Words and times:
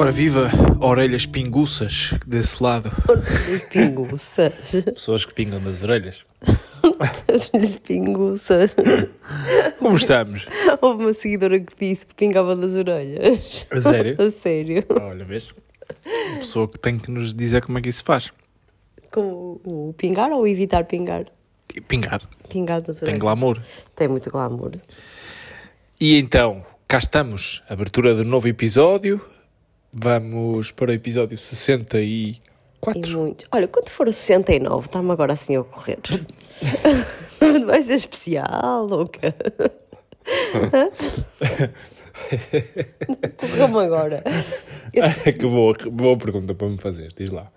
Ora 0.00 0.10
viva, 0.12 0.50
orelhas 0.80 1.26
pinguças 1.26 2.14
desse 2.26 2.62
lado. 2.62 2.90
Orelhas 3.06 3.62
pinguças. 3.68 4.52
Pessoas 4.94 5.26
que 5.26 5.34
pingam 5.34 5.60
das 5.60 5.82
orelhas. 5.82 6.24
Orelhas 6.82 7.74
pinguças. 7.74 8.74
Como 9.78 9.96
estamos? 9.98 10.46
Houve 10.80 11.04
uma 11.04 11.12
seguidora 11.12 11.60
que 11.60 11.74
disse 11.78 12.06
que 12.06 12.14
pingava 12.14 12.56
das 12.56 12.74
orelhas. 12.76 13.66
A 13.70 13.82
sério? 13.82 14.16
A 14.18 14.30
sério. 14.30 14.86
Olha, 14.98 15.22
vês? 15.22 15.50
Uma 16.30 16.38
pessoa 16.38 16.66
que 16.66 16.78
tem 16.78 16.98
que 16.98 17.10
nos 17.10 17.34
dizer 17.34 17.62
como 17.62 17.76
é 17.76 17.82
que 17.82 17.90
isso 17.90 17.98
se 17.98 18.04
faz. 18.04 18.30
Com 19.12 19.60
o 19.66 19.94
pingar 19.98 20.30
ou 20.30 20.48
evitar 20.48 20.84
pingar? 20.84 21.26
Pingar. 21.86 22.22
Pingar 22.48 22.80
das 22.80 23.00
Tem 23.00 23.08
orelhas. 23.08 23.20
glamour. 23.20 23.60
Tem 23.94 24.08
muito 24.08 24.30
glamour. 24.30 24.72
E 26.00 26.18
então, 26.18 26.64
cá 26.88 26.96
estamos. 26.96 27.62
Abertura 27.68 28.14
de 28.14 28.24
novo 28.24 28.48
episódio. 28.48 29.20
Vamos 29.92 30.70
para 30.70 30.90
o 30.90 30.94
episódio 30.94 31.36
64. 31.36 32.00
E 32.00 32.40
muito. 33.14 33.46
Olha, 33.50 33.66
quando 33.66 33.88
for 33.88 34.08
o 34.08 34.12
69, 34.12 34.86
está-me 34.86 35.10
agora 35.10 35.32
assim 35.32 35.56
a 35.56 35.60
ocorrer. 35.60 35.98
Vai 37.66 37.82
ser 37.82 37.94
especial 37.94 38.86
ou 38.90 39.08
quê? 39.08 39.32
Correu-me 43.36 43.78
agora. 43.78 44.22
que 45.24 45.46
boa, 45.46 45.74
boa 45.90 46.16
pergunta 46.16 46.54
para 46.54 46.68
me 46.68 46.78
fazer. 46.78 47.12
Diz 47.16 47.30
lá. 47.30 47.50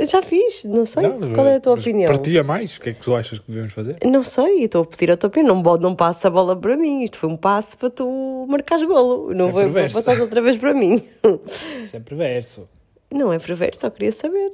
Já 0.00 0.22
fiz, 0.22 0.64
não 0.64 0.86
sei. 0.86 1.02
Não, 1.02 1.32
Qual 1.32 1.46
é 1.46 1.56
a 1.56 1.60
tua 1.60 1.74
opinião? 1.74 2.08
Partilha 2.08 2.44
mais. 2.44 2.76
O 2.76 2.80
que 2.80 2.90
é 2.90 2.92
que 2.92 3.00
tu 3.00 3.14
achas 3.14 3.38
que 3.38 3.50
devemos 3.50 3.72
fazer? 3.72 3.96
Não 4.04 4.22
sei, 4.22 4.64
estou 4.64 4.82
a 4.82 4.86
pedir 4.86 5.10
a 5.10 5.16
tua 5.16 5.28
opinião. 5.28 5.60
Não, 5.60 5.76
não 5.76 5.94
passa 5.94 6.28
a 6.28 6.30
bola 6.30 6.54
para 6.54 6.76
mim. 6.76 7.02
Isto 7.02 7.18
foi 7.18 7.28
um 7.28 7.36
passo 7.36 7.76
para 7.76 7.90
tu 7.90 8.46
marcares 8.48 8.84
golo. 8.84 9.34
Não 9.34 9.48
é 9.48 9.52
foi 9.52 9.62
para 9.64 9.72
perverso. 9.72 10.02
passar 10.02 10.20
outra 10.20 10.40
vez 10.40 10.56
para 10.56 10.72
mim. 10.72 11.02
Isso 11.82 11.96
é 11.96 12.00
perverso. 12.00 12.68
Não 13.10 13.32
é 13.32 13.38
perverso, 13.38 13.80
só 13.80 13.90
queria 13.90 14.12
saber. 14.12 14.52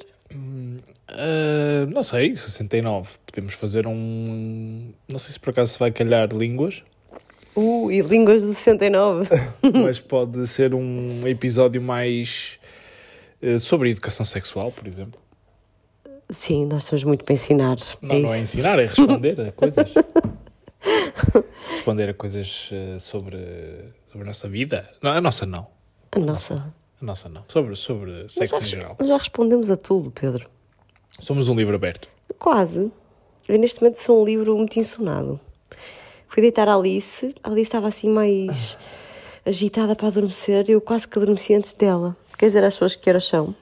Ah, 1.08 1.86
não 1.92 2.02
sei, 2.02 2.34
69. 2.34 3.10
Podemos 3.26 3.54
fazer 3.54 3.86
um. 3.86 4.92
Não 5.10 5.18
sei 5.18 5.32
se 5.32 5.40
por 5.40 5.50
acaso 5.50 5.72
se 5.72 5.78
vai 5.78 5.90
calhar 5.90 6.28
línguas, 6.32 6.82
Uh, 7.56 7.88
e 7.90 8.00
línguas 8.00 8.42
do 8.42 8.48
69. 8.52 9.28
mas 9.62 10.00
pode 10.02 10.44
ser 10.48 10.74
um 10.74 11.20
episódio 11.24 11.80
mais 11.80 12.58
eh, 13.40 13.58
sobre 13.60 13.90
educação 13.90 14.26
sexual, 14.26 14.72
por 14.72 14.88
exemplo. 14.88 15.20
Sim, 16.34 16.66
nós 16.66 16.82
estamos 16.82 17.04
muito 17.04 17.24
para 17.24 17.32
ensinar. 17.32 17.76
Não, 18.02 18.16
é 18.16 18.20
não 18.20 18.34
é 18.34 18.40
ensinar, 18.40 18.78
é 18.78 18.86
responder 18.86 19.40
a 19.40 19.52
coisas. 19.52 19.94
responder 21.70 22.08
a 22.08 22.14
coisas 22.14 22.70
eh, 22.72 22.98
sobre, 22.98 23.38
sobre 24.10 24.24
a 24.24 24.26
nossa 24.26 24.48
vida. 24.48 24.90
Não, 25.00 25.12
a 25.12 25.20
nossa 25.20 25.46
não. 25.46 25.68
A 26.10 26.18
nossa. 26.18 26.74
A 27.00 27.04
nossa 27.04 27.28
não. 27.28 27.44
Sobre, 27.46 27.76
sobre 27.76 28.28
sexo 28.28 28.56
já, 28.56 28.62
em 28.62 28.64
geral. 28.64 28.96
nós 28.98 29.08
já 29.08 29.16
respondemos 29.16 29.70
a 29.70 29.76
tudo, 29.76 30.10
Pedro. 30.10 30.50
Somos 31.20 31.48
um 31.48 31.54
livro 31.54 31.74
aberto. 31.76 32.08
Quase. 32.36 32.90
Eu 33.48 33.56
neste 33.56 33.80
momento 33.80 33.96
sou 33.96 34.20
um 34.20 34.24
livro 34.24 34.56
muito 34.56 34.76
insonado. 34.76 35.38
Fui 36.28 36.42
deitar 36.42 36.68
a 36.68 36.74
Alice. 36.74 37.32
A 37.44 37.48
Alice 37.48 37.68
estava 37.68 37.86
assim 37.86 38.08
mais 38.08 38.76
agitada 39.46 39.94
para 39.94 40.08
adormecer. 40.08 40.64
Eu 40.68 40.80
quase 40.80 41.06
que 41.06 41.16
adormeci 41.16 41.54
antes 41.54 41.74
dela. 41.74 42.16
Queres 42.36 42.54
dizer 42.54 42.64
às 42.64 42.74
pessoas 42.74 42.96
que 42.96 43.08
horas 43.08 43.24
são? 43.24 43.54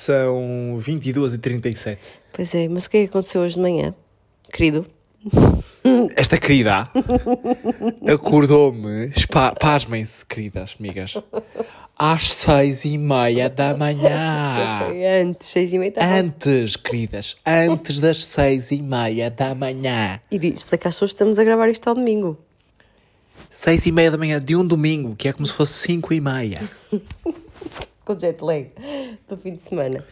São 0.00 0.76
22 0.78 1.32
e 1.34 1.38
37. 1.38 2.00
Pois 2.32 2.54
é, 2.54 2.68
mas 2.68 2.84
o 2.86 2.90
que 2.90 2.98
é 2.98 3.00
que 3.02 3.08
aconteceu 3.08 3.40
hoje 3.42 3.56
de 3.56 3.60
manhã? 3.60 3.92
Querido, 4.52 4.86
Esta 6.14 6.38
querida 6.38 6.88
acordou-me, 8.12 9.10
pasmem-se, 9.60 10.24
queridas 10.24 10.76
amigas, 10.78 11.14
às 11.98 12.32
seis 12.32 12.84
e 12.84 12.96
meia 12.96 13.50
da 13.50 13.76
manhã. 13.76 14.84
foi 14.86 15.04
antes, 15.04 15.48
seis 15.48 15.72
e 15.72 15.78
meia 15.78 15.88
estava- 15.88 16.14
Antes, 16.14 16.76
queridas, 16.76 17.34
antes 17.44 17.98
das 17.98 18.24
seis 18.24 18.70
e 18.70 18.80
meia 18.80 19.28
da 19.28 19.56
manhã. 19.56 20.20
E 20.30 20.38
diz, 20.38 20.60
explica 20.60 20.88
às 20.88 20.94
pessoas 20.94 21.10
que 21.10 21.16
estamos 21.16 21.36
a 21.36 21.42
gravar 21.42 21.68
isto 21.68 21.88
ao 21.88 21.96
domingo. 21.96 22.38
Seis 23.50 23.84
e 23.86 23.90
meia 23.92 24.12
da 24.12 24.16
manhã 24.18 24.40
de 24.40 24.54
um 24.54 24.64
domingo, 24.64 25.16
que 25.16 25.26
é 25.26 25.32
como 25.32 25.46
se 25.48 25.52
fosse 25.52 25.72
cinco 25.72 26.14
e 26.14 26.20
meia. 26.20 26.60
Com 28.10 28.18
jet 28.18 28.42
lag 28.42 28.66
do 29.28 29.36
fim 29.36 29.54
de 29.54 29.62
semana. 29.62 30.04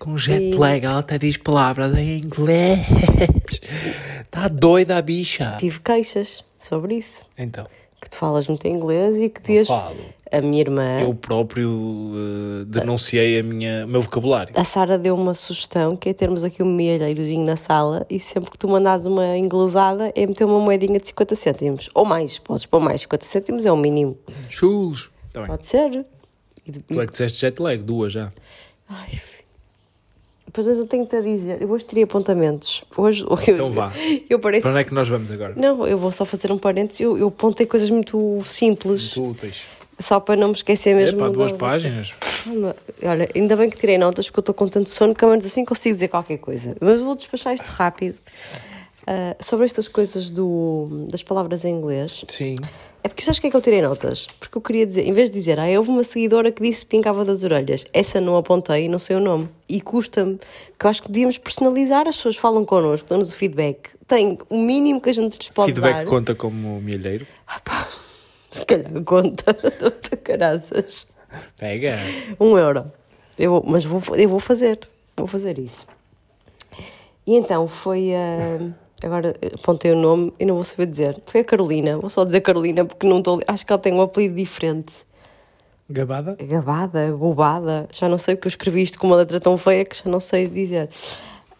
Com 0.00 0.18
jet 0.18 0.52
lag, 0.56 0.84
ela 0.84 0.98
até 0.98 1.16
diz 1.16 1.36
palavras 1.36 1.96
em 1.96 2.18
inglês. 2.18 2.80
Está 4.22 4.48
doida 4.48 4.96
a 4.96 5.02
bicha. 5.02 5.56
Tive 5.58 5.78
queixas 5.78 6.44
sobre 6.58 6.96
isso. 6.96 7.24
Então, 7.38 7.66
Que 8.00 8.10
tu 8.10 8.16
falas 8.16 8.48
muito 8.48 8.66
inglês 8.66 9.20
e 9.20 9.28
que 9.28 9.40
dias 9.42 9.68
falo. 9.68 9.94
a 10.32 10.40
minha 10.40 10.60
irmã, 10.60 11.00
Eu 11.02 11.14
próprio 11.14 11.70
eh, 11.70 12.64
denunciei 12.66 13.38
a 13.38 13.42
minha, 13.44 13.84
o 13.84 13.88
meu 13.88 14.02
vocabulário. 14.02 14.52
a 14.56 14.64
Sara 14.64 14.98
deu 14.98 15.14
uma 15.14 15.34
sugestão 15.34 15.94
que 15.96 16.08
é 16.08 16.12
termos 16.12 16.42
aqui 16.42 16.62
um 16.64 16.66
milheirozinho 16.74 17.44
na 17.44 17.54
sala 17.56 18.04
e 18.10 18.18
sempre 18.18 18.50
que 18.50 18.58
tu 18.58 18.66
mandas 18.66 19.06
uma 19.06 19.36
inglesada 19.36 20.10
é 20.16 20.26
meter 20.26 20.44
uma 20.44 20.58
moedinha 20.58 20.98
de 20.98 21.06
50 21.06 21.36
cêntimos. 21.36 21.90
Ou 21.94 22.04
mais, 22.04 22.40
podes 22.40 22.66
pôr 22.66 22.80
mais, 22.80 23.02
50 23.02 23.24
cêntimos 23.24 23.66
é 23.66 23.70
o 23.70 23.76
mínimo. 23.76 24.18
Chulos. 24.48 25.10
Tá. 25.32 25.46
Pode 25.46 25.66
ser. 25.68 26.04
E, 26.66 26.70
de- 26.72 26.80
Tu 26.80 27.00
é 27.00 27.04
que 27.06 27.12
disseste 27.12 27.40
jet 27.40 27.60
lag, 27.60 27.82
duas 27.82 28.12
já. 28.12 28.32
Ai, 28.88 29.08
filho. 29.08 29.40
Depois 30.46 30.66
eu 30.66 30.84
tenho 30.86 31.06
que 31.06 31.16
te 31.16 31.22
dizer, 31.22 31.62
eu 31.62 31.70
hoje 31.70 31.84
teria 31.84 32.04
apontamentos. 32.04 32.82
Hoje, 32.96 33.24
Então 33.48 33.70
vá. 33.70 33.92
Eu 34.28 34.38
pareço. 34.40 34.62
Para 34.62 34.72
onde 34.72 34.80
é 34.80 34.84
que 34.84 34.92
nós 34.92 35.08
vamos 35.08 35.30
agora? 35.30 35.54
Não, 35.56 35.86
eu 35.86 35.96
vou 35.96 36.10
só 36.10 36.24
fazer 36.24 36.50
um 36.50 36.58
parênteses. 36.58 37.00
Eu, 37.00 37.16
eu 37.16 37.28
apontei 37.28 37.66
coisas 37.66 37.88
muito 37.88 38.42
simples, 38.44 39.14
Muito 39.16 39.38
úteis. 39.38 39.62
só 40.00 40.18
para 40.18 40.34
não 40.34 40.48
me 40.48 40.54
esquecer 40.54 40.94
mesmo. 40.96 41.18
Epá, 41.20 41.26
da- 41.28 41.32
duas 41.34 41.52
páginas. 41.52 42.12
Olha, 43.04 43.28
ainda 43.34 43.54
bem 43.56 43.70
que 43.70 43.76
tirei 43.78 43.96
notas 43.96 44.26
porque 44.26 44.40
eu 44.40 44.42
estou 44.42 44.54
com 44.54 44.66
tanto 44.66 44.90
sono 44.90 45.14
que 45.14 45.22
ao 45.24 45.30
menos 45.30 45.44
assim 45.46 45.64
consigo 45.64 45.94
dizer 45.94 46.08
qualquer 46.08 46.38
coisa. 46.38 46.76
Mas 46.80 47.00
vou 47.00 47.14
despachar 47.14 47.54
isto 47.54 47.66
rápido. 47.68 48.16
Ah, 49.06 49.36
sobre 49.40 49.66
estas 49.66 49.86
coisas 49.88 50.30
do, 50.30 51.06
das 51.10 51.22
palavras 51.22 51.64
em 51.64 51.72
inglês, 51.74 52.24
Sim. 52.28 52.56
É 53.02 53.08
porque 53.08 53.22
sabes 53.22 53.38
que 53.38 53.46
é 53.46 53.50
que 53.50 53.56
eu 53.56 53.60
tirei 53.60 53.80
notas? 53.80 54.26
Porque 54.38 54.58
eu 54.58 54.62
queria 54.62 54.86
dizer, 54.86 55.06
em 55.06 55.12
vez 55.12 55.30
de 55.30 55.34
dizer, 55.38 55.58
ah, 55.58 55.66
houve 55.76 55.90
uma 55.90 56.04
seguidora 56.04 56.52
que 56.52 56.62
disse 56.62 56.84
que 56.84 56.90
pingava 56.90 57.24
das 57.24 57.42
orelhas, 57.42 57.84
essa 57.92 58.20
não 58.20 58.36
apontei 58.36 58.88
não 58.88 58.98
sei 58.98 59.16
o 59.16 59.20
nome. 59.20 59.48
E 59.68 59.80
custa-me, 59.80 60.38
porque 60.72 60.86
eu 60.86 60.90
acho 60.90 61.02
que 61.02 61.10
devíamos 61.10 61.38
personalizar, 61.38 62.06
as 62.06 62.16
pessoas 62.16 62.36
falam 62.36 62.64
connosco, 62.64 63.08
dão-nos 63.08 63.32
o 63.32 63.34
feedback. 63.34 63.90
Tem 64.06 64.38
o 64.48 64.58
mínimo 64.58 65.00
que 65.00 65.08
a 65.10 65.14
gente 65.14 65.38
lhes 65.38 65.48
pode 65.48 65.72
Feedback 65.72 65.94
dar. 65.94 66.06
conta 66.06 66.34
como 66.34 66.80
milheiro. 66.80 67.26
Se 68.50 68.64
calhar 68.66 68.90
conta, 69.04 69.54
caraças. 70.24 71.06
Pega. 71.56 71.96
Um 72.38 72.58
euro. 72.58 72.90
Eu, 73.38 73.62
mas 73.66 73.84
vou, 73.84 74.02
eu 74.16 74.28
vou 74.28 74.40
fazer. 74.40 74.80
Vou 75.16 75.26
fazer 75.26 75.58
isso. 75.58 75.86
E 77.26 77.36
então 77.36 77.68
foi 77.68 78.12
a. 78.14 78.58
agora 79.02 79.34
apontei 79.54 79.92
o 79.92 79.96
nome 79.96 80.32
e 80.38 80.44
não 80.44 80.54
vou 80.54 80.64
saber 80.64 80.86
dizer. 80.86 81.20
Foi 81.26 81.40
a 81.40 81.44
Carolina. 81.44 81.98
Vou 81.98 82.10
só 82.10 82.24
dizer 82.24 82.40
Carolina 82.40 82.84
porque 82.84 83.06
não 83.06 83.18
estou. 83.18 83.40
Acho 83.46 83.64
que 83.66 83.72
ela 83.72 83.80
tem 83.80 83.92
um 83.92 84.00
apelido 84.02 84.34
diferente. 84.34 84.94
Gabada? 85.88 86.36
Gabada, 86.40 87.10
gobada. 87.10 87.88
Já 87.92 88.08
não 88.08 88.18
sei 88.18 88.36
porque 88.36 88.46
eu 88.48 88.50
escrevi 88.50 88.82
isto 88.82 88.98
com 88.98 89.06
uma 89.08 89.16
letra 89.16 89.40
tão 89.40 89.58
feia 89.58 89.84
que 89.84 89.96
já 89.96 90.08
não 90.08 90.20
sei 90.20 90.46
dizer. 90.46 90.88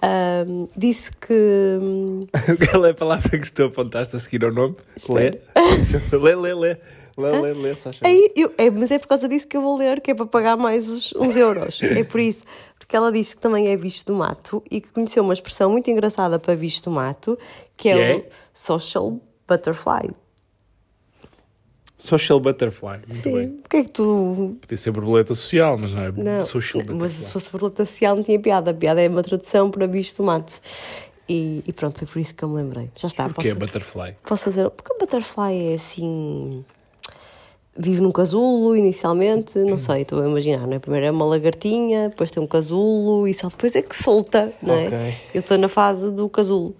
Ahm, 0.03 0.67
disse 0.77 1.11
que. 1.13 1.79
hum, 1.83 2.27
Qual 2.71 2.87
é 2.87 2.91
a 2.91 2.95
palavra 2.95 3.39
que 3.39 3.51
tu 3.53 3.65
apontaste 3.65 4.15
a 4.17 4.19
seguir 4.19 4.45
ao 4.45 4.53
nome? 4.53 4.77
Lê. 5.09 5.39
lê, 6.17 6.35
lê, 6.35 6.55
lê. 6.55 6.77
Lê, 7.19 7.39
lê, 7.39 7.53
lê, 7.53 7.75
só. 7.75 7.91
Aí, 8.03 8.31
eu- 8.35 8.53
é, 8.57 8.71
mas 8.71 8.91
é 8.91 8.99
por 8.99 9.09
causa 9.09 9.29
disso 9.29 9.47
que 9.47 9.55
eu 9.57 9.61
vou 9.61 9.77
ler, 9.77 10.01
que 10.01 10.13
é 10.13 10.15
para 10.15 10.25
pagar 10.25 10.57
mais 10.57 10.89
os, 10.89 11.13
uns 11.17 11.37
euros. 11.37 11.83
É 11.83 12.03
por 12.05 12.19
isso. 12.21 12.45
Porque 12.91 12.97
ela 12.97 13.13
disse 13.13 13.37
que 13.37 13.41
também 13.41 13.69
é 13.69 13.77
bicho 13.77 14.05
do 14.05 14.13
mato 14.17 14.61
e 14.69 14.81
que 14.81 14.89
conheceu 14.89 15.23
uma 15.23 15.33
expressão 15.33 15.71
muito 15.71 15.89
engraçada 15.89 16.41
para 16.41 16.57
bicho 16.57 16.83
do 16.83 16.91
mato, 16.91 17.39
que 17.77 17.89
é, 17.89 17.95
Que 17.95 18.01
é? 18.01 18.17
o 18.17 18.25
social 18.53 19.21
butterfly. 19.47 20.11
Social 21.97 22.41
butterfly. 22.41 22.99
Muito 23.07 23.15
Sim. 23.15 23.33
bem. 23.33 23.49
Porquê 23.59 23.77
é 23.77 23.85
que 23.85 23.91
tu. 23.93 24.57
Podia 24.61 24.77
ser 24.77 24.91
borboleta 24.91 25.37
social, 25.37 25.79
mas 25.79 25.93
não 25.93 26.03
é 26.03 26.11
Não, 26.11 26.43
social 26.43 26.83
butterfly. 26.83 27.01
mas 27.01 27.13
se 27.13 27.31
fosse 27.31 27.53
borboleta 27.53 27.87
social 27.87 28.17
não 28.17 28.25
tinha 28.25 28.41
piada. 28.41 28.73
A 28.73 28.75
piada 28.75 29.01
é 29.01 29.09
uma 29.09 29.23
tradução 29.23 29.71
para 29.71 29.87
bicho 29.87 30.17
do 30.17 30.25
mato. 30.25 30.61
E, 31.29 31.63
e 31.65 31.73
pronto, 31.73 31.97
foi 31.97 32.09
por 32.09 32.19
isso 32.19 32.35
que 32.35 32.43
eu 32.43 32.49
me 32.49 32.57
lembrei. 32.57 32.91
Já 32.97 33.07
está. 33.07 33.29
Porquê 33.29 33.51
Posso, 33.51 33.61
butterfly? 33.61 34.17
posso 34.25 34.45
fazer. 34.47 34.69
Porque 34.71 34.93
o 34.93 34.99
butterfly 34.99 35.71
é 35.71 35.75
assim. 35.75 36.65
Vive 37.83 38.03
num 38.03 38.13
casulo 38.13 38.77
inicialmente, 38.77 39.59
não 39.61 39.79
sei, 39.79 40.03
estou 40.03 40.23
a 40.23 40.29
imaginar, 40.29 40.67
não 40.67 40.75
é? 40.75 40.79
Primeiro 40.79 41.07
é 41.07 41.11
uma 41.11 41.25
lagartinha, 41.25 42.11
depois 42.11 42.31
tem 42.31 42.43
um 42.43 42.47
casulo 42.47 43.27
e 43.27 43.33
só 43.33 43.49
depois 43.49 43.75
é 43.75 43.81
que 43.81 43.97
solta, 43.97 44.53
não 44.61 44.75
é? 44.75 44.87
Ok. 44.89 45.15
Eu 45.33 45.41
estou 45.41 45.57
na 45.57 45.69
fase 45.69 46.13
do 46.13 46.29
casulo. 46.29 46.77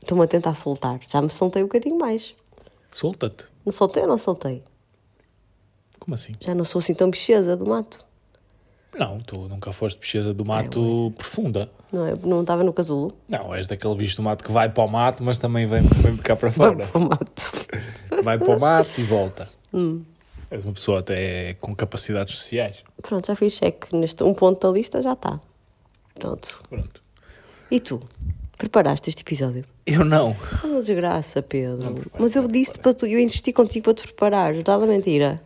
Estou-me 0.00 0.24
a 0.24 0.26
tentar 0.26 0.54
soltar. 0.54 0.98
Já 1.06 1.20
me 1.20 1.28
soltei 1.28 1.62
um 1.62 1.66
bocadinho 1.66 1.98
mais. 1.98 2.34
Solta-te. 2.90 3.44
Não 3.64 3.70
soltei 3.70 4.02
ou 4.04 4.08
não 4.08 4.16
soltei? 4.16 4.62
Como 5.98 6.14
assim? 6.14 6.34
Já 6.40 6.54
não 6.54 6.64
sou 6.64 6.78
assim 6.78 6.94
tão 6.94 7.10
bicheza 7.10 7.54
do 7.54 7.66
mato. 7.66 7.98
Não, 8.98 9.18
tu 9.20 9.48
nunca 9.48 9.70
foste 9.72 9.98
bicheza 9.98 10.32
do 10.32 10.44
mato 10.46 11.12
profunda. 11.16 11.70
Não, 11.92 12.06
é? 12.06 12.14
não 12.24 12.40
estava 12.40 12.64
no 12.64 12.72
casulo. 12.72 13.12
Não, 13.28 13.54
és 13.54 13.66
daquele 13.66 13.94
bicho 13.94 14.16
do 14.16 14.22
mato 14.22 14.42
que 14.42 14.50
vai 14.50 14.70
para 14.70 14.82
o 14.82 14.88
mato, 14.88 15.22
mas 15.22 15.36
também 15.36 15.66
vem, 15.66 15.82
vem 15.82 16.16
cá 16.16 16.36
para 16.36 16.50
fora. 16.50 16.86
Para 16.86 16.98
o 16.98 17.04
mato. 17.08 17.52
Vai 18.22 18.38
para 18.38 18.56
o 18.56 18.58
mato 18.58 18.98
e 18.98 19.02
volta. 19.02 19.48
És 20.52 20.64
uma 20.66 20.74
pessoa 20.74 21.00
até 21.00 21.54
com 21.54 21.74
capacidades 21.74 22.36
sociais. 22.36 22.76
Pronto, 23.00 23.26
já 23.26 23.34
fiz 23.34 23.54
cheque 23.54 23.96
neste 23.96 24.22
um 24.22 24.34
ponto 24.34 24.60
da 24.66 24.72
lista, 24.72 25.00
já 25.00 25.14
está. 25.14 25.40
Pronto. 26.14 26.60
Pronto. 26.68 27.02
E 27.70 27.80
tu? 27.80 28.00
Preparaste 28.58 29.08
este 29.08 29.22
episódio? 29.22 29.64
Eu 29.86 30.04
não. 30.04 30.36
É 30.62 30.66
uma 30.66 30.80
desgraça, 30.82 31.42
Pedro. 31.42 31.78
Não 31.82 31.94
preparei, 31.94 32.20
Mas 32.22 32.36
eu 32.36 32.46
disse 32.46 32.78
para 32.78 32.92
tu, 32.92 33.06
eu 33.06 33.18
insisti 33.18 33.52
contigo 33.52 33.84
para 33.86 33.94
te 33.94 34.02
preparar, 34.02 34.52
verdade 34.52 34.82
ou 34.82 34.88
mentira? 34.88 35.42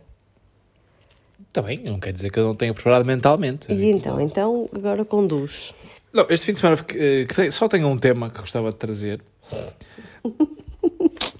Está 1.47 1.61
bem, 1.61 1.79
não 1.79 1.99
quer 1.99 2.11
dizer 2.11 2.29
que 2.29 2.37
eu 2.39 2.43
não 2.43 2.53
tenha 2.53 2.73
preparado 2.73 3.05
mentalmente. 3.05 3.71
E 3.71 3.85
então, 3.89 4.19
então 4.19 4.69
agora 4.75 5.05
conduz. 5.05 5.73
Não, 6.13 6.27
este 6.29 6.47
fim 6.47 6.53
de 6.53 6.59
semana 6.59 6.77
eh, 6.89 7.25
que 7.25 7.33
sei- 7.33 7.49
só 7.49 7.67
tenho 7.69 7.87
um 7.87 7.97
tema 7.97 8.29
que 8.29 8.39
gostava 8.39 8.69
de 8.69 8.75
trazer. 8.75 9.21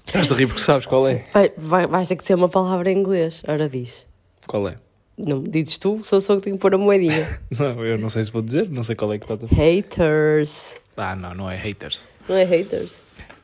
Estás 0.08 0.26
de 0.26 0.34
rir 0.34 0.46
porque 0.46 0.62
sabes 0.62 0.86
qual 0.86 1.06
é. 1.06 1.22
Vai, 1.34 1.52
vai, 1.58 1.86
vais 1.86 2.08
ter 2.08 2.16
que 2.16 2.24
ser 2.24 2.32
uma 2.34 2.48
palavra 2.48 2.90
em 2.90 2.96
inglês. 2.96 3.42
Ora 3.46 3.68
diz. 3.68 4.06
Qual 4.46 4.66
é? 4.66 4.76
Não 5.18 5.40
me 5.40 5.48
dizes 5.48 5.76
tu, 5.76 6.00
sou 6.02 6.18
só 6.18 6.36
que 6.36 6.42
tenho 6.42 6.56
que 6.56 6.62
pôr 6.62 6.74
a 6.74 6.78
moedinha. 6.78 7.38
Não, 7.58 7.84
eu 7.84 7.98
não 7.98 8.08
sei 8.08 8.22
se 8.24 8.30
vou 8.30 8.40
dizer, 8.40 8.70
não 8.70 8.82
sei 8.82 8.94
qual 8.94 9.12
é 9.12 9.18
que 9.18 9.30
está 9.30 9.46
a 9.46 9.54
haters. 9.54 10.76
Ah, 10.96 11.14
não, 11.14 11.34
não 11.34 11.50
é 11.50 11.56
haters. 11.56 12.06
Não 12.28 12.36
é 12.36 12.44
haters? 12.44 13.02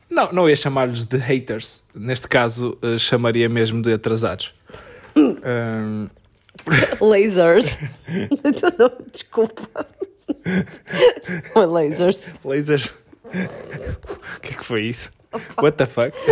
Não, 0.09 0.33
não 0.33 0.49
ia 0.49 0.57
chamar-lhes 0.57 1.05
de 1.05 1.17
haters. 1.19 1.83
Neste 1.95 2.29
caso, 2.29 2.79
eh, 2.81 2.97
chamaria 2.97 3.49
mesmo 3.49 3.83
de 3.83 3.93
atrasados. 3.93 4.55
Ahm, 5.17 6.09
Lasers. 7.01 7.77
Desculpa. 9.13 9.87
Lasers. 11.55 12.35
lasers. 12.45 12.95
o 14.37 14.41
que 14.41 14.55
é 14.55 14.57
que 14.57 14.65
foi 14.65 14.87
isso? 14.87 15.13
What 15.63 15.77
the 15.77 15.87
fuck? 15.87 16.13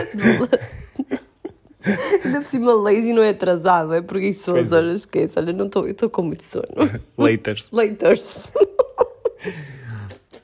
Ainda 2.25 2.39
por 2.41 2.45
cima, 2.47 2.73
lazy 2.75 3.13
não 3.13 3.23
é 3.25 3.31
atrasado, 3.31 3.93
é 3.93 4.01
preguiçoso. 4.01 4.53
Pois 4.55 4.73
é. 4.73 4.77
Olha, 4.77 4.93
esquece. 4.93 5.37
Olha, 5.39 5.53
não 5.53 5.67
estou, 5.67 5.85
eu 5.87 5.91
estou 5.93 6.09
com 6.09 6.23
muito 6.23 6.45
sono. 6.45 6.67
Laters. 7.19 7.71
Laters. 7.73 8.53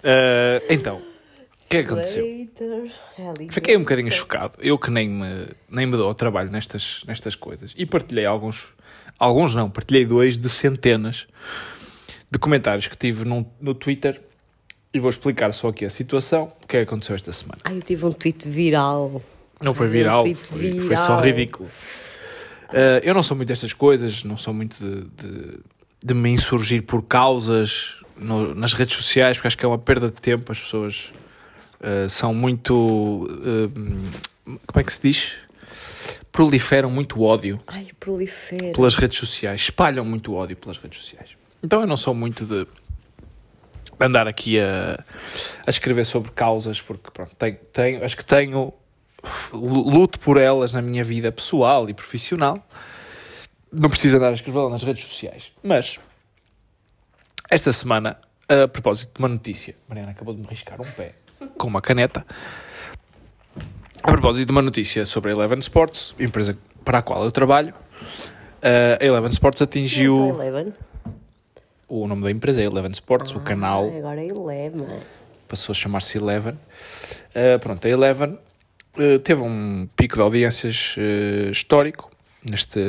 Ah, 0.02 0.62
então, 0.70 0.98
o 0.98 1.68
que 1.68 1.78
é 1.78 1.82
que 1.82 1.88
aconteceu? 1.90 2.24
É. 2.24 3.50
Fiquei 3.50 3.76
um 3.76 3.80
bocadinho 3.80 4.10
chocado. 4.12 4.54
Eu 4.60 4.78
que 4.78 4.90
nem 4.92 5.08
me, 5.08 5.48
nem 5.68 5.86
me 5.86 5.92
dou 5.96 6.06
ao 6.06 6.14
trabalho 6.14 6.50
nestas, 6.52 7.02
nestas 7.06 7.34
coisas. 7.34 7.74
E 7.76 7.84
partilhei 7.84 8.24
alguns, 8.24 8.72
alguns 9.18 9.54
não, 9.56 9.68
partilhei 9.68 10.06
dois 10.06 10.38
de 10.38 10.48
centenas 10.48 11.26
de 12.30 12.38
comentários 12.38 12.86
que 12.86 12.96
tive 12.96 13.24
num- 13.24 13.44
no 13.60 13.74
Twitter. 13.74 14.20
E 14.92 14.98
vou 14.98 15.10
explicar 15.10 15.52
só 15.52 15.68
aqui 15.68 15.84
a 15.84 15.90
situação. 15.90 16.52
O 16.62 16.66
que 16.66 16.76
é 16.76 16.80
que 16.84 16.88
aconteceu 16.88 17.14
esta 17.14 17.32
semana? 17.32 17.58
Ai, 17.64 17.76
eu 17.76 17.82
tive 17.82 18.06
um 18.06 18.12
tweet 18.12 18.48
viral. 18.48 19.22
Não 19.60 19.74
foi 19.74 19.86
Um 19.86 19.90
viral, 19.90 20.22
tweet 20.22 20.36
foi, 20.40 20.80
foi 20.80 20.96
só 20.96 21.16
viral. 21.16 21.20
ridículo. 21.24 21.68
Uh, 22.70 23.00
eu 23.02 23.12
não 23.14 23.22
sou 23.22 23.36
muito 23.36 23.48
destas 23.48 23.72
coisas, 23.72 24.22
não 24.24 24.36
sou 24.36 24.52
muito 24.54 24.76
de, 24.78 25.02
de, 25.26 25.58
de 26.04 26.14
me 26.14 26.30
insurgir 26.30 26.82
por 26.82 27.02
causas 27.02 27.96
no- 28.16 28.54
nas 28.54 28.72
redes 28.72 28.96
sociais, 28.96 29.36
porque 29.36 29.48
acho 29.48 29.58
que 29.58 29.64
é 29.64 29.68
uma 29.68 29.78
perda 29.78 30.06
de 30.06 30.14
tempo. 30.20 30.52
As 30.52 30.58
pessoas 30.58 31.12
uh, 31.80 32.08
são 32.08 32.32
muito. 32.34 32.74
uh, 32.74 33.70
como 34.66 34.80
é 34.80 34.84
que 34.84 34.92
se 34.92 35.00
diz? 35.02 35.32
Proliferam 36.30 36.90
muito 36.90 37.20
ódio 37.22 37.60
Ai, 37.66 37.88
prolifera. 37.98 38.72
pelas 38.72 38.94
redes 38.94 39.18
sociais, 39.18 39.62
espalham 39.62 40.04
muito 40.04 40.34
ódio 40.34 40.56
pelas 40.56 40.78
redes 40.78 41.00
sociais. 41.00 41.30
Então 41.62 41.80
eu 41.80 41.86
não 41.86 41.96
sou 41.96 42.14
muito 42.14 42.44
de 42.44 42.66
andar 44.00 44.26
aqui 44.28 44.58
a, 44.60 45.02
a 45.66 45.70
escrever 45.70 46.04
sobre 46.04 46.30
causas, 46.32 46.80
porque 46.80 47.10
pronto, 47.10 47.34
tenho, 47.36 47.56
tenho- 47.72 48.04
acho 48.04 48.16
que 48.16 48.24
tenho, 48.24 48.72
luto 49.52 50.20
por 50.20 50.36
elas 50.40 50.72
na 50.72 50.80
minha 50.82 51.02
vida 51.04 51.30
pessoal 51.32 51.88
e 51.88 51.94
profissional. 51.94 52.64
Não 53.72 53.90
preciso 53.90 54.16
andar 54.16 54.28
a 54.30 54.32
escrevê-las 54.34 54.70
nas 54.72 54.82
redes 54.82 55.04
sociais. 55.04 55.52
Mas, 55.62 55.98
esta 57.50 57.72
semana, 57.72 58.16
a 58.48 58.66
propósito 58.68 59.12
de 59.14 59.18
uma 59.18 59.28
notícia, 59.28 59.74
Mariana 59.88 60.12
acabou 60.12 60.34
de 60.34 60.40
me 60.40 60.46
riscar 60.46 60.80
um 60.80 60.90
pé 60.92 61.14
com 61.56 61.66
uma 61.66 61.82
caneta. 61.82 62.24
A 64.02 64.10
propósito 64.12 64.46
de 64.46 64.52
uma 64.52 64.62
notícia 64.62 65.04
sobre 65.04 65.30
a 65.32 65.34
Eleven 65.34 65.58
Sports, 65.58 66.14
empresa 66.18 66.56
para 66.84 66.98
a 66.98 67.02
qual 67.02 67.24
eu 67.24 67.30
trabalho, 67.32 67.74
a 69.00 69.04
Eleven 69.04 69.30
Sports 69.30 69.60
é 69.60 69.64
atingiu 69.64 70.16
só 70.16 70.42
Eleven. 70.42 70.72
O 71.88 72.06
nome 72.06 72.22
da 72.22 72.30
empresa, 72.30 72.60
é 72.60 72.64
Eleven 72.64 72.92
Sports, 72.92 73.34
o 73.34 73.40
canal 73.40 73.88
agora 73.88 74.20
é 74.20 74.26
Eleven. 74.26 74.86
passou 75.48 75.72
a 75.72 75.74
chamar-se 75.74 76.18
Eleven. 76.18 76.52
Uh, 76.54 77.58
pronto, 77.60 77.86
a 77.86 77.90
Eleven 77.90 78.38
uh, 78.96 79.18
teve 79.20 79.40
um 79.40 79.88
pico 79.96 80.16
de 80.16 80.20
audiências 80.20 80.96
uh, 80.98 81.50
histórico 81.50 82.10
neste, 82.48 82.80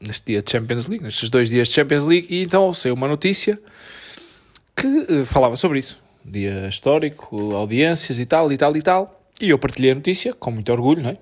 neste 0.00 0.26
dia 0.26 0.42
de 0.42 0.50
Champions 0.50 0.86
League, 0.86 1.04
nestes 1.04 1.28
dois 1.28 1.50
dias 1.50 1.68
de 1.68 1.74
Champions 1.74 2.04
League, 2.04 2.26
e 2.30 2.42
então 2.42 2.72
saiu 2.72 2.94
uma 2.94 3.06
notícia 3.06 3.60
que 4.74 5.24
falava 5.24 5.56
sobre 5.56 5.78
isso. 5.78 6.00
Dia 6.24 6.68
histórico, 6.68 7.54
audiências 7.54 8.18
e 8.18 8.26
tal, 8.26 8.52
e 8.52 8.56
tal, 8.56 8.76
e 8.76 8.82
tal. 8.82 9.22
E 9.40 9.50
eu 9.50 9.58
partilhei 9.58 9.92
a 9.92 9.94
notícia 9.94 10.34
com 10.34 10.50
muito 10.50 10.70
orgulho, 10.72 11.02
não 11.02 11.10
é? 11.10 11.16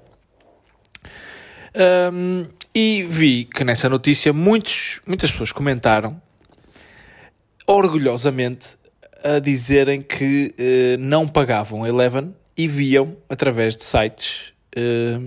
Um, 2.12 2.46
e 2.74 3.02
vi 3.02 3.44
que 3.44 3.62
nessa 3.62 3.88
notícia 3.88 4.32
muitos, 4.32 5.00
muitas 5.06 5.30
pessoas 5.30 5.52
comentaram 5.52 6.20
orgulhosamente 7.66 8.76
a 9.22 9.38
dizerem 9.38 10.02
que 10.02 10.54
eh, 10.58 10.96
não 10.98 11.26
pagavam 11.26 11.86
Eleven 11.86 12.34
e 12.56 12.68
viam 12.68 13.16
através 13.28 13.76
de 13.76 13.84
sites 13.84 14.52
eh, 14.74 15.18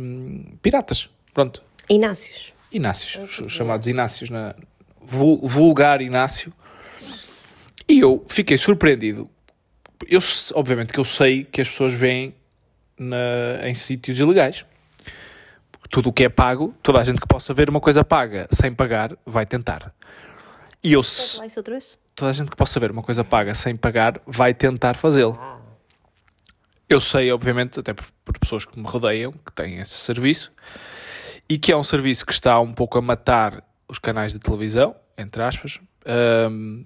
piratas. 0.62 1.10
Pronto. 1.34 1.62
Inácios. 1.90 2.54
Inácios, 2.72 3.30
ch- 3.32 3.50
chamados 3.50 3.88
Inácios, 3.88 4.30
na, 4.30 4.56
vul- 5.02 5.42
vulgar 5.48 6.02
Inácio. 6.02 6.54
E 7.88 8.00
eu 8.00 8.24
fiquei 8.28 8.58
surpreendido. 8.58 9.30
Eu, 10.08 10.20
obviamente 10.54 10.94
que 10.94 11.00
eu 11.00 11.06
sei 11.06 11.44
que 11.44 11.62
as 11.62 11.68
pessoas 11.68 11.94
veem 11.94 12.34
na- 12.98 13.68
em 13.68 13.74
sítios 13.74 14.20
ilegais. 14.20 14.66
Tudo 15.90 16.10
o 16.10 16.14
que 16.14 16.24
é 16.26 16.30
pago, 16.30 16.74
toda 16.84 17.00
a 17.00 17.04
gente 17.04 17.20
que 17.20 17.28
possa 17.28 17.52
ver 17.54 17.68
uma 17.70 17.80
coisa 17.82 18.04
paga 18.04 18.48
sem 18.52 18.72
pagar, 18.72 19.18
vai 19.26 19.46
tentar. 19.46 19.92
E 20.84 20.94
eu, 20.94 21.00
s- 21.02 21.40
Lá 21.40 21.48
isso 21.48 21.60
outra 21.60 21.74
vez? 21.74 21.98
Toda 22.20 22.32
a 22.32 22.34
gente 22.34 22.52
que 22.52 22.58
possa 22.58 22.80
ver 22.80 22.92
uma 22.92 23.02
coisa 23.02 23.24
paga 23.24 23.56
sem 23.56 23.76
pagar 23.76 24.22
vai 24.28 24.54
tentar 24.54 24.96
fazê-lo. 24.96 25.40
Eu 26.88 27.00
sei, 27.00 27.32
obviamente, 27.32 27.80
até 27.80 27.94
por, 27.94 28.06
por 28.26 28.38
pessoas 28.38 28.66
que 28.66 28.78
me 28.80 28.86
rodeiam, 28.86 29.32
que 29.32 29.52
têm 29.54 29.80
esse 29.80 29.94
serviço, 29.94 30.52
e 31.48 31.58
que 31.58 31.72
é 31.72 31.78
um 31.78 31.84
serviço 31.84 32.26
que 32.26 32.34
está 32.34 32.60
um 32.60 32.74
pouco 32.74 32.98
a 32.98 33.02
matar 33.02 33.64
os 33.88 34.00
canais 34.00 34.34
de 34.34 34.40
televisão, 34.40 34.96
entre 35.18 35.42
aspas, 35.42 35.80
Ahm, 36.06 36.86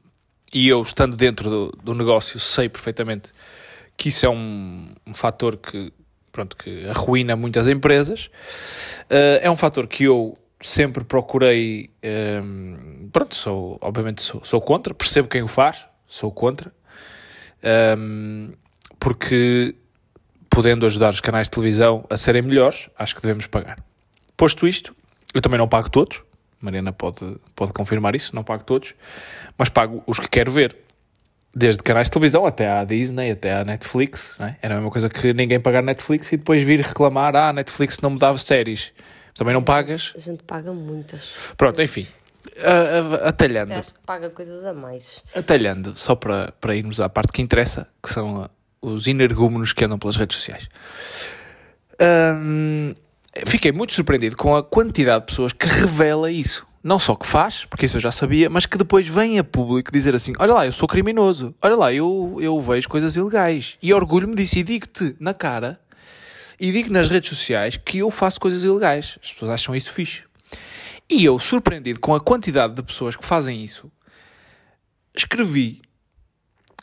e 0.53 0.67
eu, 0.67 0.81
estando 0.81 1.15
dentro 1.15 1.49
do, 1.49 1.71
do 1.83 1.93
negócio, 1.95 2.39
sei 2.39 2.69
perfeitamente 2.69 3.31
que 3.95 4.09
isso 4.09 4.25
é 4.25 4.29
um, 4.29 4.89
um 5.05 5.13
fator 5.13 5.57
que, 5.57 5.91
pronto, 6.31 6.57
que 6.57 6.87
arruína 6.87 7.35
muitas 7.35 7.67
empresas. 7.67 8.29
Ah, 9.09 9.39
é 9.41 9.49
um 9.49 9.55
fator 9.55 9.87
que 9.87 10.03
eu 10.03 10.37
sempre 10.63 11.03
procurei. 11.03 11.91
ahm, 12.03 13.09
pronto, 13.11 13.35
sou, 13.35 13.77
obviamente 13.81 14.21
sou, 14.23 14.43
sou 14.43 14.61
contra, 14.61 14.93
percebo 14.93 15.27
quem 15.27 15.43
o 15.43 15.47
faz, 15.47 15.85
sou 16.07 16.31
contra, 16.31 16.71
Ahm, 17.63 18.51
porque 18.99 19.73
podendo 20.49 20.85
ajudar 20.85 21.11
os 21.11 21.21
canais 21.21 21.47
de 21.47 21.51
televisão 21.51 22.05
a 22.09 22.17
serem 22.17 22.41
melhores, 22.41 22.89
acho 22.97 23.15
que 23.15 23.21
devemos 23.21 23.47
pagar. 23.47 23.77
Posto 24.35 24.67
isto, 24.67 24.93
eu 25.33 25.41
também 25.41 25.57
não 25.57 25.67
pago 25.67 25.89
todos, 25.89 26.21
Mariana 26.61 26.91
pode, 26.91 27.37
pode 27.55 27.73
confirmar 27.73 28.15
isso, 28.15 28.35
não 28.35 28.43
pago 28.43 28.63
todos, 28.63 28.93
mas 29.57 29.69
pago 29.69 30.03
os 30.05 30.19
que 30.19 30.27
quero 30.27 30.51
ver. 30.51 30.75
Desde 31.55 31.83
canais 31.83 32.07
de 32.07 32.11
televisão 32.11 32.45
até 32.45 32.67
à 32.67 32.83
Disney, 32.83 33.31
até 33.31 33.53
à 33.53 33.63
Netflix. 33.63 34.35
é? 34.39 34.55
Era 34.61 34.73
a 34.73 34.77
mesma 34.77 34.91
coisa 34.91 35.07
que 35.07 35.33
ninguém 35.33 35.59
pagar 35.59 35.83
Netflix 35.83 36.31
e 36.31 36.37
depois 36.37 36.63
vir 36.63 36.81
reclamar: 36.81 37.35
ah, 37.35 37.53
Netflix 37.53 37.99
não 37.99 38.09
me 38.09 38.17
dava 38.17 38.39
séries. 38.39 38.91
Também 39.35 39.53
não 39.53 39.63
pagas. 39.63 40.13
A 40.15 40.19
gente 40.19 40.43
paga 40.43 40.71
muitas. 40.71 41.31
Pronto, 41.57 41.81
enfim. 41.81 42.05
A- 42.61 43.25
a- 43.25 43.29
Atalhando, 43.29 43.73
Eu 43.73 43.79
acho 43.79 43.93
que 43.93 43.99
paga 44.05 44.29
coisas 44.29 44.63
a 44.65 44.73
mais. 44.73 45.21
atalhando, 45.35 45.93
só 45.95 46.13
para, 46.15 46.51
para 46.59 46.75
irmos 46.75 46.99
à 47.01 47.09
parte 47.09 47.31
que 47.31 47.41
interessa, 47.41 47.87
que 48.01 48.09
são 48.11 48.49
os 48.81 49.07
energúmenos 49.07 49.73
que 49.73 49.83
andam 49.85 49.97
pelas 49.97 50.15
redes 50.17 50.37
sociais. 50.37 50.67
Hum, 52.01 52.93
fiquei 53.45 53.71
muito 53.71 53.93
surpreendido 53.93 54.35
com 54.35 54.55
a 54.55 54.63
quantidade 54.63 55.21
de 55.21 55.25
pessoas 55.27 55.53
que 55.53 55.65
revela 55.67 56.31
isso. 56.31 56.65
Não 56.83 56.99
só 56.99 57.15
que 57.15 57.25
faz, 57.25 57.63
porque 57.63 57.85
isso 57.85 57.95
eu 57.95 58.01
já 58.01 58.11
sabia, 58.11 58.49
mas 58.49 58.65
que 58.65 58.77
depois 58.77 59.07
vem 59.07 59.39
a 59.39 59.43
público 59.43 59.89
dizer 59.89 60.13
assim: 60.13 60.33
Olha 60.37 60.53
lá, 60.53 60.65
eu 60.65 60.71
sou 60.73 60.85
criminoso, 60.85 61.55
olha 61.61 61.75
lá, 61.77 61.93
eu, 61.93 62.37
eu 62.41 62.59
vejo 62.59 62.89
coisas 62.89 63.15
ilegais. 63.15 63.77
E 63.81 63.93
orgulho-me 63.93 64.35
disso 64.35 64.59
e 64.59 64.63
digo-te 64.63 65.15
na 65.17 65.33
cara 65.33 65.79
e 66.59 66.71
digo 66.71 66.91
nas 66.91 67.07
redes 67.09 67.29
sociais 67.29 67.77
que 67.77 67.99
eu 67.99 68.09
faço 68.11 68.39
coisas 68.39 68.63
ilegais. 68.63 69.17
As 69.23 69.31
pessoas 69.33 69.51
acham 69.51 69.75
isso 69.75 69.91
fixe. 69.91 70.23
E 71.09 71.25
eu, 71.25 71.37
surpreendido 71.39 71.99
com 71.99 72.15
a 72.15 72.19
quantidade 72.21 72.73
de 72.75 72.81
pessoas 72.83 73.15
que 73.15 73.25
fazem 73.25 73.63
isso, 73.63 73.91
escrevi 75.15 75.81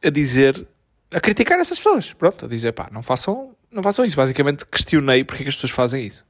a 0.02 0.10
dizer, 0.10 0.66
a 1.12 1.20
criticar 1.20 1.58
essas 1.58 1.78
pessoas. 1.78 2.12
Pronto, 2.12 2.44
a 2.44 2.48
dizer, 2.48 2.72
pá, 2.72 2.88
não 2.92 3.02
façam, 3.02 3.54
não 3.70 3.82
façam 3.82 4.04
isso. 4.04 4.16
Basicamente, 4.16 4.64
questionei 4.66 5.24
porque 5.24 5.42
é 5.42 5.44
que 5.44 5.48
as 5.48 5.54
pessoas 5.54 5.70
fazem 5.72 6.04
isso. 6.06 6.24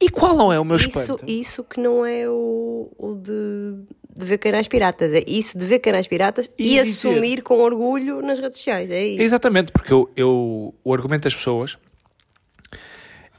E 0.00 0.08
qual 0.10 0.36
não 0.36 0.52
é 0.52 0.60
o 0.60 0.64
meu 0.64 0.76
Isso, 0.76 0.88
espanto? 0.88 1.24
isso 1.26 1.64
que 1.64 1.80
não 1.80 2.06
é 2.06 2.28
o, 2.28 2.88
o 2.96 3.14
de, 3.16 3.82
de 4.16 4.24
ver 4.24 4.38
canais 4.38 4.68
piratas. 4.68 5.12
É 5.12 5.24
isso 5.26 5.58
de 5.58 5.66
ver 5.66 5.80
canais 5.80 6.06
piratas 6.06 6.48
E 6.56 6.74
e, 6.76 6.80
assumir 6.80 7.42
com 7.42 7.58
orgulho 7.58 8.22
nas 8.22 8.38
redes 8.38 8.58
sociais. 8.58 8.92
É 8.92 9.04
isso. 9.04 9.22
Exatamente, 9.22 9.72
porque 9.72 9.92
eu, 9.92 10.08
eu- 10.14 10.72
o 10.84 10.94
argumento 10.94 11.24
das 11.24 11.34
pessoas 11.34 11.76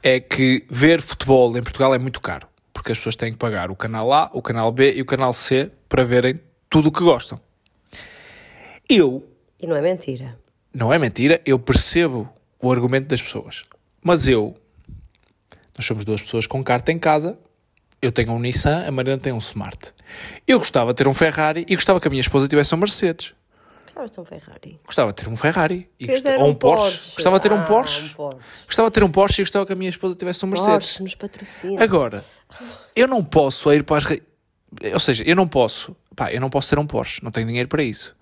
é 0.02 0.20
que 0.20 0.64
ver 0.68 1.00
futebol 1.00 1.56
em 1.56 1.62
Portugal 1.62 1.94
é 1.94 1.98
muito 1.98 2.20
caro. 2.20 2.46
Porque 2.72 2.92
as 2.92 2.98
pessoas 2.98 3.16
têm 3.16 3.32
que 3.32 3.38
pagar 3.38 3.70
o 3.70 3.76
canal 3.76 4.12
A, 4.12 4.30
o 4.32 4.40
canal 4.40 4.70
B 4.72 4.92
e 4.94 5.02
o 5.02 5.04
canal 5.04 5.32
C 5.32 5.70
para 5.88 6.02
verem 6.04 6.40
tudo 6.68 6.88
o 6.88 6.92
que 6.92 7.00
gostam. 7.02 7.40
Eu, 8.88 9.26
E 9.60 9.66
não 9.66 9.76
é 9.76 9.80
mentira. 9.82 10.38
não 10.72 10.92
é 10.92 10.98
mentira, 10.98 11.40
eu 11.44 11.58
percebo 11.58 12.28
o 12.60 12.72
argumento 12.72 13.08
das 13.08 13.20
pessoas. 13.20 13.64
Mas 14.02 14.26
eu, 14.28 14.56
nós 15.76 15.84
somos 15.86 16.04
duas 16.04 16.22
pessoas 16.22 16.46
com 16.46 16.62
carta 16.64 16.90
em 16.90 16.98
casa, 16.98 17.38
eu 18.02 18.10
tenho 18.10 18.32
um 18.32 18.38
Nissan, 18.40 18.84
a 18.86 18.90
Mariana 18.90 19.20
tem 19.20 19.32
um 19.32 19.38
Smart. 19.38 19.92
Eu 20.46 20.58
gostava 20.58 20.92
de 20.92 20.96
ter 20.98 21.08
um 21.08 21.14
Ferrari 21.14 21.64
e 21.68 21.74
gostava 21.74 22.00
que 22.00 22.08
a 22.08 22.10
minha 22.10 22.20
esposa 22.20 22.48
tivesse 22.48 22.74
um 22.74 22.78
Mercedes. 22.78 23.34
Claro, 24.00 24.14
são 24.14 24.24
Ferrari. 24.24 24.80
Gostava 24.86 25.12
de 25.12 25.22
ter 25.22 25.28
um 25.28 25.36
Ferrari 25.36 25.90
e 26.00 26.06
ter 26.06 26.38
ou 26.38 26.48
um 26.48 26.54
Porsche. 26.54 27.12
Gostava 27.16 27.38
de 27.38 27.42
ter 27.42 27.52
um 27.52 27.60
Ah, 27.60 27.64
Porsche. 27.64 28.04
um 28.06 28.14
Porsche. 28.14 28.40
Gostava 28.64 28.88
de 28.88 28.94
ter 28.94 29.04
um 29.04 29.10
Porsche 29.10 29.42
e 29.42 29.44
gostava 29.44 29.66
que 29.66 29.72
a 29.74 29.76
minha 29.76 29.90
esposa 29.90 30.14
tivesse 30.14 30.42
um 30.44 30.48
Mercedes. 30.48 30.70
Porsche 30.72 31.02
nos 31.02 31.14
patrocina. 31.14 31.84
Agora, 31.84 32.24
eu 32.96 33.06
não 33.06 33.22
posso 33.22 33.70
ir 33.72 33.84
para 33.84 33.98
as. 33.98 34.06
Ou 34.94 35.00
seja, 35.00 35.22
eu 35.26 35.36
não 35.36 35.46
posso. 35.46 35.94
Pá, 36.16 36.32
eu 36.32 36.40
não 36.40 36.48
posso 36.48 36.70
ter 36.70 36.78
um 36.78 36.86
Porsche. 36.86 37.22
Não 37.22 37.30
tenho 37.30 37.46
dinheiro 37.46 37.68
para 37.68 37.82
isso. 37.82 38.16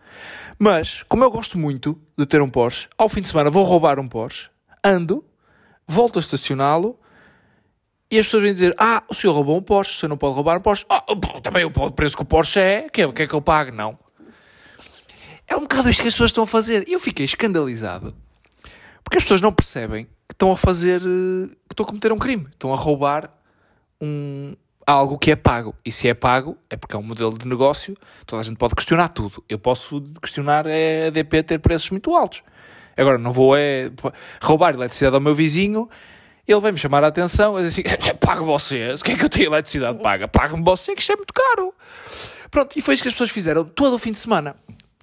Mas, 0.59 1.05
como 1.05 1.23
eu 1.23 1.31
gosto 1.31 1.57
muito 1.57 1.97
de 2.17 2.27
ter 2.27 2.43
um 2.43 2.51
Porsche, 2.51 2.89
ao 2.99 3.09
fim 3.09 3.21
de 3.21 3.29
semana 3.29 3.49
vou 3.49 3.65
roubar 3.65 4.01
um 4.01 4.09
Porsche, 4.09 4.51
ando, 4.85 5.25
volto 5.87 6.19
a 6.19 6.21
estacioná-lo 6.21 6.99
e 8.11 8.19
as 8.19 8.27
pessoas 8.27 8.43
vêm 8.43 8.53
dizer: 8.53 8.75
Ah, 8.79 9.05
o 9.09 9.15
senhor 9.15 9.33
roubou 9.33 9.57
um 9.57 9.63
Porsche, 9.63 9.93
o 9.93 9.97
senhor 10.01 10.09
não 10.11 10.17
pode 10.19 10.35
roubar 10.35 10.59
um 10.59 10.61
Porsche. 10.61 10.85
Pô, 10.87 11.41
também 11.41 11.65
o 11.65 11.71
preço 11.93 12.17
que 12.17 12.23
o 12.23 12.27
Porsche 12.27 12.59
é, 12.59 12.89
que 12.89 13.03
é, 13.03 13.13
que 13.13 13.23
é 13.23 13.27
que 13.29 13.35
eu 13.35 13.41
pago? 13.41 13.71
Não. 13.71 13.97
É 15.49 15.57
um 15.57 15.61
bocado 15.61 15.88
isto 15.88 16.02
que 16.02 16.09
as 16.09 16.14
pessoas 16.14 16.31
estão 16.31 16.45
a 16.45 16.47
fazer. 16.47 16.87
E 16.87 16.93
eu 16.93 17.00
fiquei 17.00 17.25
escandalizado. 17.25 18.14
Porque 19.02 19.17
as 19.17 19.25
pessoas 19.25 19.40
não 19.40 19.52
percebem 19.52 20.05
que 20.28 20.35
estão 20.35 20.52
a 20.52 20.57
fazer. 20.57 21.00
eh, 21.00 21.49
que 21.67 21.73
estão 21.73 21.85
a 21.85 21.87
cometer 21.87 22.12
um 22.12 22.19
crime. 22.19 22.47
Estão 22.52 22.73
a 22.73 22.76
roubar 22.76 23.31
um, 24.00 24.55
algo 24.87 25.19
que 25.19 25.31
é 25.31 25.37
pago. 25.37 25.75
E 25.85 25.90
se 25.90 26.09
é 26.09 26.14
pago, 26.14 26.57
é 26.69 26.76
porque 26.76 26.95
é 26.95 26.99
um 26.99 27.02
modelo 27.02 27.37
de 27.38 27.49
negócio. 27.49 27.97
Toda 28.26 28.40
a 28.40 28.45
gente 28.45 28.59
pode 28.59 28.75
questionar 28.75 29.09
tudo. 29.09 29.43
Eu 29.49 29.59
posso 29.59 30.02
questionar 30.21 30.67
é, 30.67 31.07
a 31.07 31.11
DP 31.11 31.43
ter 31.43 31.59
preços 31.59 31.90
muito 31.90 32.14
altos. 32.14 32.43
Agora, 32.97 33.17
não 33.17 33.33
vou 33.33 33.57
é, 33.57 33.90
roubar 34.43 34.75
eletricidade 34.75 35.14
ao 35.14 35.21
meu 35.21 35.35
vizinho. 35.35 35.88
Ele 36.47 36.61
vai 36.61 36.73
me 36.73 36.78
chamar 36.78 37.05
a 37.05 37.09
atenção 37.09 37.59
e 37.59 37.62
dizer 37.62 37.87
assim: 37.87 38.14
pago 38.17 38.45
você. 38.45 38.97
Se 38.97 39.05
quer 39.05 39.17
que 39.17 39.25
eu 39.25 39.28
tenha 39.28 39.47
eletricidade 39.47 39.99
paga? 40.02 40.26
Paga-me 40.26 40.64
você, 40.64 40.95
que 40.95 41.00
isto 41.00 41.12
é 41.12 41.17
muito 41.17 41.33
caro. 41.33 41.75
Pronto, 42.50 42.78
e 42.78 42.83
foi 42.83 42.95
isso 42.95 43.02
que 43.02 43.09
as 43.09 43.14
pessoas 43.14 43.31
fizeram 43.31 43.64
todo 43.64 43.95
o 43.95 43.99
fim 43.99 44.12
de 44.12 44.19
semana. 44.19 44.57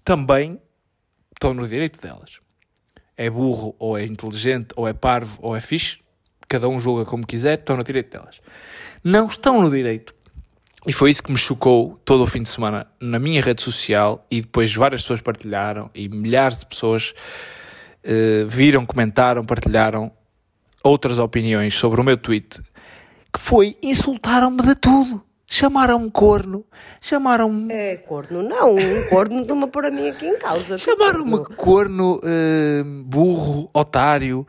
Também 0.05 0.61
estão 1.33 1.53
no 1.53 1.67
direito 1.67 1.99
delas. 1.99 2.39
É 3.17 3.29
burro, 3.29 3.75
ou 3.77 3.97
é 3.97 4.05
inteligente, 4.05 4.69
ou 4.75 4.87
é 4.87 4.93
parvo, 4.93 5.37
ou 5.41 5.55
é 5.55 5.59
fixe. 5.59 5.97
Cada 6.47 6.69
um 6.69 6.79
julga 6.79 7.03
como 7.03 7.25
quiser, 7.25 7.59
estão 7.59 7.75
no 7.75 7.83
direito 7.83 8.11
delas. 8.11 8.39
Não 9.03 9.27
estão 9.27 9.61
no 9.61 9.69
direito. 9.69 10.15
E 10.87 10.93
foi 10.93 11.11
isso 11.11 11.23
que 11.23 11.31
me 11.31 11.37
chocou 11.37 11.99
todo 12.05 12.23
o 12.23 12.27
fim 12.27 12.43
de 12.43 12.49
semana 12.49 12.87
na 13.01 13.17
minha 13.17 13.41
rede 13.41 13.61
social 13.61 14.25
e 14.29 14.41
depois 14.41 14.73
várias 14.73 15.01
pessoas 15.01 15.19
partilharam 15.19 15.89
e 15.95 16.07
milhares 16.07 16.59
de 16.59 16.67
pessoas 16.67 17.15
eh, 18.03 18.43
viram, 18.47 18.85
comentaram, 18.85 19.43
partilharam 19.43 20.11
outras 20.83 21.17
opiniões 21.17 21.73
sobre 21.75 21.99
o 21.99 22.03
meu 22.03 22.15
tweet 22.15 22.61
que 23.33 23.39
foi 23.39 23.75
insultaram-me 23.83 24.61
de 24.61 24.75
tudo. 24.75 25.21
Chamaram-me 25.47 26.09
corno, 26.09 26.65
chamaram-me 26.99 27.71
É 27.71 27.97
corno, 27.97 28.41
não. 28.41 28.75
Um 28.75 29.07
corno 29.09 29.41
estão-me 29.41 29.63
a 29.63 29.67
pôr 29.67 29.85
a 29.85 29.91
mim 29.91 30.09
aqui 30.09 30.25
em 30.25 30.37
causa. 30.39 30.75
Chamaram-me 30.79 31.31
Corno. 31.37 31.55
corno, 31.55 32.19
hum, 32.23 33.03
burro, 33.05 33.69
otário, 33.73 34.47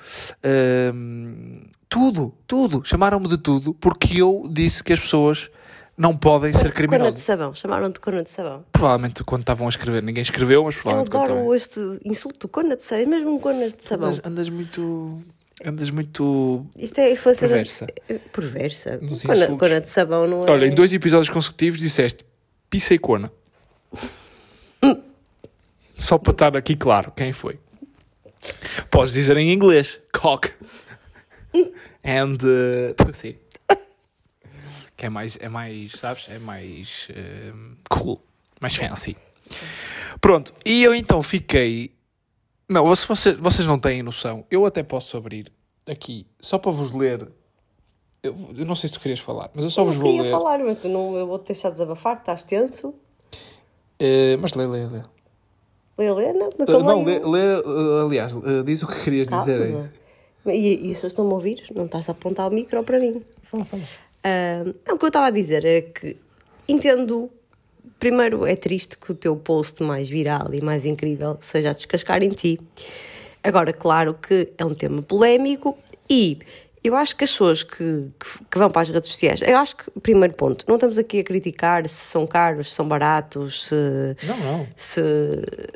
hum, 0.95 1.61
tudo, 1.89 2.35
tudo. 2.47 2.83
Chamaram-me 2.85 3.29
de 3.29 3.37
tudo 3.39 3.75
porque 3.75 4.21
eu 4.23 4.45
disse 4.51 4.83
que 4.83 4.93
as 4.93 5.01
pessoas 5.01 5.51
não 5.99 6.17
podem 6.17 6.53
ser 6.53 6.59
Cona 6.59 6.71
de 6.71 6.75
criminosas. 6.77 7.21
sabão. 7.21 7.55
Chamaram-te 7.55 8.01
cona 8.01 8.23
de 8.23 8.31
sabão. 8.31 8.65
Provavelmente 8.73 9.23
quando 9.25 9.43
estavam 9.43 9.67
a 9.67 9.71
escrever, 9.71 10.03
ninguém 10.03 10.23
escreveu, 10.23 10.65
mas 10.65 10.77
Eu 10.77 10.83
provavelmente 10.83 11.11
quando 11.11 11.31
adoro 11.31 11.55
este 11.55 11.81
insulto, 12.05 12.49
cona 12.49 12.77
de 12.77 12.83
sabão. 12.83 13.03
É 13.03 13.07
mesmo 13.07 13.35
um 13.35 13.39
de 13.39 13.85
sabão. 13.85 14.09
Andas, 14.09 14.21
andas 14.25 14.49
muito. 14.49 15.23
Andas 15.65 15.89
muito. 15.91 16.67
Isto 16.77 17.01
é 17.01 17.13
infância 17.13 17.49
Perversa. 17.49 17.87
Da... 17.87 18.19
Perversa. 18.33 19.01
Cona, 19.25 19.47
cona 19.57 19.81
de 19.81 19.89
sabão 19.89 20.27
não 20.27 20.47
é. 20.47 20.51
Olha, 20.51 20.67
em 20.67 20.75
dois 20.75 20.93
episódios 20.93 21.31
consecutivos 21.31 21.81
disseste 21.81 22.25
pissa 22.69 22.95
e 22.95 22.99
cona. 22.99 23.33
Só 25.99 26.19
para 26.19 26.33
estar 26.33 26.57
aqui 26.57 26.77
claro 26.77 27.11
quem 27.13 27.33
foi. 27.33 27.59
Podes 28.91 29.15
dizer 29.15 29.37
em 29.39 29.51
inglês 29.53 29.99
cock 30.13 30.53
and 32.05 32.37
uh, 32.45 32.95
pussy. 32.95 33.39
Que 34.95 35.07
é 35.07 35.09
mais, 35.09 35.39
é 35.41 35.49
mais, 35.49 35.93
sabes? 35.93 36.29
É 36.31 36.39
mais 36.39 37.09
uh, 37.11 37.77
cool, 37.89 38.23
mais 38.61 38.77
fancy. 38.77 39.17
Pronto, 40.21 40.53
e 40.65 40.83
eu 40.83 40.95
então 40.95 41.23
fiquei. 41.23 41.96
Não, 42.69 42.95
se 42.97 43.07
vocês, 43.07 43.37
vocês 43.39 43.67
não 43.67 43.79
têm 43.79 44.03
noção, 44.03 44.45
eu 44.51 44.67
até 44.67 44.83
posso 44.83 45.17
abrir 45.17 45.53
aqui, 45.87 46.27
só 46.41 46.59
para 46.59 46.73
vos 46.73 46.91
ler. 46.91 47.29
Eu, 48.23 48.35
eu 48.57 48.65
não 48.67 48.75
sei 48.75 48.89
se 48.89 48.95
tu 48.95 49.01
querias 49.01 49.21
falar, 49.21 49.51
mas 49.55 49.65
eu 49.65 49.71
só 49.71 49.83
Eu 49.83 49.87
vos 49.87 49.97
vou 49.97 50.07
queria 50.07 50.23
ler. 50.23 50.31
falar, 50.31 50.59
mas 50.59 50.79
tu 50.81 50.89
não, 50.89 51.17
eu 51.17 51.27
vou-te 51.27 51.47
deixar 51.47 51.71
desabafar, 51.71 52.17
estás 52.17 52.43
tenso. 52.43 52.93
Eh, 54.01 54.37
mas 54.39 54.53
lê, 54.55 54.67
lê, 54.67 54.87
lê. 54.87 55.03
Lê, 55.99 56.13
lê, 56.13 56.33
não, 56.33 56.51
eu 56.67 56.83
não, 56.83 57.05
lê, 57.05 57.19
lê, 57.21 57.41
eh, 57.41 58.03
aliás, 58.05 58.33
diz 58.65 58.83
o 58.83 58.87
que 58.89 59.05
querias 59.05 59.29
dizer. 59.29 59.61
É 59.61 59.67
Calma. 59.67 59.81
isso. 59.81 59.93
E, 60.47 60.89
e 60.89 60.91
as 60.91 60.97
pessoas 60.97 61.13
estão-me 61.13 61.31
a 61.31 61.35
ouvir? 61.35 61.65
Não 61.75 61.87
estás 61.87 62.09
a 62.09 62.13
apontar 62.13 62.51
o 62.51 62.55
micro 62.55 62.83
para 62.83 62.99
mim. 62.99 63.23
Fala, 63.43 63.65
fala. 63.65 63.83
Ah, 64.25 64.63
não, 64.87 64.97
o 64.97 64.99
que 64.99 65.05
eu 65.05 65.09
estava 65.09 65.27
a 65.29 65.31
dizer 65.31 65.65
é 65.65 65.83
que 65.83 66.17
entendo. 66.69 67.31
Primeiro, 67.99 68.47
é 68.47 68.55
triste 68.55 68.99
que 68.99 69.13
o 69.13 69.15
teu 69.15 69.37
post 69.37 69.83
mais 69.83 70.09
viral 70.09 70.53
e 70.53 70.61
mais 70.61 70.85
incrível 70.85 71.37
seja 71.41 71.71
a 71.71 71.73
descascar 71.73 72.23
em 72.23 72.31
ti. 72.31 72.59
Agora, 73.43 73.73
claro 73.73 74.15
que 74.15 74.49
é 74.59 74.65
um 74.65 74.75
tema 74.75 75.03
polémico 75.03 75.79
e 76.11 76.39
eu 76.87 76.95
acho 76.95 77.17
que 77.17 77.25
as 77.25 77.31
pessoas 77.31 77.63
que, 77.63 77.79
que, 77.79 78.45
que 78.51 78.59
vão 78.59 78.71
para 78.71 78.83
as 78.83 78.91
redes 78.91 79.11
sociais, 79.11 79.43
eu 79.43 79.57
acho 79.57 79.77
que, 79.77 79.85
primeiro 80.01 80.35
ponto, 80.35 80.65
não 80.69 80.77
estamos 80.77 80.99
aqui 80.99 81.21
a 81.21 81.25
criticar 81.25 81.89
se 81.89 81.97
são 81.97 82.27
caros, 82.27 82.71
se 82.71 82.77
são 82.77 82.87
baratos, 82.87 83.65
se, 83.65 84.17
Não, 84.23 84.37
não. 84.39 84.69
se, 84.77 85.03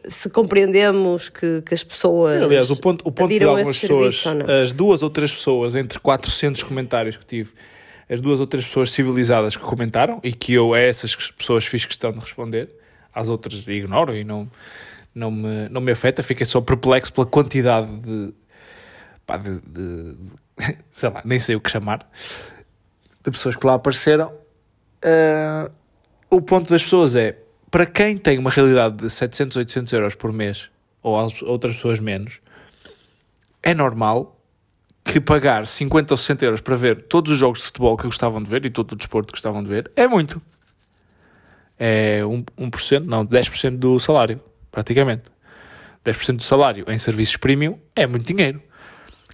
se 0.09 0.31
compreendemos 0.31 1.29
que, 1.29 1.63
que 1.63 1.75
as 1.75 1.83
pessoas. 1.83 2.43
Aliás, 2.43 2.71
o 2.71 2.77
ponto, 2.77 3.03
o 3.07 3.11
ponto 3.11 3.29
de 3.29 3.43
algumas 3.43 3.79
pessoas, 3.79 4.21
serviço 4.21 4.51
as 4.51 4.73
duas 4.73 5.03
ou 5.03 5.11
três 5.11 5.33
pessoas, 5.33 5.75
entre 5.75 5.99
400 5.99 6.63
comentários 6.63 7.17
que 7.17 7.25
tive, 7.25 7.51
as 8.11 8.21
duas 8.21 8.41
ou 8.41 8.47
três 8.47 8.67
pessoas 8.67 8.91
civilizadas 8.91 9.57
que 9.57 9.63
comentaram 9.63 10.21
e 10.25 10.33
que 10.33 10.53
eu 10.53 10.75
a 10.75 10.79
essas 10.81 11.15
pessoas 11.15 11.65
fiz 11.65 11.85
questão 11.87 12.11
de 12.13 12.19
responder, 12.19 12.69
às 13.15 13.29
outras 13.29 13.65
ignoro 13.69 14.17
e 14.17 14.25
não, 14.25 14.51
não, 15.15 15.31
me, 15.31 15.69
não 15.69 15.81
me 15.81 15.93
afeta, 15.93 16.23
fiquei 16.23 16.45
só 16.45 16.61
perplexo 16.61 17.13
pela 17.13 17.27
quantidade 17.27 17.89
de, 18.01 18.35
pá, 19.25 19.37
de, 19.37 19.61
de- 19.61 20.15
de- 20.15 20.77
sei 20.91 21.09
lá, 21.09 21.23
nem 21.25 21.39
sei 21.39 21.55
o 21.55 21.61
que 21.61 21.71
chamar, 21.71 22.01
de 23.25 23.31
pessoas 23.31 23.55
que 23.55 23.65
lá 23.67 23.75
apareceram. 23.75 24.33
Ah, 25.03 25.71
o 26.29 26.41
ponto 26.41 26.69
das 26.71 26.83
pessoas 26.83 27.15
é, 27.15 27.39
para 27.71 27.87
quem 27.87 28.19
tem 28.19 28.39
uma 28.39 28.51
realidade 28.51 28.97
de 28.97 29.09
700, 29.11 29.57
800 29.57 29.93
euros 29.93 30.15
por 30.17 30.33
mês, 30.33 30.69
ou 31.03 31.19
as- 31.19 31.43
outras 31.43 31.77
pessoas 31.77 32.01
menos, 32.01 32.41
é 33.63 33.73
normal 33.75 34.40
que 35.05 35.21
pagar 35.21 35.67
50 35.67 36.15
ou 36.15 36.17
60 36.17 36.45
euros 36.45 36.61
para 36.61 36.77
ver 36.77 37.03
todos 37.03 37.33
os 37.33 37.39
jogos 37.39 37.61
de 37.61 37.67
futebol 37.67 37.97
que 37.97 38.05
gostavam 38.05 38.43
de 38.43 38.49
ver 38.49 38.65
e 38.67 38.71
todo 38.71 38.93
o 38.93 38.97
desporto 38.97 39.29
que 39.29 39.33
gostavam 39.33 39.63
de 39.63 39.69
ver 39.69 39.91
é 39.97 40.07
muito. 40.07 40.41
É 41.79 42.21
1%, 42.21 42.45
1% 42.59 43.05
não, 43.07 43.27
10% 43.27 43.79
do 43.79 43.99
salário, 43.99 44.41
praticamente. 44.71 45.25
10% 46.05 46.37
do 46.37 46.43
salário 46.43 46.85
em 46.89 46.99
serviços 46.99 47.37
premium 47.37 47.79
é 47.97 48.07
muito 48.07 48.27
dinheiro. 48.27 48.63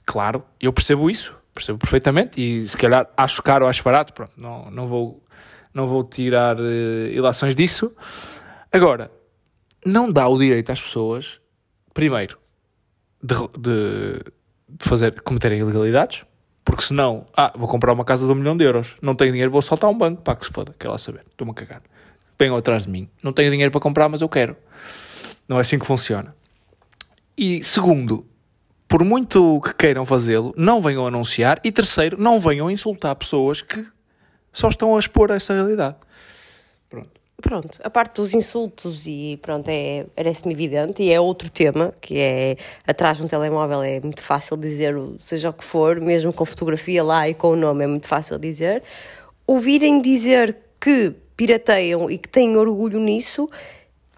Claro, 0.05 0.45
eu 0.61 0.73
percebo 0.73 1.11
isso, 1.11 1.37
percebo 1.53 1.79
perfeitamente 1.79 2.41
e 2.41 2.67
se 2.69 2.77
calhar 2.77 3.09
acho 3.17 3.43
caro 3.43 3.67
acho 3.67 3.83
barato, 3.83 4.13
pronto, 4.13 4.33
não, 4.37 4.71
não, 4.71 4.87
vou, 4.87 5.25
não 5.75 5.87
vou 5.87 6.05
tirar 6.05 6.57
eh, 6.59 7.13
ilações 7.13 7.57
disso. 7.57 7.93
Agora, 8.73 9.11
não 9.85 10.11
dá 10.11 10.29
o 10.29 10.39
direito 10.39 10.71
às 10.71 10.81
pessoas, 10.81 11.41
primeiro, 11.93 12.39
de, 13.23 13.35
de, 13.59 14.21
de 14.69 14.89
fazer, 14.89 15.21
cometerem 15.23 15.59
ilegalidades, 15.59 16.25
porque 16.65 16.83
senão, 16.83 17.27
ah, 17.37 17.53
vou 17.57 17.69
comprar 17.69 17.93
uma 17.93 18.05
casa 18.05 18.27
de 18.27 18.33
um 18.33 18.35
milhão 18.35 18.57
de 18.57 18.65
euros, 18.65 18.97
não 19.01 19.15
tenho 19.15 19.33
dinheiro, 19.33 19.51
vou 19.51 19.63
saltar 19.63 19.89
um 19.89 19.97
banco, 19.97 20.23
pá, 20.23 20.35
que 20.35 20.45
se 20.45 20.53
foda, 20.53 20.75
quer 20.79 20.89
lá 20.89 20.99
saber, 20.99 21.25
estou-me 21.31 21.53
a 21.53 21.55
cagar. 21.55 21.83
Venham 22.39 22.57
atrás 22.57 22.85
de 22.85 22.91
mim, 22.91 23.09
não 23.23 23.33
tenho 23.33 23.51
dinheiro 23.51 23.71
para 23.71 23.81
comprar, 23.81 24.09
mas 24.09 24.21
eu 24.21 24.29
quero. 24.29 24.57
Não 25.49 25.59
é 25.59 25.61
assim 25.61 25.79
que 25.79 25.87
funciona. 25.87 26.35
E 27.39 27.63
segundo, 27.63 28.27
por 28.89 29.05
muito 29.05 29.61
que 29.61 29.75
queiram 29.75 30.05
fazê-lo, 30.05 30.55
não 30.57 30.81
venham 30.81 31.07
anunciar. 31.07 31.61
E 31.65 31.73
terceiro, 31.73 32.21
não 32.21 32.41
venham 32.41 32.71
insultar 32.71 33.15
pessoas 33.17 33.61
que 33.63 33.87
só 34.53 34.69
estão 34.69 34.97
a 34.97 34.99
expor 34.99 35.31
essa 35.31 35.53
realidade. 35.53 35.97
Pronto. 36.89 37.21
Pronto, 37.43 37.79
a 37.85 37.91
parte 37.91 38.17
dos 38.17 38.33
insultos 38.33 39.07
e 39.07 39.39
pronto, 39.43 39.69
é, 39.69 40.07
parece-me 40.17 40.55
evidente 40.55 41.03
e 41.03 41.13
é 41.13 41.21
outro 41.21 41.51
tema 41.51 41.93
que 42.01 42.19
é 42.19 42.57
atrás 42.87 43.19
de 43.19 43.25
um 43.25 43.29
telemóvel 43.29 43.83
é 43.83 44.01
muito 44.01 44.23
fácil 44.23 44.57
dizer 44.57 44.95
seja 45.21 45.51
o 45.51 45.53
que 45.53 45.63
for, 45.65 46.01
mesmo 46.01 46.33
com 46.33 46.47
fotografia 46.47 47.05
lá 47.05 47.29
e 47.29 47.35
com 47.35 47.49
o 47.49 47.57
nome 47.57 47.85
é 47.85 47.87
muito 47.87 48.09
fácil 48.09 48.39
dizer. 48.39 48.83
Ouvirem 49.47 50.01
dizer 50.01 50.57
que 50.81 51.15
pirateiam 51.37 52.11
e 52.11 52.17
que 52.17 52.29
têm 52.29 52.57
orgulho 52.57 52.99
nisso, 52.99 53.51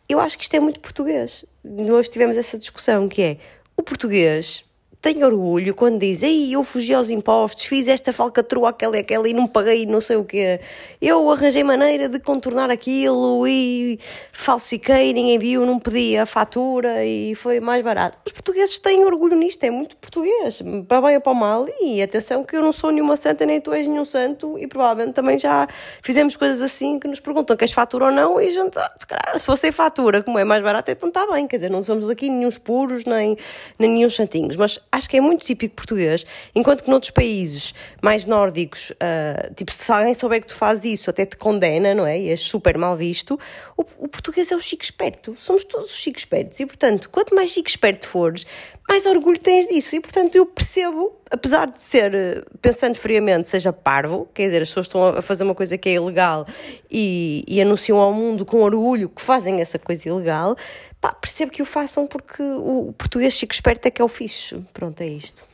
eu 0.09 0.21
acho 0.21 0.39
que 0.39 0.45
isto 0.45 0.55
é 0.55 0.61
muito 0.61 0.79
português. 0.79 1.45
Nós 1.65 2.09
tivemos 2.09 2.37
essa 2.37 2.57
discussão 2.57 3.09
que 3.09 3.21
é 3.21 3.37
o 3.77 3.83
português 3.83 4.65
tem 5.01 5.23
orgulho 5.23 5.75
quando 5.75 6.01
diz 6.01 6.23
Ei, 6.23 6.55
eu 6.55 6.65
fugi 6.65 6.93
aos 6.93 7.09
impostos, 7.09 7.65
fiz 7.65 7.87
esta 7.87 8.13
falcatrua, 8.13 8.71
aquela 8.71 8.97
e 8.97 9.01
aquela 9.01 9.29
e 9.29 9.33
não 9.33 9.47
paguei 9.47 9.87
não 9.87 10.01
sei 10.01 10.17
o 10.17 10.25
quê. 10.25 10.61
Eu 11.01 11.31
arranjei 11.31 11.63
maneira 11.63 12.09
de 12.09 12.19
contornar 12.19 12.71
aquilo 12.71 13.47
e 13.47 13.99
falsifiquei, 14.33 15.13
ninguém 15.13 15.39
viu, 15.39 15.65
não 15.65 15.79
pedi 15.79 16.17
a 16.17 16.27
fatura 16.27 17.05
e 17.05 17.35
foi 17.37 17.61
mais 17.61 17.83
barato. 17.85 18.19
Os 18.27 18.33
portugueses 18.33 18.79
têm 18.79 19.05
orgulho 19.05 19.37
nisto, 19.37 19.63
é 19.63 19.71
muito 19.71 19.97
português, 19.97 20.61
para 20.89 21.01
bem 21.01 21.15
ou 21.15 21.21
para 21.21 21.35
mal. 21.35 21.67
E 21.81 22.03
atenção 22.03 22.43
que 22.43 22.57
eu 22.57 22.61
não 22.61 22.73
sou 22.73 22.91
nenhuma 22.91 23.17
santa, 23.17 23.47
nem 23.47 23.61
tu 23.61 23.73
és 23.73 23.87
nenhum 23.87 24.05
santo 24.05 24.59
e 24.59 24.67
provavelmente 24.67 25.15
também 25.15 25.39
já 25.39 25.69
fizemos 26.03 26.37
coisas 26.37 26.61
assim 26.61 26.99
que 26.99 27.07
nos 27.07 27.21
perguntam 27.21 27.57
queres 27.57 27.73
fatura 27.73 28.07
ou 28.07 28.13
não 28.13 28.41
e 28.41 28.49
a 28.49 28.51
gente, 28.51 28.79
ah, 28.79 28.93
se, 28.99 29.07
calhar, 29.07 29.39
se 29.39 29.47
fosse 29.47 29.71
fatura, 29.71 30.23
como 30.23 30.39
é 30.39 30.45
mais 30.45 30.63
barato, 30.63 30.91
então 30.91 31.09
está 31.09 31.25
bem. 31.31 31.47
Quer 31.47 31.57
dizer, 31.57 31.71
não 31.71 31.85
somos 31.85 32.09
aqui 32.11 32.29
nenhum 32.29 32.49
puros 32.59 33.05
nem, 33.05 33.37
nem 33.79 33.91
nenhum 33.91 34.11
santinhos, 34.11 34.57
mas 34.57 34.81
acho 34.91 35.09
que 35.09 35.17
é 35.17 35.21
muito 35.21 35.45
típico 35.45 35.75
português, 35.75 36.25
enquanto 36.55 36.85
que 36.85 36.91
noutros 36.91 37.11
países 37.11 37.75
mais 38.03 38.25
nórdicos, 38.25 38.91
uh, 38.91 39.55
tipo, 39.55 39.73
se 39.73 39.91
alguém 39.93 40.15
souber 40.15 40.41
que 40.41 40.49
tu 40.49 40.55
fazes 40.55 40.85
isso, 40.85 41.11
até 41.11 41.27
te 41.27 41.37
condena, 41.37 41.95
não 41.95 42.07
é? 42.07 42.19
E 42.19 42.31
é 42.31 42.37
super 42.37 42.77
mal 42.79 42.97
visto. 42.97 43.39
O, 43.77 43.83
o 43.99 44.09
português 44.09 44.51
é 44.51 44.57
o 44.57 44.61
chico 44.61 44.83
esperto. 44.83 45.37
Somos 45.39 45.65
todos 45.65 45.95
chico 45.95 46.19
espertos. 46.19 46.59
E, 46.61 46.67
portanto, 46.67 47.09
quanto 47.11 47.35
mais 47.35 47.51
chico 47.51 47.69
esperto 47.69 48.07
fores, 48.07 48.47
mais 48.89 49.05
orgulho 49.05 49.39
tens 49.39 49.69
disso. 49.69 49.95
E, 49.97 50.01
portanto, 50.01 50.35
eu 50.35 50.47
percebo, 50.47 51.15
apesar 51.31 51.67
de 51.67 51.81
ser, 51.81 52.15
ah, 52.15 52.45
pensando 52.61 52.97
friamente, 52.97 53.49
seja 53.49 53.73
parvo, 53.73 54.29
quer 54.33 54.47
dizer, 54.47 54.63
as 54.63 54.69
pessoas 54.69 54.87
estão 54.87 55.07
a 55.07 55.23
fazer 55.23 55.45
uma 55.45 55.55
coisa 55.55 55.77
que 55.77 55.89
é 55.89 55.93
ilegal 55.95 56.47
e, 56.91 57.45
e 57.47 57.61
anunciam 57.61 57.99
ao 57.99 58.13
mundo 58.13 58.47
com 58.47 58.63
orgulho 58.63 59.09
que 59.09 59.21
fazem 59.21 59.61
essa 59.61 59.79
coisa 59.79 60.09
ilegal, 60.09 60.57
pá, 61.01 61.13
percebo 61.13 61.53
que 61.53 61.63
o 61.63 61.67
façam 61.67 62.07
porque 62.07 62.43
o 62.43 62.93
português 62.97 63.35
chico 63.35 63.53
esperto 63.53 63.87
é 63.87 63.91
que 63.91 64.03
é 64.03 64.05
o 64.05 64.09
fixe. 64.09 64.57
Pronto, 64.73 65.01
é 65.01 65.09
isto. 65.09 65.45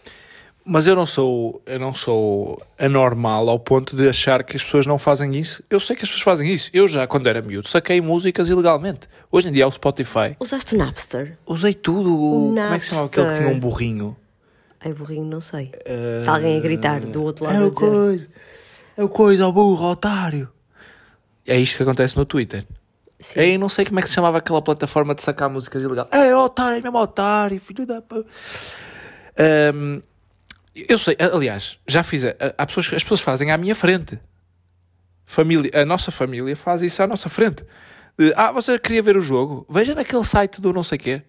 Mas 0.66 0.86
eu 0.86 0.96
não 0.96 1.04
sou, 1.04 1.62
eu 1.66 1.78
não 1.78 1.92
sou 1.92 2.62
anormal 2.78 3.50
ao 3.50 3.60
ponto 3.60 3.94
de 3.94 4.08
achar 4.08 4.42
que 4.42 4.56
as 4.56 4.64
pessoas 4.64 4.86
não 4.86 4.98
fazem 4.98 5.36
isso. 5.36 5.62
Eu 5.68 5.78
sei 5.78 5.94
que 5.94 6.04
as 6.04 6.08
pessoas 6.08 6.22
fazem 6.22 6.50
isso. 6.50 6.70
Eu 6.72 6.88
já, 6.88 7.06
quando 7.06 7.26
era 7.26 7.42
miúdo, 7.42 7.68
saquei 7.68 8.00
músicas 8.00 8.48
ilegalmente. 8.48 9.06
Hoje 9.30 9.48
em 9.48 9.52
dia 9.52 9.64
é 9.64 9.66
o 9.66 9.70
Spotify. 9.70 10.34
Usaste 10.40 10.74
o 10.74 10.78
Napster? 10.78 11.36
Usei 11.46 11.74
tudo. 11.74 12.14
O 12.14 12.48
Como 12.48 12.58
é 12.58 12.78
que 12.78 12.84
se 12.84 12.90
chamava 12.90 13.08
aquele 13.08 13.26
que 13.26 13.34
tinha 13.34 13.48
um 13.48 13.60
burrinho? 13.60 14.16
É 14.80 14.90
burrinho, 14.90 15.26
não 15.26 15.40
sei. 15.40 15.66
Uh... 15.86 16.20
Está 16.20 16.36
alguém 16.36 16.56
a 16.56 16.60
gritar 16.60 17.00
do 17.00 17.22
outro 17.22 17.44
lado 17.44 17.56
é 17.56 17.66
o 17.66 17.70
coisa. 17.70 18.28
É 18.96 19.04
o 19.04 19.08
coisa, 19.08 19.46
o 19.46 19.52
burro, 19.52 19.90
otário. 19.90 20.48
É 21.46 21.58
isto 21.58 21.76
que 21.76 21.82
acontece 21.82 22.16
no 22.16 22.24
Twitter. 22.24 22.64
Sim. 23.24 23.56
Não 23.56 23.70
sei 23.70 23.86
como 23.86 23.98
é 23.98 24.02
que 24.02 24.08
se 24.08 24.14
chamava 24.14 24.36
aquela 24.36 24.60
plataforma 24.60 25.14
de 25.14 25.22
sacar 25.22 25.48
músicas 25.48 25.82
ilegais. 25.82 26.08
É 26.12 26.36
otário, 26.36 26.82
mesmo 26.82 26.98
otário, 26.98 27.58
filho 27.58 27.86
da. 27.86 28.02
Um, 29.74 30.02
eu 30.74 30.98
sei, 30.98 31.16
aliás, 31.18 31.78
já 31.88 32.02
fiz. 32.02 32.22
Há 32.58 32.66
pessoas, 32.66 32.92
as 32.92 33.02
pessoas 33.02 33.20
fazem 33.22 33.50
à 33.50 33.56
minha 33.56 33.74
frente. 33.74 34.20
Família, 35.24 35.70
a 35.74 35.84
nossa 35.86 36.10
família 36.10 36.54
faz 36.54 36.82
isso 36.82 37.02
à 37.02 37.06
nossa 37.06 37.30
frente. 37.30 37.64
Ah, 38.36 38.52
você 38.52 38.78
queria 38.78 39.02
ver 39.02 39.16
o 39.16 39.22
jogo? 39.22 39.66
Veja 39.70 39.94
naquele 39.94 40.22
site 40.22 40.60
do 40.60 40.72
não 40.72 40.82
sei 40.82 40.98
quê. 40.98 41.22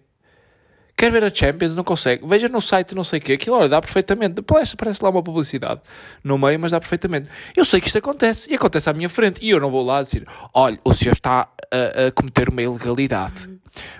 Quer 0.96 1.12
ver 1.12 1.24
a 1.24 1.32
Champions? 1.32 1.74
Não 1.74 1.84
consegue. 1.84 2.26
Veja 2.26 2.48
no 2.48 2.60
site 2.60 2.94
não 2.94 3.04
sei 3.04 3.18
o 3.18 3.22
quê. 3.22 3.34
Aquilo, 3.34 3.56
olha, 3.56 3.68
dá 3.68 3.80
perfeitamente. 3.82 4.40
Parece, 4.40 4.74
parece 4.76 5.04
lá 5.04 5.10
uma 5.10 5.22
publicidade 5.22 5.80
no 6.24 6.38
meio, 6.38 6.58
mas 6.58 6.72
dá 6.72 6.80
perfeitamente. 6.80 7.28
Eu 7.54 7.66
sei 7.66 7.80
que 7.80 7.86
isto 7.86 7.98
acontece. 7.98 8.50
E 8.50 8.54
acontece 8.54 8.88
à 8.88 8.94
minha 8.94 9.08
frente. 9.08 9.44
E 9.44 9.50
eu 9.50 9.60
não 9.60 9.70
vou 9.70 9.84
lá 9.84 10.00
dizer, 10.00 10.26
olha, 10.54 10.78
o 10.82 10.94
senhor 10.94 11.12
está 11.12 11.48
a, 11.70 12.06
a 12.06 12.12
cometer 12.12 12.48
uma 12.48 12.62
ilegalidade. 12.62 13.56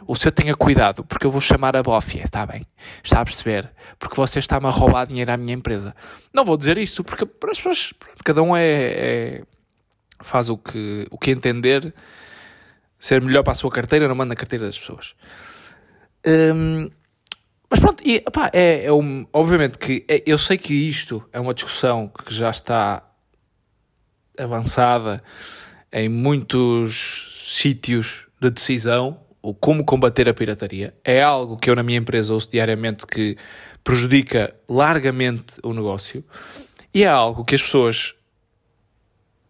O 0.06 0.16
senhor 0.16 0.32
tenha 0.32 0.54
cuidado, 0.54 1.04
porque 1.04 1.26
eu 1.26 1.30
vou 1.30 1.40
chamar 1.40 1.76
a 1.76 1.82
bófia, 1.82 2.22
está 2.24 2.46
bem? 2.46 2.64
Está 3.04 3.20
a 3.20 3.24
perceber? 3.24 3.70
Porque 3.98 4.16
você 4.16 4.38
está-me 4.38 4.66
a 4.66 4.70
roubar 4.70 5.06
dinheiro 5.06 5.30
à 5.30 5.36
minha 5.36 5.52
empresa. 5.52 5.94
Não 6.32 6.46
vou 6.46 6.56
dizer 6.56 6.78
isso, 6.78 7.04
porque 7.04 7.26
para 7.26 7.50
as 7.50 7.58
pessoas, 7.58 7.92
cada 8.24 8.42
um 8.42 8.56
é, 8.56 8.64
é, 8.64 9.42
faz 10.22 10.48
o 10.48 10.56
que, 10.56 11.06
o 11.10 11.18
que 11.18 11.30
entender 11.30 11.92
ser 12.98 13.20
melhor 13.20 13.42
para 13.42 13.52
a 13.52 13.54
sua 13.54 13.70
carteira, 13.70 14.08
não 14.08 14.14
manda 14.14 14.32
a 14.32 14.36
carteira 14.36 14.64
das 14.64 14.78
pessoas. 14.78 15.14
Um, 16.26 16.90
mas 17.70 17.80
pronto, 17.80 18.02
e, 18.04 18.22
opá, 18.26 18.50
é, 18.52 18.84
é 18.84 18.92
um, 18.92 19.26
obviamente 19.32 19.78
que 19.78 20.04
é, 20.08 20.22
eu 20.26 20.38
sei 20.38 20.56
que 20.56 20.74
isto 20.74 21.24
é 21.32 21.40
uma 21.40 21.54
discussão 21.54 22.08
que 22.08 22.32
já 22.32 22.50
está 22.50 23.02
avançada 24.38 25.22
em 25.92 26.08
muitos 26.08 27.48
sítios 27.56 28.26
de 28.40 28.50
decisão, 28.50 29.20
o 29.40 29.54
como 29.54 29.84
combater 29.84 30.28
a 30.28 30.34
pirataria. 30.34 30.94
É 31.04 31.22
algo 31.22 31.56
que 31.56 31.70
eu 31.70 31.74
na 31.74 31.82
minha 31.82 31.98
empresa 31.98 32.34
ouço 32.34 32.50
diariamente 32.50 33.06
que 33.06 33.36
prejudica 33.82 34.54
largamente 34.68 35.58
o 35.62 35.72
negócio 35.72 36.24
e 36.92 37.04
é 37.04 37.08
algo 37.08 37.44
que 37.44 37.54
as 37.54 37.62
pessoas 37.62 38.14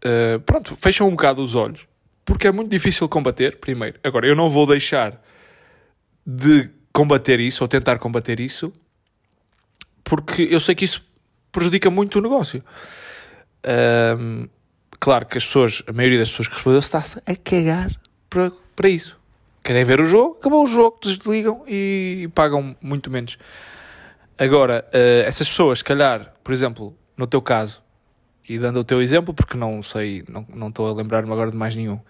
uh, 0.04 0.38
pronto, 0.40 0.76
fecham 0.76 1.08
um 1.08 1.12
bocado 1.12 1.42
os 1.42 1.54
olhos 1.54 1.88
porque 2.26 2.48
é 2.48 2.52
muito 2.52 2.70
difícil 2.70 3.08
combater, 3.08 3.58
primeiro. 3.58 4.00
Agora, 4.02 4.26
eu 4.26 4.34
não 4.34 4.50
vou 4.50 4.66
deixar 4.66 5.22
de 6.26 6.70
combater 6.92 7.38
isso 7.38 7.62
ou 7.62 7.68
tentar 7.68 7.98
combater 7.98 8.40
isso, 8.40 8.72
porque 10.02 10.48
eu 10.50 10.58
sei 10.58 10.74
que 10.74 10.84
isso 10.84 11.04
prejudica 11.52 11.90
muito 11.90 12.18
o 12.18 12.22
negócio. 12.22 12.64
Um, 14.18 14.48
claro 14.98 15.26
que 15.26 15.38
as 15.38 15.44
pessoas, 15.44 15.82
a 15.86 15.92
maioria 15.92 16.18
das 16.18 16.30
pessoas 16.30 16.48
que 16.48 16.54
respondeu 16.54 16.80
está-se 16.80 17.18
a 17.26 17.36
cagar 17.36 17.90
para, 18.28 18.50
para 18.74 18.88
isso. 18.88 19.18
Querem 19.62 19.84
ver 19.84 20.00
o 20.00 20.06
jogo, 20.06 20.36
acabou 20.38 20.64
o 20.64 20.66
jogo, 20.66 20.98
desligam 21.02 21.64
e 21.66 22.28
pagam 22.34 22.76
muito 22.80 23.10
menos. 23.10 23.36
Agora, 24.38 24.84
uh, 24.88 25.26
essas 25.26 25.48
pessoas, 25.48 25.78
se 25.78 25.84
calhar, 25.84 26.34
por 26.44 26.52
exemplo, 26.52 26.96
no 27.16 27.26
teu 27.26 27.42
caso, 27.42 27.82
e 28.48 28.58
dando 28.58 28.80
o 28.80 28.84
teu 28.84 29.02
exemplo, 29.02 29.34
porque 29.34 29.56
não 29.56 29.82
sei, 29.82 30.24
não, 30.28 30.46
não 30.54 30.68
estou 30.68 30.88
a 30.88 30.94
lembrar-me 30.94 31.32
agora 31.32 31.50
de 31.50 31.56
mais 31.56 31.74
nenhum. 31.74 32.00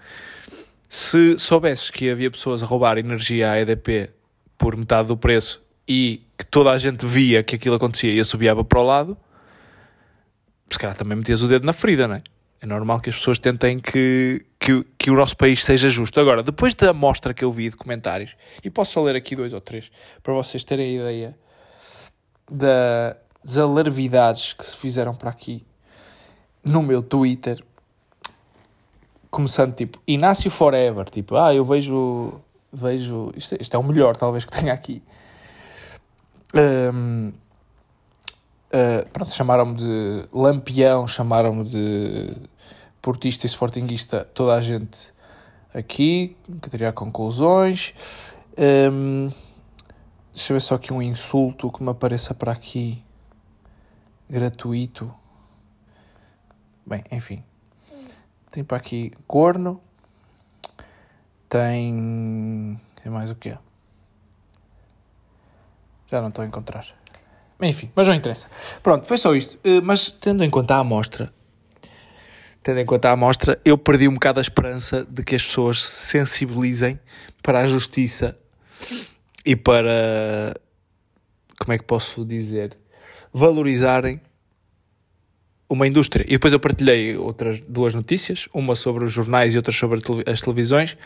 Se 0.89 1.39
soubesses 1.39 1.91
que 1.91 2.11
havia 2.11 2.31
pessoas 2.31 2.63
a 2.63 2.67
roubar 2.67 2.99
energia 2.99 3.51
à 3.51 3.61
EDP 3.61 4.11
por 4.57 4.77
metade 4.77 5.09
do 5.09 5.17
preço 5.17 5.63
e 5.87 6.23
que 6.39 6.45
toda 6.47 6.71
a 6.71 6.79
gente 6.79 7.07
via 7.07 7.43
que 7.43 7.57
aquilo 7.57 7.75
acontecia 7.75 8.13
e 8.13 8.21
assobiava 8.21 8.65
para 8.65 8.81
o 8.81 8.83
lado, 8.83 9.17
se 10.71 10.79
calhar 10.79 10.97
também 10.97 11.17
metias 11.17 11.43
o 11.43 11.49
dedo 11.49 11.65
na 11.65 11.73
ferida, 11.73 12.07
não 12.07 12.17
é? 12.17 12.23
É 12.61 12.67
normal 12.67 13.01
que 13.01 13.11
as 13.11 13.17
pessoas 13.17 13.39
tentem 13.39 13.79
que, 13.79 14.45
que, 14.59 14.85
que 14.99 15.11
o 15.11 15.15
nosso 15.15 15.37
país 15.37 15.63
seja 15.63 15.89
justo. 15.89 16.19
Agora, 16.19 16.43
depois 16.43 16.75
da 16.75 16.91
amostra 16.91 17.35
que 17.35 17.45
eu 17.45 17.53
vi 17.53 17.69
de 17.69 17.77
comentários, 17.77 18.35
e 18.65 18.71
posso 18.71 18.93
só 18.93 19.03
ler 19.03 19.15
aqui 19.15 19.37
dois 19.37 19.53
ou 19.53 19.61
três 19.61 19.91
para 20.23 20.33
vocês 20.33 20.65
terem 20.65 20.99
a 20.99 21.03
ideia 21.03 21.39
da, 22.51 23.17
das 23.45 23.59
alarvidades 23.59 24.55
que 24.55 24.65
se 24.65 24.77
fizeram 24.77 25.15
para 25.15 25.31
aqui 25.31 25.67
no 26.65 26.83
meu 26.83 27.03
Twitter, 27.03 27.63
começando 29.37 29.75
tipo 29.75 30.01
Inácio 30.07 30.51
Forever, 30.51 31.11
tipo, 31.11 31.37
ah, 31.37 31.55
eu 31.55 31.63
vejo, 31.63 32.41
vejo, 32.73 33.31
isto, 33.37 33.55
isto 33.61 33.77
é 33.77 33.79
o 33.79 33.83
melhor 33.83 34.17
talvez 34.17 34.47
que 34.47 34.51
tenha 34.51 34.73
aqui. 34.73 35.03
Um, 36.55 37.29
uh, 37.29 37.33
ah, 38.73 39.07
pronto, 39.13 39.31
chamaram-me 39.31 39.75
de 39.75 40.25
lampião, 40.33 41.07
chamaram-me 41.07 41.65
de 41.65 42.35
portista 43.03 43.45
e 43.45 43.49
sportinguista, 43.49 44.27
toda 44.33 44.55
a 44.55 44.61
gente 44.63 45.13
aqui, 45.75 46.35
que 46.63 46.71
tirar 46.71 46.93
conclusões. 46.93 47.93
Um, 48.91 49.31
deixa 50.33 50.51
eu 50.51 50.55
ver 50.55 50.61
só 50.63 50.77
aqui 50.77 50.95
um 50.95 51.03
insulto 51.03 51.71
que 51.71 51.83
me 51.83 51.91
apareça 51.91 52.33
para 52.33 52.53
aqui, 52.53 53.05
gratuito. 54.31 55.15
Bem, 56.87 57.05
enfim. 57.13 57.45
Tem 58.57 58.65
para 58.65 58.79
aqui 58.79 59.13
corno. 59.27 59.83
Tem. 61.47 62.81
Tem 63.03 63.13
mais 63.13 63.31
o 63.31 63.35
quê? 63.35 63.55
Já 66.11 66.23
não 66.23 66.29
estou 66.31 66.43
a 66.43 66.49
encontrar. 66.49 66.87
Enfim, 67.61 67.93
mas 67.95 68.09
não 68.09 68.15
interessa. 68.15 68.49
Pronto, 68.83 69.05
foi 69.05 69.19
só 69.19 69.35
isto. 69.37 69.57
Uh, 69.57 69.83
mas 69.83 70.09
tendo 70.09 70.43
em 70.43 70.49
conta 70.49 70.75
a 70.75 70.79
amostra, 70.79 71.31
tendo 72.63 72.81
em 72.81 72.87
conta 72.87 73.11
a 73.11 73.13
amostra, 73.13 73.61
eu 73.63 73.77
perdi 73.77 74.09
um 74.09 74.15
bocado 74.15 74.41
a 74.41 74.43
esperança 74.43 75.05
de 75.05 75.23
que 75.23 75.35
as 75.35 75.45
pessoas 75.45 75.85
se 75.85 76.07
sensibilizem 76.13 76.99
para 77.43 77.61
a 77.61 77.67
justiça 77.67 78.39
e 79.45 79.55
para. 79.55 80.55
como 81.59 81.75
é 81.75 81.79
que 81.79 81.85
posso 81.85 82.25
dizer, 82.25 82.75
valorizarem 83.31 84.19
uma 85.69 85.87
indústria. 85.87 86.25
E 86.27 86.33
depois 86.33 86.53
eu 86.53 86.61
partilhei 86.61 87.17
outras 87.17 87.61
duas 87.69 87.95
notícias, 87.95 88.49
uma 88.55 88.75
sobre 88.75 89.05
os 89.05 89.13
jornais 89.13 89.55
e 89.55 89.57
outra 89.57 89.73
sobre 89.73 90.01
as 90.27 90.41
televisões, 90.41 90.97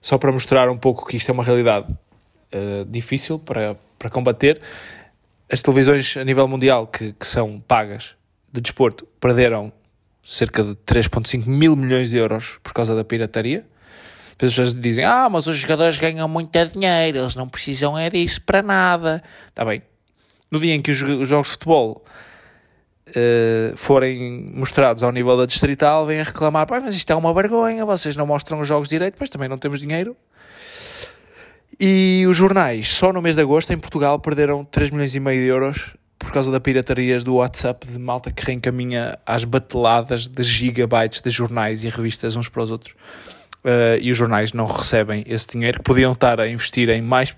só 0.00 0.16
para 0.18 0.32
mostrar 0.32 0.68
um 0.70 0.78
pouco 0.78 1.06
que 1.06 1.16
isto 1.16 1.28
é 1.28 1.32
uma 1.32 1.44
realidade 1.44 1.90
uh, 1.90 2.84
difícil 2.86 3.38
para, 3.38 3.76
para 3.98 4.10
combater. 4.10 4.60
As 5.50 5.60
televisões 5.60 6.16
a 6.16 6.24
nível 6.24 6.46
mundial 6.48 6.86
que, 6.86 7.12
que 7.12 7.26
são 7.26 7.60
pagas 7.60 8.14
de 8.52 8.60
desporto 8.60 9.06
perderam 9.20 9.72
cerca 10.24 10.62
de 10.62 10.74
3,5 10.86 11.46
mil 11.46 11.74
milhões 11.76 12.10
de 12.10 12.16
euros 12.16 12.58
por 12.62 12.72
causa 12.72 12.94
da 12.94 13.04
pirataria. 13.04 13.66
As 14.30 14.34
pessoas 14.34 14.74
dizem, 14.74 15.04
ah, 15.04 15.28
mas 15.28 15.46
os 15.46 15.58
jogadores 15.58 15.98
ganham 15.98 16.26
muito 16.26 16.50
dinheiro, 16.68 17.18
eles 17.18 17.36
não 17.36 17.48
precisam 17.48 17.98
é 17.98 18.08
disso 18.08 18.40
para 18.40 18.62
nada. 18.62 19.22
Está 19.48 19.64
bem. 19.64 19.82
No 20.50 20.58
dia 20.58 20.74
em 20.74 20.80
que 20.80 20.90
os, 20.90 20.98
jogos 20.98 21.48
de 21.48 21.52
futebol 21.52 22.04
uh, 23.10 23.76
forem 23.76 24.50
mostrados 24.54 25.02
ao 25.02 25.12
nível 25.12 25.36
da 25.36 25.46
distrital, 25.46 26.06
vêm 26.06 26.20
a 26.20 26.24
reclamar, 26.24 26.66
mas 26.70 26.94
isto 26.94 27.10
é 27.12 27.14
uma 27.14 27.32
vergonha, 27.34 27.84
vocês 27.84 28.16
não 28.16 28.26
mostram 28.26 28.60
os 28.60 28.68
jogos 28.68 28.88
direito, 28.88 29.16
pois 29.16 29.30
também 29.30 29.48
não 29.48 29.58
temos 29.58 29.80
dinheiro. 29.80 30.16
E 31.78 32.26
os 32.28 32.36
jornais, 32.36 32.94
só 32.94 33.12
no 33.12 33.22
mês 33.22 33.36
de 33.36 33.42
agosto, 33.42 33.72
em 33.72 33.78
Portugal, 33.78 34.18
perderam 34.18 34.64
3 34.64 34.90
milhões 34.90 35.14
e 35.14 35.20
meio 35.20 35.40
de 35.40 35.46
euros 35.46 35.96
por 36.18 36.30
causa 36.30 36.50
da 36.50 36.60
piratarias 36.60 37.24
do 37.24 37.36
WhatsApp 37.36 37.86
de 37.86 37.98
malta 37.98 38.30
que 38.30 38.44
reencaminha 38.44 39.18
às 39.24 39.44
bateladas 39.44 40.26
de 40.26 40.42
gigabytes 40.42 41.22
de 41.22 41.30
jornais 41.30 41.82
e 41.82 41.88
revistas 41.88 42.36
uns 42.36 42.48
para 42.50 42.62
os 42.62 42.70
outros. 42.70 42.94
Uh, 43.64 43.96
e 44.00 44.10
os 44.10 44.16
jornais 44.16 44.52
não 44.52 44.66
recebem 44.66 45.24
esse 45.26 45.48
dinheiro 45.48 45.78
que 45.78 45.84
podiam 45.84 46.12
estar 46.12 46.38
a 46.38 46.46
investir 46.46 46.90
em 46.90 47.00
mais 47.00 47.34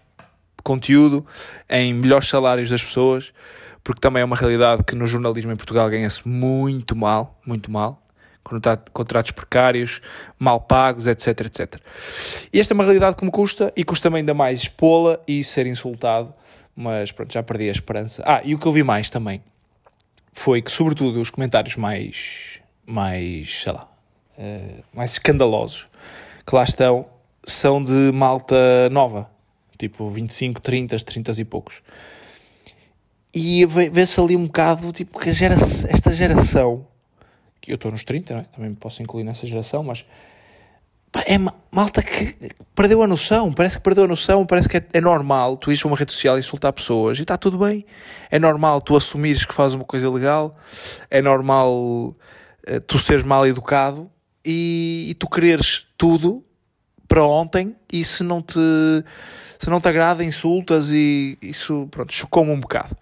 conteúdo, 0.65 1.25
em 1.71 1.95
melhores 1.95 2.29
salários 2.29 2.71
das 2.71 2.83
pessoas, 2.83 3.33
porque 3.85 4.01
também 4.01 4.23
é 4.23 4.25
uma 4.25 4.37
realidade 4.37 4.83
que 4.85 4.95
no 4.95 5.07
jornalismo 5.07 5.53
em 5.53 5.57
Portugal 5.57 5.88
ganha-se 5.88 6.27
muito 6.27 6.95
mal, 6.97 7.38
muito 7.47 7.71
mal. 7.71 8.01
Contratos 8.92 9.31
precários, 9.31 10.03
mal 10.37 10.61
pagos, 10.61 11.07
etc, 11.07 11.29
etc. 11.47 11.77
E 12.53 12.59
esta 12.59 12.73
é 12.73 12.75
uma 12.75 12.83
realidade 12.83 13.16
que 13.16 13.25
me 13.25 13.31
custa 13.31 13.73
e 13.77 13.85
custa-me 13.85 14.16
ainda 14.16 14.35
mais 14.35 14.62
expô-la 14.62 15.21
e 15.29 15.45
ser 15.45 15.64
insultado 15.66 16.35
mas 16.75 17.12
pronto, 17.12 17.33
já 17.33 17.42
perdi 17.42 17.68
a 17.68 17.73
esperança. 17.73 18.23
Ah, 18.27 18.40
e 18.45 18.55
o 18.55 18.59
que 18.59 18.66
eu 18.66 18.73
vi 18.73 18.83
mais 18.83 19.11
também 19.11 19.42
foi 20.33 20.62
que, 20.62 20.73
sobretudo, 20.73 21.21
os 21.21 21.31
comentários 21.31 21.77
mais, 21.77 22.61
mais 22.87 23.62
sei 23.62 23.73
lá, 23.73 23.88
uh, 24.38 24.85
mais 24.92 25.12
escandalosos 25.12 25.87
que 26.47 26.55
lá 26.55 26.64
estão 26.64 27.07
são 27.45 27.83
de 27.83 28.12
malta 28.12 28.88
nova, 28.90 29.29
tipo 29.77 30.09
25, 30.09 30.61
30, 30.61 30.97
30 30.99 31.40
e 31.40 31.45
poucos. 31.45 31.83
E 33.35 33.64
vê-se 33.64 34.21
ali 34.21 34.37
um 34.37 34.47
bocado, 34.47 34.92
tipo, 34.92 35.18
que 35.18 35.33
gera 35.33 35.55
esta 35.55 36.12
geração, 36.12 36.87
que 37.61 37.73
eu 37.73 37.77
estou 37.77 37.90
nos 37.90 38.05
30, 38.05 38.35
não 38.35 38.40
é? 38.40 38.45
também 38.45 38.71
me 38.71 38.77
posso 38.77 39.03
incluir 39.03 39.25
nessa 39.25 39.47
geração, 39.47 39.83
mas 39.83 40.05
é 41.27 41.37
malta 41.71 42.03
que 42.03 42.51
perdeu 42.75 43.03
a 43.03 43.07
noção, 43.07 43.53
parece 43.53 43.77
que 43.77 43.83
perdeu 43.83 44.05
a 44.05 44.09
noção, 44.09 44.47
parece 44.47 44.68
que 44.68 44.79
é, 44.79 44.85
é 44.95 45.01
normal 45.01 45.57
tu 45.57 45.71
ires 45.71 45.83
para 45.83 45.88
uma 45.88 45.97
rede 45.97 46.12
social 46.12 46.37
e 46.37 46.40
insultar 46.40 46.73
pessoas 46.73 47.18
e 47.18 47.23
está 47.23 47.37
tudo 47.37 47.59
bem. 47.59 47.85
É 48.31 48.38
normal 48.38 48.81
tu 48.81 48.97
assumires 48.97 49.45
que 49.45 49.55
fazes 49.55 49.75
uma 49.75 49.85
coisa 49.85 50.09
legal, 50.11 50.57
é 51.11 51.21
normal 51.21 51.71
uh, 51.75 52.16
tu 52.87 52.99
seres 52.99 53.23
mal 53.23 53.47
educado 53.47 54.11
e, 54.45 55.09
e, 55.11 55.14
tu 55.14 55.29
quereres 55.29 55.87
tudo 55.97 56.45
para 57.12 57.27
ontem 57.27 57.77
e 57.92 58.03
se 58.03 58.25
não 58.25 58.40
te, 58.40 58.59
se 59.59 59.68
não 59.68 59.83
te 59.83 59.87
agrada, 59.87 60.25
insultas 60.25 60.90
e 60.90 61.37
isso, 61.42 61.87
pronto, 61.90 62.11
chocou-me 62.11 62.51
um 62.51 62.59
bocado. 62.59 62.96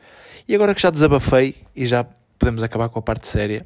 E 0.49 0.55
agora 0.57 0.75
que 0.75 0.83
já 0.83 0.91
desabafei 0.91 1.55
e 1.77 1.87
já 1.87 2.05
podemos 2.37 2.61
acabar 2.61 2.89
com 2.89 2.99
a 2.99 3.03
parte 3.03 3.29
séria, 3.29 3.65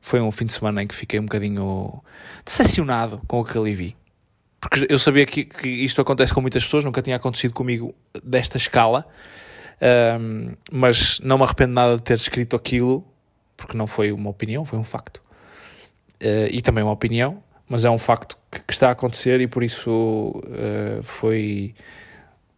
foi 0.00 0.22
um 0.22 0.30
fim 0.30 0.46
de 0.46 0.54
semana 0.54 0.82
em 0.82 0.86
que 0.86 0.94
fiquei 0.94 1.20
um 1.20 1.24
bocadinho 1.24 2.02
decepcionado 2.46 3.20
com 3.26 3.40
o 3.40 3.44
que 3.44 3.58
ali 3.58 3.74
vi. 3.74 3.96
Porque 4.58 4.86
eu 4.88 4.98
sabia 4.98 5.26
que, 5.26 5.44
que 5.44 5.68
isto 5.68 6.00
acontece 6.00 6.32
com 6.32 6.40
muitas 6.40 6.64
pessoas, 6.64 6.82
nunca 6.82 7.02
tinha 7.02 7.16
acontecido 7.16 7.52
comigo 7.52 7.94
desta 8.24 8.56
escala, 8.56 9.06
um, 10.18 10.54
mas 10.72 11.20
não 11.20 11.36
me 11.36 11.44
arrependo 11.44 11.74
nada 11.74 11.98
de 11.98 12.02
ter 12.02 12.16
escrito 12.16 12.56
aquilo, 12.56 13.06
porque 13.54 13.76
não 13.76 13.86
foi 13.86 14.12
uma 14.12 14.30
opinião, 14.30 14.64
foi 14.64 14.78
um 14.78 14.84
facto. 14.84 15.18
Uh, 16.22 16.48
e 16.50 16.62
também 16.62 16.82
uma 16.82 16.92
opinião, 16.92 17.43
mas 17.68 17.84
é 17.84 17.90
um 17.90 17.98
facto 17.98 18.38
que, 18.50 18.60
que 18.60 18.72
está 18.72 18.88
a 18.88 18.92
acontecer 18.92 19.40
e 19.40 19.46
por 19.46 19.62
isso 19.62 19.90
uh, 19.90 21.02
foi 21.02 21.74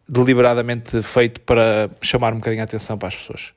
deliberadamente 0.09 1.03
feito 1.03 1.41
para 1.41 1.91
chamar 2.01 2.33
um 2.33 2.37
bocadinho 2.37 2.63
a 2.63 2.65
atenção 2.65 2.97
para 2.97 3.09
as 3.09 3.17
pessoas 3.17 3.53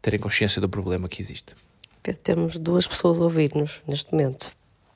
terem 0.00 0.18
consciência 0.18 0.60
do 0.60 0.68
problema 0.68 1.08
que 1.08 1.20
existe. 1.20 1.54
Pedro, 2.02 2.22
temos 2.22 2.58
duas 2.58 2.86
pessoas 2.86 3.18
a 3.18 3.22
ouvir-nos 3.22 3.82
neste 3.86 4.12
momento. 4.12 4.52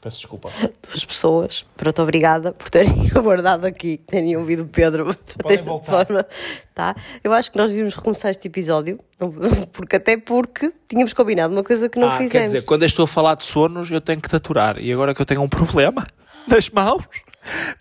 Peço 0.06 0.18
desculpa. 0.18 0.50
Duas 0.88 1.04
pessoas. 1.04 1.66
Pronto, 1.76 2.00
obrigada 2.00 2.52
por 2.52 2.70
terem 2.70 2.92
aguardado 3.12 3.66
aqui, 3.66 3.98
terem 4.06 4.36
ouvido 4.36 4.62
o 4.62 4.66
Pedro 4.66 5.06
desta 5.48 5.68
voltar. 5.68 6.06
forma. 6.06 6.24
Tá? 6.72 6.94
Eu 7.24 7.32
acho 7.32 7.50
que 7.50 7.58
nós 7.58 7.72
devíamos 7.72 7.96
recomeçar 7.96 8.30
este 8.30 8.46
episódio, 8.46 9.00
porque 9.72 9.96
até 9.96 10.16
porque 10.16 10.72
tínhamos 10.88 11.12
combinado 11.12 11.52
uma 11.52 11.64
coisa 11.64 11.88
que 11.88 11.98
não 11.98 12.06
ah, 12.06 12.18
fizemos. 12.18 12.30
Quer 12.30 12.46
dizer, 12.58 12.62
quando 12.62 12.82
eu 12.82 12.86
estou 12.86 13.04
a 13.04 13.08
falar 13.08 13.34
de 13.34 13.42
sonos, 13.42 13.90
eu 13.90 14.00
tenho 14.00 14.20
que 14.20 14.28
te 14.28 14.36
aturar. 14.36 14.78
E 14.78 14.92
agora 14.92 15.12
que 15.12 15.20
eu 15.20 15.26
tenho 15.26 15.42
um 15.42 15.48
problema 15.48 16.06
nas 16.46 16.70
mãos, 16.70 17.02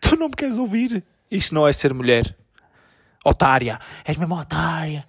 tu 0.01 0.15
não 0.15 0.27
me 0.27 0.33
queres 0.33 0.57
ouvir. 0.57 1.03
Isto 1.29 1.53
não 1.53 1.67
é 1.67 1.73
ser 1.73 1.93
mulher. 1.93 2.35
Otária. 3.23 3.79
És 4.03 4.17
mesmo 4.17 4.33
otária. 4.33 5.05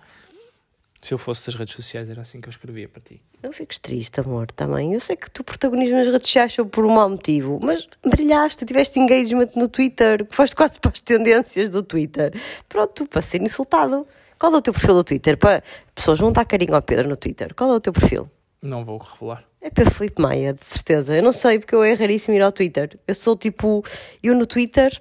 Se 1.06 1.14
eu 1.14 1.18
fosse 1.18 1.46
das 1.46 1.54
redes 1.54 1.72
sociais, 1.72 2.10
era 2.10 2.22
assim 2.22 2.40
que 2.40 2.48
eu 2.48 2.50
escrevia 2.50 2.88
para 2.88 3.00
ti. 3.00 3.22
Não 3.40 3.52
fiques 3.52 3.78
triste, 3.78 4.18
amor, 4.18 4.50
também. 4.50 4.92
Eu 4.92 4.98
sei 4.98 5.14
que 5.14 5.30
tu 5.30 5.44
protagonismo 5.44 5.96
nas 5.96 6.08
redes 6.08 6.26
sociais 6.26 6.56
por 6.68 6.84
um 6.84 6.90
mau 6.90 7.08
motivo, 7.08 7.60
mas 7.62 7.86
brilhaste, 8.04 8.64
tiveste 8.64 8.98
engagement 8.98 9.50
no 9.54 9.68
Twitter, 9.68 10.26
que 10.26 10.34
foste 10.34 10.56
quase 10.56 10.80
para 10.80 10.90
as 10.90 10.98
tendências 10.98 11.70
do 11.70 11.80
Twitter. 11.80 12.34
Pronto, 12.68 13.06
para 13.06 13.22
ser 13.22 13.40
insultado. 13.40 14.04
Qual 14.36 14.52
é 14.52 14.56
o 14.56 14.60
teu 14.60 14.72
perfil 14.72 14.94
do 14.94 15.04
Twitter? 15.04 15.36
Para... 15.36 15.62
Pessoas 15.94 16.18
vão 16.18 16.32
dar 16.32 16.44
carinho 16.44 16.74
ao 16.74 16.82
Pedro 16.82 17.08
no 17.08 17.16
Twitter. 17.16 17.54
Qual 17.54 17.70
é 17.70 17.76
o 17.76 17.80
teu 17.80 17.92
perfil? 17.92 18.28
Não 18.60 18.84
vou 18.84 18.98
revelar. 18.98 19.44
É 19.60 19.70
para 19.70 19.88
Felipe 19.88 20.20
Maia, 20.20 20.54
de 20.54 20.64
certeza. 20.64 21.16
Eu 21.16 21.22
não 21.22 21.30
sei, 21.30 21.60
porque 21.60 21.76
eu 21.76 21.84
é 21.84 21.92
raríssimo 21.92 22.34
ir 22.34 22.42
ao 22.42 22.50
Twitter. 22.50 22.98
Eu 23.06 23.14
sou 23.14 23.36
tipo. 23.36 23.84
Eu 24.20 24.34
no 24.34 24.44
Twitter 24.44 25.00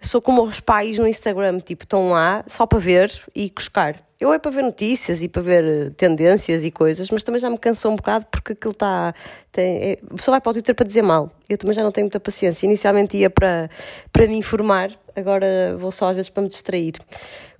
sou 0.00 0.22
como 0.22 0.42
os 0.44 0.60
pais 0.60 0.98
no 0.98 1.06
Instagram, 1.06 1.60
tipo, 1.60 1.84
estão 1.84 2.08
lá 2.08 2.42
só 2.46 2.66
para 2.66 2.78
ver 2.78 3.12
e 3.34 3.50
cuscar. 3.50 4.02
Eu 4.22 4.32
é 4.32 4.38
para 4.38 4.52
ver 4.52 4.62
notícias 4.62 5.20
e 5.20 5.28
para 5.28 5.42
ver 5.42 5.64
eh, 5.64 5.90
tendências 5.96 6.62
e 6.62 6.70
coisas, 6.70 7.10
mas 7.10 7.24
também 7.24 7.40
já 7.40 7.50
me 7.50 7.58
cansou 7.58 7.90
um 7.90 7.96
bocado 7.96 8.24
porque 8.30 8.52
aquilo 8.52 8.70
está. 8.70 9.12
é, 9.56 9.98
a 10.08 10.14
pessoa 10.14 10.34
vai 10.34 10.40
para 10.40 10.50
o 10.50 10.52
Twitter 10.52 10.76
para 10.76 10.86
dizer 10.86 11.02
mal. 11.02 11.28
Eu 11.48 11.58
também 11.58 11.74
já 11.74 11.82
não 11.82 11.90
tenho 11.90 12.04
muita 12.04 12.20
paciência. 12.20 12.64
Inicialmente 12.64 13.16
ia 13.16 13.28
para, 13.28 13.68
para 14.12 14.28
me 14.28 14.36
informar, 14.36 14.92
agora 15.16 15.76
vou 15.76 15.90
só 15.90 16.10
às 16.10 16.14
vezes 16.14 16.28
para 16.30 16.44
me 16.44 16.48
distrair. 16.48 16.92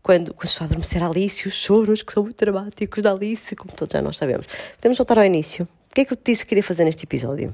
Quando, 0.04 0.32
quando 0.34 0.48
estou 0.48 0.64
a 0.64 0.66
adormecer 0.68 1.02
a 1.02 1.08
Alice, 1.08 1.48
os 1.48 1.54
choros 1.54 2.04
que 2.04 2.12
são 2.12 2.22
muito 2.22 2.36
dramáticos 2.36 3.02
da 3.02 3.10
Alice, 3.10 3.56
como 3.56 3.74
todos 3.74 3.92
já 3.92 4.00
nós 4.00 4.16
sabemos. 4.16 4.46
Podemos 4.76 4.96
voltar 4.96 5.18
ao 5.18 5.24
início. 5.24 5.66
O 5.90 5.94
que 5.96 6.02
é 6.02 6.04
que 6.04 6.12
eu 6.12 6.16
te 6.16 6.30
disse 6.30 6.44
que 6.44 6.50
queria 6.50 6.62
fazer 6.62 6.84
neste 6.84 7.02
episódio? 7.02 7.52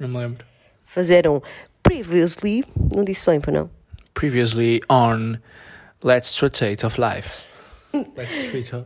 Não 0.00 0.08
me 0.08 0.18
lembro. 0.18 0.44
Fazer 0.84 1.28
um 1.28 1.40
previously. 1.80 2.64
Não 2.92 3.04
disse 3.04 3.24
bem, 3.24 3.40
para 3.40 3.52
não? 3.52 3.70
Previously 4.14 4.80
on 4.90 5.36
Let's 6.02 6.36
Rotate 6.40 6.84
of 6.84 7.00
Life. 7.00 7.46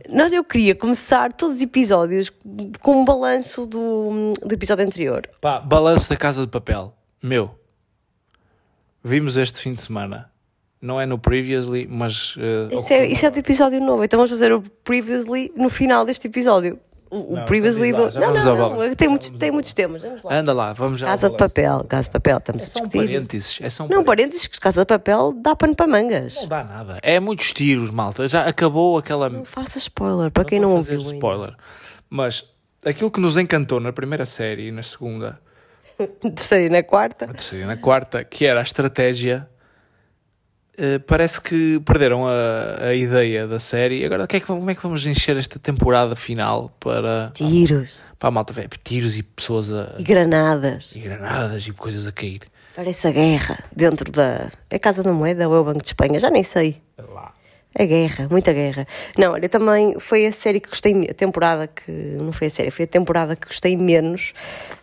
Nós 0.09 0.31
eu 0.31 0.43
queria 0.43 0.73
começar 0.73 1.33
todos 1.33 1.57
os 1.57 1.61
episódios 1.61 2.31
com 2.81 3.01
um 3.01 3.05
balanço 3.05 3.65
do, 3.65 4.33
do 4.41 4.53
episódio 4.53 4.85
anterior. 4.85 5.29
Pá, 5.41 5.59
balanço 5.59 6.09
da 6.09 6.15
Casa 6.15 6.41
de 6.41 6.47
Papel. 6.47 6.93
Meu, 7.21 7.53
vimos 9.03 9.37
este 9.37 9.59
fim 9.59 9.73
de 9.73 9.81
semana. 9.81 10.31
Não 10.81 10.99
é 10.99 11.05
no 11.05 11.17
Previously, 11.17 11.87
mas. 11.87 12.35
Uh, 12.35 12.77
isso, 12.77 12.93
é, 12.93 13.07
isso 13.07 13.25
é 13.25 13.31
do 13.31 13.39
episódio 13.39 13.79
novo, 13.79 14.03
então 14.03 14.17
vamos 14.17 14.31
fazer 14.31 14.51
o 14.51 14.61
Previously 14.83 15.51
no 15.55 15.69
final 15.69 16.03
deste 16.03 16.27
episódio 16.27 16.79
o, 17.13 17.35
não, 17.35 17.45
previously 17.45 17.91
do. 17.91 18.09
Não, 18.11 18.33
não, 18.33 18.77
não, 18.77 18.95
tem, 18.95 19.07
muitos, 19.07 19.29
tem 19.29 19.51
muitos 19.51 19.73
temas. 19.73 20.01
Vamos 20.01 20.23
lá. 20.23 20.35
Anda 20.35 20.53
lá, 20.53 20.73
vamos 20.73 20.99
já. 20.99 21.05
Casa 21.05 21.29
de 21.29 21.37
papel, 21.37 21.83
casa 21.87 22.03
de 22.03 22.09
papel, 22.09 22.37
estamos 22.37 22.63
é 22.63 22.65
a 22.65 22.69
discutir. 22.69 22.97
Um 22.97 23.01
parênteses, 23.01 23.59
é 23.61 23.69
só 23.69 23.83
um 23.83 23.87
não, 23.87 24.03
parênteses, 24.03 24.47
que 24.47 24.59
casa 24.59 24.81
de 24.81 24.85
papel 24.85 25.33
dá 25.41 25.55
pano 25.55 25.75
para 25.75 25.87
mangas. 25.87 26.35
Não 26.35 26.47
dá 26.47 26.63
nada. 26.63 26.99
É 27.03 27.19
muitos 27.19 27.53
tiros, 27.53 27.91
malta. 27.91 28.27
Já 28.27 28.45
acabou 28.47 28.97
aquela. 28.97 29.29
Não 29.29 29.45
faça 29.45 29.77
spoiler, 29.77 30.31
para 30.31 30.43
não 30.43 30.49
quem 30.49 30.59
não 30.59 30.71
ouviu. 30.71 30.99
spoiler. 30.99 31.49
Ainda. 31.49 31.57
Mas 32.09 32.45
aquilo 32.83 33.11
que 33.11 33.19
nos 33.19 33.37
encantou 33.37 33.79
na 33.79 33.93
primeira 33.93 34.25
série 34.25 34.69
e 34.69 34.71
na 34.71 34.83
segunda. 34.83 35.39
terceira 36.21 36.65
e 36.65 36.69
na 36.69 36.83
quarta. 36.83 37.27
Na 37.27 37.33
terceira 37.33 37.65
e 37.65 37.67
na 37.67 37.77
quarta, 37.77 38.23
que 38.23 38.45
era 38.45 38.59
a 38.59 38.63
estratégia 38.63 39.47
Uh, 40.73 40.99
parece 41.05 41.39
que 41.39 41.79
perderam 41.81 42.25
a, 42.27 42.87
a 42.87 42.95
ideia 42.95 43.47
da 43.47 43.59
série. 43.59 44.03
Agora, 44.03 44.25
que 44.25 44.37
é 44.37 44.39
que, 44.39 44.45
como 44.47 44.69
é 44.69 44.73
que 44.73 44.81
vamos 44.81 45.05
encher 45.05 45.37
esta 45.37 45.59
temporada 45.59 46.15
final 46.15 46.75
para. 46.79 47.31
Tiros. 47.33 47.91
Para 48.17 48.29
a 48.29 48.31
malta 48.31 48.53
ver 48.53 48.69
tiros 48.83 49.15
e 49.17 49.21
pessoas 49.21 49.71
a. 49.71 49.95
E 49.99 50.03
granadas. 50.03 50.91
E 50.95 50.99
granadas 50.99 51.67
e 51.67 51.71
coisas 51.73 52.07
a 52.07 52.11
cair. 52.11 52.41
Parece 52.75 53.07
a 53.07 53.11
guerra 53.11 53.63
dentro 53.75 54.11
da. 54.11 54.49
É 54.69 54.77
a 54.77 54.79
Casa 54.79 55.03
da 55.03 55.13
Moeda 55.13 55.47
ou 55.47 55.55
é 55.55 55.59
o 55.59 55.63
Banco 55.63 55.81
de 55.81 55.87
Espanha? 55.87 56.19
Já 56.19 56.31
nem 56.31 56.41
sei. 56.41 56.81
Lá. 56.97 57.33
A 57.77 57.85
guerra, 57.85 58.27
muita 58.29 58.53
guerra. 58.53 58.85
Não, 59.17 59.33
olha, 59.33 59.49
também 59.49 59.99
foi 59.99 60.27
a 60.27 60.31
série 60.31 60.59
que 60.59 60.69
gostei, 60.69 60.93
a 61.09 61.13
temporada 61.13 61.67
que, 61.67 61.91
não 61.91 62.31
foi 62.31 62.47
a 62.47 62.49
série, 62.49 62.69
foi 62.69 62.85
a 62.85 62.87
temporada 62.87 63.35
que 63.35 63.47
gostei 63.47 63.75
menos. 63.75 64.33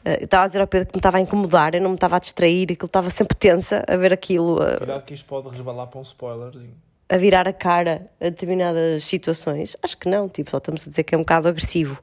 Uh, 0.04 0.24
estava 0.24 0.44
a 0.44 0.46
dizer 0.48 0.60
ao 0.60 0.66
Pedro 0.66 0.88
que 0.88 0.96
me 0.96 0.98
estava 0.98 1.18
a 1.18 1.20
incomodar, 1.20 1.74
eu 1.74 1.80
não 1.80 1.90
me 1.90 1.94
estava 1.94 2.16
a 2.16 2.18
distrair, 2.18 2.64
aquilo 2.64 2.86
estava 2.86 3.08
sempre 3.10 3.36
tensa 3.36 3.84
a 3.86 3.96
ver 3.96 4.12
aquilo. 4.12 4.56
Uh, 4.56 4.78
Cuidado 4.78 5.04
que 5.04 5.14
isto 5.14 5.26
pode 5.26 5.48
resvalar 5.48 5.86
para 5.86 6.00
um 6.00 6.02
spoilerzinho. 6.02 6.74
A 7.08 7.16
virar 7.16 7.46
a 7.48 7.52
cara 7.52 8.08
a 8.20 8.24
determinadas 8.24 9.04
situações. 9.04 9.76
Acho 9.82 9.96
que 9.96 10.08
não, 10.08 10.28
tipo, 10.28 10.50
só 10.50 10.58
estamos 10.58 10.86
a 10.86 10.90
dizer 10.90 11.02
que 11.02 11.14
é 11.14 11.18
um 11.18 11.22
bocado 11.22 11.48
agressivo. 11.48 12.00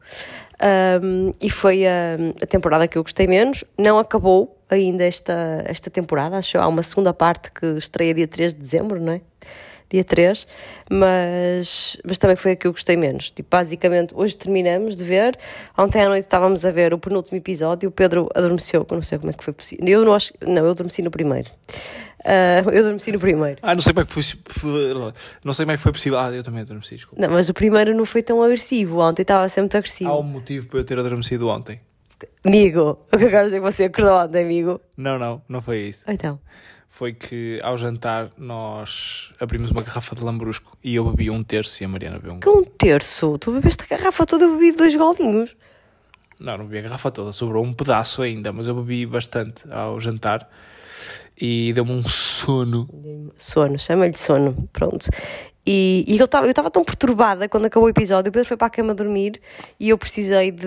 Um, 1.02 1.32
e 1.40 1.50
foi 1.50 1.86
a, 1.86 2.18
a 2.42 2.46
temporada 2.46 2.88
que 2.88 2.98
eu 2.98 3.04
gostei 3.04 3.26
menos. 3.26 3.64
Não 3.78 4.00
acabou 4.00 4.58
ainda 4.70 5.06
esta, 5.06 5.64
esta 5.66 5.90
temporada, 5.90 6.38
acho 6.38 6.52
que 6.52 6.58
há 6.58 6.68
uma 6.68 6.84
segunda 6.84 7.14
parte 7.14 7.52
que 7.52 7.66
estreia 7.78 8.14
dia 8.14 8.28
3 8.28 8.54
de 8.54 8.60
dezembro, 8.60 9.00
não 9.00 9.14
é? 9.14 9.22
Dia 9.90 10.04
3, 10.04 10.48
mas, 10.90 11.98
mas 12.06 12.18
também 12.18 12.36
foi 12.36 12.52
a 12.52 12.56
que 12.56 12.68
eu 12.68 12.72
gostei 12.72 12.98
menos. 12.98 13.32
Tipo, 13.32 13.50
basicamente, 13.50 14.14
hoje 14.16 14.36
terminamos 14.36 14.96
de 14.96 15.04
ver. 15.04 15.38
Ontem 15.78 16.02
à 16.02 16.10
noite 16.10 16.24
estávamos 16.24 16.66
a 16.66 16.72
ver 16.72 16.94
o 16.94 16.98
penúltimo 16.98 17.38
episódio. 17.38 17.90
O 17.90 17.92
Pedro 17.92 18.30
adormeceu, 18.36 18.86
não 18.90 19.02
sei 19.02 19.18
como 19.18 19.32
é 19.32 19.34
que 19.34 19.44
foi 19.44 19.54
possível. 19.54 19.86
Eu 19.88 20.06
não 20.06 20.14
acho. 20.14 20.34
Não, 20.46 20.66
eu 20.66 20.72
adormeci 20.72 21.02
no 21.02 21.12
primeiro. 21.12 21.50
Uh, 22.20 22.70
eu 22.72 22.80
adormeci 22.80 23.12
no 23.12 23.20
primeiro. 23.20 23.60
Ah, 23.62 23.74
não 23.74 23.82
sei 23.82 23.94
como 23.94 24.04
é 24.04 24.06
que 24.06 24.14
foi, 24.14 24.24
foi, 24.48 25.14
não 25.44 25.54
sei 25.54 25.66
como 25.66 25.72
é 25.72 25.78
que 25.78 25.84
foi 25.84 25.92
possível. 25.92 26.20
Ah, 26.20 26.32
eu 26.32 26.44
também 26.44 26.62
adormeci, 26.62 26.96
desculpa. 26.96 27.22
Não, 27.22 27.34
mas 27.34 27.48
o 27.48 27.54
primeiro 27.54 27.96
não 27.96 28.06
foi 28.06 28.22
tão 28.22 28.44
agressivo. 28.44 29.00
Ontem 29.00 29.22
estava 29.22 29.48
ser 29.48 29.62
muito 29.62 29.78
agressivo. 29.78 30.10
Há 30.10 30.20
um 30.20 30.24
motivo 30.24 30.68
para 30.68 30.80
eu 30.80 30.84
ter 30.84 31.00
adormecido 31.00 31.48
ontem. 31.48 31.80
Amigo, 32.44 32.98
o 33.14 33.18
que 33.18 33.26
eu 33.26 33.30
quero 33.30 33.46
dizer 33.46 33.58
que 33.58 33.72
você 33.72 33.84
acordou 33.86 34.16
ontem, 34.16 34.44
amigo. 34.44 34.82
Não, 34.98 35.20
não, 35.20 35.42
não 35.48 35.62
foi 35.62 35.82
isso. 35.82 36.04
Então 36.08 36.40
foi 36.98 37.14
que 37.14 37.60
ao 37.62 37.78
jantar 37.78 38.32
nós 38.36 39.32
abrimos 39.40 39.70
uma 39.70 39.84
garrafa 39.84 40.16
de 40.16 40.24
lambrusco 40.24 40.76
e 40.84 40.96
eu 40.96 41.06
bebi 41.06 41.30
um 41.30 41.44
terço 41.44 41.84
e 41.84 41.86
a 41.86 41.88
Mariana 41.88 42.18
bebeu 42.18 42.34
um. 42.34 42.40
Que 42.40 42.50
um 42.50 42.64
terço? 42.64 43.38
Tu 43.38 43.52
bebeste 43.52 43.84
a 43.84 43.96
garrafa 43.96 44.26
toda, 44.26 44.46
eu 44.46 44.54
bebi 44.56 44.72
dois 44.72 44.96
golinhos. 44.96 45.56
Não, 46.40 46.58
não 46.58 46.66
bebi 46.66 46.80
a 46.80 46.82
garrafa 46.82 47.12
toda, 47.12 47.32
sobrou 47.32 47.64
um 47.64 47.72
pedaço 47.72 48.24
ainda, 48.24 48.52
mas 48.52 48.66
eu 48.66 48.74
bebi 48.74 49.06
bastante 49.06 49.62
ao 49.72 50.00
jantar 50.00 50.50
e 51.40 51.72
deu-me 51.72 51.92
um 51.92 52.02
sono. 52.02 52.90
Sono, 53.38 53.78
chama-lhe 53.78 54.18
sono, 54.18 54.68
pronto. 54.74 55.08
E, 55.68 56.04
e 56.08 56.18
eu 56.18 56.26
estava 56.26 56.72
tão 56.72 56.84
perturbada 56.84 57.48
quando 57.48 57.68
acabou 57.68 57.86
o 57.86 57.92
episódio, 57.92 58.30
o 58.30 58.34
Pedro 58.34 58.48
foi 58.48 58.58
para 58.58 58.68
a 58.68 58.72
cama 58.72 58.96
dormir 58.96 59.40
e 59.80 59.90
eu 59.90 60.00
precisei 60.00 60.50
de 60.50 60.66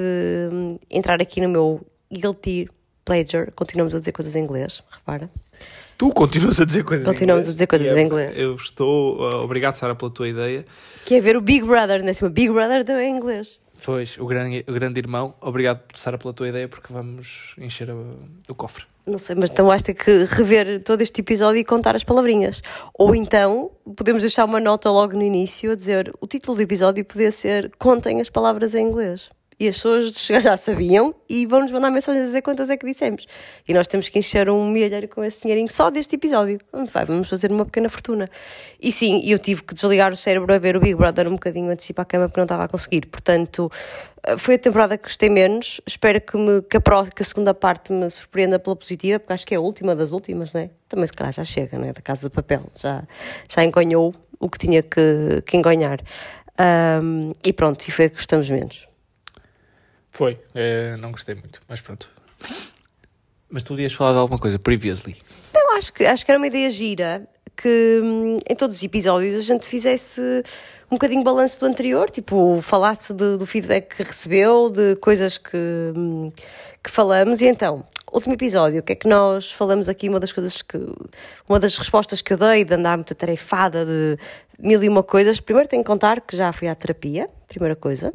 hum, 0.52 0.78
entrar 0.88 1.20
aqui 1.20 1.40
no 1.40 1.48
meu 1.48 1.84
guilty 2.08 2.68
pleasure. 3.04 3.50
Continuamos 3.52 3.94
a 3.94 3.98
dizer 3.98 4.12
coisas 4.12 4.34
em 4.36 4.44
inglês, 4.44 4.82
repara. 4.90 5.30
Tu 5.98 6.10
continuas 6.10 6.58
a 6.58 6.64
dizer 6.64 6.82
coisas 6.82 7.04
Continuamos 7.04 7.48
a 7.48 7.52
dizer 7.52 7.66
coisas 7.66 7.96
em 7.96 8.06
inglês. 8.06 8.36
Eu 8.36 8.54
estou 8.54 9.20
uh, 9.20 9.36
obrigado, 9.36 9.74
Sara, 9.74 9.94
pela 9.94 10.10
tua 10.10 10.28
ideia. 10.28 10.64
Que 11.04 11.16
é 11.16 11.20
ver 11.20 11.36
o 11.36 11.42
Big 11.42 11.64
Brother, 11.64 12.02
né? 12.02 12.12
Cima. 12.12 12.30
Big 12.30 12.50
Brother 12.50 12.84
também 12.84 13.06
é 13.06 13.10
inglês. 13.10 13.60
Pois, 13.84 14.16
o 14.18 14.26
grande, 14.26 14.64
o 14.66 14.72
grande 14.72 14.98
irmão. 14.98 15.34
Obrigado, 15.40 15.80
Sara, 15.94 16.16
pela 16.18 16.32
tua 16.32 16.48
ideia, 16.48 16.68
porque 16.68 16.92
vamos 16.92 17.54
encher 17.58 17.90
o, 17.90 18.16
o 18.48 18.54
cofre. 18.54 18.84
Não 19.06 19.18
sei, 19.18 19.34
mas 19.34 19.50
então 19.50 19.66
vais 19.66 19.82
ter 19.82 19.94
que 19.94 20.24
rever 20.24 20.82
todo 20.84 21.00
este 21.00 21.20
episódio 21.20 21.58
e 21.58 21.64
contar 21.64 21.96
as 21.96 22.04
palavrinhas. 22.04 22.62
Ou 22.94 23.14
então 23.14 23.70
podemos 23.96 24.22
deixar 24.22 24.44
uma 24.44 24.60
nota 24.60 24.90
logo 24.90 25.14
no 25.14 25.22
início 25.22 25.72
a 25.72 25.74
dizer 25.74 26.12
o 26.20 26.26
título 26.26 26.56
do 26.56 26.62
episódio 26.62 27.04
podia 27.04 27.32
ser 27.32 27.72
Contem 27.78 28.20
as 28.20 28.30
palavras 28.30 28.74
em 28.74 28.86
inglês 28.86 29.30
e 29.60 29.68
as 29.68 29.76
pessoas 29.76 30.26
já 30.42 30.56
sabiam 30.56 31.14
e 31.28 31.44
vão-nos 31.44 31.70
mandar 31.70 31.90
mensagens 31.90 32.24
a 32.24 32.26
dizer 32.28 32.40
quantas 32.40 32.70
é 32.70 32.78
que 32.78 32.86
dissemos. 32.86 33.26
E 33.68 33.74
nós 33.74 33.86
temos 33.86 34.08
que 34.08 34.18
encher 34.18 34.48
um 34.48 34.70
milheiro 34.70 35.06
com 35.06 35.22
esse 35.22 35.42
dinheirinho 35.42 35.70
só 35.70 35.90
deste 35.90 36.16
episódio. 36.16 36.58
Vai, 36.90 37.04
vamos 37.04 37.28
fazer 37.28 37.52
uma 37.52 37.66
pequena 37.66 37.90
fortuna. 37.90 38.30
E 38.80 38.90
sim, 38.90 39.20
eu 39.22 39.38
tive 39.38 39.62
que 39.62 39.74
desligar 39.74 40.10
o 40.10 40.16
cérebro 40.16 40.54
a 40.54 40.58
ver 40.58 40.76
o 40.76 40.80
Big 40.80 40.94
Brother 40.94 41.28
um 41.28 41.32
bocadinho 41.32 41.70
antes 41.70 41.84
de 41.84 41.92
ir 41.92 41.94
para 41.94 42.02
a 42.02 42.06
cama 42.06 42.26
porque 42.26 42.40
não 42.40 42.46
estava 42.46 42.64
a 42.64 42.68
conseguir. 42.68 43.04
Portanto, 43.04 43.70
eh, 44.22 44.38
foi 44.38 44.54
a 44.54 44.58
temporada 44.58 44.96
que 44.96 45.04
gostei 45.04 45.28
menos. 45.28 45.78
Espero 45.86 46.18
que, 46.22 46.38
me, 46.38 46.62
que, 46.62 46.78
a, 46.78 46.80
próxima, 46.80 47.14
que 47.14 47.22
a 47.22 47.26
segunda 47.26 47.52
parte 47.52 47.92
me 47.92 48.08
surpreenda 48.08 48.58
pela 48.58 48.74
positiva, 48.74 49.20
porque 49.20 49.34
acho 49.34 49.46
que 49.46 49.52
é 49.52 49.58
a 49.58 49.60
última 49.60 49.94
das 49.94 50.12
últimas, 50.12 50.54
não 50.54 50.62
é? 50.62 50.70
Também 50.88 51.06
se 51.06 51.12
calhar 51.12 51.34
já 51.34 51.44
chega, 51.44 51.78
não 51.78 51.86
é? 51.86 51.92
Da 51.92 52.00
Casa 52.00 52.30
de 52.30 52.34
Papel. 52.34 52.62
Já, 52.76 53.02
já 53.46 53.62
engonhou 53.62 54.14
o 54.38 54.48
que 54.48 54.56
tinha 54.56 54.82
que, 54.82 55.42
que 55.44 55.58
engonhar. 55.58 56.00
Um, 57.02 57.34
e 57.44 57.52
pronto, 57.52 57.86
e 57.86 57.90
foi 57.90 58.06
a 58.06 58.08
que 58.08 58.16
gostamos 58.16 58.48
menos. 58.48 58.89
Foi, 60.10 60.38
é, 60.54 60.96
não 60.96 61.12
gostei 61.12 61.34
muito, 61.34 61.60
mas 61.68 61.80
pronto. 61.80 62.10
Mas 63.48 63.62
tu 63.62 63.78
ias 63.78 63.92
falar 63.92 64.12
de 64.12 64.18
alguma 64.18 64.38
coisa, 64.38 64.58
previously. 64.58 65.16
Não, 65.52 65.76
acho 65.76 65.92
que, 65.92 66.04
acho 66.04 66.24
que 66.24 66.30
era 66.30 66.38
uma 66.38 66.46
ideia 66.46 66.70
gira 66.70 67.28
que 67.56 68.00
hum, 68.02 68.38
em 68.48 68.56
todos 68.56 68.76
os 68.76 68.82
episódios 68.82 69.36
a 69.36 69.40
gente 69.40 69.66
fizesse 69.66 70.20
um 70.90 70.96
bocadinho 70.96 71.22
balanço 71.22 71.60
do 71.60 71.66
anterior, 71.66 72.10
tipo, 72.10 72.60
falasse 72.62 73.12
de, 73.12 73.36
do 73.36 73.46
feedback 73.46 73.96
que 73.96 74.02
recebeu, 74.02 74.70
de 74.70 74.96
coisas 74.96 75.38
que, 75.38 75.56
hum, 75.96 76.32
que 76.82 76.90
falamos. 76.90 77.40
E 77.40 77.46
então, 77.46 77.84
último 78.12 78.34
episódio, 78.34 78.80
o 78.80 78.82
que 78.82 78.92
é 78.92 78.96
que 78.96 79.08
nós 79.08 79.52
falamos 79.52 79.88
aqui? 79.88 80.08
Uma 80.08 80.18
das 80.18 80.32
coisas 80.32 80.62
que. 80.62 80.78
Uma 81.48 81.60
das 81.60 81.76
respostas 81.76 82.22
que 82.22 82.32
eu 82.32 82.36
dei 82.36 82.64
de 82.64 82.74
andar 82.74 82.96
muito 82.96 83.12
atarefada, 83.12 83.84
de 83.84 84.18
mil 84.62 84.82
e 84.82 84.88
uma 84.88 85.02
coisas. 85.02 85.40
Primeiro 85.40 85.68
tenho 85.68 85.82
que 85.82 85.86
contar 85.86 86.20
que 86.20 86.36
já 86.36 86.52
fui 86.52 86.68
à 86.68 86.74
terapia, 86.74 87.28
primeira 87.48 87.74
coisa, 87.74 88.12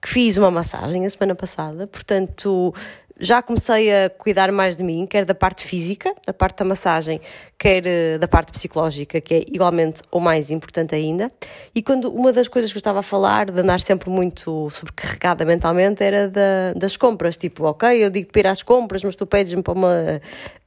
que 0.00 0.08
fiz 0.08 0.36
uma 0.36 0.50
massagem 0.50 1.06
a 1.06 1.10
semana 1.10 1.34
passada, 1.34 1.86
portanto 1.86 2.74
já 3.22 3.40
comecei 3.40 3.92
a 3.92 4.10
cuidar 4.10 4.50
mais 4.50 4.76
de 4.76 4.82
mim, 4.82 5.06
quer 5.06 5.24
da 5.24 5.34
parte 5.34 5.62
física, 5.62 6.12
da 6.26 6.32
parte 6.32 6.58
da 6.58 6.64
massagem, 6.64 7.20
quer 7.56 7.86
eh, 7.86 8.18
da 8.18 8.26
parte 8.26 8.50
psicológica, 8.50 9.20
que 9.20 9.34
é 9.34 9.44
igualmente 9.46 10.02
ou 10.10 10.20
mais 10.20 10.50
importante 10.50 10.94
ainda. 10.96 11.30
E 11.72 11.82
quando 11.82 12.12
uma 12.12 12.32
das 12.32 12.48
coisas 12.48 12.72
que 12.72 12.78
eu 12.78 12.80
estava 12.80 12.98
a 12.98 13.02
falar, 13.02 13.48
de 13.48 13.60
andar 13.60 13.80
sempre 13.80 14.10
muito 14.10 14.68
sobrecarregada 14.70 15.44
mentalmente, 15.44 16.02
era 16.02 16.28
da, 16.28 16.72
das 16.74 16.96
compras. 16.96 17.36
Tipo, 17.36 17.64
ok, 17.66 18.04
eu 18.04 18.10
digo 18.10 18.32
para 18.32 18.40
ir 18.40 18.46
às 18.48 18.62
compras, 18.62 19.04
mas 19.04 19.14
tu 19.14 19.24
pedes-me 19.24 19.62
para, 19.62 19.74
uma, 19.74 20.20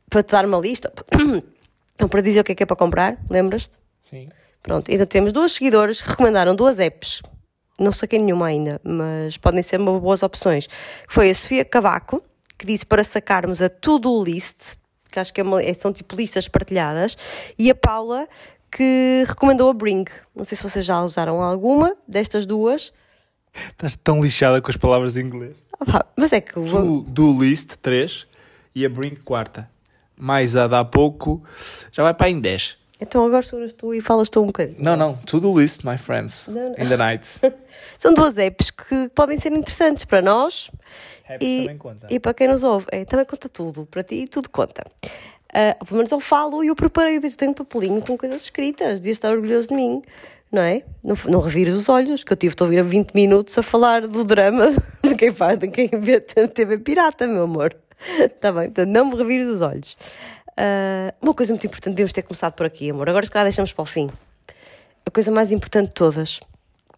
para 0.09 0.23
te 0.23 0.31
dar 0.31 0.45
uma 0.45 0.57
lista, 0.57 0.93
ou 2.01 2.07
para 2.07 2.21
dizer 2.21 2.39
o 2.39 2.43
que 2.45 2.53
é 2.53 2.55
que 2.55 2.63
é 2.63 2.65
para 2.65 2.77
comprar, 2.77 3.17
lembras-te? 3.29 3.75
Sim. 4.09 4.29
Pronto, 4.65 4.89
então 4.89 5.05
temos 5.05 5.31
duas 5.31 5.51
seguidoras 5.51 6.01
que 6.01 6.09
recomendaram 6.09 6.55
duas 6.55 6.79
apps 6.79 7.21
não 7.79 7.91
saquei 7.91 8.19
nenhuma 8.19 8.47
ainda, 8.47 8.79
mas 8.83 9.37
podem 9.37 9.61
ser 9.61 9.77
boas 9.79 10.23
opções. 10.23 10.67
Foi 11.07 11.29
a 11.29 11.35
Sofia 11.35 11.65
Cavaco, 11.65 12.23
que 12.57 12.65
disse 12.65 12.85
para 12.85 13.03
sacarmos 13.03 13.61
a 13.61 13.69
to-do 13.69 14.23
list, 14.23 14.75
que 15.11 15.19
acho 15.19 15.33
que 15.33 15.41
é 15.41 15.43
uma, 15.43 15.61
é, 15.61 15.73
são 15.73 15.91
tipo 15.91 16.15
listas 16.15 16.47
partilhadas, 16.47 17.17
e 17.57 17.69
a 17.69 17.75
Paula, 17.75 18.27
que 18.71 19.23
recomendou 19.27 19.69
a 19.69 19.73
Bring. 19.73 20.05
Não 20.33 20.45
sei 20.45 20.57
se 20.57 20.63
vocês 20.63 20.85
já 20.85 21.01
usaram 21.01 21.41
alguma 21.41 21.95
destas 22.07 22.45
duas. 22.45 22.93
Estás 23.53 23.95
tão 23.95 24.23
lixada 24.23 24.61
com 24.61 24.69
as 24.69 24.77
palavras 24.77 25.15
em 25.15 25.21
inglês. 25.21 25.55
Ah, 25.87 26.05
mas 26.15 26.31
é 26.31 26.41
que... 26.41 26.53
To-do 26.53 27.41
list, 27.41 27.75
3, 27.81 28.25
e 28.73 28.85
a 28.85 28.89
Bring, 28.89 29.15
quarta. 29.15 29.69
Mais 30.17 30.55
a 30.55 30.67
da 30.67 30.79
há 30.79 30.85
pouco, 30.85 31.43
já 31.91 32.03
vai 32.03 32.13
para 32.13 32.29
em 32.29 32.39
10. 32.39 32.77
Então 32.99 33.25
agora 33.25 33.43
seguras 33.43 33.73
tu 33.73 33.93
e 33.93 33.99
falas 33.99 34.29
tu 34.29 34.41
um 34.41 34.47
bocadinho. 34.47 34.77
Não, 34.79 34.95
não. 34.95 35.15
To-do 35.17 35.59
list, 35.59 35.83
my 35.83 35.97
friends. 35.97 36.43
Não, 36.47 36.69
não. 36.69 36.71
In 36.71 36.89
the 36.89 36.97
night. 36.97 37.27
São 37.99 38.13
duas 38.13 38.37
apps 38.37 38.71
que 38.71 39.09
podem 39.13 39.37
ser 39.37 39.51
interessantes 39.51 40.05
para 40.05 40.21
nós 40.21 40.71
e, 41.41 41.67
e 42.09 42.19
para 42.19 42.33
quem 42.33 42.47
nos 42.47 42.63
ouve. 42.63 42.85
É, 42.91 43.03
também 43.03 43.25
conta 43.25 43.49
tudo. 43.49 43.85
Para 43.85 44.03
ti, 44.03 44.25
tudo 44.29 44.49
conta. 44.49 44.83
Uh, 45.49 45.85
pelo 45.85 45.97
menos 45.97 46.11
eu 46.11 46.19
falo 46.19 46.63
e 46.63 46.67
eu 46.67 46.75
preparei. 46.75 47.17
Eu 47.17 47.35
tenho 47.35 47.51
um 47.51 47.53
papelinho 47.53 48.01
com 48.01 48.17
coisas 48.17 48.43
escritas. 48.43 48.99
Devias 48.99 49.17
estar 49.17 49.31
orgulhoso 49.31 49.69
de 49.69 49.75
mim. 49.75 50.01
Não 50.51 50.61
é? 50.61 50.83
Não, 51.03 51.17
não 51.27 51.41
revires 51.41 51.73
os 51.73 51.89
olhos, 51.89 52.23
que 52.23 52.31
eu 52.31 52.37
tive 52.37 52.55
de 52.55 52.63
ouvir 52.63 52.79
a 52.79 52.83
20 52.83 53.13
minutos 53.13 53.57
a 53.57 53.63
falar 53.63 54.07
do 54.07 54.23
drama 54.23 54.67
de 55.03 55.15
quem 55.15 55.33
faz, 55.33 55.59
de 55.59 55.67
quem 55.67 55.89
vê 55.99 56.21
TV 56.21 56.77
Pirata, 56.77 57.27
meu 57.27 57.43
amor. 57.43 57.75
Está 58.19 58.51
bem? 58.51 58.65
Portanto, 58.65 58.89
não 58.89 59.05
me 59.05 59.15
revires 59.15 59.47
os 59.47 59.61
olhos. 59.61 59.97
Uh, 60.57 61.13
uma 61.21 61.33
coisa 61.33 61.51
muito 61.51 61.67
importante, 61.67 61.95
devemos 61.95 62.13
ter 62.13 62.21
começado 62.21 62.53
por 62.53 62.65
aqui, 62.65 62.89
amor. 62.89 63.09
Agora, 63.09 63.25
se 63.25 63.31
calhar, 63.31 63.45
deixamos 63.45 63.73
para 63.73 63.83
o 63.83 63.85
fim. 63.85 64.09
A 65.05 65.11
coisa 65.11 65.31
mais 65.31 65.51
importante 65.51 65.89
de 65.89 65.93
todas. 65.93 66.39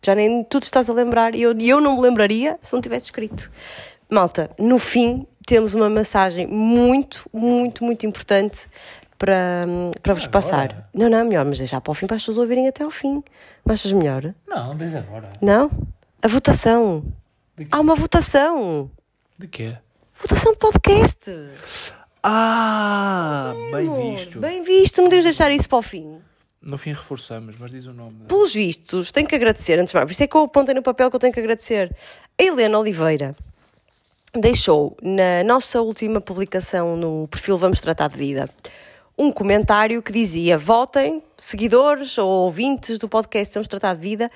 Já 0.06 0.14
nem 0.14 0.44
tu 0.44 0.60
te 0.60 0.64
estás 0.64 0.90
a 0.90 0.94
lembrar 0.94 1.34
e 1.34 1.42
eu, 1.42 1.58
eu 1.58 1.82
não 1.82 1.96
me 1.96 2.02
lembraria 2.02 2.58
se 2.62 2.72
não 2.74 2.82
tivesse 2.82 3.06
escrito. 3.06 3.52
Malta, 4.10 4.50
no 4.58 4.78
fim, 4.78 5.26
temos 5.46 5.74
uma 5.74 5.90
mensagem 5.90 6.46
muito, 6.48 7.26
muito, 7.34 7.84
muito 7.84 8.06
importante 8.06 8.68
para, 9.18 9.66
para 10.02 10.14
vos 10.14 10.28
passar. 10.28 10.90
Não, 10.94 11.10
não, 11.10 11.26
melhor, 11.26 11.46
mas 11.46 11.58
deixar 11.58 11.82
para 11.82 11.92
o 11.92 11.94
fim 11.94 12.06
para 12.06 12.16
as 12.16 12.22
pessoas 12.22 12.38
ouvirem 12.38 12.68
até 12.68 12.84
ao 12.84 12.92
fim. 12.92 13.24
Não 13.66 13.74
achas 13.74 13.92
melhor? 13.92 14.34
Não, 14.48 14.76
desde 14.76 14.98
agora. 14.98 15.34
Não? 15.42 15.72
A 16.22 16.28
votação. 16.28 17.04
Há 17.72 17.80
uma 17.80 17.96
votação. 17.96 18.92
De 19.38 19.48
quê? 19.48 19.76
Votação 20.14 20.52
de 20.52 20.60
podcast. 20.60 21.32
Ah, 22.30 23.54
bem 23.72 24.16
visto. 24.16 24.40
Bem 24.40 24.62
visto, 24.62 25.02
não 25.02 25.08
devemos 25.08 25.24
deixar 25.24 25.50
isso 25.52 25.70
para 25.70 25.78
o 25.78 25.82
fim. 25.82 26.20
No 26.62 26.78
fim 26.78 26.90
reforçamos, 26.90 27.56
mas 27.58 27.72
diz 27.72 27.86
o 27.86 27.94
nome. 27.94 28.26
Pelos 28.28 28.54
vistos, 28.54 29.12
tenho 29.12 29.28
que 29.28 29.36
agradecer, 29.36 29.80
antes 29.80 29.92
de 29.92 29.96
mais, 29.96 30.06
por 30.06 30.12
isso 30.12 30.24
é 30.24 30.28
que 30.28 30.36
eu 30.36 30.42
apontei 30.42 30.76
no 30.76 30.82
papel 30.82 31.10
que 31.10 31.16
eu 31.16 31.20
tenho 31.20 31.32
que 31.32 31.40
agradecer. 31.40 31.96
A 32.38 32.44
Helena 32.44 32.78
Oliveira 32.80 33.34
deixou 34.34 34.98
na 35.02 35.42
nossa 35.46 35.82
última 35.82 36.20
publicação 36.20 36.98
no 36.98 37.30
perfil 37.30 37.58
Vamos 37.58 37.80
Tratar 37.80 38.10
de 38.10 38.18
Vida 38.18 38.50
um 39.18 39.32
comentário 39.32 40.02
que 40.04 40.12
dizia: 40.12 40.58
votem, 40.58 41.24
seguidores 41.38 42.18
ou 42.18 42.30
ouvintes 42.30 43.00
do 43.00 43.10
podcast 43.10 43.54
Temos 43.54 43.68
Tratado 43.68 44.00
de 44.00 44.08
Vida, 44.08 44.32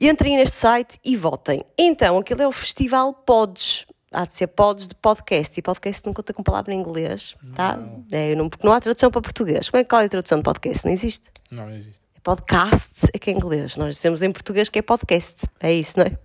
entrem 0.00 0.36
neste 0.36 0.56
site 0.56 0.98
e 1.04 1.16
votem. 1.16 1.64
Então, 1.76 2.18
aquilo 2.18 2.42
é 2.42 2.46
o 2.46 2.52
Festival 2.52 3.12
Pods. 3.12 3.86
Há 4.12 4.24
de 4.26 4.34
ser 4.34 4.48
pods 4.48 4.88
de 4.88 4.94
podcast 4.96 5.56
e 5.58 5.62
podcast 5.62 6.04
não 6.04 6.12
conta 6.12 6.32
com 6.32 6.42
palavra 6.42 6.74
em 6.74 6.80
inglês, 6.80 7.36
tá? 7.54 7.78
É, 8.10 8.34
não, 8.34 8.48
porque 8.48 8.66
não 8.66 8.72
há 8.72 8.80
tradução 8.80 9.08
para 9.08 9.20
português. 9.20 9.70
Como 9.70 9.80
é 9.80 9.84
que 9.84 9.88
qual 9.90 10.02
é 10.02 10.06
a 10.06 10.08
tradução 10.08 10.38
de 10.38 10.42
podcast? 10.42 10.84
Não 10.84 10.92
existe. 10.92 11.30
Não 11.48 11.70
existe. 11.70 12.00
É 12.16 12.20
podcast 12.20 13.06
é 13.14 13.18
que 13.18 13.30
é 13.30 13.32
inglês. 13.32 13.76
Nós 13.76 13.94
dizemos 13.94 14.24
em 14.24 14.32
português 14.32 14.68
que 14.68 14.80
é 14.80 14.82
podcast. 14.82 15.46
É 15.60 15.72
isso, 15.72 15.96
não 15.96 16.06
é? 16.06 16.18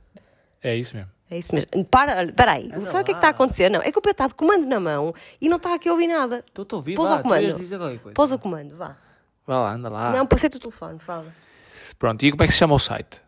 É 0.63 0.76
isso 0.76 0.95
mesmo. 0.95 1.12
É 1.30 1.38
isso 1.38 1.54
mesmo. 1.54 1.86
Para, 1.86 2.32
para 2.34 2.54
aí. 2.54 2.71
Sabe 2.88 2.88
o 2.88 2.89
que 2.91 2.98
é 2.98 3.04
que 3.04 3.12
está 3.13 3.28
a 3.28 3.32
acontecer? 3.32 3.69
Não, 3.69 3.82
é 3.82 3.91
que 3.91 4.00
o 4.00 4.02
Pedro 4.02 4.12
está 4.12 4.28
de 4.28 4.34
comando 4.34 4.65
na 4.65 4.80
mão 4.80 5.13
e 5.39 5.48
não 5.48 5.58
está 5.58 5.76
aqui 5.76 5.88
a 5.88 5.91
ouvir 5.91 6.08
nada. 6.08 6.43
Estou 6.48 6.65
a 6.71 6.76
ouvir, 6.76 6.95
Pôs 6.95 7.10
vá, 7.10 7.15
ias 7.17 7.21
comando. 7.21 7.56
dizer 7.56 7.78
coisa. 7.78 8.12
Pôs 8.15 8.32
o 8.32 8.39
comando, 8.39 8.76
vá. 8.76 8.98
Vá 9.45 9.60
lá, 9.60 9.74
anda 9.74 9.89
lá. 9.89 10.12
Não, 10.12 10.26
passei 10.26 10.48
o 10.48 10.60
telefone, 10.60 10.98
fala. 10.98 11.32
Pronto, 12.00 12.26
e 12.26 12.32
como 12.32 12.41
é 12.41 12.48
que 12.48 12.54
se 12.54 12.58
chama 12.58 12.74
o 12.74 12.80
site? 12.80 13.21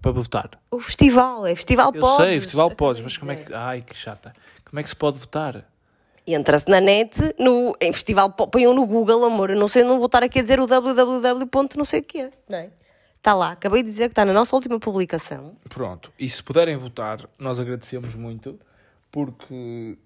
Para 0.00 0.12
votar. 0.12 0.50
O 0.70 0.80
festival, 0.80 1.46
é 1.46 1.54
Festival 1.54 1.92
Eu 1.94 2.00
Pods. 2.00 2.24
sei, 2.24 2.40
Festival 2.40 2.70
Podes, 2.70 3.02
mas 3.02 3.18
como 3.18 3.32
é 3.32 3.36
que... 3.36 3.52
Ai, 3.52 3.82
que 3.82 3.94
chata. 3.94 4.34
Como 4.64 4.80
é 4.80 4.82
que 4.82 4.88
se 4.88 4.96
pode 4.96 5.18
votar? 5.18 5.64
Entra-se 6.26 6.70
na 6.70 6.80
net, 6.80 7.18
no, 7.38 7.74
em 7.80 7.92
Festival 7.92 8.30
ponham 8.30 8.72
no 8.72 8.86
Google, 8.86 9.24
amor. 9.24 9.50
Eu 9.50 9.56
não 9.56 9.68
sei, 9.68 9.82
não 9.84 9.96
vou 9.96 10.06
estar 10.06 10.22
aqui 10.22 10.38
a 10.38 10.42
dizer 10.42 10.60
o 10.60 10.66
www. 10.66 11.48
não 11.76 11.84
sei 11.84 12.00
o 12.00 12.04
quê. 12.04 12.30
Não 12.48 12.58
é? 12.58 12.70
Está 13.18 13.34
lá, 13.34 13.50
acabei 13.50 13.82
de 13.82 13.90
dizer 13.90 14.04
que 14.08 14.12
está 14.12 14.24
na 14.24 14.32
nossa 14.32 14.56
última 14.56 14.78
publicação. 14.80 15.54
Pronto, 15.68 16.10
e 16.18 16.26
se 16.28 16.42
puderem 16.42 16.76
votar, 16.76 17.28
nós 17.38 17.60
agradecemos 17.60 18.14
muito, 18.14 18.58
porque... 19.10 19.98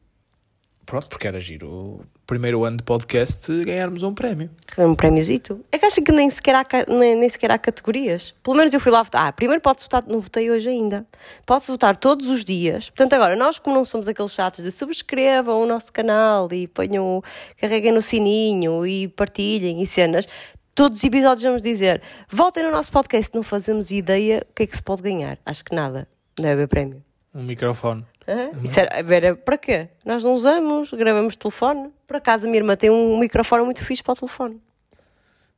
Pronto, 0.86 1.08
porque 1.08 1.26
era 1.26 1.40
giro 1.40 1.68
o 1.68 2.04
primeiro 2.26 2.64
ano 2.64 2.76
de 2.76 2.82
podcast 2.82 3.50
ganharmos 3.64 4.02
um 4.02 4.14
prémio. 4.14 4.50
Um 4.78 4.94
prémiozito. 4.94 5.64
É 5.72 5.78
que 5.78 5.86
acho 5.86 6.02
que 6.02 6.12
nem 6.12 6.28
sequer, 6.28 6.54
há, 6.54 6.64
nem, 6.88 7.16
nem 7.16 7.28
sequer 7.28 7.50
há 7.50 7.58
categorias. 7.58 8.34
Pelo 8.42 8.56
menos 8.56 8.72
eu 8.72 8.80
fui 8.80 8.92
lá 8.92 9.02
votar. 9.02 9.28
Ah, 9.28 9.32
primeiro 9.32 9.62
pode-se 9.62 9.86
votar, 9.86 10.04
não 10.06 10.20
votei 10.20 10.50
hoje 10.50 10.68
ainda. 10.68 11.06
Pode-se 11.46 11.70
votar 11.70 11.96
todos 11.96 12.28
os 12.28 12.44
dias. 12.44 12.90
Portanto, 12.90 13.14
agora, 13.14 13.34
nós 13.34 13.58
como 13.58 13.74
não 13.74 13.84
somos 13.84 14.08
aqueles 14.08 14.32
chatos 14.32 14.62
de 14.62 14.70
subscrevam 14.70 15.62
o 15.62 15.66
nosso 15.66 15.92
canal 15.92 16.48
e 16.52 16.66
ponham, 16.68 17.22
carreguem 17.58 17.92
no 17.92 18.02
sininho 18.02 18.86
e 18.86 19.08
partilhem 19.08 19.82
e 19.82 19.86
cenas, 19.86 20.28
todos 20.74 20.98
os 20.98 21.04
episódios 21.04 21.42
vamos 21.42 21.62
dizer, 21.62 22.02
votem 22.28 22.62
no 22.62 22.70
nosso 22.70 22.92
podcast, 22.92 23.34
não 23.34 23.42
fazemos 23.42 23.90
ideia 23.90 24.44
o 24.50 24.54
que 24.54 24.64
é 24.64 24.66
que 24.66 24.76
se 24.76 24.82
pode 24.82 25.02
ganhar. 25.02 25.38
Acho 25.46 25.64
que 25.64 25.74
nada. 25.74 26.06
Não 26.38 26.48
é 26.48 26.52
haver 26.52 26.68
prémio. 26.68 27.02
Um 27.34 27.42
microfone. 27.42 28.04
Hã? 28.26 28.50
Isso 28.62 28.80
era, 28.80 29.14
era 29.14 29.36
para 29.36 29.58
quê? 29.58 29.88
Nós 30.04 30.24
não 30.24 30.32
usamos, 30.32 30.92
gravamos 30.92 31.36
telefone. 31.36 31.90
Por 32.06 32.16
acaso 32.16 32.46
a 32.46 32.48
minha 32.48 32.60
irmã 32.60 32.76
tem 32.76 32.90
um 32.90 33.18
microfone 33.18 33.64
muito 33.64 33.84
fixe 33.84 34.02
para 34.02 34.12
o 34.12 34.16
telefone. 34.16 34.60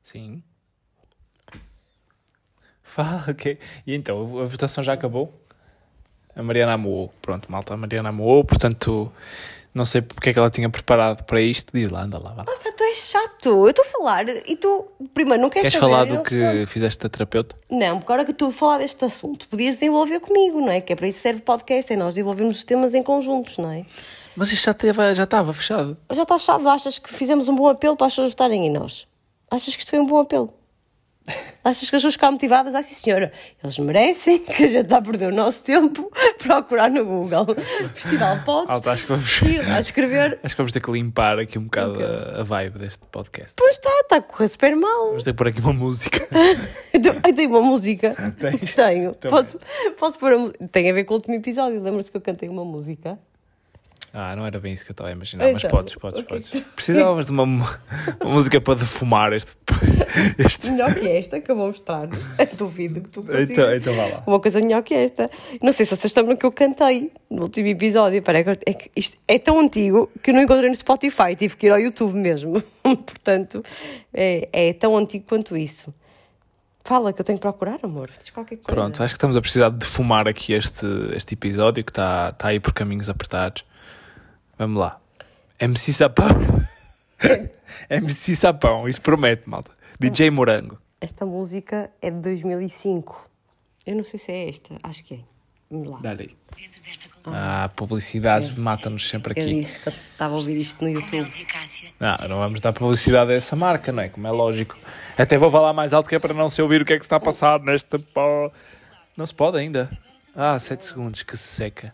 Sim. 0.02 0.42
Fala, 2.83 3.24
ok. 3.31 3.59
E 3.87 3.94
então, 3.94 4.40
a 4.40 4.44
votação 4.44 4.83
já 4.83 4.92
acabou? 4.92 5.33
A 6.35 6.42
Mariana 6.42 6.74
amoou. 6.74 7.12
Pronto, 7.22 7.50
malta, 7.50 7.74
a 7.74 7.76
Mariana 7.76 8.09
amoou, 8.09 8.44
portanto, 8.44 9.12
não 9.77 9.85
sei 9.85 10.01
porque 10.01 10.31
é 10.31 10.33
que 10.33 10.39
ela 10.39 10.49
tinha 10.51 10.71
preparado 10.71 11.23
para 11.25 11.41
isto. 11.41 11.71
Diz 11.75 11.91
lá, 11.91 12.03
anda 12.03 12.19
lá, 12.19 12.33
vá. 12.33 12.45
Pá, 12.45 12.53
tu 12.77 12.83
és 12.83 12.97
chato. 13.11 13.49
Eu 13.51 13.69
estou 13.69 13.85
a 13.85 13.89
falar 13.89 14.27
e 14.29 14.57
tu, 14.57 14.87
primeiro, 15.12 15.43
não 15.43 15.51
queres 15.51 15.69
Queres 15.69 15.79
saber. 15.79 15.93
falar 15.93 16.05
do 16.07 16.23
que 16.23 16.35
respondo. 16.35 16.67
fizeste 16.67 17.07
a 17.07 17.09
terapeuta? 17.11 17.55
Não, 17.71 17.99
porque 17.99 18.12
agora 18.12 18.25
que 18.27 18.33
tu 18.33 18.51
falar 18.51 18.79
deste 18.79 19.05
assunto, 19.05 19.47
podias 19.49 19.75
desenvolver 19.75 20.21
comigo, 20.21 20.61
não 20.61 20.71
é? 20.71 20.81
Que 20.81 20.95
é 20.95 20.97
para 20.97 21.07
isso 21.07 21.19
que 21.19 21.23
serve 21.23 21.41
o 21.41 21.45
podcast, 21.45 21.93
é 21.93 21.97
nós 21.97 22.15
desenvolvermos 22.15 22.57
os 22.59 22.65
temas 22.65 22.95
em 22.95 23.03
conjuntos, 23.03 23.59
não 23.59 23.71
é? 23.71 23.85
Mas 24.35 24.51
isto 24.51 24.65
já, 24.65 24.75
teve, 24.75 25.15
já 25.15 25.25
estava 25.25 25.53
fechado. 25.53 25.97
Já 26.11 26.23
estás 26.23 26.43
chato, 26.43 26.67
achas 26.69 26.99
que 26.99 27.09
fizemos 27.12 27.49
um 27.49 27.55
bom 27.55 27.69
apelo 27.69 27.97
para 27.97 28.07
as 28.07 28.12
pessoas 28.15 28.33
votarem 28.33 28.67
em 28.67 28.71
nós? 28.71 29.07
Achas 29.51 29.75
que 29.77 29.81
isto 29.83 29.91
foi 29.91 29.99
um 29.99 30.07
bom 30.07 30.19
apelo? 30.21 30.53
Achas 31.65 31.91
que 31.91 31.97
as 31.97 32.01
pessoas 32.01 32.15
ficaram 32.15 32.35
motivadas? 32.35 32.75
Ah, 32.75 32.83
sim, 32.83 32.95
senhora, 32.95 33.33
eles 33.62 33.79
merecem 33.79 34.39
que 34.39 34.65
a 34.65 34.69
gente 34.69 34.85
está 34.85 34.99
a 34.99 35.03
perder 35.03 35.33
o 35.33 35.35
nosso 35.35 35.65
tempo 35.65 36.11
a 36.15 36.35
procurar 36.43 36.89
no 36.89 37.05
Google. 37.05 37.47
Festival 37.95 38.39
Podes, 38.45 38.75
Alta, 38.75 38.93
acho 38.93 39.03
que 39.05 39.09
vamos, 39.12 39.43
ir 39.43 39.67
lá 39.67 39.81
escrever. 39.81 40.39
acho 40.45 40.55
que 40.55 40.62
vamos 40.62 40.73
ter 40.73 40.81
que 40.81 40.91
limpar 40.93 41.39
aqui 41.39 41.59
um 41.59 41.65
bocado 41.65 41.99
a, 42.05 42.41
a 42.41 42.43
vibe 42.45 42.79
deste 42.79 43.05
podcast. 43.11 43.55
Pois 43.57 43.73
está, 43.73 43.91
está 44.01 44.17
a 44.17 44.21
correr 44.23 44.49
super 44.49 44.77
mal. 44.77 45.09
Vamos 45.09 45.25
ter 45.25 45.33
que 45.33 45.37
pôr 45.39 45.49
aqui 45.49 45.61
uma 45.61 45.73
música. 45.73 46.27
Então, 46.95 47.15
Eu 47.15 47.35
tenho 47.35 47.51
uma 47.51 47.61
música. 47.61 48.15
Tens? 48.39 48.75
Tenho. 48.75 49.15
Também. 49.15 49.37
Posso, 49.37 49.61
posso 49.99 50.19
pôr 50.19 50.33
a 50.33 50.39
música? 50.39 50.69
Tem 50.69 50.89
a 50.91 50.95
ver 50.95 51.05
com 51.05 51.15
o 51.15 51.17
último 51.17 51.35
episódio. 51.35 51.83
Lembra-se 51.83 52.11
que 52.11 52.17
eu 52.17 52.21
cantei 52.21 52.49
uma 52.49 52.65
música? 52.65 53.19
Ah, 54.18 54.35
não 54.35 54.46
era 54.46 54.59
bem 54.59 54.72
isso 54.72 54.83
que 54.83 54.90
eu 54.90 54.94
estava 54.94 55.11
a 55.11 55.12
imaginar, 55.12 55.52
mas 55.52 55.62
Então, 55.62 55.76
podes, 55.76 55.94
podes, 55.94 56.22
podes. 56.22 56.48
que 56.48 56.62
tu- 56.62 56.66
Precisávamos 56.74 57.26
de 57.26 57.33
uma, 57.33 57.42
uma 57.42 58.33
música 58.33 58.59
para 58.62 58.76
defumar 58.76 59.31
este. 59.35 59.52
este... 60.38 60.70
Melhor 60.70 60.94
que 60.94 61.07
esta 61.07 61.38
que 61.38 61.50
eu 61.50 61.55
vou 61.55 61.66
mostrar. 61.66 62.09
Duvido 62.57 63.02
que 63.02 63.11
tu 63.11 63.22
consigas. 63.22 63.50
Então, 63.50 63.74
então 63.74 63.94
vá 63.94 64.07
lá. 64.07 64.22
Uma 64.26 64.40
coisa 64.40 64.59
melhor 64.62 64.83
que 64.83 64.94
esta. 64.94 65.29
Não 65.62 65.70
sei 65.70 65.85
se 65.85 65.94
vocês 65.94 66.07
estão 66.07 66.24
no 66.24 66.35
que 66.35 66.46
eu 66.46 66.50
cantei 66.50 67.12
no 67.29 67.42
último 67.42 67.68
episódio. 67.68 68.22
Agora- 68.26 68.59
é 68.64 68.72
que 68.72 68.90
isto 68.96 69.18
é 69.29 69.38
tão 69.38 69.61
antigo 69.61 70.11
que 70.22 70.33
não 70.33 70.40
encontrei 70.40 70.70
no 70.70 70.76
Spotify. 70.76 71.37
Tive 71.37 71.55
que 71.55 71.66
ir 71.66 71.70
ao 71.70 71.79
YouTube 71.79 72.14
mesmo. 72.16 72.62
Portanto, 72.83 73.62
é, 74.14 74.48
é 74.50 74.72
tão 74.72 74.96
antigo 74.96 75.26
quanto 75.29 75.55
isso. 75.59 75.92
Fala 76.85 77.12
que 77.12 77.20
eu 77.20 77.24
tenho 77.24 77.37
que 77.37 77.42
procurar, 77.42 77.81
amor. 77.83 78.09
Diz 78.18 78.31
qualquer 78.31 78.57
coisa. 78.57 78.68
Pronto, 78.68 79.02
acho 79.02 79.12
que 79.12 79.18
estamos 79.18 79.37
a 79.37 79.40
precisar 79.42 79.68
de 79.70 79.76
defumar 79.79 80.26
aqui 80.26 80.55
este, 80.55 80.87
este 81.14 81.35
episódio 81.35 81.85
que 81.85 81.90
está 81.90 82.31
está 82.31 82.48
aí 82.48 82.61
por 82.61 82.72
caminhos 82.72 83.11
apertados. 83.11 83.64
Vamos 84.59 84.81
lá. 84.81 85.01
MC 85.61 85.92
Sapão. 85.92 86.27
MC 87.90 88.35
Sapão, 88.37 88.88
isto 88.88 89.03
promete, 89.03 89.49
malta. 89.49 89.71
DJ 89.99 90.31
Morango. 90.31 90.79
Esta 91.01 91.25
música 91.27 91.90
é 92.01 92.11
de 92.11 92.21
2005. 92.21 93.29
Eu 93.85 93.97
não 93.97 94.05
sei 94.05 94.19
se 94.19 94.33
é 94.33 94.49
esta. 94.49 94.75
Acho 94.83 95.05
que 95.05 95.14
é. 95.14 95.19
Vamos 95.71 95.88
lá. 95.88 95.99
Dá-lhe 96.01 96.23
aí. 96.23 96.37
Ah, 97.27 97.69
publicidades 97.75 98.55
matam-nos 98.55 99.09
sempre 99.09 99.35
Eu 99.37 99.45
aqui. 99.45 99.61
disse 99.61 99.81
que 99.81 99.88
eu 99.88 99.92
estava 99.92 100.35
a 100.35 100.37
ouvir 100.37 100.57
isto 100.57 100.83
no 100.83 100.90
YouTube. 100.90 101.29
Não, 101.99 102.29
não 102.29 102.38
vamos 102.38 102.61
dar 102.61 102.73
publicidade 102.73 103.33
a 103.33 103.35
essa 103.35 103.57
marca, 103.57 103.90
não 103.90 104.03
é? 104.03 104.09
Como 104.09 104.27
é 104.27 104.31
lógico. 104.31 104.77
Até 105.19 105.37
vou 105.37 105.51
falar 105.51 105.73
mais 105.73 105.92
alto 105.92 106.09
que 106.09 106.14
é 106.14 106.19
para 106.19 106.33
não 106.33 106.49
se 106.49 106.62
ouvir 106.62 106.83
o 106.83 106.85
que 106.85 106.92
é 106.92 106.99
que 106.99 107.05
está 107.05 107.16
a 107.16 107.21
passar 107.21 107.61
nesta. 107.61 107.99
Não 109.16 109.27
se 109.27 109.35
pode 109.35 109.59
ainda. 109.59 109.90
Ah, 110.35 110.59
7 110.59 110.85
segundos, 110.85 111.23
que 111.23 111.37
seca. 111.37 111.92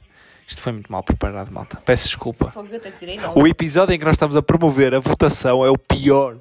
Isto 0.53 0.61
foi 0.61 0.73
muito 0.73 0.93
mal 0.93 1.03
preparado, 1.03 1.51
malta. 1.51 1.79
Peço 1.83 2.09
desculpa. 2.09 2.53
O 3.35 3.47
episódio 3.47 3.95
em 3.95 3.99
que 3.99 4.05
nós 4.05 4.17
estamos 4.17 4.37
a 4.37 4.43
promover 4.43 4.95
a 4.95 5.01
votação 5.01 5.65
é 5.65 5.71
o 5.71 5.79
pior. 5.79 6.37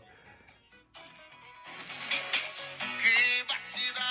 Que 3.01 3.45
batida 3.47 4.01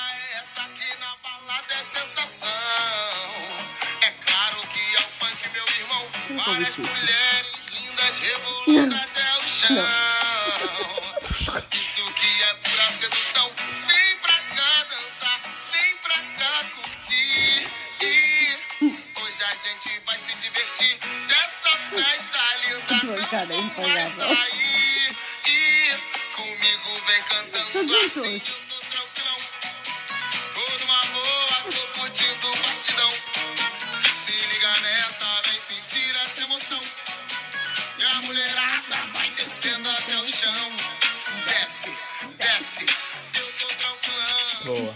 Desce, 41.46 41.90
desce. 42.36 42.86
Eu 43.34 43.46
tô 43.60 43.66
tranquilão. 43.76 44.64
Boa. 44.64 44.94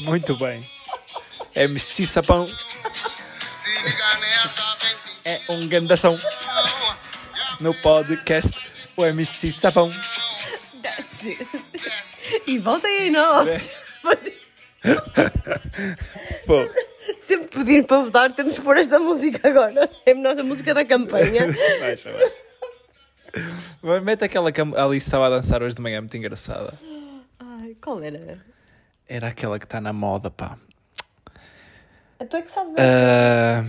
Muito 0.00 0.36
bem. 0.36 0.68
MC 1.54 2.06
Sapão 2.06 2.46
Se 2.46 3.70
liga 3.82 4.16
nessa, 4.18 4.76
vem 4.80 4.96
sentir 4.96 5.20
é 5.24 5.40
um 5.48 5.68
gandação 5.68 6.18
no 7.60 7.74
podcast. 7.74 8.58
O 8.96 9.04
MC 9.04 9.52
Sapão. 9.52 9.90
Desce. 10.82 11.38
E 12.46 12.58
voltem 12.58 12.90
aí 12.98 13.10
nós. 13.10 13.72
Pô, 16.46 16.68
Sempre 17.18 17.48
pedir 17.48 17.86
para 17.86 17.98
votar, 17.98 18.32
temos 18.32 18.54
que 18.54 18.60
pôr 18.60 18.76
esta 18.76 18.98
música 18.98 19.48
agora. 19.48 19.90
É 20.04 20.12
a 20.12 20.14
nossa 20.14 20.42
música 20.42 20.74
da 20.74 20.84
campanha. 20.84 21.46
baixa, 21.80 22.12
baixa. 22.12 22.32
Mas 23.82 24.02
Mete 24.02 24.24
aquela 24.24 24.52
que 24.52 24.60
a 24.60 24.84
Alice 24.84 25.06
estava 25.06 25.26
a 25.26 25.30
dançar 25.30 25.62
hoje 25.62 25.74
de 25.74 25.82
manhã, 25.82 26.00
muito 26.00 26.16
engraçada. 26.16 26.72
Ai, 27.38 27.76
qual 27.82 28.02
era? 28.02 28.38
Era 29.08 29.28
aquela 29.28 29.58
que 29.58 29.64
está 29.64 29.80
na 29.80 29.92
moda, 29.92 30.30
pá. 30.30 30.58
Tu 32.28 32.36
é 32.36 32.42
que 32.42 32.50
sabes. 32.50 32.74
Ah, 32.78 33.64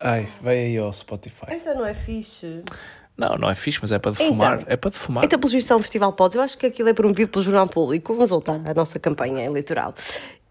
Ai, 0.00 0.28
vai 0.40 0.58
aí 0.58 0.78
ao 0.78 0.92
Spotify. 0.92 1.46
Essa 1.48 1.74
não 1.74 1.84
é 1.84 1.94
fixe. 1.94 2.62
Não, 3.16 3.36
não 3.36 3.50
é 3.50 3.54
fixe, 3.54 3.80
mas 3.82 3.90
é 3.90 3.98
para 3.98 4.12
defumar. 4.12 4.60
Então. 4.60 4.72
é 4.72 4.76
para 4.76 4.90
defumar. 4.90 5.24
Então, 5.24 5.40
é 5.40 5.74
um 5.74 5.78
festival 5.80 6.12
Pods. 6.12 6.36
Eu 6.36 6.42
acho 6.42 6.56
que 6.56 6.66
aquilo 6.66 6.88
é 6.88 6.94
promovido 6.94 7.28
pelo 7.28 7.44
Jornal 7.44 7.66
Público. 7.66 8.14
Vamos 8.14 8.30
voltar 8.30 8.60
à 8.64 8.72
nossa 8.72 9.00
campanha 9.00 9.44
eleitoral. 9.44 9.92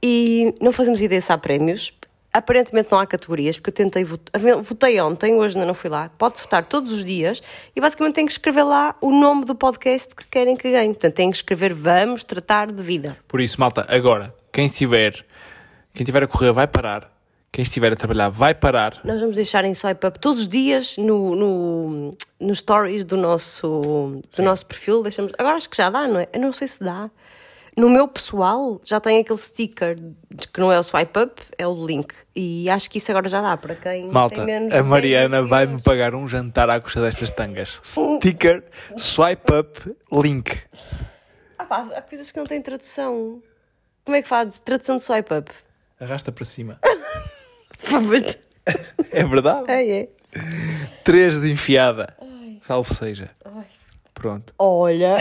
E 0.03 0.53
não 0.61 0.73
fazemos 0.73 1.01
ideia 1.01 1.21
se 1.21 1.31
há 1.31 1.37
prémios. 1.37 1.93
Aparentemente 2.33 2.91
não 2.91 2.99
há 2.99 3.07
categorias, 3.07 3.57
porque 3.57 3.69
eu 3.69 3.73
tentei 3.73 4.03
votar. 4.03 4.39
Votei 4.61 4.99
ontem, 4.99 5.35
hoje 5.35 5.55
ainda 5.55 5.65
não 5.65 5.73
fui 5.73 5.89
lá. 5.89 6.11
Pode 6.17 6.41
votar 6.41 6.65
todos 6.65 6.91
os 6.93 7.05
dias 7.05 7.41
e 7.73 7.79
basicamente 7.79 8.15
tem 8.15 8.25
que 8.25 8.33
escrever 8.33 8.63
lá 8.63 8.95
o 8.99 9.11
nome 9.11 9.45
do 9.45 9.55
podcast 9.55 10.13
que 10.13 10.27
querem 10.27 10.57
que 10.57 10.69
ganhe. 10.69 10.89
Portanto, 10.89 11.13
tem 11.13 11.31
que 11.31 11.37
escrever 11.37 11.73
Vamos 11.73 12.25
Tratar 12.25 12.69
de 12.69 12.83
Vida. 12.83 13.17
Por 13.29 13.39
isso, 13.39 13.59
malta, 13.61 13.85
agora, 13.87 14.35
quem 14.51 14.67
estiver, 14.67 15.13
quem 15.93 16.03
estiver 16.03 16.23
a 16.23 16.27
correr 16.27 16.51
vai 16.51 16.67
parar. 16.67 17.16
Quem 17.51 17.63
estiver 17.63 17.91
a 17.91 17.95
trabalhar 17.95 18.29
vai 18.29 18.53
parar. 18.53 18.99
Nós 19.03 19.19
vamos 19.19 19.35
deixar 19.35 19.65
em 19.65 19.73
swipe 19.73 20.05
up 20.05 20.19
todos 20.19 20.41
os 20.41 20.47
dias 20.47 20.97
no, 20.97 21.35
no, 21.35 22.17
no 22.39 22.55
stories 22.55 23.03
do 23.03 23.17
nosso, 23.17 24.21
do 24.35 24.43
nosso 24.43 24.65
perfil. 24.65 25.01
Deixamos, 25.01 25.31
agora 25.37 25.55
acho 25.57 25.69
que 25.69 25.77
já 25.77 25.89
dá, 25.89 26.07
não 26.07 26.19
é? 26.19 26.27
Eu 26.33 26.39
não 26.41 26.51
sei 26.53 26.67
se 26.67 26.83
dá. 26.83 27.09
No 27.75 27.89
meu 27.89 28.07
pessoal 28.07 28.79
já 28.83 28.99
tem 28.99 29.19
aquele 29.19 29.37
sticker 29.39 29.95
de 29.95 30.47
que 30.47 30.59
não 30.59 30.71
é 30.71 30.79
o 30.79 30.83
swipe 30.83 31.19
up, 31.19 31.41
é 31.57 31.67
o 31.67 31.85
link. 31.85 32.13
E 32.35 32.67
acho 32.69 32.89
que 32.89 32.97
isso 32.97 33.09
agora 33.11 33.29
já 33.29 33.39
dá 33.41 33.55
para 33.55 33.75
quem 33.75 34.07
Malta, 34.11 34.35
tem 34.35 34.45
menos. 34.45 34.73
a 34.73 34.81
Mariana 34.83 35.37
10 35.41 35.49
vai-me 35.49 35.81
pagar 35.81 36.15
um 36.15 36.27
jantar 36.27 36.69
à 36.71 36.79
custa 36.81 37.01
destas 37.01 37.29
tangas. 37.29 37.79
Sticker, 37.83 38.63
swipe 38.97 39.53
up, 39.53 39.95
link. 40.11 40.57
Ah 41.57 41.65
pá, 41.65 41.87
há 41.95 42.01
coisas 42.01 42.31
que 42.31 42.37
não 42.39 42.45
têm 42.45 42.61
tradução. 42.61 43.41
Como 44.03 44.15
é 44.17 44.21
que 44.23 44.27
faz? 44.27 44.59
Tradução 44.59 44.97
de 44.97 45.03
swipe 45.03 45.33
up? 45.33 45.51
Arrasta 45.99 46.31
para 46.31 46.45
cima. 46.45 46.79
É 49.11 49.23
verdade? 49.25 49.71
É, 49.71 49.99
é. 50.01 50.09
Três 51.03 51.39
de 51.39 51.51
enfiada. 51.51 52.15
Salve 52.61 52.93
seja. 52.93 53.29
Ai. 53.45 53.65
Pronto. 54.13 54.53
Olha. 54.59 55.17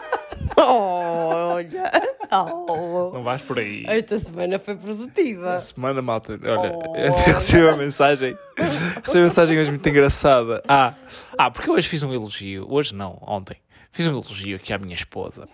Olha. 0.56 1.90
Oh. 2.32 3.10
Não 3.14 3.22
vais 3.22 3.42
por 3.42 3.58
aí. 3.58 3.84
Esta 3.86 4.18
semana 4.18 4.58
foi 4.58 4.76
produtiva. 4.76 5.58
Semana, 5.58 6.00
malta. 6.02 6.32
Olha, 6.42 6.72
Oh. 6.74 6.96
eu 6.96 7.12
recebi 7.26 7.62
uma 7.62 7.76
mensagem. 7.76 8.36
Recebi 8.56 9.18
uma 9.18 9.26
mensagem 9.28 9.58
hoje 9.58 9.70
muito 9.70 9.88
engraçada. 9.88 10.62
Ah, 10.68 10.94
ah, 11.38 11.50
porque 11.50 11.68
eu 11.70 11.74
hoje 11.74 11.88
fiz 11.88 12.02
um 12.02 12.12
elogio. 12.12 12.66
Hoje 12.68 12.94
não, 12.94 13.18
ontem. 13.22 13.56
Fiz 13.92 14.06
um 14.06 14.10
elogio 14.10 14.56
aqui 14.56 14.72
à 14.72 14.78
minha 14.78 14.94
esposa. 14.94 15.48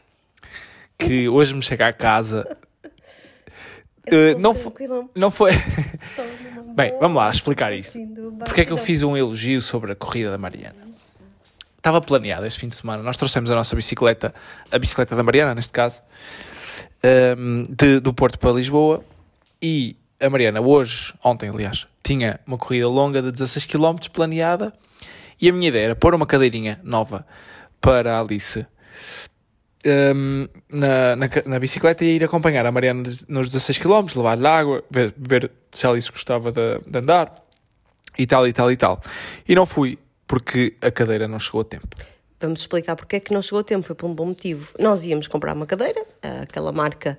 Que 0.99 1.29
hoje 1.29 1.55
me 1.55 1.63
chega 1.63 1.89
à 1.89 1.93
casa. 1.93 2.57
Eh, 4.07 4.35
não, 4.37 4.55
fo- 4.55 4.73
não 5.15 5.31
foi. 5.31 5.51
Bem, 6.75 6.95
vamos 7.01 7.17
lá 7.17 7.31
explicar 7.31 7.73
isso. 7.73 7.99
Porque 8.45 8.61
é 8.61 8.65
que 8.65 8.73
eu 8.73 8.77
fiz 8.77 9.03
um 9.03 9.17
elogio 9.17 9.61
sobre 9.63 9.93
a 9.93 9.95
corrida 9.95 10.31
da 10.31 10.39
Mariana? 10.39 10.87
Estava 11.77 12.01
planeado 12.01 12.45
este 12.47 12.61
fim 12.61 12.69
de 12.69 12.75
semana. 12.77 13.03
Nós 13.03 13.17
trouxemos 13.17 13.51
a 13.51 13.55
nossa 13.55 13.75
bicicleta, 13.77 14.35
a 14.71 14.79
bicicleta 14.79 15.15
da 15.17 15.23
Mariana, 15.23 15.55
neste 15.55 15.73
caso, 15.73 16.03
ehm, 17.03 17.65
de- 17.69 18.01
do 18.01 18.13
Porto 18.13 18.39
para 18.39 18.51
Lisboa. 18.53 19.05
E 19.63 19.97
a 20.21 20.29
Mariana, 20.29 20.61
hoje, 20.61 21.15
ontem, 21.25 21.49
aliás, 21.49 21.87
tinha 22.03 22.41
uma 22.47 22.59
corrida 22.59 22.89
longa 22.89 23.23
de 23.23 23.31
16 23.33 23.67
km 23.67 23.97
planeada. 24.13 24.73
E 25.41 25.49
a 25.49 25.53
minha 25.53 25.69
ideia 25.69 25.85
era 25.87 25.97
pôr 25.97 26.15
uma 26.15 26.27
cadeirinha 26.27 26.81
nova 26.83 27.27
para 27.81 28.17
a 28.17 28.21
Alice 28.21 28.67
ehm, 29.87 30.49
na, 30.71 31.17
na, 31.17 31.29
na 31.47 31.59
bicicleta 31.59 32.05
e 32.05 32.17
ir 32.17 32.25
acompanhar 32.25 32.67
a 32.67 32.73
Mariana 32.73 33.03
nos 33.29 33.49
16 33.49 33.79
km, 33.79 34.07
levar-lhe 34.17 34.47
água, 34.47 34.85
ver, 34.91 35.15
ver 35.17 35.51
se 35.71 35.87
a 35.87 35.91
Alice 35.91 36.11
gostava 36.11 36.53
de, 36.53 36.79
de 36.87 36.99
andar 36.99 37.43
e 38.19 38.27
tal 38.27 38.47
e 38.47 38.53
tal 38.53 38.71
e 38.73 38.77
tal. 38.77 39.01
E 39.49 39.55
não 39.55 39.67
fui 39.67 39.99
porque 40.27 40.75
a 40.81 40.91
cadeira 40.91 41.29
não 41.29 41.39
chegou 41.39 41.61
a 41.61 41.65
tempo. 41.65 41.89
Vamos 42.41 42.61
explicar 42.61 42.97
porque 42.97 43.17
é 43.17 43.21
que 43.21 43.33
não 43.33 43.41
chegou 43.41 43.61
a 43.61 43.65
tempo. 43.65 43.87
Foi 43.87 43.97
por 43.97 44.07
um 44.07 44.15
bom 44.15 44.27
motivo. 44.27 44.73
Nós 44.79 45.05
íamos 45.05 45.29
comprar 45.29 45.55
uma 45.55 45.67
cadeira, 45.67 46.05
aquela 46.43 46.73
marca 46.73 47.19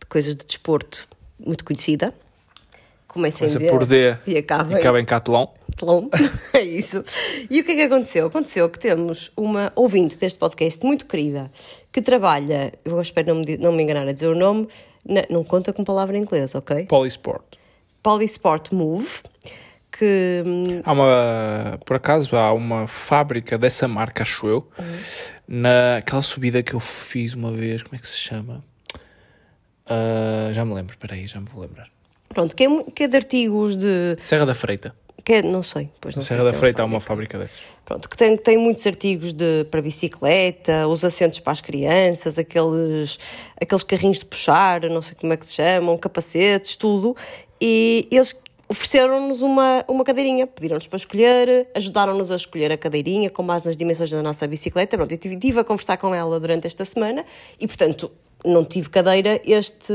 de 0.00 0.06
coisas 0.08 0.34
de 0.34 0.44
desporto 0.44 1.08
muito 1.38 1.64
conhecida. 1.64 2.12
Começa, 3.16 3.38
Começa 3.38 3.56
em 3.56 3.66
D 3.66 3.68
por 3.70 3.86
D 3.86 4.16
e 4.26 4.36
acaba, 4.36 4.72
e 4.72 4.76
acaba 4.76 5.00
em 5.00 5.04
Catalão. 5.04 5.50
Tlon. 5.76 6.08
é 6.54 6.60
isso. 6.62 7.02
E 7.50 7.60
o 7.60 7.64
que 7.64 7.72
é 7.72 7.74
que 7.74 7.82
aconteceu? 7.82 8.26
Aconteceu 8.26 8.68
que 8.70 8.78
temos 8.78 9.30
uma 9.36 9.72
ouvinte 9.74 10.16
deste 10.16 10.38
podcast 10.38 10.84
muito 10.84 11.04
querida 11.06 11.50
que 11.92 12.00
trabalha, 12.00 12.72
eu 12.84 13.00
espero 13.00 13.34
não 13.34 13.42
me, 13.42 13.56
não 13.56 13.72
me 13.72 13.82
enganar 13.82 14.06
a 14.08 14.12
dizer 14.12 14.28
o 14.28 14.34
nome, 14.34 14.68
na- 15.06 15.26
não 15.30 15.42
conta 15.44 15.72
com 15.72 15.82
palavra 15.84 16.16
em 16.16 16.20
inglês, 16.20 16.54
ok? 16.54 16.84
Polisport. 16.86 17.44
Polysport 18.02 18.72
Move, 18.72 19.08
que 19.90 20.42
hum, 20.46 20.80
Há 20.84 20.92
uma, 20.92 21.80
por 21.84 21.96
acaso, 21.96 22.36
há 22.36 22.52
uma 22.52 22.86
fábrica 22.86 23.58
dessa 23.58 23.88
marca, 23.88 24.22
acho 24.22 24.46
eu, 24.46 24.68
naquela 25.48 26.22
subida 26.22 26.62
que 26.62 26.74
eu 26.74 26.80
fiz 26.80 27.34
uma 27.34 27.50
vez, 27.52 27.82
como 27.82 27.96
é 27.96 27.98
que 27.98 28.06
se 28.08 28.18
chama? 28.18 28.62
Ah, 29.86 30.50
já 30.52 30.64
me 30.64 30.74
lembro, 30.74 30.94
espera 30.94 31.14
aí, 31.14 31.26
já 31.26 31.40
me 31.40 31.46
vou 31.52 31.62
lembrar. 31.62 31.88
Pronto, 32.28 32.54
que 32.54 32.64
é, 32.64 32.82
que 32.94 33.02
é 33.04 33.08
de 33.08 33.16
artigos 33.16 33.76
de. 33.76 34.16
Serra 34.22 34.46
da 34.46 34.54
Freita. 34.54 34.94
Que 35.24 35.34
é, 35.34 35.42
não 35.42 35.60
sei, 35.60 35.90
pois 36.00 36.14
não 36.14 36.22
sei 36.22 36.36
Serra 36.36 36.48
se 36.48 36.52
da 36.52 36.58
Freita 36.58 36.82
há 36.82 36.84
uma 36.84 37.00
fábrica 37.00 37.36
dessas. 37.36 37.58
Pronto, 37.84 38.08
que 38.08 38.16
tem, 38.16 38.36
tem 38.36 38.56
muitos 38.56 38.86
artigos 38.86 39.32
de, 39.32 39.64
para 39.70 39.82
bicicleta, 39.82 40.86
os 40.86 41.04
assentos 41.04 41.40
para 41.40 41.52
as 41.52 41.60
crianças, 41.60 42.38
aqueles, 42.38 43.18
aqueles 43.60 43.82
carrinhos 43.82 44.20
de 44.20 44.24
puxar, 44.24 44.82
não 44.82 45.02
sei 45.02 45.16
como 45.16 45.32
é 45.32 45.36
que 45.36 45.44
se 45.44 45.54
chamam, 45.54 45.98
capacetes, 45.98 46.76
tudo. 46.76 47.16
E 47.60 48.06
eles 48.08 48.40
ofereceram-nos 48.68 49.42
uma, 49.42 49.84
uma 49.88 50.04
cadeirinha, 50.04 50.46
pediram-nos 50.46 50.86
para 50.86 50.96
escolher, 50.96 51.68
ajudaram-nos 51.74 52.30
a 52.30 52.36
escolher 52.36 52.72
a 52.72 52.76
cadeirinha 52.76 53.30
com 53.30 53.44
base 53.44 53.66
nas 53.66 53.76
dimensões 53.76 54.10
da 54.10 54.22
nossa 54.22 54.46
bicicleta. 54.46 54.96
Pronto, 54.96 55.12
eu 55.12 55.18
tive, 55.18 55.36
tive 55.36 55.60
a 55.60 55.64
conversar 55.64 55.96
com 55.96 56.14
ela 56.14 56.38
durante 56.38 56.66
esta 56.66 56.84
semana 56.84 57.24
e, 57.58 57.66
portanto, 57.66 58.10
não 58.44 58.64
tive 58.64 58.88
cadeira 58.88 59.40
este, 59.44 59.92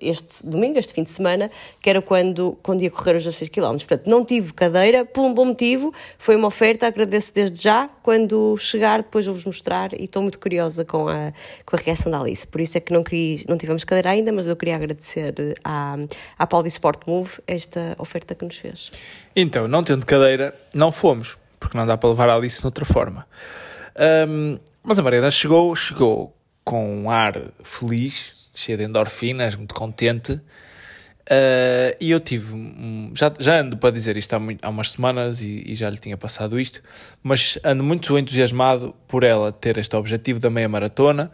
este 0.00 0.46
domingo, 0.46 0.78
este 0.78 0.94
fim 0.94 1.02
de 1.02 1.10
semana, 1.10 1.50
que 1.80 1.90
era 1.90 2.00
quando, 2.00 2.58
quando 2.62 2.82
ia 2.82 2.90
correr 2.90 3.16
os 3.16 3.24
16 3.24 3.50
km. 3.50 3.76
Portanto, 3.76 4.06
não 4.08 4.24
tive 4.24 4.52
cadeira 4.52 5.04
por 5.04 5.22
um 5.22 5.34
bom 5.34 5.46
motivo, 5.46 5.92
foi 6.18 6.36
uma 6.36 6.48
oferta, 6.48 6.86
agradeço 6.86 7.34
desde 7.34 7.62
já. 7.62 7.88
Quando 8.02 8.56
chegar, 8.56 9.02
depois 9.02 9.26
vou-vos 9.26 9.44
mostrar 9.44 9.92
e 9.92 10.04
estou 10.04 10.22
muito 10.22 10.38
curiosa 10.38 10.84
com 10.84 11.08
a, 11.08 11.32
com 11.66 11.76
a 11.76 11.78
reação 11.78 12.10
da 12.10 12.20
Alice. 12.20 12.46
Por 12.46 12.60
isso 12.60 12.78
é 12.78 12.80
que 12.80 12.92
não, 12.92 13.02
queria, 13.02 13.44
não 13.48 13.58
tivemos 13.58 13.84
cadeira 13.84 14.10
ainda, 14.10 14.32
mas 14.32 14.46
eu 14.46 14.56
queria 14.56 14.76
agradecer 14.76 15.34
à, 15.62 15.96
à 16.38 16.46
Pauli 16.46 16.68
Sport 16.68 17.02
Move 17.06 17.40
esta 17.46 17.94
oferta 17.98 18.34
que 18.34 18.44
nos 18.44 18.56
fez. 18.56 18.90
Então, 19.36 19.68
não 19.68 19.82
tendo 19.82 20.06
cadeira, 20.06 20.54
não 20.72 20.90
fomos, 20.90 21.36
porque 21.60 21.76
não 21.76 21.86
dá 21.86 21.96
para 21.96 22.08
levar 22.08 22.28
a 22.28 22.34
Alice 22.34 22.60
de 22.60 22.66
outra 22.66 22.84
forma. 22.84 23.26
Ahm, 23.96 24.58
mas 24.82 24.98
a 24.98 25.02
Mariana 25.02 25.30
chegou, 25.30 25.74
chegou 25.74 26.34
com 26.64 27.02
um 27.02 27.10
ar 27.10 27.40
feliz, 27.62 28.48
cheia 28.54 28.78
de 28.78 28.84
endorfinas, 28.84 29.54
muito 29.54 29.74
contente. 29.74 30.40
Ah, 31.28 31.96
e 32.00 32.10
eu 32.10 32.20
tive, 32.20 32.54
já, 33.14 33.32
já 33.38 33.60
ando 33.60 33.76
para 33.76 33.90
dizer 33.90 34.16
isto 34.16 34.34
há, 34.34 34.38
muito- 34.38 34.64
há 34.64 34.68
umas 34.68 34.90
semanas 34.90 35.40
e, 35.40 35.62
e 35.66 35.74
já 35.74 35.88
lhe 35.88 35.98
tinha 35.98 36.16
passado 36.16 36.58
isto, 36.60 36.82
mas 37.22 37.58
ando 37.64 37.82
muito 37.82 38.16
entusiasmado 38.18 38.94
por 39.08 39.22
ela 39.22 39.52
ter 39.52 39.78
este 39.78 39.94
objetivo 39.96 40.38
da 40.38 40.50
meia 40.50 40.68
maratona. 40.68 41.30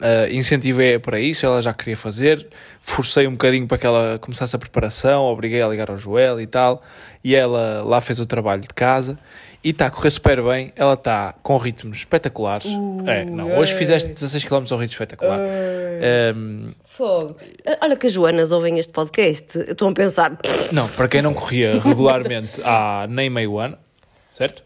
Ah, 0.00 0.28
incentivei-a 0.30 1.00
para 1.00 1.18
isso, 1.18 1.46
ela 1.46 1.62
já 1.62 1.72
queria 1.72 1.96
fazer, 1.96 2.46
forcei 2.80 3.26
um 3.26 3.32
bocadinho 3.32 3.66
para 3.66 3.78
que 3.78 3.86
ela 3.86 4.18
começasse 4.18 4.54
a 4.54 4.58
preparação, 4.58 5.24
obriguei 5.24 5.62
a 5.62 5.68
ligar 5.68 5.90
ao 5.90 5.96
Joel 5.96 6.38
e 6.40 6.46
tal, 6.46 6.82
e 7.24 7.34
ela 7.34 7.82
lá 7.82 8.00
fez 8.00 8.20
o 8.20 8.26
trabalho 8.26 8.60
de 8.60 8.68
casa 8.68 9.18
e 9.64 9.70
está 9.70 9.86
a 9.86 9.90
correr 9.90 10.10
super 10.10 10.42
bem. 10.42 10.72
Ela 10.76 10.94
está 10.94 11.34
com 11.42 11.56
ritmos 11.56 11.98
espetaculares. 11.98 12.66
é, 13.06 13.24
não, 13.24 13.58
hoje 13.58 13.72
fizeste 13.74 14.08
16 14.10 14.44
km 14.44 14.54
ao 14.54 14.78
ritmo 14.78 14.84
espetacular. 14.84 15.40
Ahm, 15.40 16.70
Fogo. 16.84 17.36
Olha 17.80 17.96
que 17.96 18.06
as 18.06 18.12
Joanas 18.12 18.50
ouvem 18.52 18.78
este 18.78 18.92
podcast, 18.92 19.58
estou 19.58 19.88
a 19.88 19.92
pensar. 19.92 20.38
não, 20.72 20.86
para 20.90 21.08
quem 21.08 21.22
não 21.22 21.32
corria 21.34 21.80
regularmente 21.82 22.60
há 22.62 23.06
nem 23.08 23.28
meio 23.30 23.58
ano, 23.58 23.76
certo? 24.30 24.62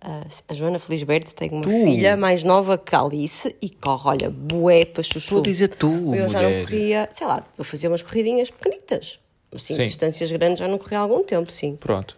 Ah, 0.00 0.22
a 0.48 0.54
Joana 0.54 0.78
Felisberto 0.78 1.34
tem 1.34 1.50
uma 1.50 1.62
Tu. 1.64 1.70
filha 1.70 2.16
mais 2.16 2.44
nova 2.44 2.78
que 2.78 2.94
a 2.94 3.00
Alice 3.00 3.54
e 3.60 3.68
corre, 3.68 4.08
olha, 4.10 4.30
bué 4.30 4.84
para 4.84 5.02
chuchu. 5.02 5.18
Estou 5.18 5.38
a 5.40 5.42
dizer 5.42 5.68
tu, 5.68 6.14
Eu 6.14 6.28
já 6.28 6.40
não 6.40 6.48
mulher. 6.50 6.64
corria, 6.64 7.08
sei 7.10 7.26
lá, 7.26 7.42
eu 7.58 7.64
fazia 7.64 7.88
umas 7.90 8.02
corridinhas 8.02 8.50
pequenitas. 8.50 9.18
Assim, 9.52 9.74
Sim. 9.74 9.84
distâncias 9.86 10.30
grandes 10.30 10.58
já 10.60 10.68
não 10.68 10.78
corria 10.78 10.98
há 10.98 11.02
algum 11.02 11.24
tempo, 11.24 11.50
sim. 11.50 11.74
Pronto. 11.76 12.16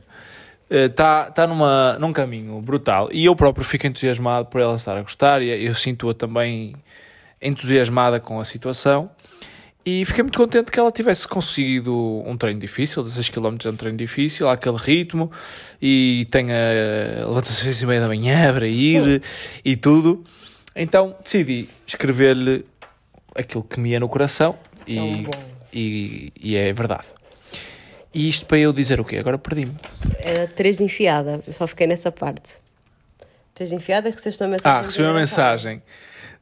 Está 0.69 1.31
tá 1.31 1.47
numa, 1.47 1.97
num 1.99 2.13
caminho 2.13 2.61
brutal 2.61 3.09
e 3.13 3.25
eu 3.25 3.35
próprio 3.35 3.65
fico 3.65 3.87
entusiasmado 3.87 4.47
por 4.47 4.61
ela 4.61 4.77
estar 4.77 4.97
a 4.97 5.03
gostar 5.03 5.41
e 5.43 5.65
eu 5.65 5.75
sinto-a 5.75 6.15
também 6.15 6.75
entusiasmada 7.43 8.21
com 8.21 8.39
a 8.41 8.45
situação 8.45 9.11
e 9.85 10.05
fiquei 10.05 10.23
muito 10.23 10.39
contente 10.39 10.71
que 10.71 10.79
ela 10.79 10.91
tivesse 10.93 11.27
conseguido 11.27 11.95
um 12.27 12.37
treino 12.37 12.61
difícil, 12.61 13.03
16 13.03 13.31
km 13.31 13.57
é 13.65 13.69
um 13.71 13.77
treino 13.77 13.97
difícil, 13.97 14.49
àquele 14.49 14.77
ritmo 14.77 15.31
e 15.81 16.27
tenha 16.31 16.55
levanta-se 17.27 17.53
às 17.53 17.77
6 17.77 17.83
e 17.83 17.87
meia 17.87 18.01
da 18.01 18.09
manhã 18.09 18.53
para 18.53 18.67
ir 18.69 19.23
e 19.65 19.77
tudo. 19.77 20.25
Então 20.77 21.17
decidi 21.23 21.69
escrever-lhe 21.87 22.65
aquilo 23.35 23.65
que 23.65 23.81
me 23.81 23.91
ia 23.91 24.01
no 24.01 24.09
coração 24.09 24.59
e, 24.87 24.97
Tão 24.97 25.23
bom. 25.23 25.31
e, 25.73 26.33
e 26.41 26.57
é 26.57 26.73
verdade. 26.73 27.07
E 28.13 28.29
isto 28.29 28.45
para 28.47 28.59
eu 28.59 28.73
dizer 28.73 29.01
o 29.01 29.05
quê? 29.05 29.17
Agora 29.19 29.39
perdi-me. 29.39 29.75
Era 30.19 30.47
três 30.47 30.79
de 30.79 30.85
enfiada, 30.85 31.41
eu 31.47 31.53
só 31.53 31.67
fiquei 31.67 31.87
nessa 31.87 32.11
parte. 32.13 32.53
Tens 33.55 33.73
enfiado 33.73 34.09
e 34.09 34.11
recebeste 34.11 34.43
uma 34.43 34.51
mensagem. 34.51 34.79
Ah, 34.79 34.83
recebi 34.83 35.05
uma 35.05 35.15
mensagem 35.19 35.83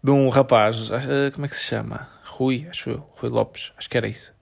de 0.03 0.11
um 0.11 0.29
rapaz, 0.29 0.91
ah, 0.91 1.31
como 1.33 1.47
é 1.47 1.49
que 1.49 1.57
se 1.57 1.65
chama? 1.65 2.09
Rui, 2.39 2.69
acho 2.71 2.91
eu, 2.91 3.07
Rui 3.17 3.31
Lopes, 3.31 3.73
acho 3.77 3.91
que 3.91 3.97
era 3.97 4.07
isso. 4.07 4.33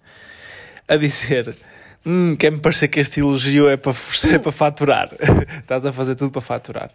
A 0.86 0.97
dizer: 0.97 1.57
Hum, 2.05 2.36
quer-me 2.36 2.61
parecer 2.61 2.88
que 2.88 3.01
este 3.01 3.20
elogio 3.20 3.70
é 3.70 3.76
para, 3.78 3.94
é 4.30 4.38
para 4.38 4.53
faturar. 4.53 5.11
Estás 5.59 5.86
a 5.86 5.92
fazer 5.92 6.14
tudo 6.14 6.30
para 6.30 6.42
faturar. 6.42 6.90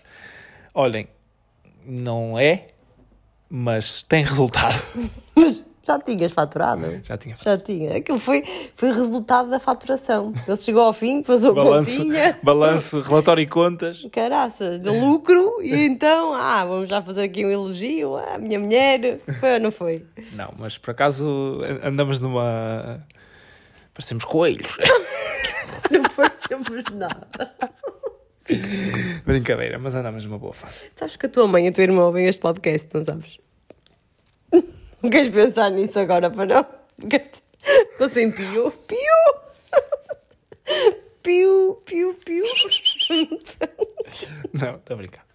Olhem, 0.76 1.08
não 1.84 2.38
é, 2.38 2.68
mas 3.49 4.04
tem 4.04 4.24
resultado. 4.24 4.80
Já 5.92 6.00
tinhas 6.00 6.32
faturado? 6.32 7.02
Já 7.04 7.18
tinha 7.18 7.36
Já 7.44 7.58
tinha. 7.58 7.98
Aquilo 7.98 8.20
foi, 8.20 8.44
foi 8.76 8.92
o 8.92 8.94
resultado 8.94 9.50
da 9.50 9.60
faturação. 9.60 10.34
Ele 10.48 10.58
chegou 10.58 10.84
ao 10.84 10.94
fim, 10.94 11.22
fez 11.24 11.44
a 11.44 11.52
balanço, 11.52 11.98
continha. 11.98 12.39
balanço, 12.44 13.02
relatório 13.02 13.42
e 13.42 13.48
contas. 13.48 14.08
Caraças, 14.12 14.80
de 14.80 14.89
lucro, 14.89 15.62
e 15.62 15.74
então, 15.86 16.34
ah, 16.34 16.64
vamos 16.64 16.89
já 16.89 17.02
fazer 17.02 17.24
aqui 17.24 17.46
um 17.46 17.52
elogio 17.52 18.16
à 18.16 18.38
minha 18.38 18.60
mulher. 18.60 19.20
Foi 19.39 19.54
ou 19.54 19.60
não 19.60 19.72
foi? 19.72 20.06
Não, 20.34 20.54
mas 20.58 20.78
por 20.78 20.92
acaso 20.92 21.60
andamos 21.84 22.20
numa. 22.20 23.06
Parecemos 23.94 24.24
coelhos. 24.24 24.78
Não 25.92 26.04
parecemos 26.04 26.84
nada. 26.94 27.28
Brincadeira, 29.26 29.78
mas 29.78 29.94
andamos 29.94 30.24
numa 30.24 30.39
boa 30.39 30.54
fase. 30.54 30.86
Sabes 30.96 31.18
que 31.18 31.26
a 31.26 31.30
tua 31.30 31.48
mãe 31.48 31.66
e 31.66 31.68
a 31.68 31.74
tua 31.74 31.84
irmã 31.84 32.06
ouvem 32.06 32.28
este 32.28 32.39
podcast, 32.39 32.88
não 32.94 33.04
sabes? 33.04 33.39
Não 35.02 35.10
queres 35.10 35.34
pensar 35.34 35.70
nisso 35.72 35.99
agora 35.99 36.30
para 36.30 36.45
não? 36.45 36.66
Ficou 37.91 38.10
sem 38.10 38.32
pio. 38.32 38.72
Pio! 38.88 39.41
Pio, 41.24 41.82
pio, 41.86 42.14
pio. 42.26 42.45
Não, 44.54 44.76
estou 44.76 44.93
a 44.93 44.97
brincar. 44.97 45.26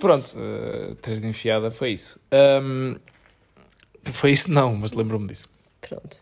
Pronto, 0.00 0.34
eh, 0.36 0.94
três 1.02 1.20
de 1.20 1.26
enfiada 1.26 1.70
foi 1.70 1.92
isso. 1.92 2.20
Ahm, 2.30 2.96
foi 4.04 4.32
isso, 4.32 4.50
não, 4.50 4.74
mas 4.74 4.92
lembro-me 4.92 5.26
disso. 5.26 5.48
Pronto. 5.80 6.18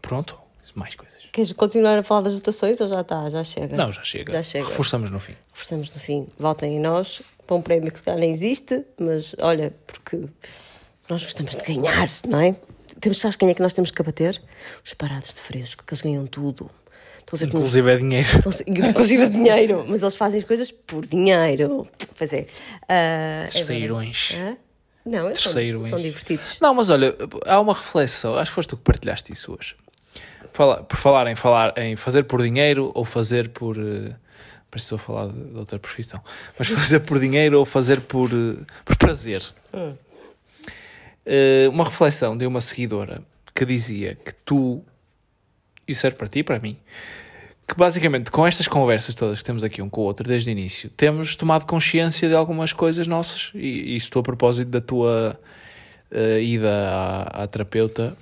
Pronto, 0.00 0.38
mais 0.74 0.94
coisas. 0.94 1.18
Queres 1.32 1.52
continuar 1.52 1.98
a 1.98 2.02
falar 2.02 2.22
das 2.22 2.34
votações 2.34 2.80
ou 2.80 2.88
já 2.88 3.00
está? 3.00 3.28
Já 3.28 3.44
chega? 3.44 3.76
Não, 3.76 3.92
já 3.92 4.02
chega. 4.02 4.32
Já 4.32 4.42
chega. 4.42 4.66
Reforçamos 4.66 5.10
no 5.10 5.20
fim. 5.20 5.34
Oferecemos 5.52 5.92
no 5.92 6.00
fim. 6.00 6.26
Votem 6.38 6.76
em 6.76 6.80
nós 6.80 7.20
para 7.46 7.56
um 7.56 7.62
prémio 7.62 7.90
que 7.90 7.98
se 7.98 8.04
calhar 8.04 8.20
nem 8.20 8.30
existe, 8.30 8.84
mas 8.98 9.34
olha, 9.40 9.74
porque 9.86 10.24
nós 11.08 11.22
gostamos 11.24 11.56
de 11.56 11.62
ganhar, 11.62 12.08
não 12.26 12.40
é? 12.40 12.54
Temos, 13.00 13.18
sabes 13.20 13.36
quem 13.36 13.48
é 13.50 13.54
que 13.54 13.62
nós 13.62 13.72
temos 13.72 13.90
que 13.90 14.00
abater? 14.02 14.40
Os 14.84 14.94
parados 14.94 15.32
de 15.34 15.40
fresco, 15.40 15.84
que 15.84 15.92
eles 15.92 16.02
ganham 16.02 16.26
tudo. 16.26 16.68
Sempre 17.30 17.46
nos- 17.58 17.74
Inclusive 17.76 17.90
é 17.92 17.96
dinheiro. 17.98 18.28
Inclusive 18.66 19.28
dinheiro, 19.28 19.84
mas 19.86 20.00
eles 20.00 20.16
fazem 20.16 20.38
as 20.38 20.44
coisas 20.44 20.70
por 20.72 21.04
dinheiro. 21.06 21.86
Pois 22.16 22.32
é. 22.32 22.46
É 22.88 23.46
Terceirões. 23.52 24.32
Hã? 24.34 24.56
Não, 25.04 25.26
eles 25.26 25.38
são, 25.40 25.52
Terceirões. 25.52 25.90
são 25.90 26.00
divertidos. 26.00 26.56
Não, 26.60 26.72
mas 26.74 26.88
olha, 26.88 27.14
há 27.46 27.60
uma 27.60 27.74
reflexão. 27.74 28.34
Acho 28.36 28.50
que 28.50 28.54
foste 28.54 28.70
tu 28.70 28.76
que 28.78 28.82
partilhaste 28.82 29.30
isso 29.32 29.52
hoje. 29.58 29.76
Fala, 30.54 30.82
por 30.82 30.96
falar 30.96 31.26
em, 31.28 31.34
falar 31.34 31.76
em 31.76 31.94
fazer 31.96 32.24
por 32.24 32.42
dinheiro 32.42 32.90
ou 32.94 33.04
fazer 33.04 33.50
por. 33.50 33.76
Uh, 33.76 34.12
parece 34.70 34.94
a 34.94 34.98
falar 34.98 35.28
de, 35.28 35.44
de 35.50 35.56
outra 35.56 35.78
profissão. 35.78 36.20
Mas 36.58 36.68
fazer 36.72 37.00
por 37.00 37.20
dinheiro 37.20 37.58
ou 37.58 37.64
fazer 37.66 38.00
por, 38.00 38.30
eh, 38.30 38.56
por 38.84 38.96
prazer. 38.96 39.42
Eh, 39.72 39.92
uma 41.70 41.84
reflexão 41.84 42.36
de 42.36 42.46
uma 42.46 42.60
seguidora 42.60 43.22
que 43.54 43.64
dizia 43.64 44.14
que 44.14 44.32
tu. 44.44 44.82
Isso 45.86 46.02
serve 46.02 46.16
para 46.16 46.28
ti 46.28 46.40
e 46.40 46.44
para 46.44 46.58
mim. 46.58 46.76
Que 47.66 47.74
basicamente, 47.76 48.30
com 48.30 48.46
estas 48.46 48.66
conversas 48.66 49.14
todas 49.14 49.38
que 49.38 49.44
temos 49.44 49.62
aqui 49.62 49.82
um 49.82 49.90
com 49.90 50.00
o 50.00 50.04
outro 50.04 50.26
desde 50.26 50.50
o 50.50 50.52
início, 50.52 50.88
temos 50.90 51.34
tomado 51.34 51.66
consciência 51.66 52.28
de 52.28 52.34
algumas 52.34 52.72
coisas 52.72 53.06
nossas. 53.06 53.50
E, 53.54 53.94
e 53.94 53.96
estou 53.96 54.20
a 54.20 54.22
propósito 54.22 54.68
da 54.68 54.80
tua 54.80 55.38
eh, 56.10 56.40
ida 56.40 56.90
à, 56.90 57.42
à 57.42 57.46
terapeuta. 57.46 58.16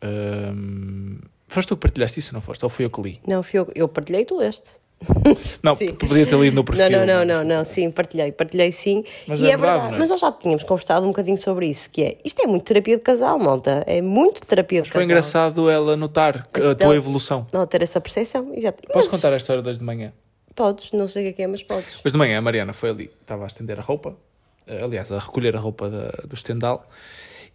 Ahm, 0.00 1.18
foste 1.48 1.68
tu 1.68 1.76
que 1.76 1.82
partilhaste 1.82 2.20
isso, 2.20 2.32
não 2.32 2.40
foste? 2.40 2.64
Ou 2.64 2.68
fui 2.68 2.84
eu 2.84 2.90
que 2.90 3.00
li? 3.02 3.20
Não, 3.26 3.42
fui 3.42 3.58
eu, 3.58 3.72
eu 3.74 3.88
partilhei 3.88 4.22
e 4.22 4.24
tu 4.24 4.36
leste. 4.36 4.76
Não, 5.62 5.76
Sim. 5.76 5.94
podia 5.94 6.26
ter 6.26 6.36
lido 6.38 6.54
no 6.56 6.64
perfil. 6.64 6.90
Não, 6.90 7.06
não, 7.06 7.24
não, 7.24 7.24
não, 7.24 7.44
não, 7.58 7.64
sim, 7.64 7.88
partilhei, 7.90 8.32
partilhei 8.32 8.72
sim. 8.72 9.04
Mas 9.28 9.40
e 9.40 9.44
é 9.44 9.50
é 9.52 9.56
verdade, 9.56 9.72
verdade, 9.74 9.94
é? 9.94 9.98
mas 9.98 10.10
nós 10.10 10.20
já 10.20 10.32
tínhamos 10.32 10.64
conversado 10.64 11.04
um 11.06 11.10
bocadinho 11.10 11.38
sobre 11.38 11.66
isso, 11.66 11.88
que 11.90 12.02
é, 12.02 12.18
isto 12.24 12.42
é 12.42 12.46
muito 12.48 12.64
terapia 12.64 12.96
de 12.96 13.02
casal, 13.04 13.38
malta, 13.38 13.84
é 13.86 14.02
muito 14.02 14.40
terapia 14.44 14.82
de 14.82 14.88
Foi 14.90 14.94
casal. 15.02 15.04
engraçado 15.04 15.70
ela 15.70 15.96
notar 15.96 16.38
a 16.38 16.46
Mas 16.52 16.64
tua 16.76 16.86
ela- 16.86 16.96
evolução. 16.96 17.46
Não 17.52 17.64
ter 17.66 17.82
essa 17.82 18.00
percepção, 18.00 18.50
exato. 18.54 18.82
Posso 18.88 18.98
Mas 18.98 19.08
contar 19.08 19.32
a 19.32 19.36
história 19.36 19.62
desde 19.62 19.78
de 19.80 19.84
manhã? 19.86 20.12
Podes, 20.54 20.90
não 20.90 21.06
sei 21.06 21.30
o 21.30 21.34
que 21.34 21.42
é 21.42 21.44
é, 21.44 21.48
mas 21.48 21.62
podes. 21.62 21.94
Depois 21.96 22.12
de 22.12 22.18
manhã 22.18 22.38
a 22.38 22.42
Mariana 22.42 22.72
foi 22.72 22.90
ali, 22.90 23.10
estava 23.20 23.44
a 23.44 23.46
estender 23.46 23.78
a 23.78 23.82
roupa, 23.82 24.16
eh, 24.66 24.82
aliás, 24.82 25.12
a 25.12 25.18
recolher 25.20 25.54
a 25.54 25.60
roupa 25.60 25.88
da- 25.88 26.10
do 26.26 26.34
estendal 26.34 26.84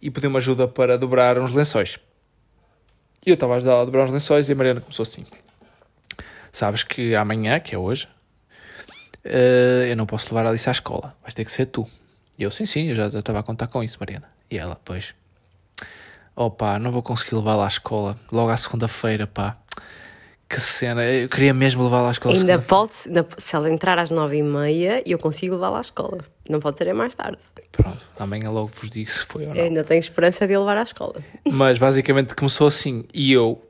e 0.00 0.10
pediu-me 0.10 0.38
ajuda 0.38 0.66
para 0.66 0.96
dobrar 0.96 1.38
uns 1.38 1.54
lençóis. 1.54 1.98
E 3.26 3.28
eu 3.30 3.34
estava 3.34 3.52
a 3.52 3.56
ajudar 3.56 3.80
a 3.82 3.84
dobrar 3.84 4.04
uns 4.06 4.10
lençóis 4.12 4.48
e 4.48 4.52
a 4.52 4.56
Mariana 4.56 4.80
começou 4.80 5.02
assim: 5.02 5.24
Sabes 6.54 6.84
que 6.84 7.16
amanhã, 7.16 7.58
que 7.58 7.74
é 7.74 7.78
hoje, 7.78 8.06
eh, 9.24 9.88
eu 9.90 9.96
não 9.96 10.06
posso 10.06 10.32
levar 10.32 10.46
a 10.46 10.50
Alice 10.50 10.68
à 10.68 10.70
escola, 10.72 11.12
vais 11.20 11.34
ter 11.34 11.44
que 11.44 11.50
ser 11.50 11.66
tu. 11.66 11.84
E 12.38 12.44
eu, 12.44 12.50
sim, 12.52 12.64
sim, 12.64 12.90
eu 12.90 12.94
já 12.94 13.08
estava 13.08 13.40
a 13.40 13.42
contar 13.42 13.66
com 13.66 13.82
isso, 13.82 13.96
Mariana. 13.98 14.28
E 14.48 14.56
ela, 14.56 14.78
pois, 14.84 15.16
oh 16.36 16.52
pá, 16.52 16.78
não 16.78 16.92
vou 16.92 17.02
conseguir 17.02 17.34
levá-la 17.34 17.64
à 17.64 17.66
escola 17.66 18.16
logo 18.30 18.50
à 18.50 18.56
segunda-feira, 18.56 19.26
pá. 19.26 19.56
Que 20.48 20.60
cena, 20.60 21.04
eu 21.04 21.28
queria 21.28 21.52
mesmo 21.52 21.82
levá-la 21.82 22.10
à 22.10 22.12
escola 22.12 22.36
Ainda 22.36 22.60
pode, 22.60 22.92
se 22.92 23.56
ela 23.56 23.68
entrar 23.68 23.98
às 23.98 24.12
nove 24.12 24.36
e 24.36 24.42
meia, 24.44 25.02
eu 25.04 25.18
consigo 25.18 25.56
levá-la 25.56 25.78
à 25.78 25.80
escola. 25.80 26.18
Não 26.48 26.60
pode 26.60 26.78
ser 26.78 26.86
é 26.86 26.92
mais 26.92 27.16
tarde. 27.16 27.38
Pronto, 27.72 27.98
amanhã 28.16 28.48
logo 28.48 28.68
vos 28.68 28.88
digo 28.90 29.10
se 29.10 29.24
foi 29.26 29.42
ou 29.44 29.48
Eu 29.48 29.56
não. 29.56 29.64
ainda 29.64 29.82
tenho 29.82 29.98
esperança 29.98 30.46
de 30.46 30.54
a 30.54 30.60
levar 30.60 30.76
à 30.76 30.82
escola. 30.84 31.16
Mas 31.50 31.78
basicamente 31.78 32.36
começou 32.36 32.68
assim 32.68 33.04
e 33.12 33.32
eu, 33.32 33.60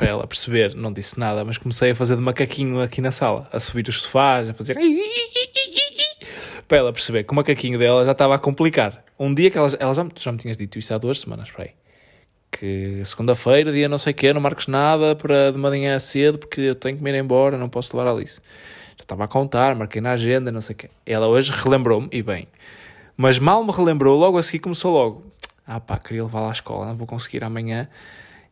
para 0.00 0.08
ela 0.08 0.26
perceber, 0.26 0.74
não 0.74 0.90
disse 0.90 1.20
nada, 1.20 1.44
mas 1.44 1.58
comecei 1.58 1.90
a 1.90 1.94
fazer 1.94 2.16
de 2.16 2.22
macaquinho 2.22 2.80
aqui 2.80 3.02
na 3.02 3.10
sala, 3.10 3.46
a 3.52 3.60
subir 3.60 3.86
os 3.86 4.00
sofás, 4.00 4.48
a 4.48 4.54
fazer. 4.54 4.74
Para 6.66 6.78
ela 6.78 6.90
perceber 6.90 7.24
que 7.24 7.32
o 7.34 7.36
macaquinho 7.36 7.78
dela 7.78 8.02
já 8.06 8.12
estava 8.12 8.34
a 8.34 8.38
complicar. 8.38 9.04
Um 9.18 9.34
dia 9.34 9.50
que 9.50 9.58
ela, 9.58 9.68
ela 9.78 9.92
já, 9.92 10.08
já 10.16 10.32
me 10.32 10.38
tinhas 10.38 10.56
dito 10.56 10.78
isso 10.78 10.94
há 10.94 10.96
duas 10.96 11.20
semanas, 11.20 11.50
para 11.50 11.64
aí. 11.64 11.72
Que 12.50 13.02
segunda-feira, 13.04 13.70
dia 13.70 13.90
não 13.90 13.98
sei 13.98 14.14
o 14.14 14.16
quê, 14.16 14.32
não 14.32 14.40
marques 14.40 14.68
nada 14.68 15.14
para 15.14 15.52
de 15.52 15.58
manhã 15.58 15.98
cedo 15.98 16.38
porque 16.38 16.62
eu 16.62 16.74
tenho 16.74 16.96
que 16.96 17.04
me 17.04 17.10
ir 17.10 17.16
embora, 17.16 17.58
não 17.58 17.68
posso 17.68 17.94
levar 17.94 18.08
a 18.08 18.14
Alice. 18.14 18.40
Já 18.96 19.02
estava 19.02 19.24
a 19.24 19.28
contar, 19.28 19.74
marquei 19.74 20.00
na 20.00 20.12
agenda, 20.12 20.50
não 20.50 20.62
sei 20.62 20.72
o 20.72 20.78
quê. 20.78 20.88
Ela 21.04 21.28
hoje 21.28 21.52
relembrou-me, 21.52 22.08
e 22.10 22.22
bem. 22.22 22.48
Mas 23.18 23.38
mal 23.38 23.62
me 23.62 23.70
relembrou, 23.70 24.18
logo 24.18 24.38
a 24.38 24.42
seguir 24.42 24.60
começou 24.60 24.94
logo. 24.94 25.24
Ah 25.66 25.78
pá, 25.78 25.98
queria 25.98 26.24
levá-la 26.24 26.48
à 26.48 26.52
escola, 26.52 26.86
não 26.86 26.96
vou 26.96 27.06
conseguir 27.06 27.44
amanhã. 27.44 27.86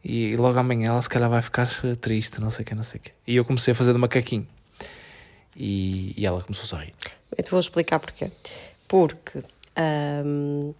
E 0.05 0.36
logo 0.36 0.59
amanhã 0.59 0.88
ela 0.90 1.03
se 1.03 1.09
calhar 1.09 1.28
vai 1.28 1.42
ficar 1.42 1.68
triste, 2.01 2.40
não 2.40 2.51
sei 2.51 2.62
o 2.62 2.66
quê, 2.66 2.74
não 2.74 2.82
sei 2.82 3.01
o 3.01 3.03
quê. 3.03 3.12
E 3.26 3.36
eu 3.36 3.44
comecei 3.44 3.72
a 3.72 3.74
fazer 3.74 3.92
de 3.92 3.99
macaquinho. 3.99 4.46
E, 5.57 6.14
e 6.16 6.24
ela 6.24 6.40
começou 6.40 6.64
a 6.64 6.66
sorrir. 6.66 6.94
Eu 7.36 7.44
te 7.44 7.51
vou 7.51 7.61
explicar 7.61 7.99
porquê. 7.99 8.30
Porque 8.86 9.40
ahm, 9.76 10.72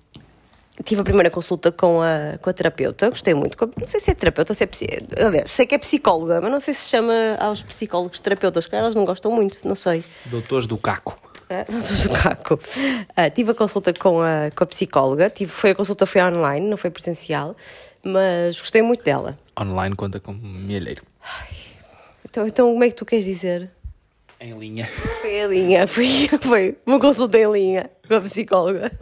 tive 0.85 1.01
a 1.01 1.05
primeira 1.05 1.31
consulta 1.31 1.73
com 1.73 2.01
a, 2.01 2.39
com 2.41 2.49
a 2.49 2.53
terapeuta, 2.53 3.11
gostei 3.11 3.35
muito. 3.35 3.57
Não 3.79 3.89
sei 3.89 4.01
se 4.01 4.11
é 4.11 4.15
terapeuta, 4.15 4.55
se 4.55 4.65
é. 4.65 5.25
Aliás, 5.25 5.51
sei 5.51 5.67
que 5.67 5.75
é 5.75 5.79
psicóloga, 5.79 6.41
mas 6.41 6.51
não 6.51 6.61
sei 6.61 6.73
se 6.75 6.89
chama 6.89 7.13
aos 7.41 7.63
psicólogos 7.63 8.21
terapeutas, 8.21 8.67
que 8.67 8.77
elas 8.77 8.95
não 8.95 9.05
gostam 9.05 9.33
muito, 9.33 9.67
não 9.67 9.75
sei. 9.75 10.05
Doutores 10.27 10.67
do 10.67 10.79
Caco. 10.79 11.19
Ah, 11.51 11.65
Não 11.71 11.81
sou 11.81 11.97
do 11.97 12.19
caco. 12.23 12.61
Ah, 13.17 13.31
tive 13.31 13.53
a 13.53 13.55
consulta 13.55 13.91
com 13.95 14.21
a, 14.21 14.51
com 14.55 14.65
a 14.65 14.67
psicóloga, 14.67 15.31
tive, 15.31 15.51
foi, 15.51 15.71
a 15.71 15.75
consulta 15.75 16.05
foi 16.05 16.23
online, 16.23 16.69
não 16.69 16.77
foi 16.77 16.91
presencial, 16.91 17.57
mas 18.03 18.59
gostei 18.59 18.83
muito 18.83 19.03
dela. 19.05 19.39
Online 19.61 19.95
conta 19.97 20.19
como 20.21 20.39
milheiro. 20.41 21.03
Então, 22.25 22.47
então 22.47 22.71
como 22.73 22.85
é 22.85 22.89
que 22.89 22.95
tu 22.95 23.05
queres 23.07 23.25
dizer? 23.25 23.71
Em 24.41 24.57
linha. 24.59 24.87
Foi 25.21 25.41
a 25.43 25.47
linha, 25.49 25.87
foi, 25.87 26.29
foi 26.41 26.79
uma 26.87 27.01
consulta 27.01 27.39
em 27.39 27.51
linha 27.51 27.91
com 28.07 28.15
a 28.15 28.21
psicóloga. 28.21 28.93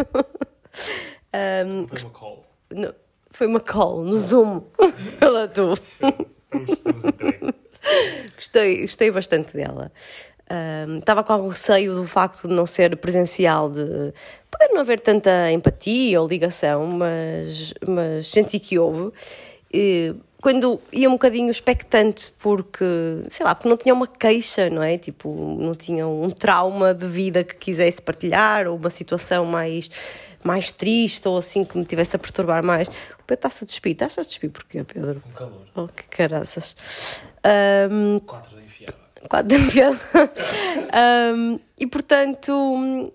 Ahm, 1.33 1.87
Foi 1.89 1.99
uma 2.03 2.11
call. 2.11 2.47
no- 2.71 2.95
foi 3.31 3.47
uma 3.47 3.61
call 3.61 4.03
no 4.03 4.17
Zoom. 4.17 4.63
Ela 5.21 5.47
tu. 5.49 5.75
Estamos 6.73 7.05
a. 7.05 7.13
Gostei, 8.35 8.83
gostei 8.83 9.11
bastante 9.11 9.53
dela. 9.55 9.93
Ahm, 10.49 10.99
Estava 10.99 11.25
com 11.25 11.33
algum 11.33 11.49
receio 11.49 11.95
do 11.95 12.05
facto 12.07 12.47
de 12.47 12.55
não 12.55 12.67
ser 12.67 12.97
presencial, 12.97 13.69
de 13.71 14.13
poder 14.51 14.73
não 14.73 14.81
haver 14.81 15.01
tanta 15.01 15.51
empatia 15.51 16.21
ou 16.21 16.29
ligação, 16.29 16.87
mas, 16.87 17.75
mas 17.87 18.29
senti 18.29 18.59
que 18.61 18.79
houve. 18.79 19.13
E 19.73 20.15
quando 20.41 20.81
ia 20.93 21.09
um 21.09 21.13
bocadinho 21.13 21.51
expectante, 21.51 22.31
porque, 22.39 22.85
sei 23.29 23.45
lá, 23.45 23.55
porque 23.55 23.69
não 23.69 23.77
tinha 23.77 23.93
uma 23.93 24.07
queixa, 24.07 24.71
não 24.71 24.83
é? 24.83 24.97
Tipo, 24.97 25.29
não 25.61 25.75
tinha 25.75 26.07
um 26.07 26.31
trauma 26.31 26.95
de 26.95 27.07
vida 27.07 27.43
que 27.43 27.57
quisesse 27.57 28.01
partilhar, 28.01 28.69
ou 28.69 28.77
uma 28.77 28.91
situação 28.91 29.45
mais, 29.45 29.91
mais 30.45 30.71
triste, 30.71 31.27
ou 31.27 31.39
assim 31.39 31.65
que 31.65 31.77
me 31.77 31.85
tivesse 31.85 32.15
a 32.15 32.19
perturbar 32.19 32.65
mais. 32.65 32.87
O 32.87 33.25
Pedro 33.27 33.49
está-se 33.49 33.65
a 33.65 33.67
despir. 33.67 33.93
Estás 33.93 34.17
a 34.19 34.23
despir 34.23 34.51
porquê, 34.51 34.85
Pedro? 34.85 35.21
Com 35.21 35.31
calor. 35.33 35.67
Oh, 35.75 35.89
que 35.89 36.05
caraças. 36.05 36.77
Ahm, 37.43 38.21
Quatro 38.21 38.57
de 38.57 38.65
enfiada. 38.65 39.06
Quatro 39.29 39.49
da 39.49 39.59
manhã. 39.59 39.99
Um, 41.35 41.59
e 41.79 41.87
portanto, 41.87 43.13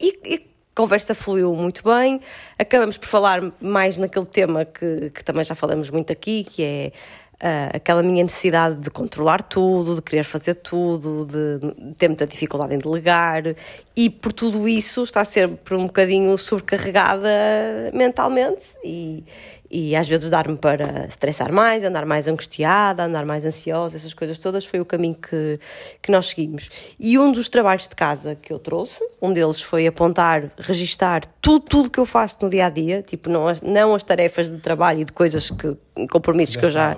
e, 0.00 0.18
e 0.24 0.34
a 0.36 0.74
conversa 0.74 1.14
fluiu 1.14 1.54
muito 1.54 1.82
bem. 1.84 2.20
Acabamos 2.58 2.96
por 2.96 3.06
falar 3.06 3.40
mais 3.60 3.98
naquele 3.98 4.26
tema 4.26 4.64
que, 4.64 5.10
que 5.10 5.22
também 5.24 5.44
já 5.44 5.54
falamos 5.54 5.90
muito 5.90 6.12
aqui, 6.12 6.44
que 6.44 6.62
é 6.62 6.92
ah, 7.44 7.70
aquela 7.74 8.04
minha 8.04 8.22
necessidade 8.22 8.76
de 8.76 8.88
controlar 8.88 9.42
tudo, 9.42 9.96
de 9.96 10.02
querer 10.02 10.22
fazer 10.22 10.54
tudo, 10.54 11.26
de 11.26 11.94
ter 11.94 12.06
muita 12.06 12.24
dificuldade 12.24 12.72
em 12.72 12.78
delegar 12.78 13.42
e 13.96 14.08
por 14.08 14.32
tudo 14.32 14.68
isso 14.68 15.02
está 15.02 15.24
sempre 15.24 15.74
um 15.74 15.86
bocadinho 15.86 16.38
sobrecarregada 16.38 17.28
mentalmente 17.92 18.62
e, 18.84 19.24
e 19.74 19.96
às 19.96 20.06
vezes 20.06 20.28
dar-me 20.28 20.56
para 20.58 21.06
estressar 21.08 21.50
mais, 21.50 21.82
andar 21.82 22.04
mais 22.04 22.28
angustiada, 22.28 23.04
andar 23.04 23.24
mais 23.24 23.46
ansiosa, 23.46 23.96
essas 23.96 24.12
coisas 24.12 24.38
todas, 24.38 24.66
foi 24.66 24.80
o 24.80 24.84
caminho 24.84 25.14
que, 25.14 25.58
que 26.02 26.12
nós 26.12 26.26
seguimos. 26.26 26.68
E 27.00 27.18
um 27.18 27.32
dos 27.32 27.48
trabalhos 27.48 27.88
de 27.88 27.94
casa 27.96 28.34
que 28.34 28.52
eu 28.52 28.58
trouxe, 28.58 29.00
um 29.22 29.32
deles 29.32 29.62
foi 29.62 29.86
apontar, 29.86 30.50
registar 30.58 31.22
tudo, 31.40 31.64
tudo 31.64 31.90
que 31.90 31.98
eu 31.98 32.04
faço 32.04 32.36
no 32.42 32.50
dia 32.50 32.66
a 32.66 32.70
dia, 32.70 33.00
tipo, 33.02 33.30
não, 33.30 33.48
as- 33.48 33.62
não 33.62 33.94
as 33.94 34.02
tarefas 34.04 34.50
de 34.50 34.58
trabalho 34.58 35.00
e 35.00 35.04
de 35.04 35.12
coisas 35.12 35.50
que, 35.50 35.74
compromissos 36.10 36.56
que 36.56 36.66
eu 36.66 36.70
já. 36.70 36.96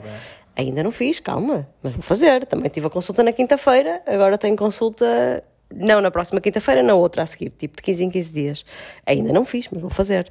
Ainda 0.57 0.83
não 0.83 0.91
fiz, 0.91 1.19
calma, 1.21 1.69
mas 1.83 1.93
vou 1.93 2.03
fazer. 2.03 2.45
Também 2.47 2.69
tive 2.71 2.87
a 2.87 2.91
consulta 2.91 3.23
na 3.23 3.33
quinta-feira, 3.33 4.03
agora 4.07 4.37
tenho 4.39 4.57
consulta 4.57 5.43
não 5.75 6.01
na 6.01 6.11
próxima 6.11 6.41
quinta-feira, 6.41 6.81
na 6.83 6.95
outra 6.95 7.23
a 7.25 7.27
seguir, 7.27 7.51
tipo 7.51 7.77
de 7.77 7.83
15 7.83 8.05
em 8.05 8.11
15 8.11 8.33
dias. 8.33 8.65
Ainda 9.07 9.33
não 9.33 9.45
fiz, 9.45 9.69
mas 9.73 9.81
vou 9.81 9.91
fazer. 9.91 10.31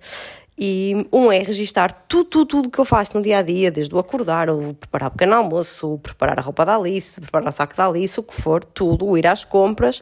E 0.58 1.08
um 1.12 1.32
é 1.32 1.40
registar 1.40 1.92
tudo, 2.08 2.26
tudo, 2.26 2.46
tudo 2.46 2.70
que 2.70 2.80
eu 2.80 2.86
faço 2.86 3.18
no 3.18 3.24
dia 3.24 3.40
a 3.40 3.42
dia, 3.42 3.72
desde 3.72 3.94
o 3.94 3.98
acordar, 3.98 4.50
o 4.50 4.74
preparar 4.76 5.10
o 5.10 5.12
pequeno 5.12 5.36
almoço, 5.36 6.00
preparar 6.02 6.38
a 6.38 6.42
roupa 6.42 6.66
da 6.66 6.76
Alice, 6.76 7.20
preparar 7.20 7.50
o 7.50 7.52
saco 7.52 7.76
da 7.76 7.88
Alice, 7.88 8.20
o 8.20 8.24
que 8.24 8.40
for, 8.40 8.64
tudo, 8.64 9.18
ir 9.18 9.26
às 9.26 9.44
compras, 9.44 10.02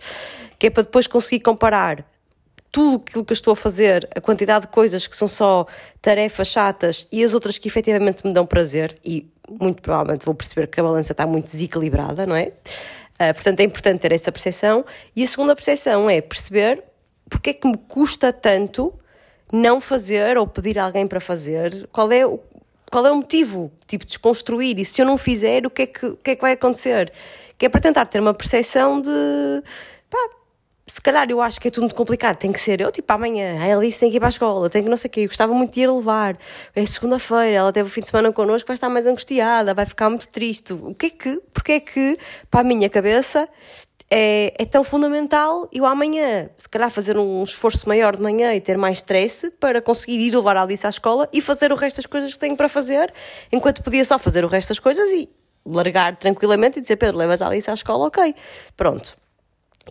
que 0.59 0.67
é 0.67 0.69
para 0.69 0.83
depois 0.83 1.07
conseguir 1.07 1.39
comparar 1.39 2.05
tudo 2.71 3.03
aquilo 3.05 3.25
que 3.25 3.31
eu 3.31 3.35
estou 3.35 3.53
a 3.53 3.55
fazer, 3.55 4.07
a 4.15 4.21
quantidade 4.21 4.65
de 4.65 4.71
coisas 4.71 5.07
que 5.07 5.15
são 5.15 5.27
só 5.27 5.65
tarefas 6.01 6.47
chatas 6.47 7.07
e 7.11 7.23
as 7.23 7.33
outras 7.33 7.57
que 7.57 7.67
efetivamente 7.67 8.25
me 8.25 8.33
dão 8.33 8.45
prazer, 8.45 8.97
e 9.03 9.29
muito 9.49 9.81
provavelmente 9.81 10.25
vou 10.25 10.33
perceber 10.33 10.67
que 10.67 10.79
a 10.79 10.83
balança 10.83 11.11
está 11.11 11.25
muito 11.25 11.51
desequilibrada, 11.51 12.25
não 12.25 12.35
é? 12.35 12.53
Ah, 13.19 13.33
portanto, 13.33 13.59
é 13.59 13.63
importante 13.63 13.99
ter 13.99 14.11
essa 14.13 14.31
percepção. 14.31 14.83
E 15.15 15.23
a 15.23 15.27
segunda 15.27 15.55
percepção 15.55 16.09
é 16.09 16.21
perceber 16.21 16.83
porque 17.29 17.51
é 17.51 17.53
que 17.53 17.67
me 17.67 17.77
custa 17.77 18.33
tanto 18.33 18.93
não 19.51 19.81
fazer 19.81 20.37
ou 20.37 20.47
pedir 20.47 20.79
a 20.79 20.85
alguém 20.85 21.07
para 21.07 21.19
fazer, 21.19 21.87
qual 21.91 22.11
é 22.11 22.25
o, 22.25 22.39
qual 22.91 23.05
é 23.05 23.11
o 23.11 23.15
motivo, 23.15 23.71
tipo, 23.87 24.05
desconstruir, 24.05 24.79
e 24.79 24.85
se 24.85 25.01
eu 25.01 25.05
não 25.05 25.17
fizer, 25.17 25.65
o 25.65 25.69
que 25.69 25.83
é 25.83 25.85
que, 25.87 26.05
o 26.05 26.17
que, 26.17 26.31
é 26.31 26.35
que 26.35 26.41
vai 26.41 26.53
acontecer? 26.53 27.11
Que 27.57 27.65
é 27.65 27.69
para 27.69 27.79
tentar 27.81 28.05
ter 28.05 28.19
uma 28.19 28.33
percepção 28.33 29.01
de, 29.01 29.09
pá, 30.09 30.17
se 30.87 30.99
calhar 30.99 31.29
eu 31.29 31.39
acho 31.41 31.59
que 31.61 31.69
é 31.69 31.71
tudo 31.71 31.83
muito 31.83 31.95
complicado, 31.95 32.35
tem 32.35 32.51
que 32.51 32.59
ser 32.59 32.81
eu, 32.81 32.91
tipo, 32.91 33.11
amanhã, 33.13 33.57
a 33.61 33.77
Alice 33.77 33.97
tem 33.97 34.09
que 34.09 34.17
ir 34.17 34.19
para 34.19 34.27
a 34.27 34.29
escola, 34.29 34.69
tem 34.69 34.83
que 34.83 34.89
não 34.89 34.97
sei 34.97 35.07
o 35.07 35.11
quê, 35.11 35.21
eu 35.21 35.27
gostava 35.27 35.53
muito 35.53 35.73
de 35.73 35.79
ir 35.79 35.89
levar, 35.89 36.37
é 36.75 36.85
segunda-feira, 36.85 37.57
ela 37.57 37.71
teve 37.71 37.87
o 37.87 37.91
fim 37.91 38.01
de 38.01 38.09
semana 38.09 38.31
connosco, 38.33 38.67
vai 38.67 38.73
estar 38.73 38.89
mais 38.89 39.05
angustiada, 39.05 39.73
vai 39.73 39.85
ficar 39.85 40.09
muito 40.09 40.27
triste, 40.27 40.73
o 40.73 40.93
que 40.93 41.05
é 41.05 41.09
que, 41.09 41.41
porque 41.53 41.71
é 41.73 41.79
que, 41.79 42.17
para 42.49 42.59
a 42.59 42.63
minha 42.63 42.89
cabeça, 42.89 43.47
é, 44.13 44.53
é 44.59 44.65
tão 44.65 44.83
fundamental 44.83 45.69
eu 45.71 45.85
amanhã, 45.85 46.49
se 46.57 46.67
calhar 46.67 46.91
fazer 46.91 47.17
um 47.17 47.41
esforço 47.43 47.87
maior 47.87 48.17
de 48.17 48.21
manhã 48.21 48.53
e 48.53 48.59
ter 48.59 48.77
mais 48.77 48.97
stress 48.97 49.49
para 49.51 49.81
conseguir 49.81 50.19
ir 50.19 50.35
levar 50.35 50.57
a 50.57 50.63
Alice 50.63 50.85
à 50.85 50.89
escola 50.89 51.29
e 51.31 51.39
fazer 51.39 51.71
o 51.71 51.75
resto 51.75 51.97
das 51.97 52.05
coisas 52.05 52.33
que 52.33 52.39
tenho 52.39 52.57
para 52.57 52.67
fazer, 52.67 53.13
enquanto 53.51 53.81
podia 53.81 54.03
só 54.03 54.19
fazer 54.19 54.43
o 54.43 54.49
resto 54.49 54.67
das 54.67 54.79
coisas 54.79 55.09
e 55.11 55.29
largar 55.65 56.17
tranquilamente 56.17 56.79
e 56.79 56.81
dizer, 56.81 56.97
Pedro, 56.97 57.17
levas 57.17 57.41
a 57.41 57.47
Alice 57.47 57.69
à 57.69 57.73
escola, 57.73 58.07
ok, 58.07 58.35
pronto. 58.75 59.15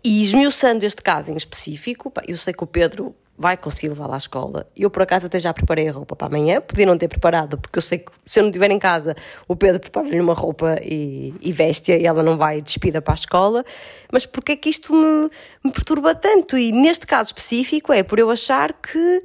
E 0.05 0.21
esmiuçando 0.21 0.85
este 0.85 1.03
caso 1.03 1.33
em 1.33 1.37
específico, 1.37 2.13
eu 2.29 2.37
sei 2.37 2.53
que 2.53 2.63
o 2.63 2.67
Pedro 2.67 3.15
vai 3.41 3.57
conseguir 3.57 3.89
levá-la 3.89 4.17
à 4.17 4.19
escola. 4.19 4.67
Eu, 4.77 4.91
por 4.91 5.01
acaso, 5.01 5.25
até 5.25 5.39
já 5.39 5.55
preparei 5.55 5.89
a 5.89 5.93
roupa 5.93 6.15
para 6.15 6.27
amanhã. 6.27 6.61
Podia 6.61 6.85
não 6.85 6.99
ter 6.99 7.09
preparado, 7.09 7.57
porque 7.57 7.79
eu 7.79 7.83
sei 7.83 8.01
que 8.01 8.13
se 8.27 8.39
eu 8.39 8.43
não 8.43 8.51
estiver 8.51 8.71
em 8.71 8.79
casa, 8.79 9.17
o 9.49 9.57
Pedro 9.57 9.81
prepara-lhe 9.81 10.21
uma 10.21 10.35
roupa 10.35 10.79
e, 10.83 11.35
e 11.41 11.51
veste-a 11.51 11.97
e 11.97 12.05
ela 12.05 12.23
não 12.23 12.37
vai 12.37 12.61
despida 12.61 13.01
para 13.01 13.15
a 13.15 13.17
escola. 13.17 13.65
Mas 14.13 14.27
porque 14.27 14.53
é 14.53 14.57
que 14.57 14.69
isto 14.69 14.93
me, 14.93 15.31
me 15.65 15.73
perturba 15.73 16.15
tanto? 16.15 16.59
E 16.59 16.71
neste 16.71 17.07
caso 17.07 17.29
específico 17.29 17.95
é 17.95 18.03
por 18.03 18.19
eu 18.19 18.31
achar 18.31 18.75
que 18.75 19.23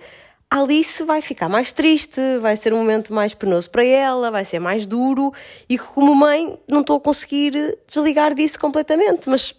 a 0.49 0.61
Alice 0.61 1.03
vai 1.03 1.19
ficar 1.19 1.49
mais 1.49 1.73
triste, 1.73 2.21
vai 2.39 2.55
ser 2.55 2.73
um 2.73 2.77
momento 2.77 3.13
mais 3.13 3.33
penoso 3.33 3.69
para 3.69 3.83
ela, 3.83 4.31
vai 4.31 4.45
ser 4.45 4.59
mais 4.59 4.85
duro 4.85 5.33
e 5.67 5.77
que, 5.77 5.83
como 5.83 6.15
mãe, 6.15 6.57
não 6.69 6.79
estou 6.79 6.95
a 6.95 7.01
conseguir 7.01 7.77
desligar 7.85 8.33
disso 8.33 8.57
completamente. 8.57 9.27
Mas 9.27 9.53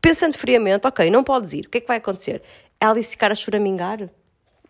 pensando 0.00 0.38
friamente, 0.38 0.86
ok, 0.86 1.10
não 1.10 1.22
podes 1.22 1.52
ir, 1.52 1.66
o 1.66 1.68
que 1.68 1.76
é 1.76 1.80
que 1.82 1.88
vai 1.88 1.98
acontecer? 1.98 2.40
A 2.80 2.90
Alice 2.90 3.10
ficar 3.10 3.32
a 3.32 3.34
choramingar? 3.34 4.08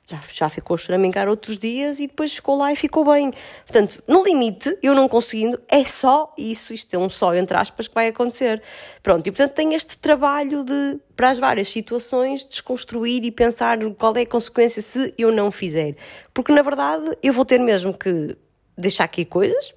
Já, 0.06 0.20
já 0.32 0.48
ficou 0.48 0.74
a 0.74 0.78
choramingar 0.78 1.28
outros 1.28 1.58
dias 1.58 2.00
e 2.00 2.06
depois 2.06 2.34
ficou 2.34 2.56
lá 2.56 2.72
e 2.72 2.76
ficou 2.76 3.04
bem. 3.04 3.30
Portanto, 3.66 4.02
no 4.08 4.24
limite, 4.24 4.74
eu 4.82 4.94
não 4.94 5.06
conseguindo, 5.06 5.60
é 5.68 5.84
só 5.84 6.32
isso, 6.38 6.72
isto 6.72 6.94
é 6.94 6.98
um 6.98 7.10
só 7.10 7.34
entre 7.34 7.54
aspas, 7.54 7.86
que 7.86 7.94
vai 7.94 8.08
acontecer. 8.08 8.62
Pronto, 9.02 9.26
e 9.26 9.30
portanto 9.30 9.52
tem 9.52 9.74
este 9.74 9.98
trabalho 9.98 10.64
de, 10.64 10.98
para 11.14 11.28
as 11.28 11.38
várias 11.38 11.68
situações, 11.68 12.46
desconstruir 12.46 13.22
e 13.22 13.30
pensar 13.30 13.78
qual 13.98 14.16
é 14.16 14.22
a 14.22 14.26
consequência 14.26 14.80
se 14.80 15.12
eu 15.18 15.30
não 15.30 15.50
fizer. 15.50 15.94
Porque 16.32 16.52
na 16.52 16.62
verdade 16.62 17.14
eu 17.22 17.34
vou 17.34 17.44
ter 17.44 17.58
mesmo 17.58 17.92
que 17.92 18.34
deixar 18.78 19.04
aqui 19.04 19.26
coisas 19.26 19.74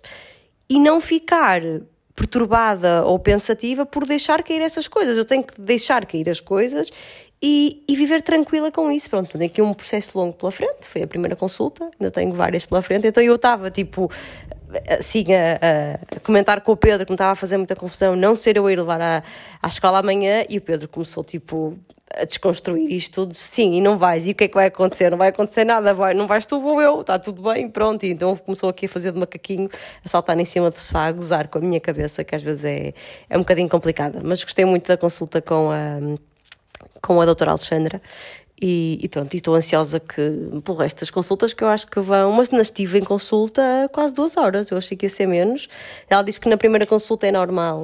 e 0.69 0.79
não 0.79 1.01
ficar 1.01 1.61
perturbada 2.15 3.03
ou 3.03 3.19
pensativa 3.19 3.85
por 3.85 4.05
deixar 4.05 4.43
cair 4.43 4.61
essas 4.61 4.87
coisas. 4.87 5.17
Eu 5.17 5.25
tenho 5.25 5.43
que 5.43 5.59
deixar 5.59 6.05
cair 6.05 6.29
as 6.29 6.39
coisas 6.39 6.89
e, 7.41 7.83
e 7.87 7.95
viver 7.95 8.21
tranquila 8.21 8.71
com 8.71 8.91
isso. 8.91 9.09
Pronto, 9.09 9.29
tenho 9.31 9.45
aqui 9.45 9.61
um 9.61 9.73
processo 9.73 10.17
longo 10.17 10.33
pela 10.33 10.51
frente, 10.51 10.87
foi 10.87 11.03
a 11.03 11.07
primeira 11.07 11.35
consulta, 11.35 11.89
ainda 11.99 12.11
tenho 12.11 12.31
várias 12.33 12.65
pela 12.65 12.81
frente, 12.81 13.07
então 13.07 13.23
eu 13.23 13.35
estava 13.35 13.71
tipo 13.71 14.11
assim 14.87 15.25
a, 15.33 16.15
a 16.15 16.19
comentar 16.21 16.61
com 16.61 16.71
o 16.71 16.77
Pedro 16.77 17.05
que 17.05 17.11
me 17.11 17.15
estava 17.15 17.31
a 17.31 17.35
fazer 17.35 17.57
muita 17.57 17.75
confusão 17.75 18.15
não 18.15 18.35
ser 18.35 18.55
eu 18.55 18.65
a 18.65 18.71
ir 18.71 18.77
levar 18.77 19.01
à, 19.01 19.23
à 19.61 19.67
escola 19.67 19.99
amanhã. 19.99 20.45
E 20.49 20.57
o 20.57 20.61
Pedro 20.61 20.87
começou 20.87 21.23
tipo 21.23 21.77
a 22.15 22.25
desconstruir 22.25 22.91
isto 22.91 23.21
tudo, 23.21 23.33
sim, 23.33 23.73
e 23.75 23.81
não 23.81 23.97
vais, 23.97 24.27
e 24.27 24.31
o 24.31 24.35
que 24.35 24.43
é 24.43 24.47
que 24.47 24.53
vai 24.53 24.67
acontecer? 24.67 25.09
Não 25.09 25.17
vai 25.17 25.29
acontecer 25.29 25.63
nada, 25.63 25.93
vai, 25.93 26.13
não 26.13 26.27
vais 26.27 26.45
tu, 26.45 26.59
vou 26.59 26.81
eu, 26.81 27.01
está 27.01 27.17
tudo 27.17 27.41
bem, 27.41 27.69
pronto, 27.69 28.05
e 28.05 28.11
então 28.11 28.35
começou 28.35 28.69
aqui 28.69 28.85
a 28.85 28.89
fazer 28.89 29.13
de 29.13 29.19
macaquinho, 29.19 29.69
a 30.03 30.09
saltar 30.09 30.37
em 30.37 30.43
cima 30.43 30.69
do 30.69 30.77
sofá, 30.77 31.05
a 31.05 31.11
gozar 31.13 31.47
com 31.47 31.59
a 31.59 31.61
minha 31.61 31.79
cabeça, 31.79 32.21
que 32.23 32.35
às 32.35 32.41
vezes 32.41 32.65
é, 32.65 32.93
é 33.29 33.37
um 33.37 33.41
bocadinho 33.41 33.69
complicada, 33.69 34.19
mas 34.21 34.43
gostei 34.43 34.65
muito 34.65 34.87
da 34.87 34.97
consulta 34.97 35.41
com 35.41 35.71
a, 35.71 35.99
com 37.01 37.21
a 37.21 37.25
doutora 37.25 37.51
Alexandra, 37.51 38.01
e, 38.63 38.99
e 39.01 39.09
pronto, 39.09 39.33
estou 39.35 39.55
ansiosa 39.55 39.99
que, 39.99 40.61
pelo 40.63 40.77
resto 40.77 40.99
das 40.99 41.09
consultas, 41.09 41.51
que 41.51 41.63
eu 41.63 41.67
acho 41.67 41.87
que 41.87 41.99
vão, 41.99 42.31
mas 42.31 42.51
ainda 42.51 42.61
estive 42.61 42.99
em 42.99 43.03
consulta 43.03 43.89
quase 43.91 44.13
duas 44.13 44.37
horas, 44.37 44.69
eu 44.69 44.77
achei 44.77 44.95
que 44.95 45.07
ia 45.07 45.09
ser 45.09 45.25
menos. 45.25 45.67
Ela 46.07 46.21
disse 46.21 46.39
que 46.39 46.47
na 46.47 46.55
primeira 46.55 46.85
consulta 46.85 47.25
é 47.25 47.31
normal, 47.31 47.81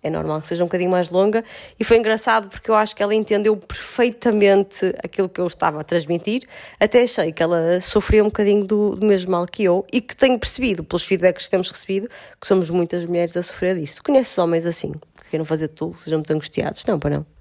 é 0.00 0.08
normal 0.08 0.40
que 0.40 0.46
seja 0.46 0.62
um 0.62 0.68
bocadinho 0.68 0.90
mais 0.90 1.10
longa, 1.10 1.44
e 1.80 1.82
foi 1.82 1.96
engraçado 1.96 2.48
porque 2.48 2.70
eu 2.70 2.76
acho 2.76 2.94
que 2.94 3.02
ela 3.02 3.12
entendeu 3.12 3.56
perfeitamente 3.56 4.94
aquilo 5.02 5.28
que 5.28 5.40
eu 5.40 5.48
estava 5.48 5.80
a 5.80 5.82
transmitir, 5.82 6.44
até 6.78 7.02
achei 7.02 7.32
que 7.32 7.42
ela 7.42 7.80
sofria 7.80 8.22
um 8.22 8.26
bocadinho 8.26 8.64
do, 8.64 8.94
do 8.94 9.04
mesmo 9.04 9.32
mal 9.32 9.44
que 9.46 9.64
eu, 9.64 9.84
e 9.92 10.00
que 10.00 10.14
tenho 10.14 10.38
percebido, 10.38 10.84
pelos 10.84 11.02
feedbacks 11.02 11.46
que 11.46 11.50
temos 11.50 11.68
recebido, 11.68 12.08
que 12.40 12.46
somos 12.46 12.70
muitas 12.70 13.04
mulheres 13.04 13.36
a 13.36 13.42
sofrer 13.42 13.80
disso. 13.80 14.00
Conheces 14.00 14.38
homens 14.38 14.64
assim, 14.64 14.92
que 14.92 15.30
queiram 15.30 15.44
fazer 15.44 15.68
tudo, 15.68 15.98
sejam 15.98 16.20
muito 16.20 16.32
angustiados? 16.32 16.84
Não, 16.86 17.00
para 17.00 17.16
não. 17.16 17.33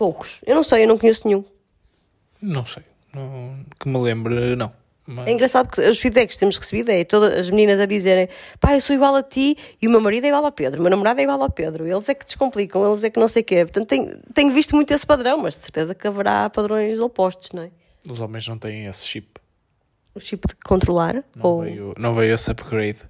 Poucos. 0.00 0.40
Eu 0.46 0.54
não 0.54 0.62
sei, 0.62 0.84
eu 0.84 0.88
não 0.88 0.96
conheço 0.96 1.28
nenhum. 1.28 1.44
Não 2.40 2.64
sei. 2.64 2.82
Não- 3.14 3.62
que 3.78 3.86
me 3.86 3.98
lembre, 3.98 4.56
não. 4.56 4.72
Mas- 5.06 5.26
É 5.26 5.30
engraçado 5.32 5.66
porque 5.66 5.82
os 5.82 6.00
feedbacks 6.00 6.36
que 6.36 6.40
temos 6.40 6.56
recebido 6.56 6.88
é 6.88 7.04
todas 7.04 7.38
as 7.38 7.50
meninas 7.50 7.78
a 7.78 7.84
dizerem 7.84 8.26
pá, 8.58 8.74
eu 8.74 8.80
sou 8.80 8.96
igual 8.96 9.14
a 9.14 9.22
ti 9.22 9.58
e 9.82 9.86
o 9.86 9.90
meu 9.90 10.00
marido 10.00 10.24
é 10.24 10.28
igual 10.28 10.42
ao 10.42 10.52
Pedro, 10.52 10.80
o 10.80 10.82
meu 10.82 10.88
namorado 10.90 11.20
é 11.20 11.24
igual 11.24 11.42
ao 11.42 11.50
Pedro, 11.50 11.86
eles 11.86 12.08
é 12.08 12.14
que 12.14 12.24
descomplicam, 12.24 12.86
eles 12.86 13.04
é 13.04 13.10
que 13.10 13.20
não 13.20 13.28
sei 13.28 13.42
o 13.42 13.44
quê. 13.44 13.56
Portanto, 13.66 13.88
tenho, 13.88 14.18
tenho 14.32 14.50
visto 14.52 14.74
muito 14.74 14.90
esse 14.94 15.04
padrão, 15.06 15.36
mas 15.36 15.52
de 15.52 15.60
certeza 15.60 15.94
que 15.94 16.06
haverá 16.06 16.48
padrões 16.48 16.98
opostos, 16.98 17.52
não 17.52 17.64
é? 17.64 17.70
Os 18.08 18.22
homens 18.22 18.48
não 18.48 18.56
têm 18.56 18.86
esse 18.86 19.06
chip. 19.06 19.28
O 20.14 20.20
chip 20.20 20.48
de 20.48 20.54
controlar 20.64 21.16
Não, 21.36 21.44
ou 21.44 21.60
veio, 21.62 21.94
não 21.98 22.14
veio 22.14 22.32
esse 22.32 22.50
upgrade. 22.50 23.00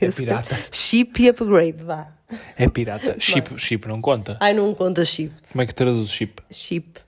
É 0.00 0.10
pirata. 0.10 0.56
chip 0.70 1.22
e 1.22 1.28
upgrade, 1.28 1.82
vá. 1.82 2.08
É 2.56 2.68
pirata. 2.68 3.16
Chip, 3.18 3.58
chip 3.58 3.86
não 3.88 4.00
conta. 4.00 4.36
Ai, 4.40 4.52
não 4.52 4.74
conta 4.74 5.04
chip. 5.04 5.32
Como 5.50 5.62
é 5.62 5.66
que 5.66 5.74
traduz 5.74 6.10
chip? 6.10 6.40
Chip, 6.50 6.98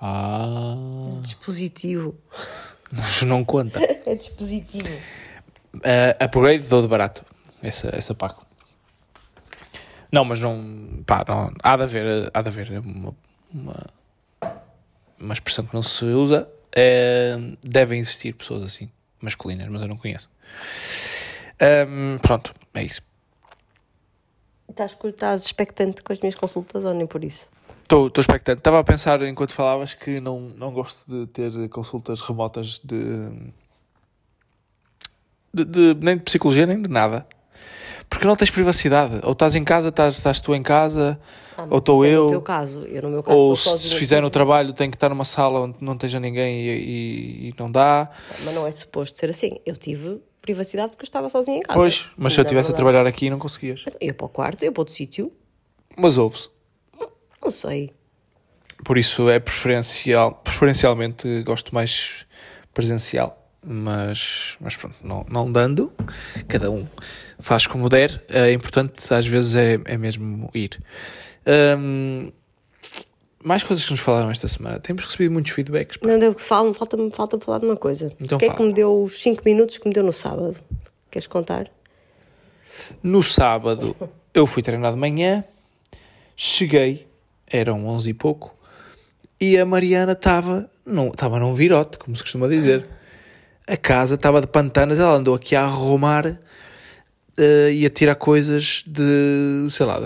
Ah, 0.00 0.74
dispositivo. 1.22 2.14
mas 2.90 3.22
não 3.22 3.44
conta. 3.44 3.80
É 4.06 4.14
dispositivo. 4.14 4.88
Uh, 5.74 6.24
upgrade 6.24 6.68
dou 6.68 6.82
de 6.82 6.88
barato. 6.88 7.24
Essa, 7.62 7.88
essa 7.94 8.14
pago. 8.14 8.44
Não, 10.10 10.24
mas 10.24 10.40
não. 10.40 11.02
Pá, 11.06 11.24
não. 11.26 11.52
Há 11.62 11.76
de 11.76 11.82
haver, 11.84 12.30
há 12.34 12.42
de 12.42 12.48
haver 12.48 12.70
uma, 12.80 13.14
uma, 13.52 13.86
uma 15.18 15.32
expressão 15.32 15.64
que 15.64 15.72
não 15.74 15.82
se 15.82 16.04
usa. 16.04 16.48
É, 16.74 17.36
devem 17.62 18.00
existir 18.00 18.34
pessoas 18.34 18.62
assim, 18.64 18.90
masculinas, 19.20 19.68
mas 19.68 19.80
eu 19.82 19.88
não 19.88 19.96
conheço. 19.96 20.28
Ahm, 21.62 22.18
pronto, 22.20 22.52
é 22.74 22.82
isso. 22.82 23.00
Estás, 24.68 24.96
estás 25.04 25.44
expectante 25.44 26.02
com 26.02 26.12
as 26.12 26.20
minhas 26.20 26.34
consultas 26.34 26.84
ou 26.84 26.92
nem 26.92 27.06
por 27.06 27.22
isso? 27.22 27.48
Estou 27.82 28.10
expectante. 28.16 28.58
Estava 28.58 28.78
a 28.80 28.84
pensar 28.84 29.20
enquanto 29.22 29.52
falavas 29.52 29.92
que 29.94 30.18
não, 30.18 30.40
não 30.40 30.72
gosto 30.72 31.06
de 31.06 31.26
ter 31.26 31.68
consultas 31.68 32.20
remotas 32.22 32.80
de, 32.82 33.30
de, 35.52 35.64
de- 35.64 35.94
nem 36.00 36.16
de 36.16 36.22
psicologia 36.22 36.66
nem 36.66 36.80
de 36.80 36.88
nada. 36.88 37.26
Porque 38.08 38.26
não 38.26 38.34
tens 38.34 38.50
privacidade. 38.50 39.20
Ou 39.22 39.32
estás 39.32 39.54
em 39.54 39.62
casa, 39.64 39.90
estás, 39.90 40.14
estás 40.16 40.40
tu 40.40 40.54
em 40.54 40.62
casa, 40.62 41.20
Ah, 41.56 41.66
ou 41.70 41.78
estou 41.78 42.04
é 42.04 42.08
eu. 42.08 42.24
No 42.24 42.30
teu 42.30 42.42
caso, 42.42 42.80
eu 42.86 43.02
no 43.02 43.10
meu 43.10 43.22
caso 43.22 43.36
Ou 43.38 43.54
se 43.56 43.62
sozinha 43.64 43.96
fizer 43.98 44.20
no 44.22 44.30
trabalho, 44.30 44.72
tenho 44.72 44.90
que 44.90 44.96
estar 44.96 45.08
numa 45.10 45.24
sala 45.24 45.60
onde 45.60 45.76
não 45.80 45.92
esteja 45.92 46.18
ninguém 46.18 46.62
e, 46.62 46.68
e- 46.70 47.48
e 47.50 47.54
não 47.58 47.70
dá. 47.70 48.10
Mas 48.44 48.54
não 48.54 48.66
é 48.66 48.72
suposto 48.72 49.18
ser 49.18 49.28
assim. 49.30 49.60
Eu 49.66 49.76
tive 49.76 50.20
privacidade 50.42 50.90
porque 50.90 51.04
eu 51.04 51.06
estava 51.06 51.28
sozinha 51.28 51.58
em 51.58 51.60
casa. 51.60 51.78
Pois, 51.78 52.10
mas 52.16 52.34
se 52.34 52.40
eu 52.40 52.42
estivesse 52.42 52.66
a 52.66 52.70
não 52.70 52.74
dá. 52.74 52.76
trabalhar 52.76 53.06
aqui, 53.06 53.30
não 53.30 53.38
conseguias. 53.38 53.82
Então, 53.86 53.98
Eu 54.00 54.12
para 54.12 54.26
o 54.26 54.28
quarto, 54.28 54.62
eu 54.64 54.72
para 54.72 54.80
outro 54.82 54.94
sítio. 54.94 55.32
Mas 55.96 56.18
ouve-se. 56.18 56.50
Não 57.42 57.50
sei. 57.50 57.92
Por 58.84 58.98
isso 58.98 59.30
é 59.30 59.38
preferencial, 59.38 60.34
preferencialmente 60.44 61.42
gosto 61.44 61.74
mais 61.74 62.26
presencial. 62.74 63.38
Mas, 63.64 64.56
mas 64.60 64.76
pronto, 64.76 64.96
não, 65.04 65.24
não 65.30 65.50
dando, 65.50 65.92
cada 66.48 66.68
um 66.68 66.84
faz 67.38 67.64
como 67.64 67.88
der. 67.88 68.20
É 68.28 68.52
importante, 68.52 69.14
às 69.14 69.24
vezes, 69.24 69.54
é, 69.54 69.78
é 69.84 69.96
mesmo 69.96 70.50
ir. 70.52 70.80
Hum, 71.78 72.32
mais 73.42 73.62
coisas 73.62 73.84
que 73.84 73.90
nos 73.90 74.00
falaram 74.00 74.30
esta 74.30 74.48
semana. 74.48 74.78
Temos 74.78 75.04
recebido 75.04 75.32
muitos 75.32 75.52
feedbacks. 75.52 75.96
pá. 75.96 76.08
Não 76.08 76.18
deu 76.18 76.34
que 76.34 76.42
falo, 76.42 76.72
falta-me 76.74 77.10
falta 77.10 77.38
falar 77.38 77.58
de 77.58 77.66
uma 77.66 77.76
coisa. 77.76 78.12
Então 78.20 78.36
o 78.36 78.38
que 78.38 78.46
é 78.46 78.48
que 78.48 78.56
fala. 78.56 78.68
me 78.68 78.74
deu 78.74 79.02
os 79.02 79.20
5 79.20 79.42
minutos 79.44 79.78
que 79.78 79.86
me 79.86 79.94
deu 79.94 80.02
no 80.02 80.12
sábado? 80.12 80.56
Queres 81.10 81.26
contar? 81.26 81.70
No 83.02 83.22
sábado, 83.22 83.94
eu 84.32 84.46
fui 84.46 84.62
treinar 84.62 84.92
de 84.92 84.98
manhã, 84.98 85.44
cheguei, 86.36 87.06
eram 87.46 87.86
11 87.86 88.10
e 88.10 88.14
pouco, 88.14 88.54
e 89.40 89.58
a 89.58 89.66
Mariana 89.66 90.12
estava 90.12 90.70
num, 90.86 91.08
estava 91.08 91.38
num 91.38 91.52
virote, 91.54 91.98
como 91.98 92.16
se 92.16 92.22
costuma 92.22 92.48
dizer. 92.48 92.86
A 93.66 93.76
casa 93.76 94.14
estava 94.14 94.40
de 94.40 94.46
pantanas, 94.46 94.98
ela 94.98 95.12
andou 95.12 95.34
aqui 95.34 95.54
a 95.54 95.64
arrumar 95.64 96.38
eh, 97.36 97.72
e 97.72 97.86
a 97.86 97.90
tirar 97.90 98.14
coisas 98.14 98.82
de, 98.86 99.66
sei 99.70 99.86
lá, 99.86 99.96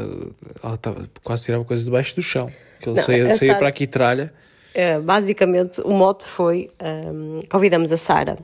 ela 0.63 0.75
estava, 0.75 1.09
quase 1.23 1.45
tirava 1.45 1.65
coisas 1.65 1.85
debaixo 1.85 2.15
do 2.17 2.23
chão. 2.23 2.51
Que 2.81 2.89
ele 2.91 3.01
saía, 3.01 3.35
saía 3.35 3.53
Sara- 3.53 3.59
para 3.59 3.69
aqui 3.69 3.87
tralha. 3.87 4.33
É, 4.75 4.99
basicamente, 4.99 5.81
o 5.83 5.93
mote 5.93 6.27
foi: 6.27 6.71
hum, 7.13 7.43
convidamos 7.51 7.91
a 7.93 7.97
Sara 7.97 8.39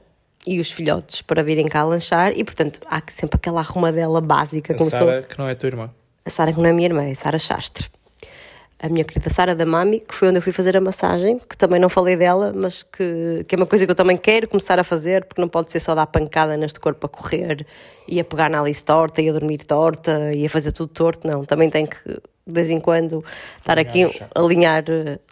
e 0.46 0.58
os 0.58 0.70
filhotes 0.72 1.22
para 1.22 1.42
virem 1.42 1.66
cá 1.66 1.84
lanchar, 1.84 2.32
e 2.36 2.42
portanto 2.42 2.80
há 2.86 3.00
sempre 3.08 3.36
aquela 3.36 3.60
arrumadela 3.60 4.20
básica. 4.20 4.74
A 4.74 4.90
Sara, 4.90 5.22
que 5.22 5.38
não 5.38 5.46
é 5.48 5.52
a 5.52 5.56
tua 5.56 5.66
irmã. 5.68 5.90
A 6.24 6.30
Sara, 6.30 6.52
que 6.52 6.58
não 6.58 6.66
é 6.66 6.72
minha 6.72 6.86
irmã, 6.88 7.04
é 7.04 7.14
Sara 7.14 7.38
Chastre. 7.38 7.86
A 8.80 8.88
minha 8.88 9.04
querida 9.04 9.30
Sara 9.30 9.54
da 9.54 9.64
Mami, 9.64 10.00
que 10.00 10.12
foi 10.12 10.26
onde 10.28 10.38
eu 10.38 10.42
fui 10.42 10.50
fazer 10.50 10.76
a 10.76 10.80
massagem, 10.80 11.38
que 11.38 11.56
também 11.56 11.78
não 11.78 11.88
falei 11.88 12.16
dela, 12.16 12.52
mas 12.52 12.82
que, 12.82 13.44
que 13.46 13.54
é 13.54 13.56
uma 13.56 13.66
coisa 13.66 13.84
que 13.86 13.92
eu 13.92 13.94
também 13.94 14.16
quero 14.16 14.48
começar 14.48 14.76
a 14.80 14.82
fazer, 14.82 15.24
porque 15.24 15.40
não 15.40 15.48
pode 15.48 15.70
ser 15.70 15.78
só 15.78 15.94
dar 15.94 16.06
pancada 16.06 16.56
neste 16.56 16.80
corpo 16.80 17.06
a 17.06 17.08
correr 17.08 17.64
e 18.08 18.18
a 18.18 18.24
pegar 18.24 18.50
na 18.50 18.60
Alice 18.60 18.84
torta 18.84 19.22
e 19.22 19.28
a 19.28 19.32
dormir 19.32 19.58
torta 19.58 20.32
e 20.34 20.44
a 20.44 20.50
fazer 20.50 20.72
tudo 20.72 20.88
torto, 20.92 21.24
não. 21.28 21.44
Também 21.44 21.70
tem 21.70 21.86
que, 21.86 21.96
de 22.46 22.52
vez 22.52 22.70
em 22.70 22.80
quando, 22.80 23.24
estar 23.58 23.78
aqui 23.78 24.04
a 24.04 24.40
alinhar, 24.40 24.84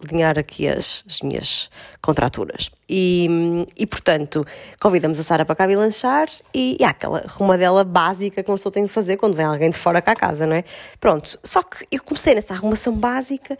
alinhar 0.04 0.38
aqui 0.38 0.68
as, 0.68 1.04
as 1.08 1.20
minhas 1.22 1.68
contraturas. 2.00 2.70
E, 2.88 3.28
e, 3.76 3.86
portanto, 3.86 4.46
convidamos 4.80 5.18
a 5.18 5.22
Sara 5.22 5.44
para 5.44 5.56
cá 5.56 5.66
vir 5.66 5.76
lanchar 5.76 6.28
e, 6.54 6.76
e 6.78 6.84
há 6.84 6.90
aquela 6.90 7.18
arrumadela 7.18 7.82
básica 7.82 8.42
que 8.42 8.50
uma 8.50 8.56
pessoa 8.56 8.72
tem 8.72 8.84
de 8.84 8.90
fazer 8.90 9.16
quando 9.16 9.34
vem 9.34 9.44
alguém 9.44 9.70
de 9.70 9.76
fora 9.76 10.00
cá 10.00 10.12
a 10.12 10.16
casa, 10.16 10.46
não 10.46 10.54
é? 10.54 10.64
Pronto, 10.98 11.38
só 11.42 11.62
que 11.62 11.86
eu 11.90 12.02
comecei 12.02 12.34
nessa 12.34 12.54
arrumação 12.54 12.94
básica, 12.94 13.58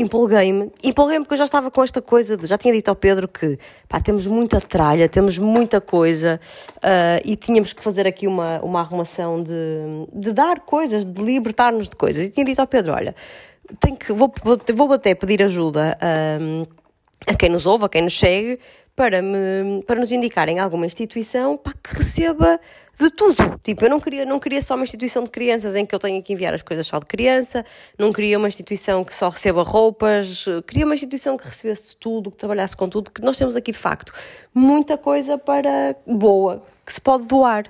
empolguei-me, 0.00 0.70
empolguei-me 0.82 1.24
porque 1.24 1.34
eu 1.34 1.38
já 1.38 1.44
estava 1.44 1.70
com 1.70 1.82
esta 1.82 2.00
coisa 2.00 2.36
de, 2.36 2.46
já 2.46 2.56
tinha 2.56 2.72
dito 2.72 2.88
ao 2.88 2.96
Pedro 2.96 3.28
que, 3.28 3.58
pá, 3.88 4.00
temos 4.00 4.26
muita 4.26 4.60
tralha, 4.60 5.08
temos 5.08 5.38
muita 5.38 5.80
coisa 5.80 6.40
ah, 6.82 7.20
e 7.24 7.36
tínhamos 7.36 7.72
que 7.72 7.82
fazer 7.82 8.06
aqui 8.06 8.26
uma, 8.26 8.60
uma 8.60 8.80
arrumação 8.80 9.42
de, 9.42 9.52
de 10.12 10.32
dar 10.32 10.60
coisas, 10.60 11.04
de 11.04 11.22
libertar-nos 11.22 11.88
de 11.88 11.96
coisas. 11.96 12.26
E 12.26 12.30
tinha 12.30 12.44
dito 12.44 12.60
ao 12.60 12.66
Pedro, 12.66 12.92
olha, 12.92 13.14
tenho 13.78 13.96
que, 13.96 14.12
vou, 14.12 14.32
vou, 14.74 14.92
até 14.92 15.14
pedir 15.14 15.42
ajuda 15.42 15.96
ah, 16.00 16.38
a 17.26 17.34
quem 17.34 17.48
nos 17.48 17.66
ouve, 17.66 17.84
a 17.84 17.88
quem 17.88 18.02
nos 18.02 18.18
segue, 18.18 18.58
para, 18.96 19.22
me, 19.22 19.82
para 19.86 20.00
nos 20.00 20.12
indicarem 20.12 20.58
alguma 20.58 20.84
instituição 20.84 21.56
pá, 21.56 21.72
que 21.82 21.96
receba 21.96 22.60
de 23.00 23.10
tudo. 23.10 23.58
Tipo, 23.62 23.84
eu 23.84 23.90
não 23.90 23.98
queria, 23.98 24.24
não 24.24 24.38
queria 24.38 24.60
só 24.60 24.74
uma 24.74 24.84
instituição 24.84 25.24
de 25.24 25.30
crianças 25.30 25.74
em 25.74 25.86
que 25.86 25.94
eu 25.94 25.98
tenha 25.98 26.20
que 26.22 26.32
enviar 26.32 26.52
as 26.52 26.62
coisas 26.62 26.86
só 26.86 26.98
de 26.98 27.06
criança, 27.06 27.64
não 27.98 28.12
queria 28.12 28.38
uma 28.38 28.48
instituição 28.48 29.04
que 29.04 29.14
só 29.14 29.28
receba 29.28 29.62
roupas, 29.62 30.44
queria 30.66 30.84
uma 30.84 30.94
instituição 30.94 31.36
que 31.36 31.46
recebesse 31.46 31.96
tudo, 31.96 32.30
que 32.30 32.36
trabalhasse 32.36 32.76
com 32.76 32.88
tudo, 32.88 33.10
porque 33.10 33.24
nós 33.24 33.38
temos 33.38 33.56
aqui 33.56 33.72
de 33.72 33.78
facto 33.78 34.12
muita 34.54 34.98
coisa 34.98 35.38
para 35.38 35.96
boa 36.06 36.62
que 36.84 36.92
se 36.92 37.00
pode 37.00 37.26
doar. 37.26 37.64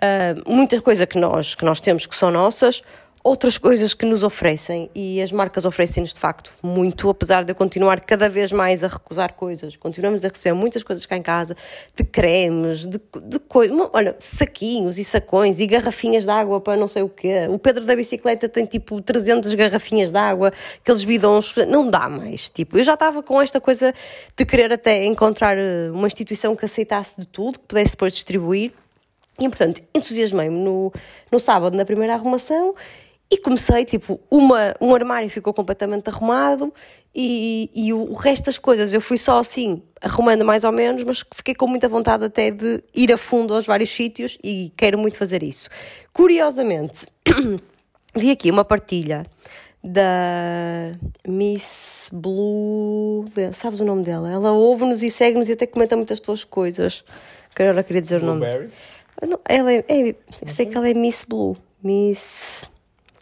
Ah, 0.00 0.34
muita 0.46 0.80
coisa 0.80 1.06
que 1.06 1.18
nós, 1.18 1.54
que 1.54 1.64
nós 1.64 1.80
temos 1.80 2.06
que 2.06 2.14
são 2.14 2.30
nossas, 2.30 2.82
outras 3.26 3.58
coisas 3.58 3.92
que 3.92 4.06
nos 4.06 4.22
oferecem 4.22 4.88
e 4.94 5.20
as 5.20 5.32
marcas 5.32 5.64
oferecem-nos 5.64 6.14
de 6.14 6.20
facto 6.20 6.52
muito, 6.62 7.10
apesar 7.10 7.42
de 7.42 7.50
eu 7.50 7.56
continuar 7.56 8.00
cada 8.02 8.28
vez 8.28 8.52
mais 8.52 8.84
a 8.84 8.86
recusar 8.86 9.32
coisas. 9.32 9.74
Continuamos 9.74 10.24
a 10.24 10.28
receber 10.28 10.54
muitas 10.54 10.84
coisas 10.84 11.04
cá 11.04 11.16
em 11.16 11.22
casa, 11.22 11.56
de 11.96 12.04
cremes, 12.04 12.86
de, 12.86 13.00
de 13.24 13.38
coisas, 13.40 13.76
olha, 13.92 14.14
saquinhos 14.20 14.96
e 14.96 15.02
sacões 15.02 15.58
e 15.58 15.66
garrafinhas 15.66 16.22
de 16.22 16.30
água 16.30 16.60
para 16.60 16.76
não 16.76 16.86
sei 16.86 17.02
o 17.02 17.08
quê. 17.08 17.48
O 17.50 17.58
Pedro 17.58 17.84
da 17.84 17.96
bicicleta 17.96 18.48
tem 18.48 18.64
tipo 18.64 19.02
300 19.02 19.52
garrafinhas 19.56 20.12
de 20.12 20.18
água, 20.18 20.52
aqueles 20.80 21.02
bidons, 21.02 21.52
não 21.66 21.90
dá 21.90 22.08
mais. 22.08 22.48
Tipo, 22.48 22.78
eu 22.78 22.84
já 22.84 22.94
estava 22.94 23.24
com 23.24 23.42
esta 23.42 23.60
coisa 23.60 23.92
de 24.36 24.46
querer 24.46 24.72
até 24.72 25.04
encontrar 25.04 25.58
eh, 25.58 25.90
uma 25.90 26.06
instituição 26.06 26.54
que 26.54 26.64
aceitasse 26.64 27.16
de 27.16 27.26
tudo, 27.26 27.58
que 27.58 27.66
pudesse 27.66 27.90
depois 27.90 28.12
distribuir. 28.12 28.72
E, 29.38 29.48
portanto, 29.48 29.82
entusiasmei-me 29.94 30.56
no, 30.56 30.90
no 31.30 31.38
sábado, 31.38 31.76
na 31.76 31.84
primeira 31.84 32.14
arrumação, 32.14 32.74
e 33.30 33.38
comecei, 33.38 33.84
tipo, 33.84 34.20
uma, 34.30 34.74
um 34.80 34.94
armário 34.94 35.28
ficou 35.28 35.52
completamente 35.52 36.08
arrumado 36.08 36.72
e, 37.14 37.68
e 37.74 37.92
o, 37.92 38.12
o 38.12 38.14
resto 38.14 38.46
das 38.46 38.58
coisas 38.58 38.92
eu 38.94 39.00
fui 39.00 39.18
só 39.18 39.40
assim, 39.40 39.82
arrumando 40.00 40.44
mais 40.44 40.62
ou 40.62 40.70
menos, 40.70 41.02
mas 41.02 41.24
fiquei 41.34 41.54
com 41.54 41.66
muita 41.66 41.88
vontade 41.88 42.24
até 42.24 42.50
de 42.50 42.82
ir 42.94 43.12
a 43.12 43.16
fundo 43.16 43.52
aos 43.54 43.66
vários 43.66 43.90
sítios 43.90 44.38
e 44.44 44.72
quero 44.76 44.96
muito 44.96 45.16
fazer 45.16 45.42
isso. 45.42 45.68
Curiosamente, 46.12 47.06
vi 48.14 48.30
aqui 48.30 48.48
uma 48.50 48.64
partilha 48.64 49.24
da 49.82 50.92
Miss 51.26 52.08
Blue. 52.12 53.24
Sabes 53.52 53.80
o 53.80 53.84
nome 53.84 54.04
dela? 54.04 54.30
Ela 54.30 54.52
ouve-nos 54.52 55.02
e 55.02 55.10
segue-nos 55.10 55.48
e 55.48 55.52
até 55.52 55.66
comenta 55.66 55.96
muitas 55.96 56.20
tuas 56.20 56.44
coisas. 56.44 57.04
Que 57.54 57.62
agora 57.62 57.82
queria 57.82 58.02
dizer 58.02 58.22
o 58.22 58.26
nome. 58.26 58.44
Ela 59.48 59.72
é, 59.72 59.84
é- 59.88 60.08
eu 60.42 60.48
sei 60.48 60.66
que 60.66 60.76
ela 60.76 60.88
é 60.88 60.94
Miss 60.94 61.24
Blue. 61.26 61.56
Miss. 61.82 62.64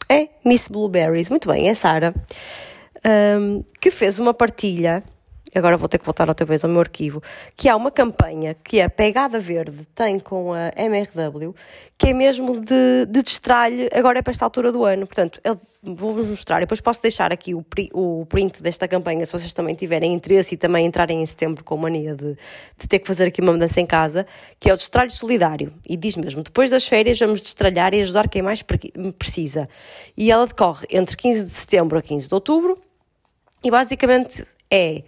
É, 0.08 0.28
Miss 0.44 0.68
Blueberries. 0.68 1.28
Muito 1.28 1.48
bem, 1.48 1.68
é 1.68 1.74
Sara. 1.74 2.14
Ahm, 3.04 3.62
que 3.80 3.90
fez 3.90 4.18
uma 4.18 4.34
partilha. 4.34 5.02
Agora 5.54 5.76
vou 5.76 5.88
ter 5.88 5.98
que 5.98 6.04
voltar 6.04 6.28
outra 6.28 6.44
vez 6.44 6.64
ao 6.64 6.70
meu 6.70 6.80
arquivo. 6.80 7.22
Que 7.56 7.68
há 7.68 7.76
uma 7.76 7.90
campanha 7.90 8.54
que 8.54 8.80
a 8.80 8.90
Pegada 8.90 9.38
Verde 9.38 9.86
tem 9.94 10.18
com 10.18 10.52
a 10.52 10.70
MRW, 10.76 11.54
que 11.96 12.08
é 12.08 12.12
mesmo 12.12 12.60
de, 12.60 13.06
de 13.08 13.22
destralhe, 13.22 13.88
agora 13.94 14.18
é 14.18 14.22
para 14.22 14.32
esta 14.32 14.44
altura 14.44 14.72
do 14.72 14.84
ano. 14.84 15.06
Portanto, 15.06 15.40
vou-vos 15.82 16.26
mostrar. 16.26 16.60
Depois 16.60 16.80
posso 16.80 17.00
deixar 17.00 17.32
aqui 17.32 17.54
o, 17.54 17.64
o 17.92 18.26
print 18.26 18.62
desta 18.62 18.88
campanha, 18.88 19.24
se 19.26 19.32
vocês 19.32 19.52
também 19.52 19.74
tiverem 19.74 20.12
interesse 20.12 20.54
e 20.54 20.58
também 20.58 20.86
entrarem 20.86 21.22
em 21.22 21.26
setembro 21.26 21.62
com 21.62 21.76
mania 21.76 22.14
de, 22.14 22.36
de 22.78 22.88
ter 22.88 22.98
que 22.98 23.06
fazer 23.06 23.26
aqui 23.26 23.40
uma 23.40 23.52
mudança 23.52 23.80
em 23.80 23.86
casa, 23.86 24.26
que 24.58 24.68
é 24.68 24.72
o 24.72 24.76
destralhe 24.76 25.10
solidário. 25.10 25.72
E 25.88 25.96
diz 25.96 26.16
mesmo, 26.16 26.42
depois 26.42 26.70
das 26.70 26.86
férias 26.86 27.18
vamos 27.18 27.40
destralhar 27.40 27.94
e 27.94 28.00
ajudar 28.00 28.28
quem 28.28 28.42
mais 28.42 28.62
pre- 28.62 28.92
precisa. 29.18 29.68
E 30.16 30.30
ela 30.30 30.46
decorre 30.46 30.86
entre 30.90 31.16
15 31.16 31.44
de 31.44 31.50
setembro 31.50 31.98
a 31.98 32.02
15 32.02 32.28
de 32.28 32.34
outubro. 32.34 32.78
E 33.62 33.70
basicamente 33.70 34.44
é. 34.70 35.02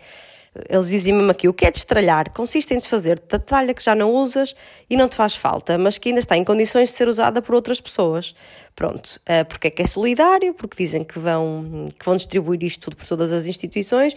Eles 0.68 0.88
dizem 0.88 1.12
mesmo 1.14 1.30
aqui: 1.30 1.48
o 1.48 1.54
que 1.54 1.66
é 1.66 1.70
destralhar? 1.70 2.32
Consiste 2.32 2.74
em 2.74 2.78
desfazer 2.78 3.18
da 3.28 3.38
tralha 3.38 3.74
que 3.74 3.82
já 3.82 3.94
não 3.94 4.12
usas 4.12 4.54
e 4.88 4.96
não 4.96 5.08
te 5.08 5.14
faz 5.14 5.36
falta, 5.36 5.76
mas 5.78 5.98
que 5.98 6.08
ainda 6.08 6.20
está 6.20 6.36
em 6.36 6.44
condições 6.44 6.88
de 6.88 6.94
ser 6.94 7.08
usada 7.08 7.42
por 7.42 7.54
outras 7.54 7.80
pessoas. 7.80 8.34
Pronto. 8.74 9.20
Ah, 9.26 9.44
Porque 9.44 9.68
é 9.68 9.70
que 9.70 9.82
é 9.82 9.86
solidário? 9.86 10.54
Porque 10.54 10.76
dizem 10.76 11.02
que 11.02 11.18
vão, 11.18 11.88
que 11.98 12.04
vão 12.04 12.16
distribuir 12.16 12.62
isto 12.62 12.80
tudo 12.82 12.96
por 12.96 13.06
todas 13.06 13.32
as 13.32 13.46
instituições. 13.46 14.14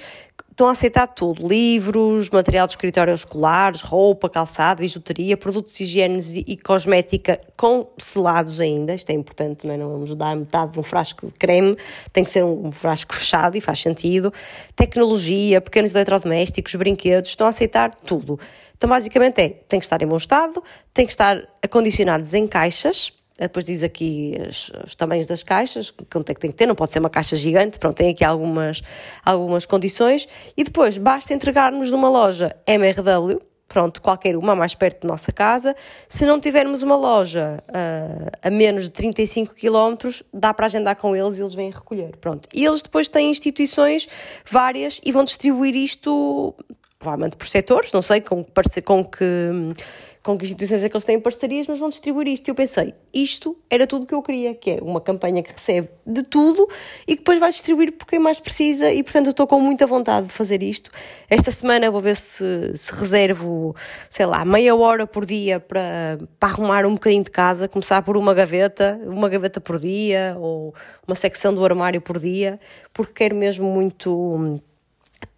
Estão 0.59 0.67
a 0.67 0.73
aceitar 0.73 1.07
tudo: 1.07 1.47
livros, 1.47 2.29
material 2.29 2.67
de 2.67 2.73
escritório 2.73 3.13
escolares, 3.13 3.79
roupa, 3.79 4.29
calçado, 4.29 4.81
bijuteria, 4.81 5.37
produtos 5.37 5.79
e 5.79 6.43
e 6.45 6.57
cosmética 6.57 7.39
com 7.55 7.87
selados 7.97 8.59
ainda. 8.59 8.93
Isto 8.93 9.09
é 9.11 9.13
importante, 9.13 9.65
não 9.65 9.73
é? 9.73 9.77
Não 9.77 9.89
vamos 9.89 10.13
dar 10.13 10.35
metade 10.35 10.73
de 10.73 10.79
um 10.81 10.83
frasco 10.83 11.27
de 11.27 11.31
creme, 11.31 11.77
tem 12.11 12.25
que 12.25 12.29
ser 12.29 12.43
um 12.43 12.73
frasco 12.73 13.15
fechado 13.15 13.55
e 13.55 13.61
faz 13.61 13.79
sentido. 13.79 14.33
Tecnologia, 14.75 15.61
pequenos 15.61 15.95
eletrodomésticos, 15.95 16.75
brinquedos, 16.75 17.29
estão 17.29 17.47
a 17.47 17.51
aceitar 17.51 17.95
tudo. 17.95 18.37
Então, 18.75 18.89
basicamente, 18.89 19.39
é: 19.39 19.47
tem 19.47 19.79
que 19.79 19.85
estar 19.85 20.01
em 20.01 20.07
bom 20.07 20.17
estado, 20.17 20.61
tem 20.93 21.05
que 21.05 21.13
estar 21.13 21.41
acondicionados 21.63 22.33
em 22.33 22.45
caixas. 22.45 23.13
Depois 23.39 23.65
diz 23.65 23.83
aqui 23.83 24.37
os, 24.47 24.71
os 24.85 24.95
tamanhos 24.95 25.27
das 25.27 25.43
caixas, 25.43 25.91
quanto 26.11 26.29
é 26.29 26.33
que 26.33 26.39
tem 26.39 26.51
que 26.51 26.57
ter, 26.57 26.65
não 26.65 26.75
pode 26.75 26.91
ser 26.91 26.99
uma 26.99 27.09
caixa 27.09 27.35
gigante, 27.35 27.79
pronto, 27.79 27.95
tem 27.95 28.09
aqui 28.09 28.23
algumas, 28.23 28.81
algumas 29.25 29.65
condições. 29.65 30.27
E 30.57 30.63
depois 30.63 30.97
basta 30.97 31.33
entregar-nos 31.33 31.91
numa 31.91 32.09
loja 32.09 32.55
MRW, 32.67 33.41
pronto, 33.69 34.01
qualquer 34.01 34.35
uma 34.35 34.55
mais 34.55 34.73
perto 34.75 35.07
da 35.07 35.13
nossa 35.13 35.31
casa. 35.31 35.75
Se 36.07 36.25
não 36.25 36.39
tivermos 36.39 36.83
uma 36.83 36.97
loja 36.97 37.63
uh, 37.69 38.31
a 38.41 38.49
menos 38.49 38.85
de 38.85 38.91
35 38.91 39.55
km, 39.55 40.09
dá 40.33 40.53
para 40.53 40.65
agendar 40.65 40.95
com 40.97 41.15
eles 41.15 41.37
e 41.37 41.41
eles 41.41 41.53
vêm 41.53 41.69
recolher, 41.69 42.17
pronto. 42.17 42.49
E 42.53 42.65
eles 42.65 42.81
depois 42.81 43.07
têm 43.07 43.29
instituições 43.29 44.09
várias 44.43 44.99
e 45.05 45.11
vão 45.11 45.23
distribuir 45.23 45.75
isto, 45.75 46.55
provavelmente 46.97 47.37
por 47.37 47.47
setores, 47.47 47.93
não 47.93 48.01
sei 48.01 48.19
com, 48.19 48.43
com 48.83 49.05
que 49.05 49.73
com 50.21 50.37
que 50.37 50.43
instituições 50.43 50.83
é 50.83 50.89
que 50.89 50.95
eles 50.95 51.05
têm 51.05 51.19
parcerias, 51.19 51.65
mas 51.67 51.79
vão 51.79 51.87
distribuir 51.89 52.27
isto. 52.27 52.47
E 52.47 52.51
eu 52.51 52.55
pensei, 52.55 52.93
isto 53.13 53.57
era 53.69 53.87
tudo 53.87 54.03
o 54.03 54.05
que 54.05 54.13
eu 54.13 54.21
queria, 54.21 54.53
que 54.53 54.71
é 54.71 54.79
uma 54.81 54.99
campanha 54.99 55.41
que 55.41 55.51
recebe 55.51 55.89
de 56.05 56.23
tudo 56.23 56.67
e 57.07 57.13
que 57.13 57.19
depois 57.19 57.39
vai 57.39 57.49
distribuir 57.49 57.93
por 57.93 58.05
quem 58.05 58.19
mais 58.19 58.39
precisa 58.39 58.91
e, 58.91 59.01
portanto, 59.01 59.27
eu 59.27 59.31
estou 59.31 59.47
com 59.47 59.59
muita 59.59 59.87
vontade 59.87 60.27
de 60.27 60.33
fazer 60.33 60.61
isto. 60.61 60.91
Esta 61.29 61.51
semana 61.51 61.89
vou 61.89 62.01
ver 62.01 62.15
se, 62.15 62.75
se 62.75 62.93
reservo, 62.93 63.75
sei 64.09 64.25
lá, 64.25 64.43
meia 64.43 64.75
hora 64.75 65.07
por 65.07 65.25
dia 65.25 65.59
para, 65.59 66.17
para 66.39 66.49
arrumar 66.49 66.85
um 66.85 66.93
bocadinho 66.93 67.23
de 67.23 67.31
casa, 67.31 67.67
começar 67.67 68.01
por 68.01 68.17
uma 68.17 68.33
gaveta, 68.33 68.99
uma 69.05 69.29
gaveta 69.29 69.61
por 69.61 69.79
dia 69.79 70.35
ou 70.37 70.73
uma 71.07 71.15
secção 71.15 71.53
do 71.53 71.63
armário 71.63 72.01
por 72.01 72.19
dia, 72.19 72.59
porque 72.93 73.13
quero 73.13 73.35
mesmo 73.35 73.71
muito 73.71 74.61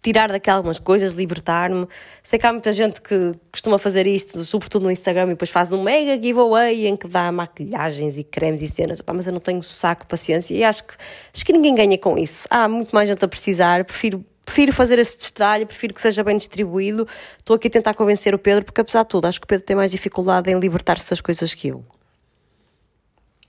tirar 0.02 0.30
daqui 0.30 0.50
algumas 0.50 0.78
coisas, 0.78 1.12
libertar-me. 1.12 1.86
Sei 2.22 2.38
que 2.38 2.46
há 2.46 2.52
muita 2.52 2.72
gente 2.72 3.00
que 3.00 3.32
costuma 3.50 3.78
fazer 3.78 4.06
isto, 4.06 4.44
sobretudo 4.44 4.84
no 4.84 4.90
Instagram, 4.90 5.24
e 5.24 5.28
depois 5.30 5.50
faz 5.50 5.72
um 5.72 5.82
mega 5.82 6.20
giveaway 6.20 6.86
em 6.86 6.96
que 6.96 7.06
dá 7.06 7.30
maquilhagens 7.30 8.18
e 8.18 8.24
cremes 8.24 8.62
e 8.62 8.68
cenas, 8.68 9.02
mas 9.14 9.26
eu 9.26 9.32
não 9.32 9.40
tenho 9.40 9.62
saco, 9.62 10.06
paciência, 10.06 10.54
e 10.54 10.64
acho 10.64 10.84
que, 10.84 10.94
acho 11.34 11.44
que 11.44 11.52
ninguém 11.52 11.74
ganha 11.74 11.98
com 11.98 12.18
isso. 12.18 12.46
Há 12.50 12.68
muito 12.68 12.94
mais 12.94 13.08
gente 13.08 13.24
a 13.24 13.28
precisar, 13.28 13.84
prefiro 13.84 14.24
prefiro 14.44 14.72
fazer 14.72 14.98
esse 14.98 15.16
destralho, 15.16 15.66
prefiro 15.66 15.94
que 15.94 16.02
seja 16.02 16.22
bem 16.22 16.36
distribuído. 16.36 17.06
Estou 17.38 17.56
aqui 17.56 17.68
a 17.68 17.70
tentar 17.70 17.94
convencer 17.94 18.34
o 18.34 18.38
Pedro, 18.38 18.64
porque 18.64 18.80
apesar 18.82 19.02
de 19.04 19.08
tudo, 19.08 19.26
acho 19.26 19.40
que 19.40 19.44
o 19.44 19.48
Pedro 19.48 19.64
tem 19.64 19.74
mais 19.74 19.90
dificuldade 19.90 20.50
em 20.50 20.58
libertar-se 20.58 21.08
das 21.08 21.20
coisas 21.22 21.54
que 21.54 21.68
eu. 21.68 21.82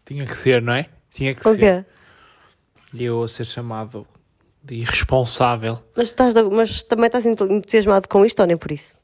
Tinha 0.05 0.25
que 0.25 0.35
ser, 0.35 0.61
não 0.61 0.73
é? 0.73 0.87
Tinha 1.11 1.33
que 1.33 1.45
O 1.47 1.55
quê? 1.55 1.59
ser. 1.59 1.85
E 2.93 3.03
eu 3.03 3.23
a 3.23 3.27
ser 3.27 3.45
chamado 3.45 4.07
de 4.63 4.75
irresponsável. 4.75 5.83
Mas, 5.95 6.07
estás, 6.07 6.33
mas 6.51 6.83
também 6.83 7.07
estás 7.07 7.25
entusiasmado 7.25 8.07
com 8.07 8.25
isto 8.25 8.39
ou 8.39 8.45
nem 8.47 8.57
por 8.57 8.71
isso? 8.71 8.97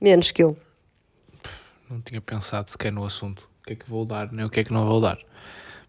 Menos 0.00 0.30
que 0.32 0.42
eu. 0.42 0.56
Não 1.88 2.00
tinha 2.00 2.20
pensado 2.20 2.70
sequer 2.70 2.92
no 2.92 3.04
assunto. 3.04 3.48
O 3.62 3.66
que 3.66 3.72
é 3.74 3.76
que 3.76 3.88
vou 3.88 4.04
dar, 4.04 4.32
nem 4.32 4.44
o 4.44 4.50
que 4.50 4.60
é 4.60 4.64
que 4.64 4.72
não 4.72 4.86
vou 4.86 5.00
dar. 5.00 5.18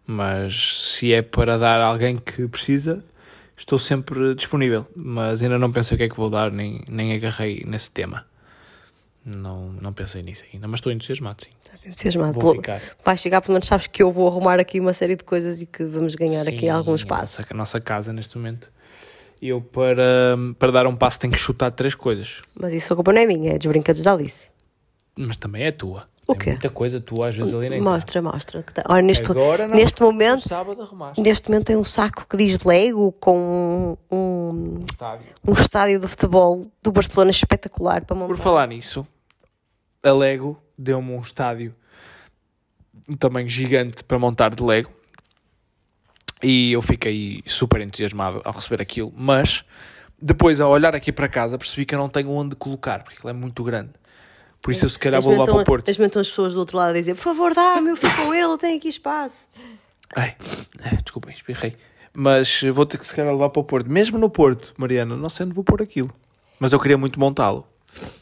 Mas 0.05 0.93
se 0.93 1.11
é 1.13 1.21
para 1.21 1.57
dar 1.57 1.81
a 1.81 1.85
alguém 1.85 2.17
que 2.17 2.47
precisa, 2.47 3.03
estou 3.57 3.77
sempre 3.79 4.35
disponível. 4.35 4.85
Mas 4.95 5.41
ainda 5.41 5.57
não 5.57 5.71
pensei 5.71 5.95
o 5.95 5.97
que 5.97 6.03
é 6.03 6.09
que 6.09 6.15
vou 6.15 6.29
dar, 6.29 6.51
nem, 6.51 6.83
nem 6.87 7.13
agarrei 7.13 7.63
nesse 7.65 7.91
tema. 7.91 8.25
Não, 9.25 9.69
não 9.73 9.91
pensei 9.91 10.21
nisso 10.23 10.45
ainda, 10.53 10.67
mas 10.69 10.77
estou 10.77 10.89
entusiasmado, 10.91 11.43
sim. 11.43 11.49
Estás 11.61 11.85
entusiasmado. 11.85 12.39
Vou 12.39 12.55
ficar. 12.55 12.81
Vais 13.03 13.19
chegar, 13.19 13.41
pelo 13.41 13.53
menos 13.55 13.67
sabes 13.67 13.87
que 13.87 14.01
eu 14.01 14.09
vou 14.09 14.27
arrumar 14.29 14.57
aqui 14.59 14.79
uma 14.79 14.93
série 14.93 15.17
de 15.17 15.23
coisas 15.25 15.61
e 15.61 15.65
que 15.65 15.83
vamos 15.83 16.15
ganhar 16.15 16.47
aqui 16.47 16.61
Sim, 16.61 16.69
algum 16.69 16.93
a 16.93 16.95
espaço. 16.95 17.41
nossa- 17.41 17.53
A 17.53 17.57
nossa 17.57 17.81
casa, 17.81 18.13
neste 18.13 18.37
momento. 18.37 18.71
Eu, 19.41 19.61
para, 19.61 20.35
para 20.57 20.71
dar 20.71 20.87
um 20.87 20.95
passo, 20.95 21.19
tenho 21.19 21.31
que 21.33 21.39
chutar 21.39 21.69
três 21.71 21.93
coisas. 21.93 22.41
Mas 22.59 22.73
isso 22.73 22.91
a 22.93 22.95
culpa 22.95 23.13
não 23.13 23.21
é 23.21 23.25
minha, 23.25 23.53
é 23.53 23.57
dos 23.57 23.67
brinquedos 23.67 24.01
da 24.01 24.13
Alice. 24.13 24.49
Mas 25.15 25.37
também 25.37 25.63
é 25.63 25.71
tua. 25.71 26.07
O 26.27 26.33
Tem 26.33 26.37
quê? 26.43 26.49
muita 26.51 26.69
coisa 26.69 26.99
tua, 26.99 27.29
às 27.29 27.35
vezes, 27.35 27.53
ali 27.53 27.69
nem 27.69 27.79
Mostra, 27.79 28.21
mostra. 28.21 28.61
que 28.61 28.73
tá- 28.73 28.83
Olha, 28.89 29.01
neste, 29.01 29.31
Agora 29.31 29.65
não. 29.67 29.75
neste 29.75 30.01
momento, 30.01 30.47
sábado 30.47 30.81
arrumaste. 30.81 31.21
neste 31.21 31.49
momento 31.49 31.67
tem 31.67 31.77
um 31.77 31.83
saco 31.85 32.25
que 32.29 32.35
diz 32.35 32.61
Lego 32.63 33.13
com 33.13 33.97
um, 34.11 34.15
um, 34.17 34.85
Estádio. 34.91 35.25
um 35.47 35.53
estádio 35.53 35.99
de 36.01 36.07
futebol 36.07 36.67
do 36.83 36.91
Barcelona 36.91 37.31
espetacular 37.31 38.03
para 38.03 38.15
montar. 38.15 38.27
Por 38.27 38.37
falar 38.37 38.67
nisso, 38.67 39.07
a 40.03 40.11
Lego 40.11 40.57
deu-me 40.77 41.11
um 41.13 41.21
estádio 41.21 41.73
um 43.09 43.15
tamanho 43.15 43.47
gigante 43.47 44.03
para 44.03 44.19
montar 44.19 44.53
de 44.53 44.61
Lego 44.61 44.89
e 46.41 46.73
eu 46.73 46.81
fiquei 46.81 47.43
super 47.45 47.81
entusiasmado 47.81 48.41
ao 48.43 48.53
receber 48.53 48.81
aquilo, 48.81 49.13
mas 49.15 49.63
depois 50.21 50.59
ao 50.61 50.71
olhar 50.71 50.95
aqui 50.95 51.11
para 51.11 51.27
casa 51.27 51.57
percebi 51.57 51.85
que 51.85 51.95
eu 51.95 51.99
não 51.99 52.09
tenho 52.09 52.29
onde 52.29 52.55
colocar, 52.55 53.03
porque 53.03 53.17
aquilo 53.17 53.29
é 53.29 53.33
muito 53.33 53.63
grande. 53.63 53.91
Por 54.61 54.71
isso 54.71 54.85
eu 54.85 54.89
se 54.89 54.99
calhar 54.99 55.21
vou 55.21 55.31
levar 55.31 55.45
para 55.45 55.55
o 55.55 55.63
Porto. 55.63 55.99
Metam 55.99 56.19
as 56.19 56.27
pessoas 56.27 56.53
do 56.53 56.59
outro 56.59 56.77
lado 56.77 56.89
a 56.89 56.93
dizer: 56.93 57.15
Por 57.15 57.21
favor, 57.21 57.53
dá-me, 57.53 57.89
eu 57.91 57.95
fico 57.95 58.15
com 58.15 58.33
ele, 58.33 58.57
tenho 58.57 58.77
aqui 58.77 58.89
espaço. 58.89 59.47
Ai, 60.15 60.35
ai, 60.83 60.97
desculpem, 61.01 61.33
espirrei. 61.33 61.75
Mas 62.13 62.63
vou 62.73 62.85
ter 62.85 62.97
que 62.97 63.05
se 63.05 63.15
calhar 63.15 63.31
levar 63.31 63.49
para 63.49 63.59
o 63.59 63.63
Porto. 63.63 63.89
Mesmo 63.89 64.17
no 64.17 64.29
Porto, 64.29 64.73
Mariana, 64.77 65.15
não 65.15 65.29
sei 65.29 65.45
onde 65.45 65.53
vou 65.53 65.63
pôr 65.63 65.81
aquilo. 65.81 66.09
Mas 66.59 66.73
eu 66.73 66.79
queria 66.79 66.97
muito 66.97 67.19
montá-lo. 67.19 67.67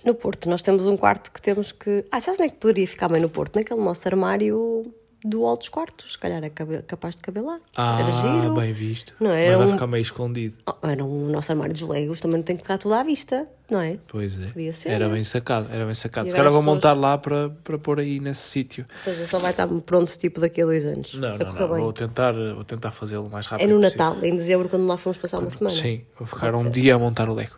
No 0.03 0.13
Porto, 0.13 0.49
nós 0.49 0.61
temos 0.61 0.85
um 0.85 0.97
quarto 0.97 1.31
que 1.31 1.41
temos 1.41 1.71
que. 1.71 2.05
Ah, 2.11 2.19
sabes 2.19 2.39
onde 2.39 2.49
é 2.49 2.51
que 2.51 2.59
poderia 2.59 2.87
ficar 2.87 3.07
bem 3.07 3.21
no 3.21 3.29
Porto? 3.29 3.55
Naquele 3.55 3.81
nosso 3.81 4.07
armário 4.07 4.93
do 5.27 5.45
alto 5.45 5.61
dos 5.61 5.69
quartos. 5.69 6.11
Se 6.13 6.17
calhar 6.19 6.43
é 6.43 6.49
cabe- 6.49 6.81
capaz 6.83 7.15
de 7.15 7.21
caber 7.21 7.43
lá. 7.43 7.59
era 7.75 8.11
giro. 8.11 8.51
Ah, 8.51 8.59
bem 8.61 8.71
visto. 8.73 9.13
Não, 9.19 9.31
era 9.31 9.49
Mas 9.51 9.57
vai 9.59 9.67
um- 9.67 9.71
ficar 9.73 9.87
meio 9.87 10.01
escondido. 10.01 10.55
Oh, 10.67 10.87
era 10.87 11.03
um, 11.03 11.25
o 11.27 11.29
nosso 11.31 11.51
armário 11.51 11.73
dos 11.73 11.81
Legos, 11.81 12.21
também 12.21 12.37
não 12.37 12.43
tem 12.43 12.55
que 12.55 12.61
ficar 12.61 12.77
tudo 12.77 12.93
à 12.93 13.03
vista, 13.03 13.47
não 13.69 13.81
é? 13.81 13.97
Pois 14.07 14.39
é. 14.39 14.47
Podia 14.47 14.71
ser, 14.73 14.89
Era 14.89 15.05
né? 15.07 15.13
bem 15.13 15.23
sacado, 15.23 15.67
era 15.71 15.85
bem 15.85 15.95
sacado. 15.95 16.27
E 16.27 16.29
Se 16.29 16.35
calhar 16.35 16.51
vou 16.51 16.61
montar 16.61 16.93
lá 16.93 17.17
para, 17.17 17.49
para 17.63 17.77
pôr 17.77 17.99
aí 17.99 18.19
nesse 18.19 18.41
sítio. 18.47 18.85
Ou 18.91 18.97
seja, 18.97 19.27
só 19.27 19.39
vai 19.39 19.51
estar 19.51 19.67
pronto 19.67 20.15
tipo 20.17 20.39
daqui 20.39 20.61
a 20.61 20.65
dois 20.65 20.85
anos. 20.85 21.13
Não, 21.15 21.37
não, 21.37 21.53
não. 21.53 21.67
Vou 21.67 21.91
tentar, 21.93 22.33
vou 22.33 22.63
tentar 22.63 22.91
fazê-lo 22.91 23.29
mais 23.29 23.47
rápido 23.47 23.67
É 23.69 23.73
no 23.73 23.81
possível. 23.81 24.05
Natal, 24.05 24.23
em 24.23 24.35
dezembro, 24.35 24.69
quando 24.69 24.85
lá 24.85 24.95
fomos 24.97 25.17
passar 25.17 25.39
uma 25.39 25.49
semana. 25.49 25.75
Sim, 25.75 26.03
vou 26.17 26.27
ficar 26.27 26.51
Pode 26.51 26.57
um 26.57 26.63
ser. 26.65 26.69
dia 26.81 26.95
a 26.95 26.99
montar 26.99 27.27
o 27.29 27.33
Lego. 27.33 27.55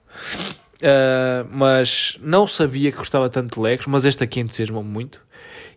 Ah, 0.82 1.45
mas 1.51 2.18
não 2.22 2.45
sabia 2.47 2.91
que 2.91 2.97
gostava 2.97 3.30
tanto 3.30 3.55
de 3.55 3.59
Legos, 3.61 3.88
mas 3.88 4.05
este 4.05 4.24
aqui 4.24 4.39
entusiasmou-me 4.39 4.89
muito 4.89 5.22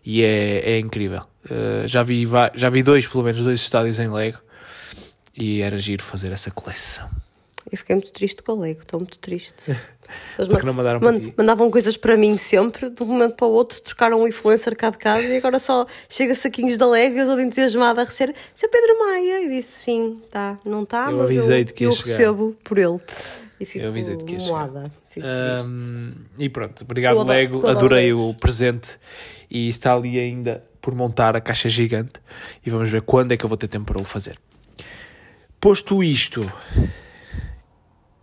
e 0.05 0.23
é, 0.23 0.71
é 0.73 0.79
incrível. 0.79 1.23
Ah, 1.49 1.87
já, 1.87 2.03
vi, 2.03 2.27
já 2.55 2.69
vi 2.69 2.83
dois, 2.83 3.07
pelo 3.07 3.23
menos, 3.23 3.41
dois 3.43 3.59
estádios 3.61 3.99
em 3.99 4.09
Lego 4.09 4.39
e 5.37 5.61
era 5.61 5.77
giro 5.77 6.03
fazer 6.03 6.31
essa 6.31 6.51
coleção. 6.51 7.09
Eu 7.71 7.77
fiquei 7.77 7.95
muito 7.95 8.11
triste 8.11 8.41
com 8.43 8.53
o 8.53 8.59
Lego, 8.59 8.81
estou 8.81 8.99
muito 8.99 9.17
triste. 9.19 9.71
Eles 10.37 10.49
Porque 10.49 10.65
não 10.65 10.73
mandaram 10.73 10.99
para 10.99 11.17
ti? 11.17 11.33
Mandavam 11.37 11.71
coisas 11.71 11.95
para 11.95 12.17
mim 12.17 12.35
sempre, 12.35 12.89
de 12.89 13.03
um 13.03 13.05
momento 13.05 13.35
para 13.35 13.47
o 13.47 13.51
outro, 13.51 13.79
trocaram 13.81 14.21
um 14.21 14.27
influencer 14.27 14.75
cá 14.75 14.89
de 14.89 14.97
casa 14.97 15.23
e 15.23 15.37
agora 15.37 15.57
só 15.57 15.85
chega 16.09 16.35
saquinhos 16.35 16.75
da 16.77 16.87
Lego 16.87 17.15
e 17.15 17.19
eu 17.19 17.23
estou 17.23 17.39
entusiasmada 17.39 18.01
a 18.01 18.05
receber. 18.05 18.35
Seu 18.53 18.67
Pedro 18.67 18.99
Maia, 18.99 19.43
eu 19.43 19.49
disse 19.49 19.83
sim, 19.83 20.21
tá, 20.29 20.57
não 20.65 20.83
está, 20.83 21.11
Eu 21.11 21.17
mas 21.17 21.31
eu, 21.31 21.37
avisei-te 21.39 21.73
que 21.73 21.85
eu 21.85 21.91
chegar. 21.91 22.17
recebo 22.17 22.57
por 22.63 22.77
ele. 22.77 22.99
E 23.59 23.65
fico 23.65 23.85
Eu 23.85 23.89
avisei-te 23.89 24.25
que 24.25 24.33
ia 24.33 24.47
moada. 24.47 24.91
Fico. 25.07 25.25
Ahm, 25.25 26.13
e 26.39 26.49
pronto, 26.49 26.83
obrigado 26.83 27.17
Eu 27.17 27.23
Lego, 27.23 27.55
eu 27.59 27.67
adoro 27.69 27.77
adorei 27.77 28.11
o 28.11 28.33
presente 28.33 28.97
e 29.49 29.69
está 29.69 29.93
ali 29.93 30.19
ainda 30.19 30.63
por 30.81 30.95
montar 30.95 31.35
a 31.35 31.41
caixa 31.41 31.69
gigante 31.69 32.13
e 32.65 32.69
vamos 32.69 32.89
ver 32.89 33.01
quando 33.03 33.31
é 33.31 33.37
que 33.37 33.45
eu 33.45 33.49
vou 33.49 33.57
ter 33.57 33.67
tempo 33.67 33.85
para 33.85 34.01
o 34.01 34.03
fazer. 34.03 34.39
Posto 35.59 36.03
isto, 36.03 36.51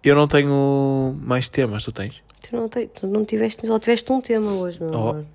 eu 0.03 0.17
não 0.17 0.27
tenho 0.27 1.17
mais 1.21 1.49
temas, 1.49 1.85
tu 1.85 1.93
tens? 1.93 2.23
Tu 2.43 2.57
não, 2.57 2.69
te- 2.69 2.87
tu 2.89 3.07
não 3.07 3.25
tiveste, 3.25 3.67
só 3.67 3.79
tiveste 3.79 4.11
um 4.13 4.21
tema 4.21 4.53
hoje, 4.53 4.81
meu 4.81 4.91
Oh. 4.93 4.97
amor. 5.11 5.27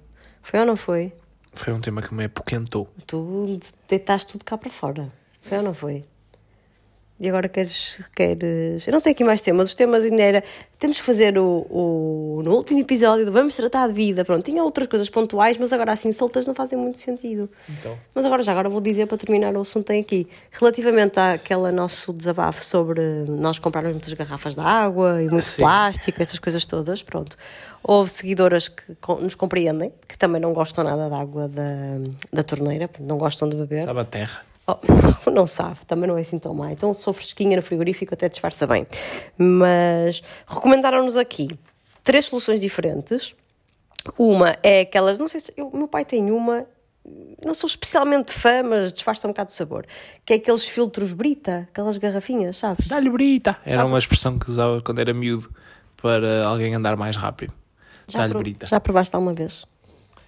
Foi 0.41 0.59
ou 0.59 0.65
não 0.65 0.75
foi? 0.75 1.13
Foi 1.53 1.71
um 1.73 1.79
tema 1.79 2.01
que 2.01 2.13
me 2.13 2.25
apoquentou. 2.25 2.89
Tu 3.05 3.59
deitaste 3.87 4.31
tudo 4.31 4.43
cá 4.43 4.57
para 4.57 4.69
fora. 4.69 5.11
Foi 5.41 5.57
ou 5.59 5.63
não 5.63 5.73
foi? 5.73 6.01
E 7.19 7.29
agora 7.29 7.47
queres, 7.47 8.01
queres. 8.15 8.87
Eu 8.87 8.91
não 8.91 8.99
tenho 8.99 9.13
aqui 9.13 9.23
mais 9.23 9.41
temas. 9.41 9.69
Os 9.69 9.75
temas 9.75 10.03
ainda 10.03 10.21
era. 10.21 10.43
Temos 10.79 10.99
que 10.99 11.05
fazer 11.05 11.37
o, 11.37 11.65
o. 11.69 12.41
No 12.43 12.55
último 12.55 12.79
episódio 12.79 13.23
do 13.23 13.31
Vamos 13.31 13.55
Tratar 13.55 13.87
de 13.87 13.93
Vida. 13.93 14.25
Pronto, 14.25 14.43
tinha 14.43 14.63
outras 14.63 14.87
coisas 14.87 15.09
pontuais, 15.09 15.57
mas 15.57 15.71
agora 15.71 15.93
assim 15.93 16.11
soltas 16.11 16.47
não 16.47 16.55
fazem 16.55 16.77
muito 16.77 16.97
sentido. 16.97 17.49
Então. 17.69 17.97
Mas 18.15 18.25
agora 18.25 18.41
já 18.41 18.51
agora 18.51 18.67
vou 18.67 18.81
dizer 18.81 19.05
para 19.05 19.17
terminar 19.17 19.55
o 19.55 19.61
assunto 19.61 19.85
tem 19.85 20.01
aqui. 20.01 20.27
Relativamente 20.51 21.19
àquele 21.19 21.71
nosso 21.71 22.11
desabafo 22.11 22.63
sobre 22.63 22.99
nós 23.27 23.59
comprarmos 23.59 23.93
muitas 23.93 24.11
garrafas 24.13 24.55
de 24.55 24.61
água 24.61 25.21
e 25.21 25.29
muito 25.29 25.45
Sim. 25.45 25.61
plástico, 25.61 26.21
essas 26.21 26.39
coisas 26.39 26.65
todas, 26.65 27.03
pronto. 27.03 27.37
Houve 27.83 28.09
seguidoras 28.09 28.69
que 28.69 28.95
nos 29.21 29.35
compreendem, 29.35 29.93
que 30.07 30.17
também 30.17 30.41
não 30.41 30.51
gostam 30.51 30.83
nada 30.83 31.09
da 31.09 31.19
água 31.19 31.47
da, 31.47 31.63
da 32.31 32.43
torneira, 32.43 32.89
não 32.99 33.17
gostam 33.17 33.47
de 33.47 33.55
beber. 33.55 33.85
Sabe 33.85 33.99
a 33.99 34.05
terra? 34.05 34.52
Oh, 34.65 34.77
não 35.31 35.45
sabe, 35.45 35.79
também 35.85 36.07
não 36.07 36.17
é 36.17 36.21
assim 36.21 36.39
tão 36.39 36.53
má. 36.53 36.71
Então, 36.71 36.93
se 36.93 37.01
sou 37.01 37.13
fresquinha 37.13 37.57
no 37.57 37.63
frigorífico, 37.63 38.13
até 38.13 38.29
disfarça 38.29 38.65
bem. 38.65 38.87
Mas 39.37 40.23
recomendaram-nos 40.47 41.17
aqui 41.17 41.49
três 42.03 42.25
soluções 42.25 42.59
diferentes. 42.59 43.35
Uma 44.17 44.57
é 44.63 44.81
aquelas, 44.81 45.19
não 45.19 45.27
sei 45.27 45.39
se. 45.39 45.53
Eu, 45.55 45.67
o 45.67 45.77
meu 45.77 45.87
pai 45.87 46.05
tem 46.05 46.31
uma, 46.31 46.65
não 47.43 47.53
sou 47.53 47.67
especialmente 47.67 48.31
fã, 48.33 48.63
mas 48.63 48.93
disfarça 48.93 49.27
um 49.27 49.31
bocado 49.31 49.49
de 49.49 49.55
sabor. 49.55 49.85
Que 50.25 50.33
é 50.33 50.35
aqueles 50.37 50.65
filtros 50.65 51.13
Brita, 51.13 51.67
aquelas 51.71 51.97
garrafinhas, 51.97 52.57
sabes? 52.57 52.87
Dá-lhe 52.87 53.09
brita. 53.09 53.57
Era 53.65 53.85
uma 53.85 53.97
expressão 53.97 54.39
que 54.39 54.49
usava 54.49 54.81
quando 54.81 54.99
era 54.99 55.13
miúdo 55.13 55.49
para 56.01 56.45
alguém 56.45 56.73
andar 56.73 56.95
mais 56.95 57.15
rápido. 57.15 57.53
Dá-lhe 58.11 58.33
brita. 58.33 58.67
já 58.67 58.79
provaste 58.79 59.15
alguma 59.15 59.33
vez? 59.33 59.65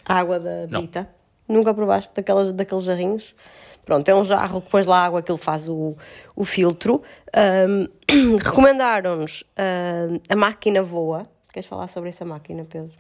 A 0.06 0.16
água 0.20 0.40
da 0.40 0.68
Não. 0.68 0.82
Brita? 0.82 1.10
Nunca 1.48 1.74
provaste 1.74 2.14
daquelas, 2.16 2.54
daqueles 2.54 2.84
jarrinhos? 2.84 3.34
Pronto, 3.86 4.10
é 4.10 4.16
um 4.16 4.24
jarro 4.24 4.62
que 4.62 4.70
pões 4.70 4.86
lá 4.86 5.06
água, 5.06 5.22
que 5.22 5.32
ele 5.32 5.40
faz 5.40 5.70
o, 5.70 5.96
o 6.36 6.44
filtro. 6.44 7.04
Ahm, 7.34 7.88
Recomendaram-nos 8.44 9.44
a 10.28 10.36
máquina 10.36 10.82
voa. 10.82 11.28
Queres 11.54 11.68
falar 11.68 11.88
sobre 11.88 12.10
essa 12.10 12.26
máquina, 12.26 12.66
Pedro? 12.70 12.92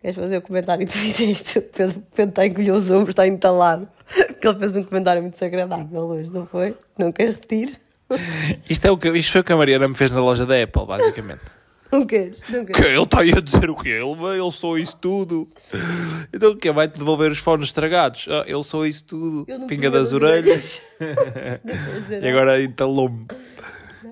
Queres 0.00 0.16
fazer 0.16 0.38
o 0.38 0.42
comentário 0.42 0.86
que 0.86 0.92
tu 0.92 0.96
fizeste? 0.98 1.58
O 1.58 1.62
Pedro, 1.62 2.02
Pedro 2.14 2.30
está 2.30 2.42
a 2.42 2.46
encolher 2.46 2.72
os 2.72 2.90
ombros, 2.90 3.10
está 3.10 3.26
entalado. 3.26 3.88
Porque 4.28 4.48
ele 4.48 4.58
fez 4.58 4.76
um 4.76 4.84
comentário 4.84 5.20
muito 5.20 5.34
desagradável 5.34 6.00
hoje, 6.00 6.30
não 6.32 6.46
foi? 6.46 6.76
Não 6.98 7.12
queres 7.12 7.34
repetir? 7.34 7.80
Isto, 8.68 8.86
é 8.86 8.90
o 8.90 8.98
que, 8.98 9.08
isto 9.10 9.30
foi 9.30 9.40
o 9.40 9.44
que 9.44 9.52
a 9.52 9.56
Mariana 9.56 9.86
me 9.86 9.94
fez 9.94 10.10
na 10.10 10.20
loja 10.20 10.46
da 10.46 10.60
Apple, 10.60 10.86
basicamente. 10.86 11.42
Não 11.90 12.06
queres? 12.06 12.40
Não 12.48 12.64
Que 12.64 12.72
queres? 12.72 12.90
ele 12.92 13.02
está 13.02 13.20
aí 13.20 13.30
a 13.32 13.40
dizer 13.40 13.68
o 13.70 13.74
quê? 13.74 13.88
Ele, 13.88 14.38
ele 14.38 14.50
sou 14.52 14.78
isso 14.78 14.96
tudo. 14.96 15.48
Então 16.32 16.52
o 16.52 16.56
quê? 16.56 16.70
Vai-te 16.70 16.98
devolver 16.98 17.30
os 17.32 17.38
fones 17.38 17.68
estragados? 17.68 18.26
Ah, 18.30 18.44
ele 18.46 18.62
sou 18.62 18.86
isso 18.86 19.04
tudo. 19.04 19.44
Não 19.48 19.66
Pinga 19.66 19.90
das 19.90 20.10
das 20.10 20.12
orelhas. 20.12 20.82
Não 21.00 22.18
E 22.22 22.28
agora 22.28 22.62
entalou-me. 22.62 23.26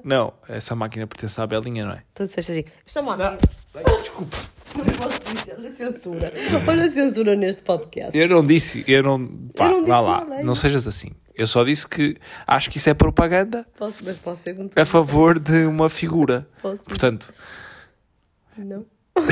Não, 0.04 0.32
essa 0.48 0.74
máquina 0.74 1.06
pertence 1.06 1.40
à 1.40 1.46
Belinha, 1.46 1.84
não 1.84 1.92
é? 1.92 2.02
Tu 2.14 2.24
disseste 2.24 2.52
assim, 2.52 2.64
isto 2.86 2.98
é 2.98 3.02
máquina. 3.02 3.38
Desculpa. 4.02 4.36
Não 4.78 4.94
posso 4.94 5.20
dizer, 5.34 5.54
olha 5.58 5.68
a 5.68 5.72
censura. 5.72 6.32
Olha 6.68 6.84
a 6.84 6.90
censura 6.90 7.36
neste 7.36 7.62
podcast. 7.62 8.16
Eu 8.18 8.28
não 8.28 8.44
disse, 8.44 8.84
eu 8.86 9.02
não. 9.02 9.26
Pá, 9.56 9.66
Eu 9.66 9.80
não 9.80 9.86
vá 9.86 10.00
lá, 10.00 10.20
nada, 10.24 10.34
é 10.40 10.42
não 10.42 10.54
sejas 10.54 10.86
assim. 10.86 11.10
Eu 11.34 11.46
só 11.46 11.62
disse 11.64 11.86
que 11.86 12.16
acho 12.46 12.68
que 12.70 12.78
isso 12.78 12.90
é 12.90 12.94
propaganda 12.94 13.64
Posso, 13.78 14.04
mas 14.04 14.16
posso 14.16 14.42
ser 14.42 14.56
a 14.74 14.84
favor 14.84 15.38
de 15.38 15.66
uma 15.66 15.88
figura. 15.88 16.48
Posso? 16.60 16.82
Portanto, 16.84 17.32
Não. 18.56 18.84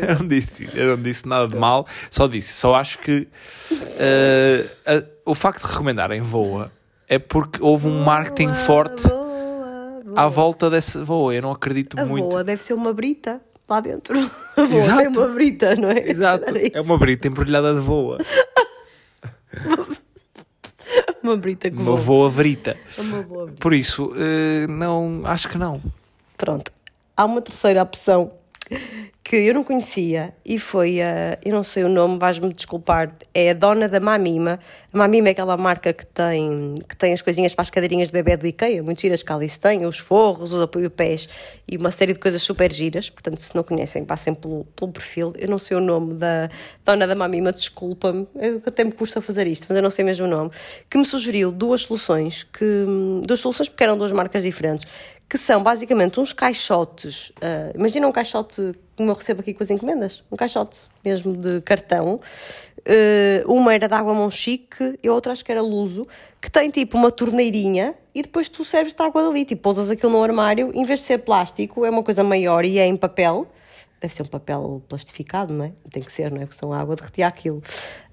Eu 0.00 0.18
não 0.18 0.28
disse, 0.28 0.68
eu 0.74 0.96
não 0.96 1.02
disse 1.02 1.26
nada 1.28 1.46
de 1.48 1.56
mal, 1.56 1.86
só 2.10 2.26
disse, 2.26 2.52
só 2.54 2.74
acho 2.74 2.98
que 2.98 3.28
a- 4.86 5.04
o 5.26 5.34
facto 5.34 5.64
de 5.66 5.70
recomendarem 5.72 6.20
voa 6.20 6.70
é 7.08 7.18
porque 7.18 7.62
houve 7.62 7.86
um 7.88 8.02
marketing 8.02 8.54
forte 8.54 9.06
boa. 9.08 10.02
à 10.16 10.28
volta 10.28 10.70
dessa 10.70 11.04
voa. 11.04 11.34
Eu 11.34 11.42
não 11.42 11.50
acredito 11.52 11.98
A 11.98 12.04
muito. 12.06 12.30
voa 12.30 12.44
deve 12.44 12.62
ser 12.62 12.74
uma 12.74 12.92
brita 12.92 13.40
lá 13.70 13.80
dentro. 13.80 14.18
A 14.56 14.62
voa 14.62 14.78
Exato. 14.78 14.98
tem 14.98 15.08
uma 15.08 15.28
brita, 15.28 15.76
não 15.76 15.90
é? 15.90 16.10
Exato, 16.10 16.44
é 16.72 16.80
uma 16.80 16.98
brita 16.98 17.28
embrulhada 17.28 17.72
de 17.74 17.80
voa. 17.80 18.18
Uma 21.22 21.36
brita 21.36 21.70
que 21.70 21.76
Uma 21.76 21.84
voa. 21.84 21.96
voa 21.96 22.30
brita. 22.30 22.76
É 22.96 23.00
Uma 23.02 23.22
boa 23.22 23.44
brita. 23.44 23.60
Por 23.60 23.74
isso, 23.74 24.10
eh, 24.16 24.66
não, 24.66 25.20
acho 25.24 25.48
que 25.48 25.58
não. 25.58 25.80
Pronto. 26.36 26.72
Há 27.16 27.24
uma 27.26 27.42
terceira 27.42 27.82
opção 27.82 28.32
que 29.22 29.36
eu 29.36 29.54
não 29.54 29.62
conhecia 29.62 30.34
e 30.44 30.58
foi 30.58 31.00
a. 31.00 31.38
Eu 31.44 31.52
não 31.52 31.62
sei 31.62 31.84
o 31.84 31.88
nome, 31.88 32.18
vais-me 32.18 32.52
desculpar. 32.52 33.14
É 33.32 33.50
a 33.50 33.54
dona 33.54 33.88
da 33.88 34.00
Mamima. 34.00 34.58
A 34.92 34.98
Mamima 34.98 35.28
é 35.28 35.30
aquela 35.30 35.56
marca 35.56 35.92
que 35.92 36.04
tem, 36.04 36.74
que 36.88 36.96
tem 36.96 37.12
as 37.12 37.22
coisinhas 37.22 37.54
para 37.54 37.62
as 37.62 37.70
cadeirinhas 37.70 38.08
de 38.08 38.12
bebê 38.12 38.36
do 38.36 38.44
IKEA, 38.44 38.82
muito 38.82 39.00
giras 39.00 39.22
que 39.22 39.32
ali 39.32 39.48
se 39.48 39.60
tem, 39.60 39.86
os 39.86 39.98
forros, 39.98 40.52
os 40.52 40.60
apoio-pés 40.60 41.28
e 41.70 41.76
uma 41.76 41.92
série 41.92 42.12
de 42.12 42.18
coisas 42.18 42.42
super 42.42 42.72
giras. 42.72 43.08
Portanto, 43.08 43.38
se 43.38 43.54
não 43.54 43.62
conhecem, 43.62 44.04
passem 44.04 44.34
pelo, 44.34 44.64
pelo 44.74 44.90
perfil. 44.90 45.32
Eu 45.38 45.48
não 45.48 45.58
sei 45.58 45.76
o 45.76 45.80
nome 45.80 46.14
da 46.14 46.50
dona 46.84 47.06
da 47.06 47.14
Mamima, 47.14 47.52
desculpa-me. 47.52 48.26
Eu 48.34 48.60
até 48.66 48.82
me 48.82 48.90
custa 48.90 49.20
fazer 49.20 49.46
isto, 49.46 49.66
mas 49.68 49.76
eu 49.76 49.82
não 49.82 49.90
sei 49.90 50.04
mesmo 50.04 50.26
o 50.26 50.28
nome. 50.28 50.50
Que 50.88 50.98
me 50.98 51.04
sugeriu 51.04 51.52
duas 51.52 51.82
soluções, 51.82 52.42
que, 52.42 52.84
duas 53.24 53.38
soluções 53.38 53.68
porque 53.68 53.84
eram 53.84 53.96
duas 53.96 54.10
marcas 54.10 54.42
diferentes 54.42 54.86
que 55.30 55.38
são 55.38 55.62
basicamente 55.62 56.18
uns 56.18 56.32
caixotes. 56.32 57.30
ah, 57.40 57.70
imagina 57.72 58.06
um 58.08 58.12
caixote 58.12 58.74
como 58.96 59.12
eu 59.12 59.14
recebo 59.14 59.40
aqui 59.40 59.54
com 59.54 59.62
as 59.62 59.70
encomendas, 59.70 60.24
um 60.30 60.36
caixote 60.36 60.80
mesmo 61.04 61.36
de 61.36 61.60
cartão. 61.60 62.20
Ah, 62.84 63.44
uma 63.46 63.72
era 63.72 63.86
de 63.86 63.94
água 63.94 64.12
Monchique 64.12 64.98
e 65.00 65.06
a 65.06 65.12
outra 65.12 65.30
acho 65.30 65.44
que 65.44 65.52
era 65.52 65.62
Luso, 65.62 66.08
que 66.40 66.50
tem 66.50 66.68
tipo 66.68 66.98
uma 66.98 67.12
torneirinha 67.12 67.94
e 68.12 68.22
depois 68.22 68.48
tu 68.48 68.64
serves 68.64 68.92
de 68.92 69.02
água 69.02 69.22
dali. 69.22 69.44
Tipo, 69.44 69.62
pousas 69.62 69.88
aquilo 69.88 70.10
no 70.10 70.22
armário, 70.22 70.72
em 70.74 70.84
vez 70.84 70.98
de 70.98 71.06
ser 71.06 71.18
plástico, 71.18 71.86
é 71.86 71.90
uma 71.90 72.02
coisa 72.02 72.24
maior 72.24 72.64
e 72.64 72.80
é 72.80 72.86
em 72.86 72.96
papel. 72.96 73.46
Deve 74.00 74.14
ser 74.14 74.22
um 74.22 74.26
papel 74.26 74.82
plastificado, 74.88 75.52
não 75.52 75.66
é? 75.66 75.72
Tem 75.90 76.02
que 76.02 76.10
ser, 76.10 76.30
não 76.30 76.38
é? 76.38 76.46
Porque 76.46 76.56
são 76.56 76.72
água 76.72 76.96
derretia 76.96 77.26
aquilo. 77.26 77.62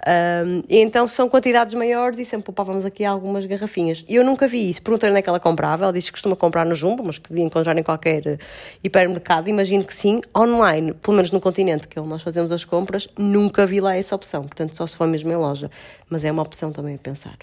Ahm, 0.06 0.62
e 0.70 0.80
então 0.80 1.08
são 1.08 1.30
quantidades 1.30 1.74
maiores 1.74 2.20
e 2.20 2.26
sempre 2.26 2.46
poupávamos 2.46 2.84
aqui 2.84 3.06
algumas 3.06 3.46
garrafinhas. 3.46 4.04
E 4.08 4.16
eu 4.16 4.24
nunca 4.24 4.50
vi 4.50 4.70
isso. 4.70 4.82
Perguntei 4.82 5.10
onde 5.10 5.20
é 5.20 5.22
que 5.22 5.30
ela 5.30 5.40
comprava. 5.40 5.86
Ela 5.86 5.94
disse 5.94 6.08
que 6.08 6.14
costuma 6.14 6.36
comprar 6.36 6.66
no 6.66 6.76
Jumbo, 6.76 7.04
mas 7.06 7.18
que 7.18 7.30
devia 7.30 7.46
encontrar 7.46 7.78
em 7.78 7.84
qualquer 7.84 8.28
eh, 8.28 8.38
hipermercado. 8.84 9.50
Imagino 9.50 9.86
que 9.86 9.94
sim. 9.94 10.20
Online, 10.36 10.94
pelo 10.94 11.16
menos 11.16 11.32
no 11.32 11.40
continente 11.40 11.88
que 11.88 11.98
é 11.98 12.02
onde 12.02 12.10
nós 12.10 12.22
fazemos 12.22 12.52
as 12.52 12.66
compras, 12.66 13.08
nunca 13.18 13.66
vi 13.66 13.80
lá 13.80 13.96
essa 13.96 14.14
opção. 14.14 14.42
Portanto, 14.42 14.76
só 14.76 14.86
se 14.86 14.96
for 14.96 15.08
mesmo 15.08 15.32
em 15.32 15.38
loja. 15.38 15.72
Mas 16.10 16.26
é 16.26 16.32
uma 16.32 16.42
opção 16.42 16.72
também 16.74 16.96
a 16.96 17.00
pensar. 17.00 17.38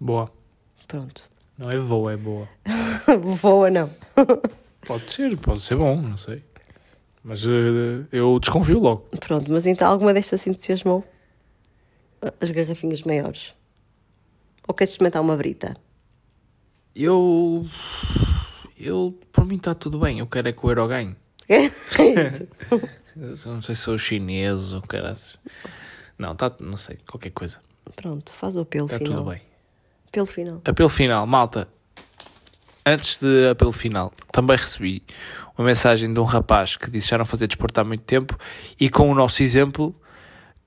Boa. 0.00 0.30
Pronto. 0.88 1.30
Não 1.58 1.70
é 1.70 1.76
voa, 1.76 2.14
é 2.14 2.16
boa. 2.16 2.48
Voa 3.36 3.68
não. 3.70 3.90
Pode 4.86 5.12
ser, 5.12 5.36
pode 5.38 5.60
ser 5.60 5.76
bom, 5.76 6.00
não 6.00 6.16
sei. 6.16 6.42
Mas 7.24 7.44
eh, 7.46 8.04
eu 8.10 8.38
desconfio 8.40 8.80
logo. 8.80 9.02
Pronto, 9.20 9.50
mas 9.52 9.66
então 9.66 9.88
alguma 9.88 10.12
destas 10.12 10.40
se 10.40 10.50
entusiasmou? 10.50 11.04
As 12.40 12.50
garrafinhas 12.50 13.02
maiores. 13.02 13.54
Ou 14.66 14.74
queres 14.74 14.92
experimentar 14.92 15.22
uma 15.22 15.36
brita? 15.36 15.76
Eu. 16.94 17.66
Eu. 18.78 19.18
Por 19.32 19.44
mim 19.44 19.56
está 19.56 19.74
tudo 19.74 19.98
bem. 19.98 20.18
Eu 20.18 20.26
quero 20.26 20.48
é 20.48 20.52
que 20.52 20.64
o 20.64 20.70
euro 20.70 20.86
ganhe. 20.88 21.16
É 21.48 21.64
isso. 21.66 22.48
Não 23.48 23.60
sei 23.60 23.74
se 23.74 23.82
sou 23.82 23.98
chinês 23.98 24.72
ou 24.72 24.80
caraças. 24.80 25.36
Não, 26.18 26.34
tá, 26.34 26.54
não 26.60 26.76
sei, 26.78 26.98
qualquer 27.06 27.30
coisa. 27.30 27.60
Pronto, 27.96 28.32
faz 28.32 28.56
o 28.56 28.60
apelo 28.60 28.86
Está 28.86 28.98
final. 28.98 29.14
tudo 29.16 29.30
bem. 29.30 29.42
Apelo 30.08 30.26
final. 30.26 30.62
Apelo 30.64 30.88
final, 30.88 31.26
malta. 31.26 31.68
Antes 32.84 33.18
de 33.18 33.48
apelo 33.48 33.70
final, 33.70 34.12
também 34.32 34.56
recebi 34.56 35.04
uma 35.56 35.64
mensagem 35.64 36.12
de 36.12 36.18
um 36.18 36.24
rapaz 36.24 36.76
que 36.76 36.90
disse 36.90 37.06
que 37.06 37.10
já 37.12 37.18
não 37.18 37.24
fazia 37.24 37.46
desporto 37.46 37.80
há 37.80 37.84
muito 37.84 38.02
tempo 38.02 38.36
e 38.78 38.88
com 38.88 39.08
o 39.08 39.14
nosso 39.14 39.40
exemplo 39.40 39.94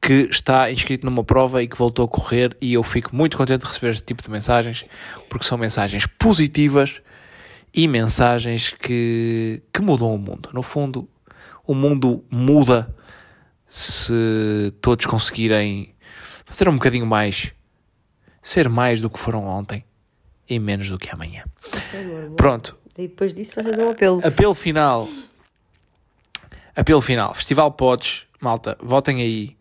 que 0.01 0.30
está 0.32 0.72
inscrito 0.72 1.05
numa 1.05 1.26
prova 1.26 1.61
e 1.61 1.68
que 1.68 1.76
voltou 1.76 2.05
a 2.05 2.07
correr 2.07 2.55
e 2.61 2.74
eu 2.74 2.84
fico 2.84 3.13
muito 3.13 3.36
contente 3.36 3.63
de 3.63 3.68
receber 3.68 3.91
este 3.91 4.03
tipo 4.03 4.24
de 4.24 4.30
mensagens 4.30 4.86
porque 5.30 5.45
são 5.45 5.57
mensagens 5.57 6.05
positivas 6.05 7.01
e 7.74 7.86
mensagens 7.86 8.70
que, 8.70 9.61
que 9.74 9.82
mudam 9.82 10.16
o 10.16 10.18
mundo. 10.18 10.49
No 10.53 10.63
fundo, 10.63 11.09
o 11.68 11.74
mundo 11.74 12.24
muda 12.32 12.95
se 13.68 14.74
todos 14.80 15.05
conseguirem 15.05 15.93
fazer 16.45 16.70
um 16.70 16.76
bocadinho 16.76 17.05
mais, 17.05 17.51
ser 18.41 18.70
mais 18.70 19.01
do 19.01 19.09
que 19.09 19.20
foram 19.20 19.45
ontem 19.45 19.84
e 20.50 20.60
menos 20.60 20.89
do 20.89 20.98
que 20.98 21.10
amanhã. 21.10 21.43
Pronto, 22.36 22.78
E 22.98 23.08
depois 23.08 23.34
disso 23.34 23.54
fazes 23.54 23.78
um 23.78 23.89
apelo. 23.89 24.22
apelo 24.26 24.54
final. 24.54 25.08
Apelo 26.76 27.02
final. 27.02 27.34
Festival 27.34 27.72
Pods, 27.72 28.26
malta, 28.39 28.78
votem 28.82 29.22
aí. 29.22 29.58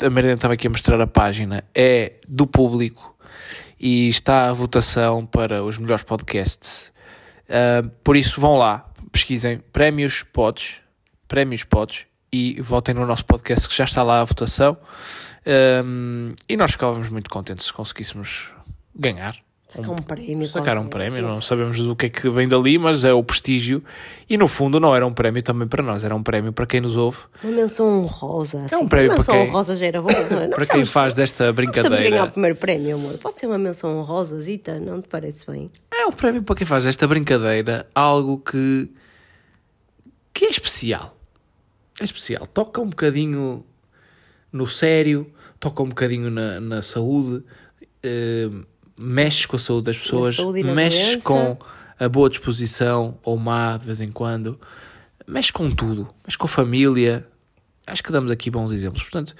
A 0.00 0.10
Mariana 0.10 0.34
estava 0.34 0.54
aqui 0.54 0.66
a 0.66 0.70
mostrar 0.70 1.00
a 1.00 1.06
página. 1.06 1.64
É 1.74 2.14
do 2.26 2.46
público 2.46 3.16
e 3.80 4.08
está 4.08 4.48
a 4.48 4.52
votação 4.52 5.26
para 5.26 5.62
os 5.64 5.78
melhores 5.78 6.04
podcasts. 6.04 6.92
Ahm, 7.48 7.88
por 8.04 8.16
isso, 8.16 8.40
vão 8.40 8.56
lá, 8.56 8.88
pesquisem 9.10 9.58
Prémios 9.72 10.22
Pods, 10.22 10.80
Prémios 11.26 11.64
Pods 11.64 12.06
e 12.32 12.60
votem 12.60 12.94
no 12.94 13.06
nosso 13.06 13.24
podcast 13.24 13.68
que 13.68 13.76
já 13.76 13.84
está 13.84 14.02
lá 14.02 14.20
a 14.20 14.24
votação. 14.24 14.76
Ahm, 15.46 16.34
e 16.48 16.56
nós 16.56 16.72
ficávamos 16.72 17.08
muito 17.08 17.30
contentes 17.30 17.66
se 17.66 17.72
conseguíssemos 17.72 18.50
ganhar. 18.94 19.36
Sacar 19.66 19.90
um 19.90 19.96
prémio. 19.96 20.48
Sacar 20.48 20.78
um 20.78 20.86
prémio, 20.88 21.20
não 21.20 21.42
sabemos 21.42 21.78
do 21.78 21.94
que 21.94 22.06
é 22.06 22.08
que 22.08 22.30
vem 22.30 22.48
dali, 22.48 22.78
mas 22.78 23.04
é 23.04 23.12
o 23.12 23.22
prestígio. 23.22 23.84
E 24.26 24.38
no 24.38 24.48
fundo 24.48 24.80
não 24.80 24.96
era 24.96 25.06
um 25.06 25.12
prémio 25.12 25.42
também 25.42 25.68
para 25.68 25.82
nós, 25.82 26.02
era 26.02 26.14
um 26.16 26.22
prémio 26.22 26.54
para 26.54 26.64
quem 26.64 26.80
nos 26.80 26.96
ouve, 26.96 27.18
Uma 27.44 27.52
menção 27.52 28.00
honrosa. 28.02 28.64
Assim. 28.64 28.76
um 28.76 28.88
prémio 28.88 29.10
uma 29.10 29.16
menção 29.18 29.34
para 29.34 29.42
quem- 29.44 29.50
honrosa 29.50 29.76
já 29.76 29.84
era 29.86 30.00
bom, 30.00 30.08
não 30.08 30.16
é? 30.18 30.24
Não 30.24 30.28
para 30.30 30.46
quem 30.48 30.54
precisamos- 30.54 30.88
faz 30.90 31.14
desta 31.14 31.46
não 31.48 31.54
precisamos 31.54 31.98
ganhar 31.98 32.00
o 32.00 32.02
brincadeira. 32.02 32.30
primeiro 32.32 32.56
prémio, 32.56 32.94
amor. 32.96 33.18
Pode 33.18 33.36
ser 33.36 33.46
uma 33.46 33.58
menção 33.58 33.98
honrosa, 33.98 34.40
Zita, 34.40 34.80
não 34.80 35.02
te 35.02 35.08
parece 35.08 35.44
bem? 35.46 35.70
É 35.92 36.06
um 36.06 36.12
prémio 36.12 36.42
para 36.42 36.56
quem 36.56 36.66
faz 36.66 36.84
desta 36.84 37.06
brincadeira 37.06 37.86
algo 37.94 38.38
que, 38.38 38.90
que 40.32 40.46
é 40.46 40.48
especial. 40.48 41.14
É 42.00 42.04
especial. 42.04 42.46
Toca 42.46 42.80
um 42.80 42.88
bocadinho 42.88 43.64
no 44.52 44.66
sério, 44.66 45.30
toca 45.58 45.82
um 45.82 45.88
bocadinho 45.88 46.30
na, 46.30 46.60
na 46.60 46.82
saúde, 46.82 47.44
eh, 48.02 48.48
mexe 48.98 49.46
com 49.46 49.56
a 49.56 49.58
saúde 49.58 49.86
das 49.86 49.98
pessoas, 49.98 50.36
saúde 50.36 50.62
mexe 50.64 51.16
doença. 51.16 51.20
com 51.20 51.58
a 51.98 52.08
boa 52.08 52.28
disposição 52.28 53.18
ou 53.22 53.36
má 53.36 53.76
de 53.76 53.86
vez 53.86 54.00
em 54.00 54.10
quando, 54.10 54.58
mexe 55.26 55.52
com 55.52 55.70
tudo, 55.70 56.08
mexe 56.24 56.38
com 56.38 56.46
a 56.46 56.48
família. 56.48 57.26
Acho 57.86 58.02
que 58.02 58.12
damos 58.12 58.30
aqui 58.30 58.50
bons 58.50 58.70
exemplos. 58.70 59.02
Portanto, 59.02 59.34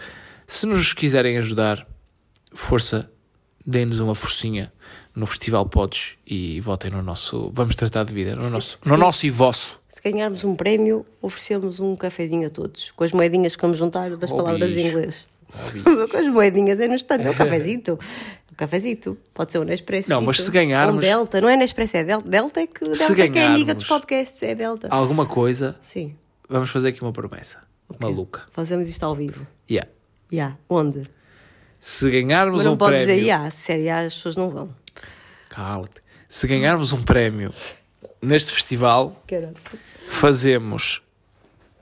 se 0.47 0.67
nos 0.67 0.93
quiserem 0.93 1.39
ajudar, 1.39 1.87
força, 2.53 3.11
deem-nos 3.65 4.01
uma 4.01 4.15
forcinha 4.15 4.73
no 5.15 5.27
Festival 5.27 5.67
Podes 5.67 6.17
e 6.27 6.61
votem 6.61 6.91
no 6.91 7.03
nosso. 7.03 7.51
Vamos 7.53 7.77
tratar 7.77 8.05
de 8.05 8.13
vida, 8.13 8.35
no, 8.35 8.49
nosso, 8.49 8.79
no 8.85 8.97
nosso 8.97 9.27
e 9.27 9.31
vosso 9.31 9.78
Se 9.89 10.03
ganharmos 10.03 10.45
um 10.45 10.55
prémio, 10.55 11.07
oferecemos 11.23 11.81
um 11.81 11.97
cafezinho 11.97 12.47
a 12.47 12.51
todos, 12.51 12.91
com 12.91 13.05
as 13.05 13.13
moedinhas 13.13 13.57
que 13.57 13.63
vamos 13.63 13.79
juntar 13.79 14.15
das 14.17 14.31
Oh, 14.31 14.37
palavras 14.37 14.71
em 14.71 14.75
bicho. 14.75 14.89
inglês. 14.89 15.27
Oh, 15.51 16.09
com 16.09 16.17
as 16.17 16.29
moedinhas 16.29 16.79
é 16.79 16.87
no 16.89 16.95
instante, 16.95 17.27
é 17.27 17.31
um 17.31 17.35
cafezito. 17.35 17.99
Um 18.53 18.55
cafezito. 18.55 19.17
Pode 19.33 19.51
ser 19.53 19.59
um 19.61 19.65
Nespresso. 19.65 20.11
Não, 20.11 20.21
mas 20.21 20.43
se 20.43 20.51
ganharmos- 20.51 20.97
Um 20.97 21.01
Delta, 21.01 21.41
não 21.41 21.49
é 21.49 21.57
Nespresso, 21.57 21.97
é 21.97 22.05
Delta. 22.05 22.29
Delta 22.29 22.61
é 22.61 22.67
que, 22.67 22.81
Delta 22.85 23.23
é, 23.23 23.29
que 23.31 23.39
é 23.39 23.47
amiga 23.47 23.75
dos 23.75 23.85
podcasts, 23.85 24.43
é 24.43 24.55
Delta. 24.55 24.89
Alguma 24.91 25.25
coisa, 25.25 25.75
Sim. 25.81 26.15
vamos 26.49 26.69
fazer 26.71 26.89
aqui 26.89 27.01
uma 27.01 27.13
promessa. 27.13 27.59
Maluca. 27.99 28.43
Fazemos 28.53 28.87
isto 28.91 29.03
ao 29.05 29.15
vivo. 29.15 29.47
Yeah. 29.71 29.89
Ya. 30.31 30.59
Onde? 30.69 31.05
Se 31.81 32.11
ganharmos 32.11 32.57
Mas 32.59 32.67
não 32.67 32.75
um 32.75 32.77
podes 32.77 33.05
prémio. 33.05 33.23
dizer 33.25 33.51
se 33.53 33.57
sério, 33.59 33.95
as 33.95 34.15
pessoas 34.15 34.37
não 34.37 34.51
vão. 34.51 34.69
Cala-te. 35.49 36.03
Se 36.29 36.47
ganharmos 36.47 36.93
um 36.93 37.01
prémio 37.03 37.51
neste 38.21 38.53
festival, 38.53 39.23
Caralho. 39.27 39.55
fazemos 40.09 41.03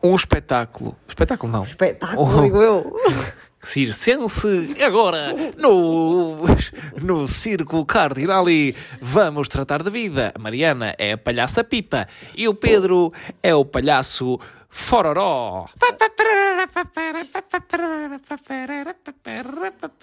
um 0.03 0.14
espetáculo. 0.14 0.97
Espetáculo 1.09 1.53
não. 1.53 1.62
Espetáculo, 1.62 2.39
Oh. 2.39 2.43
digo 2.43 2.62
eu. 2.62 2.97
Circense 3.66 4.76
agora 4.80 5.32
no, 5.59 6.37
no 7.03 7.26
Circo 7.26 7.84
Cardinali 7.84 8.76
vamos 9.01 9.49
tratar 9.49 9.82
de 9.82 9.91
vida. 9.91 10.32
A 10.37 10.39
Mariana 10.39 10.95
é 10.99 11.12
a 11.12 11.18
palhaça 11.18 11.64
pipa 11.64 12.07
e 12.37 12.47
o 12.47 12.55
Pedro 12.55 13.12
é 13.43 13.53
o 13.57 13.64
palhaço 13.64 14.39
fororó. 14.68 15.66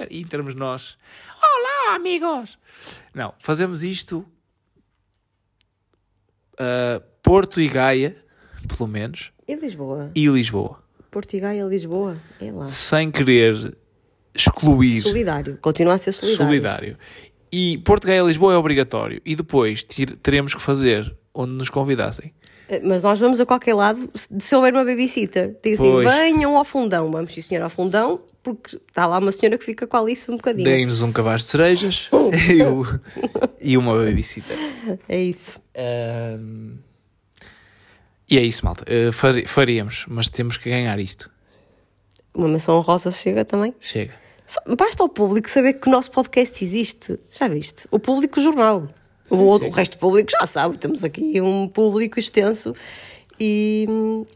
E 0.10 0.22
entramos 0.22 0.56
nós. 0.56 0.98
Olá, 1.42 1.96
amigos! 1.96 2.58
Não, 3.14 3.34
fazemos 3.40 3.82
isto 3.82 4.26
ah, 6.60 7.02
Porto 7.22 7.60
e 7.62 7.68
Gaia, 7.68 8.16
pelo 8.78 8.88
menos, 8.90 9.32
E 9.48 9.56
Lisboa? 9.56 10.12
e 10.16 10.28
Lisboa. 10.28 10.82
Porto 11.12 11.34
e 11.36 11.40
Gaia, 11.40 11.64
Lisboa. 11.66 12.18
É 12.42 12.52
lá. 12.52 12.66
Sem 12.66 13.12
querer 13.12 13.76
excluir 14.36 15.02
Solidário. 15.02 15.58
Continua 15.62 15.94
a 15.94 15.98
ser 15.98 16.12
solidário. 16.12 16.46
solidário. 16.48 16.98
E 17.52 17.78
Porto 17.80 18.08
Gaia 18.08 18.24
Lisboa 18.24 18.54
é 18.54 18.58
obrigatório. 18.58 19.22
E 19.24 19.36
depois 19.36 19.84
teremos 20.24 20.56
que 20.56 20.62
fazer 20.62 21.16
onde 21.34 21.52
nos 21.54 21.70
convidassem. 21.70 22.34
Eh, 22.70 22.82
Mas 22.84 23.02
nós 23.04 23.20
vamos 23.20 23.40
a 23.40 23.46
qualquer 23.46 23.74
lado 23.74 24.10
se 24.16 24.56
houver 24.56 24.74
uma 24.74 24.84
babysitter. 24.86 25.56
Diz 25.64 25.80
assim: 25.80 25.92
Pois. 25.92 26.14
venham 26.14 26.56
ao 26.58 26.64
fundão. 26.64 27.12
Vamos, 27.12 27.34
sim, 27.34 27.42
senhor, 27.42 27.64
ao 27.64 27.70
fundão, 27.70 28.22
porque 28.42 28.78
está 28.88 29.06
lá 29.06 29.18
uma 29.20 29.32
senhora 29.32 29.58
que 29.58 29.66
fica 29.66 29.86
com 29.86 29.98
a 29.98 30.00
Alice 30.00 30.30
um 30.32 30.36
bocadinho. 30.38 30.64
Deem-nos 30.66 31.02
um 31.02 31.12
cabaz 31.12 31.42
de 31.44 31.48
cerejas 31.50 32.10
e, 32.50 32.64
o- 32.64 32.86
e 33.60 33.78
uma 33.78 33.94
babysitter. 33.96 34.58
É 35.10 35.22
isso. 35.22 35.62
Ahm, 35.76 36.78
e 38.30 38.38
é 38.38 38.42
isso, 38.42 38.66
malta. 38.66 38.86
Uh, 38.92 39.12
fari- 39.12 39.46
faríamos, 39.46 40.06
mas 40.08 40.30
temos 40.30 40.58
que 40.58 40.70
ganhar 40.70 40.98
isto. 41.00 41.30
Uma 42.34 42.48
menção 42.48 42.80
rosa 42.80 43.12
chega 43.12 43.46
também. 43.46 43.76
Chega. 43.80 44.14
Só- 44.48 44.62
Basta 44.76 45.04
ao 45.04 45.10
público 45.10 45.50
saber 45.50 45.74
que 45.74 45.88
o 45.88 45.92
nosso 45.92 46.10
podcast 46.12 46.64
existe. 46.64 47.20
Já 47.30 47.48
viste? 47.48 47.88
O 47.92 48.00
público 48.00 48.42
jornal. 48.42 48.88
O, 49.30 49.38
outro- 49.44 49.68
sim. 49.68 49.74
o 49.74 49.76
resto 49.76 49.94
do 49.94 50.00
público 50.00 50.32
já 50.32 50.46
sabe. 50.48 50.78
Temos 50.78 51.04
aqui 51.04 51.40
um 51.42 51.68
público 51.68 52.20
extenso. 52.20 52.74
E, 53.40 53.88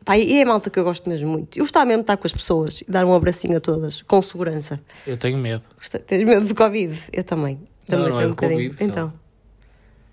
pá, 0.04 0.18
e 0.18 0.40
é 0.40 0.42
a 0.42 0.46
malta 0.46 0.70
que 0.70 0.80
eu 0.80 0.84
gosto 0.84 1.08
mesmo 1.08 1.30
muito. 1.30 1.58
Eu 1.58 1.64
gostava 1.64 1.86
mesmo 1.86 2.00
de 2.02 2.04
estar 2.06 2.18
com 2.18 2.26
as 2.28 2.34
pessoas 2.34 2.82
e 2.82 2.86
dar 2.92 3.06
um 3.06 3.14
abracinho 3.14 3.56
a 3.58 3.60
todas, 3.60 4.02
com 4.02 4.22
segurança. 4.22 4.80
Eu 5.06 5.18
tenho 5.18 5.38
medo. 5.38 5.64
Tens 6.08 6.24
medo 6.24 6.46
do 6.48 6.56
Covid? 6.56 7.00
Eu 7.14 7.24
também. 7.24 7.60
Também 7.88 8.10
não 8.10 8.16
é 8.16 8.20
tenho 8.20 8.26
um 8.28 8.32
do 8.32 8.36
bocadinho. 8.36 8.70
Covid, 8.72 8.78
só. 8.80 8.86
então. 8.86 9.14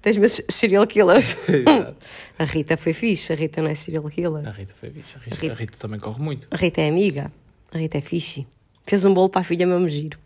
Tens 0.03 0.17
medo 0.19 0.31
de 0.31 0.45
serial 0.53 0.87
killers? 0.87 1.35
A 2.39 2.45
Rita 2.45 2.77
foi 2.77 2.93
fixe, 2.93 3.33
a 3.33 3.37
Rita 3.37 3.63
não 3.63 3.71
é 3.71 3.75
serial 3.77 4.03
killer. 4.11 4.47
A 4.47 4.51
Rita 4.51 4.75
foi 4.79 4.91
bicha. 4.91 5.17
A 5.19 5.21
Rita, 5.25 5.37
Rita. 5.41 5.53
a 5.55 5.57
Rita 5.57 5.79
também 5.79 5.99
corre 6.01 6.23
muito. 6.23 6.47
A 6.51 6.57
Rita 6.57 6.81
é 6.83 6.89
amiga. 6.89 7.33
A 7.73 7.79
Rita 7.79 7.99
é 7.99 8.01
fixe. 8.01 8.47
Fez 8.87 9.05
um 9.05 9.15
bolo 9.15 9.29
para 9.31 9.41
a 9.41 9.45
filha 9.45 9.65
mesmo 9.67 9.89
giro. 9.89 10.19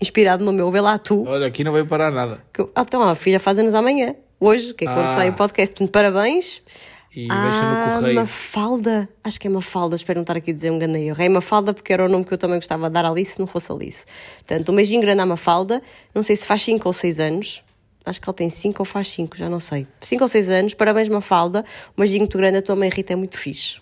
Inspirado 0.00 0.44
no 0.44 0.52
meu, 0.52 0.70
vê 0.70 0.80
lá 0.80 0.98
tu. 0.98 1.24
Olha, 1.26 1.46
aqui 1.46 1.64
não 1.64 1.72
veio 1.72 1.86
parar 1.86 2.10
nada. 2.10 2.42
Que 2.52 2.62
Ah, 2.74 2.82
então 2.82 3.02
a 3.02 3.14
filha 3.14 3.40
faz 3.40 3.58
anos 3.58 3.74
amanhã. 3.74 4.14
Hoje, 4.40 4.72
que 4.74 4.84
é 4.84 4.88
quando 4.92 5.06
Ah. 5.06 5.16
sai 5.16 5.30
o 5.30 5.34
podcast. 5.34 5.74
Portanto, 5.74 5.92
Parabéns. 5.92 6.62
E 7.10 7.26
deixa 7.26 7.32
no 7.32 7.76
Ah, 7.76 7.96
correio. 7.98 8.14
Mafalda. 8.14 9.08
Acho 9.24 9.40
que 9.40 9.46
é 9.48 9.50
Mafalda, 9.50 9.96
espero 9.96 10.18
não 10.18 10.22
estar 10.22 10.36
aqui 10.36 10.50
a 10.52 10.54
dizer 10.54 10.70
um 10.70 10.78
grande 10.78 10.98
erro. 11.00 11.20
É 11.20 11.28
Mafalda 11.28 11.74
porque 11.74 11.92
era 11.92 12.04
o 12.04 12.08
nome 12.08 12.24
que 12.24 12.32
eu 12.32 12.38
também 12.38 12.58
gostava 12.58 12.86
de 12.88 12.92
dar 12.94 13.04
à 13.04 13.08
Alice 13.10 13.32
se 13.32 13.40
não 13.40 13.46
fosse 13.48 13.72
Alice. 13.72 14.04
Portanto, 14.36 14.70
um 14.70 14.76
beijinho 14.76 15.00
grande 15.00 15.20
à 15.20 15.26
Mafalda. 15.26 15.82
Não 16.14 16.22
sei 16.22 16.36
se 16.36 16.46
faz 16.46 16.62
5 16.62 16.86
ou 16.88 16.92
6 16.92 17.18
anos. 17.18 17.64
Acho 18.04 18.20
que 18.20 18.28
ela 18.28 18.34
tem 18.34 18.48
5 18.48 18.80
ou 18.80 18.84
faz 18.84 19.08
5, 19.08 19.36
já 19.36 19.48
não 19.48 19.58
sei. 19.58 19.86
5 20.00 20.22
ou 20.22 20.28
6 20.28 20.48
anos. 20.48 20.74
Parabéns, 20.74 21.08
Mafalda. 21.08 21.64
Um 21.96 22.00
beijinho 22.02 22.20
muito 22.20 22.38
grande. 22.38 22.58
A 22.58 22.62
tua 22.62 22.76
mãe 22.76 22.88
Rita 22.88 23.14
é 23.14 23.16
muito 23.16 23.36
fixe. 23.36 23.80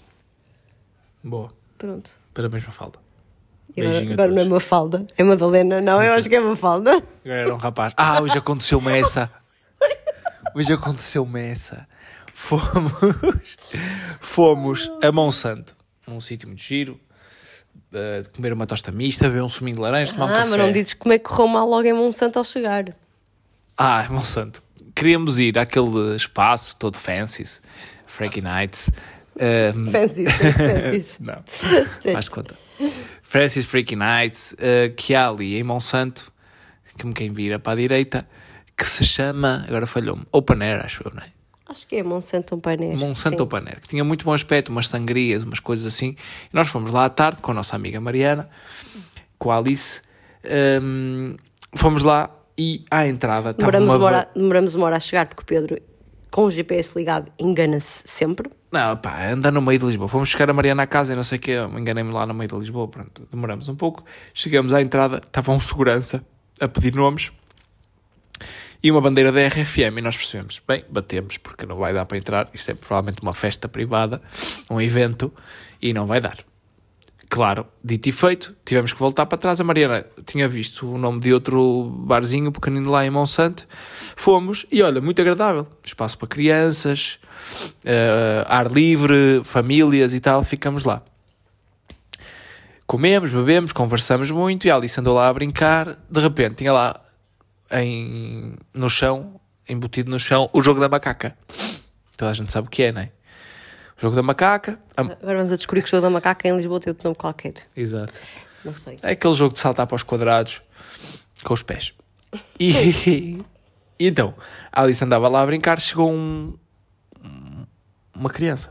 Boa. 1.23 1.53
Pronto. 1.77 2.17
Parabéns, 2.33 2.65
Mafalda. 2.65 2.99
Agora 3.77 3.91
Beijinho 3.91 4.13
agora 4.15 4.29
não 4.31 4.37
é 4.39 4.45
todos. 4.45 4.53
Mafalda. 4.53 5.07
É 5.19 5.23
Madalena. 5.23 5.81
Não, 5.81 6.03
eu 6.03 6.13
acho 6.15 6.29
que 6.29 6.35
é 6.37 6.41
Mafalda. 6.41 6.93
Agora 6.93 7.41
era 7.41 7.55
um 7.55 7.59
rapaz. 7.59 7.93
Ah, 7.97 8.21
hoje 8.23 8.39
aconteceu-me 8.39 8.99
essa. 8.99 9.31
Hoje 10.55 10.73
aconteceu-me 10.73 11.41
essa. 11.41 11.87
Fomos, 12.33 13.57
fomos 14.21 14.91
a 15.03 15.11
Monsanto, 15.13 15.75
um 16.07 16.21
sítio 16.21 16.47
muito 16.49 16.63
giro, 16.63 17.01
eh, 17.93 18.23
comer 18.35 18.53
uma 18.53 18.67
tosta 18.67 18.93
mista, 18.93 19.27
beber 19.29 19.43
um 19.43 19.49
suminho 19.49 19.77
de 19.77 19.83
laranja, 19.83 20.13
tomar 20.13 20.27
um 20.27 20.29
Ah, 20.31 20.35
café. 20.37 20.49
mas 20.51 20.59
não 20.59 20.71
dizes 20.73 20.95
como 20.95 21.13
é 21.15 21.19
que 21.19 21.25
correu 21.25 21.49
mal 21.49 21.67
logo 21.67 21.87
em 21.87 21.93
Monsanto 21.95 22.39
ao 22.39 22.45
chegar. 22.45 22.85
Ah, 23.77 24.07
Monsanto. 24.11 24.63
Queríamos 24.95 25.39
ir 25.39 25.59
àquele 25.59 26.15
espaço 26.17 26.77
todo 26.77 26.97
fancy, 26.97 27.43
Frankie 28.07 28.41
Nights. 28.43 28.91
eh, 29.39 29.73
Fancy, 29.91 30.25
fancy. 30.27 31.17
não, 31.21 31.43
faz 32.13 32.29
conta. 32.29 32.55
Francis 33.29 33.67
Freaky 33.67 33.97
Nights, 33.97 34.55
eh, 34.59 34.91
que 34.97 35.15
há 35.15 35.29
ali 35.29 35.57
em 35.57 35.63
Monsanto, 35.63 36.33
que 36.97 37.07
me 37.07 37.13
quem 37.13 37.33
vira 37.33 37.59
para 37.59 37.73
a 37.73 37.77
direita, 37.77 38.27
que 38.77 38.87
se 38.87 39.05
chama, 39.05 39.65
agora 39.67 39.87
falhou-me, 39.87 40.25
Open 40.31 40.63
Air, 40.63 40.85
acho 40.85 41.03
eu, 41.05 41.13
não 41.13 41.23
é? 41.23 41.27
Acho 41.69 41.89
que 41.89 41.97
é 41.97 42.03
Monsanto 42.03 42.55
um 42.55 42.61
painel. 42.61 42.97
Monsanto 42.97 43.39
Sim. 43.39 43.43
Open 43.43 43.63
Air, 43.67 43.81
que 43.81 43.89
tinha 43.89 44.05
muito 44.05 44.25
bom 44.25 44.33
aspecto, 44.33 44.69
umas 44.69 44.87
sangrias, 44.87 45.43
umas 45.43 45.59
coisas 45.59 45.85
assim. 45.85 46.11
E 46.11 46.55
nós 46.55 46.69
fomos 46.69 46.93
lá 46.93 47.05
à 47.05 47.09
tarde 47.09 47.43
com 47.43 47.51
a 47.51 47.55
nossa 47.55 47.75
amiga 47.75 48.01
Mariana, 48.01 48.49
com 49.37 49.51
a 49.51 49.59
Alice. 49.59 50.03
Hum, 50.81 51.35
fomos 51.75 52.05
lá 52.05 52.31
e 52.57 52.85
à 52.89 53.09
entrada 53.09 53.53
Demoramos 53.53 53.91
uma... 53.91 53.97
uma, 53.97 54.07
hora, 54.07 54.31
demoramos 54.35 54.75
uma 54.77 54.87
hora 54.87 54.97
a 54.97 55.01
chegar 55.01 55.27
porque 55.27 55.43
o 55.43 55.45
Pedro, 55.45 55.77
com 56.31 56.45
o 56.45 56.51
GPS 56.51 56.97
ligado, 56.97 57.33
engana-se 57.37 58.05
sempre. 58.07 58.49
Não, 58.77 58.95
pá, 58.95 59.31
anda 59.31 59.51
no 59.51 59.63
meio 59.63 59.79
de 59.79 59.87
Lisboa. 59.87 60.07
Fomos 60.07 60.29
buscar 60.29 60.51
a 60.51 60.53
Mariana 60.53 60.83
à 60.83 60.87
casa 60.87 61.15
e 61.15 61.17
não 61.17 61.23
sei 61.23 61.39
o 61.39 61.41
quê, 61.41 61.57
enganei-me 61.79 62.13
lá 62.13 62.27
no 62.27 62.35
meio 62.35 62.47
de 62.47 62.57
Lisboa. 62.57 62.87
Pronto, 62.87 63.27
demoramos 63.33 63.71
um 63.71 63.75
pouco. 63.75 64.05
Chegamos 64.35 64.75
à 64.75 64.83
entrada, 64.83 65.17
estava 65.17 65.51
um 65.51 65.59
segurança 65.59 66.23
a 66.61 66.69
pedir 66.69 66.95
nomes 66.95 67.33
e 68.83 68.91
uma 68.93 69.01
bandeira 69.01 69.33
da 69.33 69.47
RFM. 69.49 69.97
E 69.97 70.03
nós 70.03 70.15
percebemos, 70.15 70.61
bem, 70.69 70.85
batemos 70.91 71.39
porque 71.39 71.65
não 71.65 71.77
vai 71.77 71.95
dar 71.95 72.05
para 72.05 72.19
entrar. 72.19 72.51
Isto 72.53 72.73
é 72.73 72.75
provavelmente 72.75 73.23
uma 73.23 73.33
festa 73.33 73.67
privada, 73.67 74.21
um 74.69 74.79
evento, 74.79 75.33
e 75.81 75.95
não 75.95 76.05
vai 76.05 76.21
dar. 76.21 76.37
Claro, 77.29 77.67
dito 77.83 78.09
e 78.09 78.13
feito, 78.13 78.55
tivemos 78.65 78.93
que 78.93 78.99
voltar 78.99 79.27
para 79.27 79.37
trás. 79.37 79.61
A 79.61 79.65
Mariana 79.65 80.07
tinha 80.25 80.49
visto 80.49 80.87
o 80.87 80.97
nome 80.97 81.21
de 81.21 81.33
outro 81.33 81.85
barzinho 81.85 82.53
pequenino 82.53 82.91
lá 82.91 83.05
em 83.05 83.11
Monsanto. 83.11 83.67
Fomos 84.17 84.65
e 84.71 84.83
olha, 84.83 85.01
muito 85.01 85.21
agradável. 85.21 85.67
Espaço 85.85 86.17
para 86.19 86.29
crianças, 86.29 87.19
eh, 87.85 88.45
ar 88.47 88.71
livre, 88.71 89.43
famílias 89.45 90.15
e 90.15 90.21
tal. 90.21 90.45
Ficamos 90.45 90.85
lá. 90.85 91.03
Comemos, 92.87 93.33
bebemos, 93.33 93.73
conversamos 93.73 94.31
muito 94.31 94.67
e 94.67 94.71
a 94.71 94.77
Alice 94.77 94.99
andou 94.99 95.15
lá 95.15 95.29
a 95.29 95.33
brincar. 95.33 95.99
De 96.09 96.21
repente, 96.21 96.57
tinha 96.57 96.73
lá 96.73 97.01
em, 97.73 98.55
no 98.73 98.89
chão, 98.89 99.41
embutido 99.69 100.11
no 100.11 100.21
chão, 100.21 100.49
o 100.53 100.63
jogo 100.63 100.81
da 100.81 100.89
macaca. 100.89 101.37
Toda 102.17 102.31
a 102.31 102.35
gente 102.35 102.53
sabe 102.53 102.69
o 102.69 102.71
que 102.71 102.85
é, 102.85 102.93
não 102.93 103.01
é? 103.01 103.11
Jogo 103.97 104.15
da 104.17 104.23
macaca. 104.23 104.79
a- 104.97 105.01
Agora 105.03 105.39
vamos 105.39 105.53
a 105.53 105.57
descobrir 105.57 105.83
que 105.83 105.89
o 105.89 105.91
jogo 105.91 106.03
da 106.03 106.11
macaca 106.11 106.47
em 106.49 106.57
Lisboa 106.57 106.79
tem 106.81 106.91
outro 106.91 107.05
nome 107.05 107.17
qualquer. 107.17 107.55
Exato. 107.77 108.13
Não 108.65 108.75
sei. 108.75 108.97
É 109.03 109.13
aquele 109.13 109.35
jogo 109.35 109.55
de 109.55 109.61
saltar 109.61 109.87
para 109.87 109.95
os 109.97 110.03
quadrados 110.03 110.61
com 111.45 111.55
os 111.55 111.63
pés. 111.63 111.95
E, 112.61 112.73
e 113.99 114.09
então, 114.09 114.35
a 114.71 114.83
Alice 114.83 115.03
andava 115.03 115.29
lá 115.29 115.41
a 115.43 115.47
brincar, 115.47 115.81
chegou 115.81 116.13
um, 116.13 116.57
uma 118.15 118.29
criança. 118.31 118.71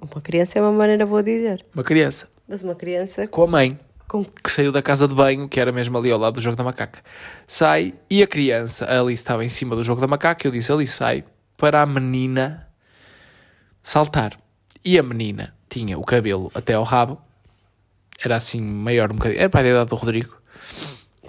Uma 0.00 0.20
criança 0.20 0.58
é 0.58 0.62
uma 0.62 0.72
maneira 0.72 1.06
boa 1.06 1.22
de 1.22 1.34
dizer. 1.36 1.66
Uma 1.74 1.84
criança. 1.84 2.28
Mas 2.46 2.62
uma 2.62 2.74
criança 2.74 3.26
Com 3.26 3.44
a 3.44 3.46
mãe, 3.46 3.78
com. 4.06 4.24
que 4.24 4.50
saiu 4.50 4.72
da 4.72 4.82
casa 4.82 5.06
de 5.08 5.14
banho, 5.14 5.48
que 5.48 5.60
era 5.60 5.70
mesmo 5.72 5.96
ali 5.98 6.10
ao 6.10 6.18
lado 6.18 6.34
do 6.34 6.40
jogo 6.40 6.56
da 6.56 6.64
macaca. 6.64 7.00
Sai 7.46 7.94
e 8.10 8.22
a 8.22 8.26
criança, 8.26 8.84
a 8.86 9.00
Alice 9.00 9.22
estava 9.22 9.44
em 9.44 9.48
cima 9.48 9.76
do 9.76 9.84
jogo 9.84 10.00
da 10.00 10.06
macaca. 10.06 10.46
Eu 10.46 10.50
disse: 10.52 10.72
Alice, 10.72 10.92
sai 10.92 11.24
para 11.56 11.82
a 11.82 11.86
menina 11.86 12.67
saltar. 13.82 14.38
E 14.84 14.98
a 14.98 15.02
menina 15.02 15.54
tinha 15.68 15.98
o 15.98 16.04
cabelo 16.04 16.50
até 16.54 16.74
ao 16.74 16.84
rabo, 16.84 17.18
era 18.22 18.36
assim 18.36 18.60
maior 18.60 19.10
um 19.12 19.16
bocadinho, 19.16 19.40
era 19.40 19.48
para 19.50 19.66
a 19.66 19.70
idade 19.70 19.90
do 19.90 19.96
Rodrigo. 19.96 20.36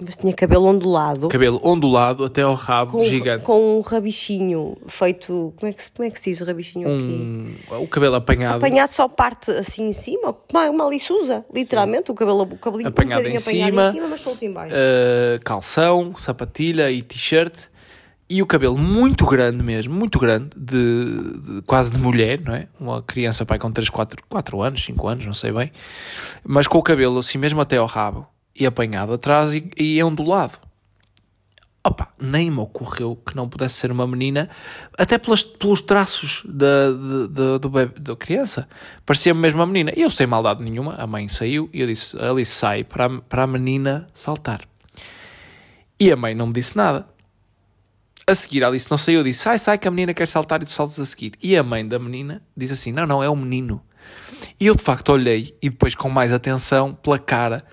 Mas 0.02 0.16
tinha 0.16 0.32
cabelo 0.32 0.64
ondulado. 0.66 1.28
Cabelo 1.28 1.60
ondulado 1.62 2.24
até 2.24 2.40
ao 2.40 2.54
rabo, 2.54 2.92
com, 2.92 3.04
gigante. 3.04 3.44
com 3.44 3.76
um 3.76 3.80
rabichinho 3.80 4.78
feito. 4.86 5.52
Como 5.58 5.70
é 5.70 5.74
que, 5.74 5.82
se- 5.82 5.90
como 5.90 6.08
é 6.08 6.10
que 6.10 6.18
se 6.18 6.30
diz 6.30 6.40
o 6.40 6.46
rabichinho 6.46 6.88
aqui? 6.88 7.04
Um, 7.04 7.54
o 7.82 7.86
cabelo 7.86 8.14
apanhado. 8.14 8.56
Apanhado 8.56 8.90
só 8.92 9.06
parte 9.08 9.50
assim 9.50 9.88
em 9.88 9.92
cima, 9.92 10.34
uma, 10.50 10.70
uma 10.70 10.88
liçusa, 10.88 11.44
literalmente, 11.54 12.10
o 12.10 12.14
cabelo, 12.14 12.44
o 12.44 12.56
cabelinho 12.56 12.88
Apanhado 12.88 13.26
um 13.26 13.28
em 13.28 13.36
apanhado 13.36 13.68
cima, 13.70 13.88
em 13.90 13.92
cima, 13.92 14.08
mas 14.08 14.20
solto 14.22 14.42
em 14.42 14.50
baixo. 14.50 14.74
uh, 14.74 15.44
calção, 15.44 16.14
sapatilha 16.16 16.90
e 16.90 17.02
t-shirt 17.02 17.54
e 18.30 18.40
o 18.40 18.46
cabelo 18.46 18.78
muito 18.78 19.26
grande 19.26 19.60
mesmo, 19.62 19.92
muito 19.92 20.18
grande, 20.20 20.50
de, 20.56 21.40
de- 21.40 21.62
quase 21.62 21.90
de 21.90 21.98
mulher, 21.98 22.40
não 22.40 22.54
é? 22.54 22.68
Uma 22.78 23.02
criança 23.02 23.44
pai 23.44 23.58
com 23.58 23.70
3, 23.72 23.90
4, 23.90 24.22
4 24.28 24.62
anos, 24.62 24.84
5 24.84 25.08
anos, 25.08 25.26
não 25.26 25.34
sei 25.34 25.50
bem, 25.50 25.72
mas 26.44 26.68
com 26.68 26.78
o 26.78 26.82
cabelo 26.82 27.18
assim 27.18 27.38
mesmo 27.38 27.60
até 27.60 27.76
ao 27.78 27.86
rabo 27.86 28.26
e 28.54 28.64
apanhado 28.64 29.12
atrás 29.12 29.52
e, 29.52 29.68
e 29.76 30.02
ondulado. 30.04 30.58
Opa, 31.82 32.08
nem 32.20 32.50
me 32.50 32.58
ocorreu 32.58 33.16
que 33.16 33.34
não 33.34 33.48
pudesse 33.48 33.76
ser 33.76 33.90
uma 33.90 34.06
menina, 34.06 34.50
até 34.98 35.16
pelas, 35.16 35.42
pelos 35.42 35.80
traços 35.80 36.42
da, 36.44 36.90
de- 36.92 37.58
do 37.58 37.70
bebê, 37.70 37.98
da 37.98 38.14
criança. 38.14 38.68
Parecia-me 39.06 39.40
mesmo 39.40 39.60
uma 39.60 39.66
menina. 39.66 39.90
E 39.96 40.02
eu 40.02 40.10
sem 40.10 40.26
maldade 40.26 40.62
nenhuma, 40.62 40.94
a 40.96 41.06
mãe 41.06 41.26
saiu 41.26 41.70
e 41.72 41.80
eu 41.80 41.86
disse: 41.86 42.18
Alice, 42.18 42.52
sai 42.52 42.84
para 42.84 43.08
para 43.22 43.44
a 43.44 43.46
menina 43.46 44.06
saltar. 44.14 44.60
E 45.98 46.12
a 46.12 46.16
mãe 46.16 46.34
não 46.34 46.48
me 46.48 46.52
disse 46.52 46.76
nada. 46.76 47.08
A 48.30 48.34
seguir, 48.34 48.62
a 48.62 48.68
Alice 48.68 48.88
não 48.88 48.96
saiu, 48.96 49.24
disse: 49.24 49.40
sai, 49.40 49.58
sai, 49.58 49.76
que 49.76 49.88
a 49.88 49.90
menina 49.90 50.14
quer 50.14 50.28
saltar 50.28 50.62
e 50.62 50.64
tu 50.64 50.70
saltas 50.70 51.00
a 51.00 51.04
seguir. 51.04 51.32
E 51.42 51.56
a 51.56 51.64
mãe 51.64 51.86
da 51.86 51.98
menina 51.98 52.40
disse 52.56 52.74
assim: 52.74 52.92
não, 52.92 53.04
não, 53.04 53.20
é 53.20 53.28
o 53.28 53.34
menino. 53.34 53.82
E 54.60 54.66
eu 54.66 54.76
de 54.76 54.82
facto 54.82 55.10
olhei 55.10 55.56
e 55.60 55.68
depois, 55.68 55.96
com 55.96 56.08
mais 56.08 56.32
atenção, 56.32 56.94
pela 56.94 57.18
cara, 57.18 57.64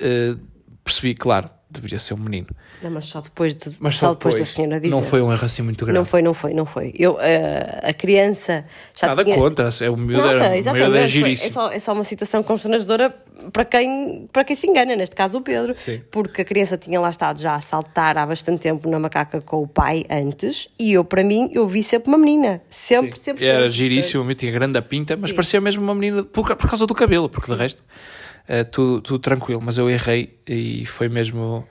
eh, 0.00 0.34
percebi, 0.82 1.14
claro, 1.14 1.48
deveria 1.76 1.98
ser 1.98 2.14
um 2.14 2.18
menino. 2.18 2.48
Não, 2.82 2.90
mas 2.90 3.06
só 3.06 3.20
depois, 3.20 3.54
de, 3.54 3.70
Mas 3.78 3.94
só 3.94 4.06
só 4.08 4.14
depois 4.14 4.34
da 4.34 4.38
depois. 4.40 4.48
senhora 4.54 4.80
dizer. 4.80 4.94
Não 4.94 5.02
foi 5.02 5.22
um 5.22 5.32
erro 5.32 5.44
assim 5.44 5.62
muito 5.62 5.84
grave. 5.84 5.98
Não 5.98 6.04
foi, 6.04 6.22
não 6.22 6.34
foi, 6.34 6.52
não 6.54 6.66
foi. 6.66 6.92
Eu, 6.98 7.18
eh, 7.20 7.80
a 7.84 7.92
criança 7.94 8.64
já 8.98 9.08
Nada 9.08 9.24
tinha... 9.24 9.36
contra, 9.36 9.68
é 9.80 9.90
o 9.90 9.96
miúdo 9.96 10.26
era, 10.28 10.38
Nada, 10.60 10.72
miúdo 10.72 10.96
é 10.96 11.00
foi- 11.00 11.08
giríssimo. 11.08 11.48
É 11.48 11.52
só, 11.52 11.70
é 11.72 11.78
só 11.78 11.92
uma 11.92 12.04
situação 12.04 12.42
constrangedora 12.42 13.14
para 13.52 13.64
quem, 13.64 14.28
para 14.32 14.44
quem 14.44 14.56
se 14.56 14.66
engana, 14.66 14.96
neste 14.96 15.14
caso 15.14 15.38
o 15.38 15.40
Pedro. 15.40 15.74
Sim. 15.74 16.00
Porque 16.10 16.42
a 16.42 16.44
criança 16.44 16.76
tinha 16.76 17.00
lá 17.00 17.10
estado 17.10 17.40
já 17.40 17.54
a 17.54 17.60
saltar 17.60 18.16
há 18.18 18.26
bastante 18.26 18.60
tempo 18.62 18.88
na 18.88 18.98
macaca 18.98 19.40
com 19.40 19.62
o 19.62 19.68
pai 19.68 20.04
antes 20.10 20.68
e 20.78 20.92
eu, 20.92 21.04
para 21.04 21.22
mim, 21.22 21.50
eu 21.52 21.66
vi 21.68 21.82
sempre 21.82 22.08
uma 22.08 22.18
menina. 22.18 22.60
Sempre, 22.68 23.18
sempre, 23.18 23.44
Era 23.46 23.58
sempre. 23.58 23.70
giríssimo, 23.72 24.24
miúdo 24.24 24.38
tinha 24.38 24.52
grande 24.52 24.78
a 24.78 24.82
pinta, 24.82 25.16
mas 25.16 25.30
Sim. 25.30 25.36
parecia 25.36 25.60
mesmo 25.60 25.82
uma 25.82 25.94
menina 25.94 26.22
por, 26.24 26.44
por 26.56 26.68
causa 26.68 26.86
do 26.86 26.94
cabelo, 26.94 27.28
porque 27.28 27.52
de 27.52 27.58
resto 27.58 27.82
é 28.48 28.64
tudo, 28.64 29.00
tudo 29.00 29.18
tranquilo. 29.18 29.60
Mas 29.62 29.78
eu 29.78 29.88
errei 29.90 30.38
e 30.46 30.84
foi 30.86 31.08
mesmo 31.08 31.66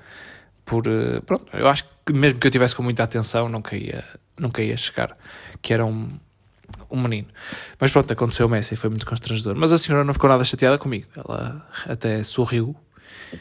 por. 0.64 0.86
eh, 0.88 1.22
Pronto, 1.26 1.46
eu 1.54 1.68
acho 1.68 1.86
que 2.06 2.14
mesmo 2.14 2.40
que 2.40 2.48
eu 2.48 2.52
tivesse 2.52 2.76
com 2.76 2.84
muita 2.84 3.04
atenção, 3.04 3.50
nunca 3.50 3.76
ia, 3.76 4.04
nunca 4.38 4.62
ia 4.62 4.78
chegar, 4.78 5.18
que 5.62 5.74
era 5.74 5.86
um, 5.86 6.10
um 6.90 7.02
menino. 7.02 7.28
Mas 7.80 7.92
pronto, 7.92 8.12
aconteceu-me 8.12 8.58
essa 8.58 8.74
e 8.74 8.78
foi 8.78 8.90
muito 8.90 9.06
constrangedor. 9.06 9.56
Mas 9.56 9.72
a 9.74 9.78
senhora 9.78 10.04
não 10.04 10.14
ficou 10.14 10.30
nada 10.30 10.44
chateada 10.44 10.78
comigo, 10.78 11.08
ela 11.16 11.68
até 11.88 12.22
sorriu. 12.24 12.76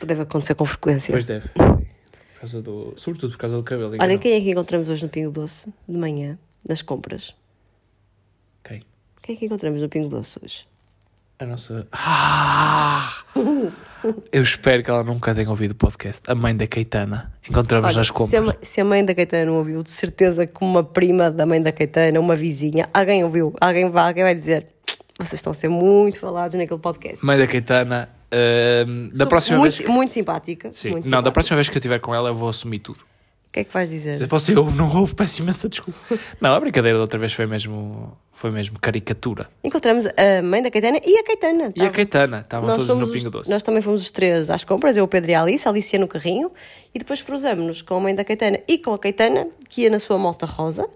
Deve 0.04 0.22
acontecer 0.22 0.54
com 0.54 0.64
frequência. 0.64 1.12
Pois 1.12 1.24
deve. 1.24 1.48
Por 1.48 2.40
causa 2.40 2.62
do, 2.62 2.94
sobretudo 2.96 3.32
por 3.32 3.38
causa 3.38 3.56
do 3.56 3.62
cabelo. 3.62 3.96
Olha, 3.98 4.18
quem 4.18 4.32
é 4.32 4.40
que 4.40 4.50
encontramos 4.50 4.88
hoje 4.88 5.02
no 5.02 5.08
Pingo 5.08 5.30
Doce, 5.30 5.72
de 5.88 5.96
manhã, 5.96 6.38
nas 6.66 6.82
compras? 6.82 7.34
Quem? 8.62 8.82
Quem 9.22 9.34
é 9.34 9.38
que 9.38 9.46
encontramos 9.46 9.80
no 9.80 9.88
Pingo 9.88 10.08
Doce 10.08 10.38
hoje? 10.42 10.66
A 11.38 11.44
nossa. 11.46 11.86
Ah! 11.92 13.10
Eu 14.32 14.42
espero 14.42 14.82
que 14.82 14.90
ela 14.90 15.02
nunca 15.02 15.34
tenha 15.34 15.48
ouvido 15.50 15.72
o 15.72 15.74
podcast. 15.74 16.22
A 16.28 16.34
mãe 16.34 16.54
da 16.56 16.66
Caetana. 16.66 17.32
Encontramos 17.48 17.88
Olha, 17.88 17.96
nas 17.98 18.06
se, 18.06 18.12
a, 18.12 18.14
compras. 18.14 18.56
se 18.62 18.80
a 18.80 18.84
mãe 18.84 19.04
da 19.04 19.14
Caetana 19.14 19.46
não 19.46 19.54
ouviu, 19.58 19.82
de 19.82 19.90
certeza 19.90 20.46
que 20.46 20.62
uma 20.64 20.84
prima 20.84 21.30
da 21.30 21.44
mãe 21.44 21.60
da 21.60 21.72
Caetana, 21.72 22.20
uma 22.20 22.36
vizinha, 22.36 22.88
alguém 22.94 23.24
ouviu, 23.24 23.52
alguém 23.60 23.90
vai, 23.90 24.06
alguém 24.08 24.22
vai 24.24 24.34
dizer 24.34 24.66
vocês 25.18 25.34
estão 25.34 25.52
a 25.52 25.54
ser 25.54 25.68
muito 25.68 26.18
falados 26.18 26.56
naquele 26.56 26.80
podcast. 26.80 27.24
Mãe 27.24 27.38
da 27.38 27.46
Caetana. 27.46 28.08
ahm, 28.32 29.08
da 29.10 29.16
Sou 29.18 29.26
próxima 29.26 29.58
muito, 29.58 29.72
vez. 29.76 29.86
que- 29.86 29.92
Muito 29.92 30.12
simpática. 30.12 30.72
Sim. 30.72 30.90
muito 30.90 31.04
Não, 31.04 31.10
da 31.10 31.16
simpática. 31.18 31.32
próxima 31.32 31.56
vez 31.56 31.68
que 31.68 31.76
eu 31.76 31.78
estiver 31.78 32.00
com 32.00 32.14
ela, 32.14 32.28
eu 32.30 32.34
vou 32.34 32.48
assumir 32.48 32.80
tudo. 32.80 32.98
O 33.54 33.56
que 33.56 33.60
é 33.60 33.64
que 33.64 33.72
vais 33.72 33.88
dizer? 33.88 34.18
Se 34.18 34.24
você 34.26 34.52
ouve, 34.56 34.76
não 34.76 34.92
ouve, 34.98 35.14
peço 35.14 35.40
imensa 35.40 35.68
desculpa. 35.68 35.96
Não, 36.40 36.52
a 36.54 36.58
brincadeira 36.58 36.98
da 36.98 37.02
outra 37.02 37.20
vez 37.20 37.32
foi 37.32 37.46
mesmo, 37.46 38.18
foi 38.32 38.50
mesmo 38.50 38.80
caricatura. 38.80 39.48
Encontramos 39.62 40.06
a 40.06 40.42
mãe 40.42 40.60
da 40.60 40.72
Caetana 40.72 40.98
e 41.06 41.16
a 41.16 41.22
Caetana. 41.22 41.62
E 41.62 41.66
a 41.66 41.68
Estavam- 41.68 41.92
Caetana, 41.92 42.40
estavam 42.40 42.66
Nós, 42.68 42.78
todos 42.78 42.96
no 42.98 43.04
os- 43.06 43.12
Pingo 43.12 43.30
Doce. 43.30 43.48
nós 43.48 43.62
também 43.62 43.80
fomos 43.80 44.02
os 44.02 44.10
três 44.10 44.50
às 44.50 44.64
compras, 44.64 44.96
eu, 44.96 45.04
o 45.04 45.06
Pedro 45.06 45.30
e 45.30 45.34
a 45.34 45.40
Alice, 45.42 45.68
a 45.68 45.70
Alice 45.70 45.94
ia 45.94 46.00
no 46.00 46.08
carrinho, 46.08 46.50
e 46.92 46.98
depois 46.98 47.22
cruzamos-nos 47.22 47.80
com 47.80 47.94
a 47.94 48.00
mãe 48.00 48.12
da 48.12 48.24
Caetana 48.24 48.58
e 48.66 48.76
com 48.76 48.92
a 48.92 48.98
Caetana, 48.98 49.46
que 49.68 49.82
ia 49.82 49.90
na 49.90 50.00
sua 50.00 50.18
moto 50.18 50.44
rosa, 50.46 50.88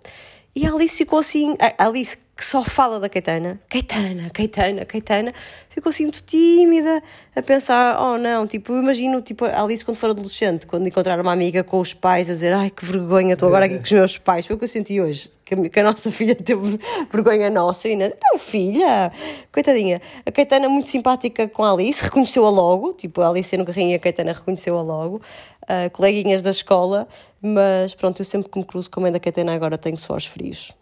e 0.53 0.67
a 0.67 0.73
Alice 0.73 0.97
ficou 0.97 1.21
assim, 1.21 1.57
a 1.61 1.87
Alice 1.87 2.19
que 2.39 2.45
só 2.45 2.63
fala 2.63 3.01
da 3.01 3.09
Caetana, 3.09 3.61
Caetana, 3.69 4.31
Caetana, 4.31 4.85
Caetana, 4.85 5.35
ficou 5.69 5.91
assim 5.91 6.05
muito 6.05 6.23
tímida, 6.23 7.03
a 7.35 7.43
pensar, 7.43 8.01
oh 8.01 8.17
não, 8.17 8.47
tipo, 8.47 8.75
eu 8.75 8.79
imagino 8.81 9.21
tipo, 9.21 9.45
a 9.45 9.61
Alice 9.61 9.85
quando 9.85 9.97
for 9.97 10.11
adolescente, 10.11 10.65
quando 10.65 10.87
encontrar 10.87 11.21
uma 11.21 11.33
amiga 11.33 11.65
com 11.65 11.81
os 11.81 11.93
pais, 11.93 12.31
a 12.31 12.35
dizer, 12.35 12.53
ai 12.53 12.71
que 12.71 12.85
vergonha, 12.85 13.33
estou 13.33 13.49
agora 13.49 13.65
aqui 13.65 13.79
com 13.79 13.83
os 13.83 13.91
meus 13.91 14.19
pais, 14.19 14.47
foi 14.47 14.55
o 14.55 14.59
que 14.59 14.67
eu 14.67 14.69
senti 14.69 15.01
hoje, 15.01 15.33
que 15.45 15.81
a, 15.81 15.83
nossa 15.83 16.13
filha 16.13 16.37
teve 16.37 16.79
vergonha 17.11 17.51
nossa, 17.51 17.89
e 17.89 17.97
nós, 17.97 18.15
então 18.17 18.39
filha, 18.39 19.11
coitadinha, 19.51 20.01
a 20.25 20.31
Caetana 20.31 20.69
muito 20.69 20.89
simpática 20.89 21.49
com 21.49 21.65
a 21.65 21.73
Alice, 21.73 22.05
reconheceu-a 22.05 22.51
logo, 22.51 22.93
tipo, 22.93 23.21
a 23.21 23.31
Alice 23.31 23.57
no 23.57 23.65
carrinho 23.65 23.91
e 23.91 23.95
a 23.95 23.99
Caetana 23.99 24.33
reconheceu-a 24.33 24.81
logo, 24.81 25.21
ah, 25.67 25.91
coleguinhas 25.91 26.41
da 26.41 26.51
escola, 26.51 27.09
mas 27.43 27.97
pronto, 27.97 28.21
eu 28.21 28.25
sempre 28.25 28.49
que 28.49 28.57
me 28.61 28.65
cruzo 28.65 28.89
com 28.89 29.01
a 29.01 29.03
mãe 29.03 29.13
da 29.13 29.19
Caetana 29.19 29.53
agora 29.53 29.77
tenho 29.77 29.97
suores 29.99 30.25
frios. 30.25 30.78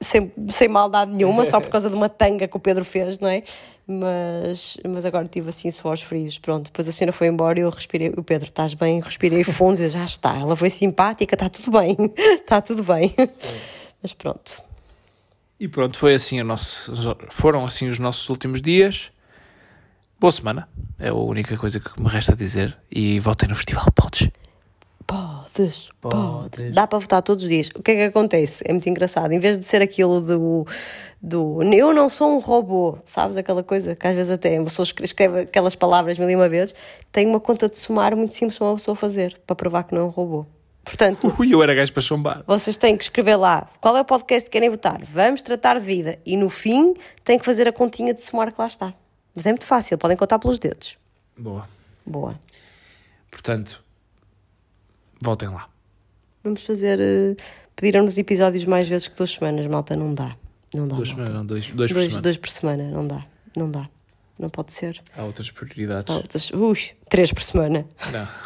Sem, 0.00 0.32
sem 0.48 0.68
maldade 0.68 1.12
nenhuma, 1.12 1.44
só 1.44 1.60
por 1.60 1.68
causa 1.68 1.90
de 1.90 1.94
uma 1.94 2.08
tanga 2.08 2.48
que 2.48 2.56
o 2.56 2.60
Pedro 2.60 2.84
fez, 2.84 3.18
não 3.18 3.28
é? 3.28 3.42
Mas, 3.86 4.78
mas 4.88 5.04
agora 5.04 5.26
tive 5.26 5.50
assim 5.50 5.70
suores 5.70 6.02
frios. 6.02 6.38
Pronto, 6.38 6.66
depois 6.66 6.88
a 6.88 6.92
senhora 6.92 7.12
foi 7.12 7.26
embora 7.26 7.58
e 7.58 7.62
eu 7.62 7.70
respirei. 7.70 8.08
O 8.16 8.22
Pedro, 8.22 8.46
estás 8.48 8.72
bem? 8.72 9.00
Respirei 9.00 9.44
fundo 9.44 9.82
e 9.82 9.88
já 9.88 10.04
está. 10.04 10.36
Ela 10.36 10.56
foi 10.56 10.70
simpática, 10.70 11.34
está 11.34 11.48
tudo 11.48 11.78
bem, 11.78 11.96
está 12.16 12.60
tudo 12.62 12.82
bem. 12.82 13.14
Mas 14.00 14.14
pronto. 14.14 14.62
E 15.58 15.68
pronto, 15.68 15.98
foi 15.98 16.14
assim 16.14 16.40
o 16.40 16.44
nosso, 16.44 16.92
foram 17.28 17.64
assim 17.66 17.88
os 17.90 17.98
nossos 17.98 18.28
últimos 18.30 18.62
dias. 18.62 19.10
Boa 20.18 20.32
semana. 20.32 20.68
É 20.98 21.08
a 21.08 21.14
única 21.14 21.56
coisa 21.56 21.78
que 21.80 22.00
me 22.00 22.08
resta 22.08 22.34
dizer. 22.34 22.76
E 22.90 23.20
voltem 23.20 23.48
no 23.48 23.54
festival, 23.54 23.86
podes. 23.94 24.30
Podes, 25.10 25.88
Podes. 26.00 26.72
Dá 26.74 26.86
para 26.86 26.98
votar 26.98 27.22
todos 27.22 27.44
os 27.44 27.50
dias. 27.50 27.68
O 27.74 27.82
que 27.82 27.90
é 27.90 27.94
que 27.96 28.02
acontece? 28.02 28.62
É 28.66 28.72
muito 28.72 28.88
engraçado. 28.88 29.32
Em 29.32 29.38
vez 29.38 29.58
de 29.58 29.64
ser 29.64 29.82
aquilo 29.82 30.20
do, 30.20 30.66
do 31.20 31.62
eu 31.74 31.92
não 31.92 32.08
sou 32.08 32.36
um 32.36 32.38
robô, 32.38 32.98
sabes? 33.04 33.36
Aquela 33.36 33.62
coisa 33.62 33.94
que 33.96 34.06
às 34.06 34.14
vezes 34.14 34.30
até 34.32 34.56
uma 34.58 34.64
pessoa 34.66 34.84
escre- 34.84 35.04
escreve 35.04 35.40
aquelas 35.40 35.74
palavras 35.74 36.18
mil 36.18 36.30
e 36.30 36.36
uma 36.36 36.48
vezes, 36.48 36.74
tem 37.10 37.26
uma 37.26 37.40
conta 37.40 37.68
de 37.68 37.76
somar 37.78 38.16
muito 38.16 38.32
simples 38.34 38.56
para 38.58 38.68
uma 38.68 38.76
pessoa 38.76 38.94
fazer, 38.94 39.40
para 39.46 39.56
provar 39.56 39.84
que 39.84 39.94
não 39.94 40.02
é 40.02 40.04
um 40.04 40.08
robô. 40.08 40.46
Portanto, 40.84 41.34
Ui, 41.38 41.52
eu 41.52 41.62
era 41.62 41.74
gajo 41.74 41.92
para 41.92 42.02
chumbar. 42.02 42.42
vocês 42.46 42.76
têm 42.76 42.96
que 42.96 43.02
escrever 43.02 43.36
lá 43.36 43.68
qual 43.80 43.96
é 43.96 44.00
o 44.00 44.04
podcast 44.04 44.48
que 44.48 44.52
querem 44.52 44.70
votar. 44.70 45.00
Vamos 45.04 45.42
tratar 45.42 45.74
de 45.78 45.84
vida. 45.84 46.18
E 46.24 46.36
no 46.36 46.48
fim, 46.48 46.94
têm 47.24 47.38
que 47.38 47.44
fazer 47.44 47.68
a 47.68 47.72
continha 47.72 48.14
de 48.14 48.20
somar 48.20 48.52
que 48.52 48.60
lá 48.60 48.66
está. 48.66 48.94
Mas 49.34 49.44
é 49.46 49.50
muito 49.50 49.66
fácil, 49.66 49.98
podem 49.98 50.16
contar 50.16 50.38
pelos 50.38 50.58
dedos. 50.58 50.96
Boa. 51.38 51.68
Boa. 52.06 52.34
Portanto, 53.30 53.82
voltem 55.22 55.48
lá. 55.48 55.68
Vamos 56.42 56.64
fazer. 56.64 56.98
eh, 57.00 57.36
Pediram-nos 57.76 58.18
episódios 58.18 58.64
mais 58.64 58.88
vezes 58.88 59.08
que 59.08 59.16
duas 59.16 59.30
semanas, 59.30 59.66
malta. 59.66 59.96
Não 59.96 60.14
dá. 60.14 60.36
Não 60.74 60.86
dá. 60.86 60.96
Duas 60.96 61.08
semanas, 61.08 61.30
não, 61.34 61.46
dois, 61.46 61.70
dois, 61.70 61.90
por 61.90 61.94
dois, 61.94 62.06
semana. 62.08 62.22
dois 62.22 62.36
por 62.36 62.48
semana. 62.50 62.90
Não 62.90 63.06
dá. 63.06 63.26
Não 63.56 63.70
dá. 63.70 63.88
Não 64.38 64.48
pode 64.50 64.72
ser. 64.72 65.02
Há 65.16 65.22
outras 65.24 65.50
prioridades. 65.50 66.12
Há 66.14 66.18
outras- 66.18 66.50
Ui, 66.52 66.78
três 67.08 67.32
por 67.32 67.42
semana. 67.42 67.86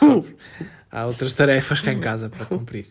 Não. 0.00 0.24
Há 0.90 1.06
outras 1.06 1.32
tarefas 1.32 1.80
cá 1.80 1.92
em 1.92 2.00
casa 2.00 2.28
para 2.30 2.46
cumprir. 2.46 2.86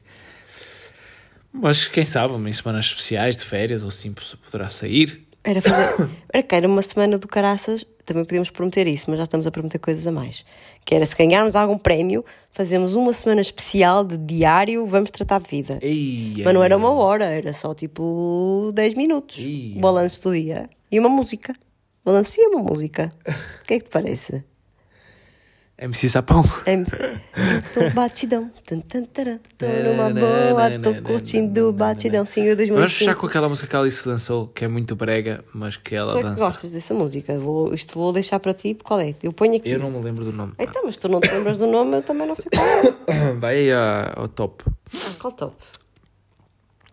Mas 1.51 1.85
quem 1.88 2.03
sabe, 2.03 2.34
em 2.35 2.53
semanas 2.53 2.85
especiais 2.85 3.38
de 3.38 3.45
férias 3.45 3.84
ou 3.84 3.89
assim 3.89 4.14
poderá 4.45 4.69
sair. 4.69 5.26
Era 5.44 5.61
fazer. 5.61 6.10
Era 6.34 6.41
que 6.41 6.56
era 6.56 6.68
uma 6.68 6.82
semana 6.82 7.18
do 7.18 7.28
caraças. 7.28 7.86
Também 8.06 8.26
podíamos 8.26 8.49
prometer 8.49 8.88
isso, 8.88 9.10
mas 9.10 9.18
já 9.18 9.24
estamos 9.24 9.45
a 9.45 9.52
prometer 9.52 9.78
coisas 9.80 10.06
a 10.07 10.11
mais. 10.11 10.45
Que 10.84 10.95
era 10.95 11.06
se 11.06 11.15
ganharmos 11.15 11.56
algum 11.56 11.78
prémio, 11.78 12.26
fazemos 12.52 12.95
uma 12.95 13.14
semana 13.14 13.40
especial 13.40 14.03
de 14.03 14.18
diário, 14.18 14.86
vamos 14.86 15.10
tratar 15.11 15.40
de 15.40 15.49
vida. 15.49 15.78
Ei, 15.82 16.41
Mas 16.44 16.53
não 16.53 16.64
era 16.64 16.76
uma 16.76 16.91
hora, 16.91 17.26
era 17.26 17.53
só 17.53 17.74
tipo 17.74 18.72
10 18.74 18.95
minutos. 18.95 19.38
Balanço 19.80 20.22
do 20.24 20.34
dia. 20.34 20.70
E 20.91 20.99
uma 20.99 21.07
música. 21.07 21.53
Balanço 22.03 22.41
e 22.41 22.48
uma 22.48 22.61
música. 22.61 23.14
O 23.64 23.65
que 23.65 23.76
é 23.76 23.80
que 23.80 23.86
te 23.86 23.91
parece? 23.91 24.44
MC 25.78 26.08
Sapão. 26.08 26.44
Estou 27.66 27.90
batidão. 27.91 28.50
Tan, 28.66 28.80
tan, 28.80 29.04
taran. 29.06 29.40
Tô 29.58 29.66
numa 29.66 30.10
boa, 30.12 30.80
tô 30.82 31.02
curtindo 31.02 31.70
o 31.70 31.74
batidão. 31.74 32.24
Sim, 32.26 32.44
eu 32.44 32.56
Vamos 32.56 32.70
fechar 32.94 33.14
2005. 33.16 33.20
com 33.20 33.28
aquela 33.28 33.50
música 33.50 33.68
que 33.68 33.76
a 33.76 33.80
Alice 33.80 34.08
lançou, 34.08 34.48
que 34.48 34.64
é 34.64 34.68
muito 34.68 34.95
brega, 34.95 35.44
mas 35.54 35.76
que 35.76 35.95
ela 35.95 36.12
Tu 36.14 36.20
é 36.20 36.22
que 36.22 36.30
dança. 36.30 36.45
gostas 36.45 36.72
dessa 36.72 36.94
música? 36.94 37.38
Vou, 37.40 37.74
isto 37.74 37.95
vou 37.98 38.14
deixar 38.14 38.40
para 38.40 38.54
ti. 38.54 38.78
Qual 38.84 39.00
é? 39.00 39.16
Eu 39.24 39.34
ponho 39.34 39.56
aqui. 39.56 39.72
Eu 39.72 39.80
não 39.80 39.90
me 39.90 40.00
lembro 40.02 40.24
do 40.24 40.32
nome. 40.32 40.54
Então, 40.60 40.84
mas 40.86 40.95
tu 40.95 41.10
não 41.10 41.20
te 41.20 41.30
lembras 41.32 41.58
do 41.58 41.66
nome, 41.68 41.98
eu 41.98 42.04
também 42.04 42.28
não 42.28 42.36
sei 42.36 42.45
qual 42.54 42.66
é. 43.18 43.34
Vai 43.40 43.56
aí 43.56 43.72
a- 43.72 44.14
ao 44.16 44.28
top. 44.28 44.64
Qual 45.20 45.34
top? 45.34 45.56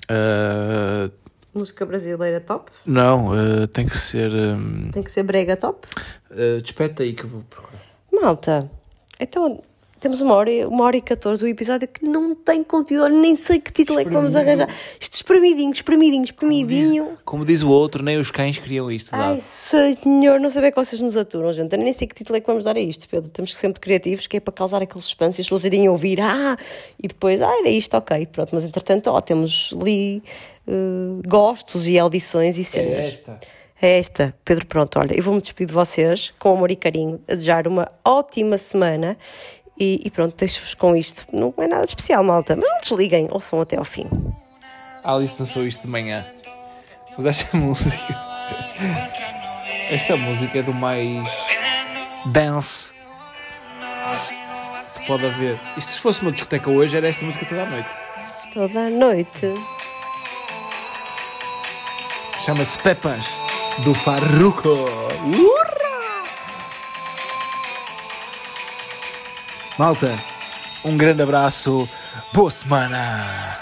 Ah, 0.08 1.10
Música 1.52 1.84
brasileira 1.84 2.40
top? 2.40 2.70
não, 2.86 3.32
ah, 3.32 3.66
tem 3.72 3.84
que 3.86 3.96
ser. 3.96 4.32
hum, 4.32 4.90
Tem 4.92 5.02
que 5.02 5.10
ser 5.12 5.22
brega 5.22 5.56
top? 5.56 5.86
ah, 6.30 6.60
despeta 6.62 7.02
aí 7.02 7.12
que 7.12 7.24
eu 7.24 7.28
vou 7.28 7.42
procurar. 7.42 7.89
Malta, 8.12 8.70
então 9.18 9.62
temos 10.00 10.22
uma 10.22 10.34
hora, 10.34 10.50
e- 10.50 10.64
uma 10.64 10.84
hora 10.84 10.96
e 10.96 11.02
14 11.02 11.44
o 11.44 11.46
episódio 11.46 11.86
que 11.86 12.02
não 12.04 12.34
tem 12.34 12.64
conteúdo, 12.64 13.04
olha, 13.04 13.14
nem 13.14 13.36
sei 13.36 13.60
que 13.60 13.70
título 13.70 14.00
é 14.00 14.04
que 14.04 14.10
vamos 14.10 14.34
arranjar. 14.34 14.66
Isto 14.98 15.14
espremidinho, 15.16 15.70
espremidinho, 15.72 16.24
espremidinho. 16.24 17.18
Como 17.22 17.44
diz 17.44 17.62
o 17.62 17.68
outro, 17.70 18.02
nem 18.02 18.16
os 18.18 18.30
cães 18.30 18.56
queriam 18.58 18.90
isto. 18.90 19.10
Ai, 19.14 19.38
senhor, 19.40 20.40
não 20.40 20.50
saber 20.50 20.70
que 20.72 20.76
vocês 20.82 21.00
nos 21.02 21.18
aturam, 21.18 21.52
gente. 21.52 21.72
Eu 21.74 21.78
nem 21.78 21.92
sei 21.92 22.08
que 22.08 22.14
título 22.14 22.38
é 22.38 22.40
que 22.40 22.46
vamos 22.46 22.64
dar 22.64 22.76
a 22.76 22.80
isto, 22.80 23.06
Pedro. 23.10 23.30
Temos 23.30 23.52
que 23.52 23.58
ser 23.58 23.66
muito 23.66 23.80
criativos, 23.80 24.26
que 24.26 24.38
é 24.38 24.40
para 24.40 24.54
causar 24.54 24.82
aquele 24.82 25.02
suspense 25.02 25.38
e 25.38 25.42
as 25.42 25.46
pessoas 25.46 25.64
irem 25.66 25.86
ouvir, 25.90 26.18
ah, 26.22 26.56
e 27.02 27.06
depois, 27.06 27.42
ah, 27.42 27.54
era 27.58 27.68
isto, 27.68 27.94
ok, 27.94 28.26
pronto. 28.26 28.50
Mas 28.52 28.64
entretanto, 28.64 29.08
ó, 29.10 29.20
temos 29.20 29.74
ali 29.78 30.22
eh, 30.66 30.72
gostos 31.28 31.86
e 31.86 31.98
audições 31.98 32.56
e 32.56 32.64
cenas. 32.64 33.08
esta. 33.12 33.38
É 33.82 33.98
esta. 33.98 34.34
Pedro, 34.44 34.66
pronto, 34.66 34.98
olha, 34.98 35.16
eu 35.16 35.22
vou-me 35.22 35.40
despedir 35.40 35.68
de 35.68 35.72
vocês 35.72 36.34
com 36.38 36.54
amor 36.54 36.70
e 36.70 36.76
carinho, 36.76 37.20
a 37.26 37.32
desejar 37.32 37.66
uma 37.66 37.90
ótima 38.04 38.58
semana 38.58 39.16
e, 39.78 40.00
e 40.04 40.10
pronto, 40.10 40.36
deixo-vos 40.36 40.74
com 40.74 40.94
isto. 40.94 41.24
Não 41.32 41.54
é 41.56 41.66
nada 41.66 41.84
especial, 41.84 42.22
malta, 42.22 42.54
mas 42.56 42.68
não 42.68 42.80
desliguem, 42.80 43.28
ouçam 43.30 43.60
até 43.60 43.78
ao 43.78 43.84
fim. 43.84 44.06
Alice 45.02 45.38
dançou 45.38 45.66
isto 45.66 45.82
de 45.82 45.88
manhã. 45.88 46.22
Mas 47.16 47.26
esta 47.38 47.56
música. 47.56 48.14
Esta 49.90 50.16
música 50.16 50.58
é 50.58 50.62
do 50.62 50.74
mais. 50.74 51.24
dance. 52.26 52.92
que 55.00 55.06
Pode 55.06 55.24
haver. 55.24 55.58
Isto 55.78 55.92
se 55.92 56.00
fosse 56.00 56.20
uma 56.20 56.32
discoteca 56.32 56.68
hoje, 56.68 56.96
era 56.98 57.08
esta 57.08 57.24
música 57.24 57.46
toda 57.46 57.62
a 57.62 57.66
noite. 57.66 57.88
Toda 58.52 58.80
a 58.80 58.90
noite. 58.90 59.54
Chama-se 62.44 62.78
Pepas 62.78 63.39
do 63.84 63.94
Farruco. 63.94 64.68
Urra! 64.68 66.24
Malta, 69.78 70.14
um 70.84 70.96
grande 70.96 71.22
abraço. 71.22 71.88
Boa 72.32 72.50
semana. 72.50 73.60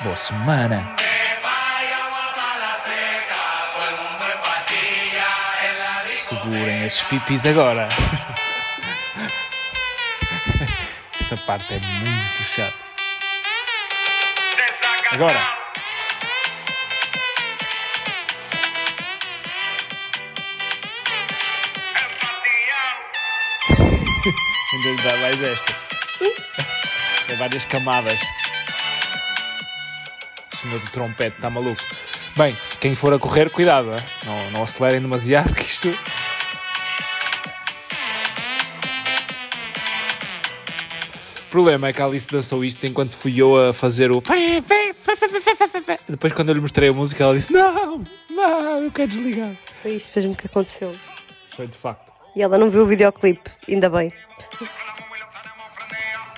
Boa 0.00 0.16
semana. 0.16 0.96
Segurem 6.10 6.86
esses 6.86 7.02
pipis 7.02 7.44
agora. 7.46 7.88
Esta 11.20 11.36
parte 11.38 11.74
é 11.74 11.78
muito 11.78 12.42
chata. 12.54 12.85
Agora. 15.12 15.34
Ainda 24.72 24.88
lhe 24.90 24.96
dá 24.96 25.16
mais 25.18 25.42
esta. 25.42 25.74
Tem 27.26 27.36
várias 27.36 27.64
camadas. 27.64 28.18
O 30.52 30.56
senhor 30.56 30.80
do 30.80 30.90
trompete 30.90 31.36
está 31.36 31.50
maluco. 31.50 31.82
Bem, 32.36 32.56
quem 32.80 32.94
for 32.94 33.14
a 33.14 33.18
correr, 33.18 33.48
cuidado, 33.50 33.90
não, 34.24 34.50
não 34.50 34.64
acelerem 34.64 35.00
demasiado, 35.00 35.54
que 35.54 35.64
isto. 35.64 35.88
Problema 41.56 41.88
é 41.88 41.92
que 41.94 42.02
a 42.02 42.04
Alice 42.04 42.28
dançou 42.30 42.62
isto 42.62 42.86
enquanto 42.86 43.16
fui 43.16 43.40
eu 43.40 43.56
a 43.56 43.72
fazer 43.72 44.10
o. 44.12 44.22
Depois, 46.06 46.34
quando 46.34 46.50
eu 46.50 46.54
lhe 46.54 46.60
mostrei 46.60 46.90
a 46.90 46.92
música, 46.92 47.24
ela 47.24 47.34
disse: 47.34 47.50
Não, 47.50 48.04
não, 48.28 48.82
eu 48.82 48.90
quero 48.90 49.08
desligar. 49.08 49.52
Foi 49.80 49.92
isto 49.92 50.12
mesmo 50.14 50.36
que 50.36 50.46
aconteceu. 50.46 50.92
Foi 51.48 51.66
de 51.66 51.78
facto. 51.78 52.12
E 52.34 52.42
ela 52.42 52.58
não 52.58 52.68
viu 52.68 52.82
o 52.82 52.86
videoclipe, 52.86 53.50
ainda 53.66 53.88
bem. 53.88 54.12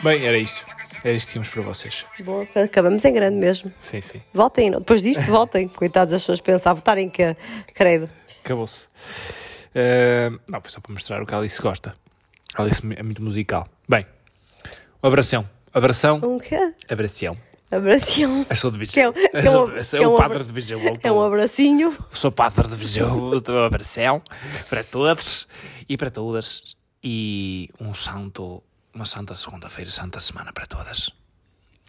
Bem, 0.05 0.25
era 0.25 0.39
isto. 0.39 0.65
Era 1.03 1.17
isto 1.17 1.27
que 1.27 1.33
tínhamos 1.33 1.49
para 1.49 1.63
vocês. 1.63 2.05
Acabamos 2.65 3.05
em 3.05 3.13
grande 3.13 3.37
mesmo. 3.37 3.73
Sim, 3.81 4.01
sim. 4.01 4.23
Votem, 4.33 4.71
não. 4.71 4.79
depois 4.79 5.03
disto, 5.03 5.25
votem. 5.25 5.67
Coitados 5.75 6.15
as 6.15 6.23
pessoas 6.23 6.41
pensar, 6.41 6.75
votarem 6.75 7.09
que, 7.09 7.37
credo. 7.75 8.09
Acabou-se. 8.45 8.87
Eh, 9.75 10.31
não, 10.49 10.61
foi 10.61 10.71
só 10.71 10.81
para 10.81 10.93
mostrar 10.93 11.21
o 11.21 11.27
que 11.27 11.35
a 11.35 11.39
Alice 11.39 11.61
gosta. 11.61 11.93
A 12.55 12.63
Alice 12.63 12.81
é 12.97 13.03
muito 13.03 13.21
musical. 13.21 13.67
Bem, 13.89 14.07
um 15.03 15.07
abração. 15.07 15.49
Abração, 15.73 16.21
Um 16.23 16.39
quê? 16.39 16.75
abração. 16.89 17.37
Abração. 17.71 18.47
Eu 18.49 18.57
sou 18.57 18.71
de 18.71 18.79
Que 18.87 19.01
é 19.01 19.11
Viseu. 19.11 19.13
um- 19.13 19.37
é 19.37 19.43
sou, 19.43 19.69
um- 19.69 20.03
é 20.05 20.09
um 20.09 20.15
o 20.15 20.17
padre 20.17 20.43
de 20.43 20.53
Viseu. 20.53 20.81
É 21.03 21.13
um 21.13 21.23
abracinho. 21.23 21.95
Sou 22.11 22.33
padre 22.33 22.67
de 22.67 22.75
Viseu. 22.77 23.07
Um 23.07 23.65
abração 23.67 24.23
para 24.71 24.83
todos 24.83 25.47
e 25.89 25.97
para 25.97 26.11
todas. 26.11 26.77
E 27.05 27.69
um 27.79 27.93
santo, 27.95 28.63
uma 28.95 29.05
santa 29.05 29.35
segunda-feira, 29.35 29.91
santa 29.91 30.19
semana 30.19 30.53
para 30.53 30.67
todas 30.67 31.11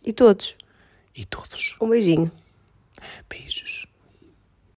E 0.06 0.12
todos. 0.14 0.56
e 1.16 1.24
todos. 1.26 1.78
Um 1.82 1.90
beijinho. 1.90 2.30
Beijos. 3.30 3.88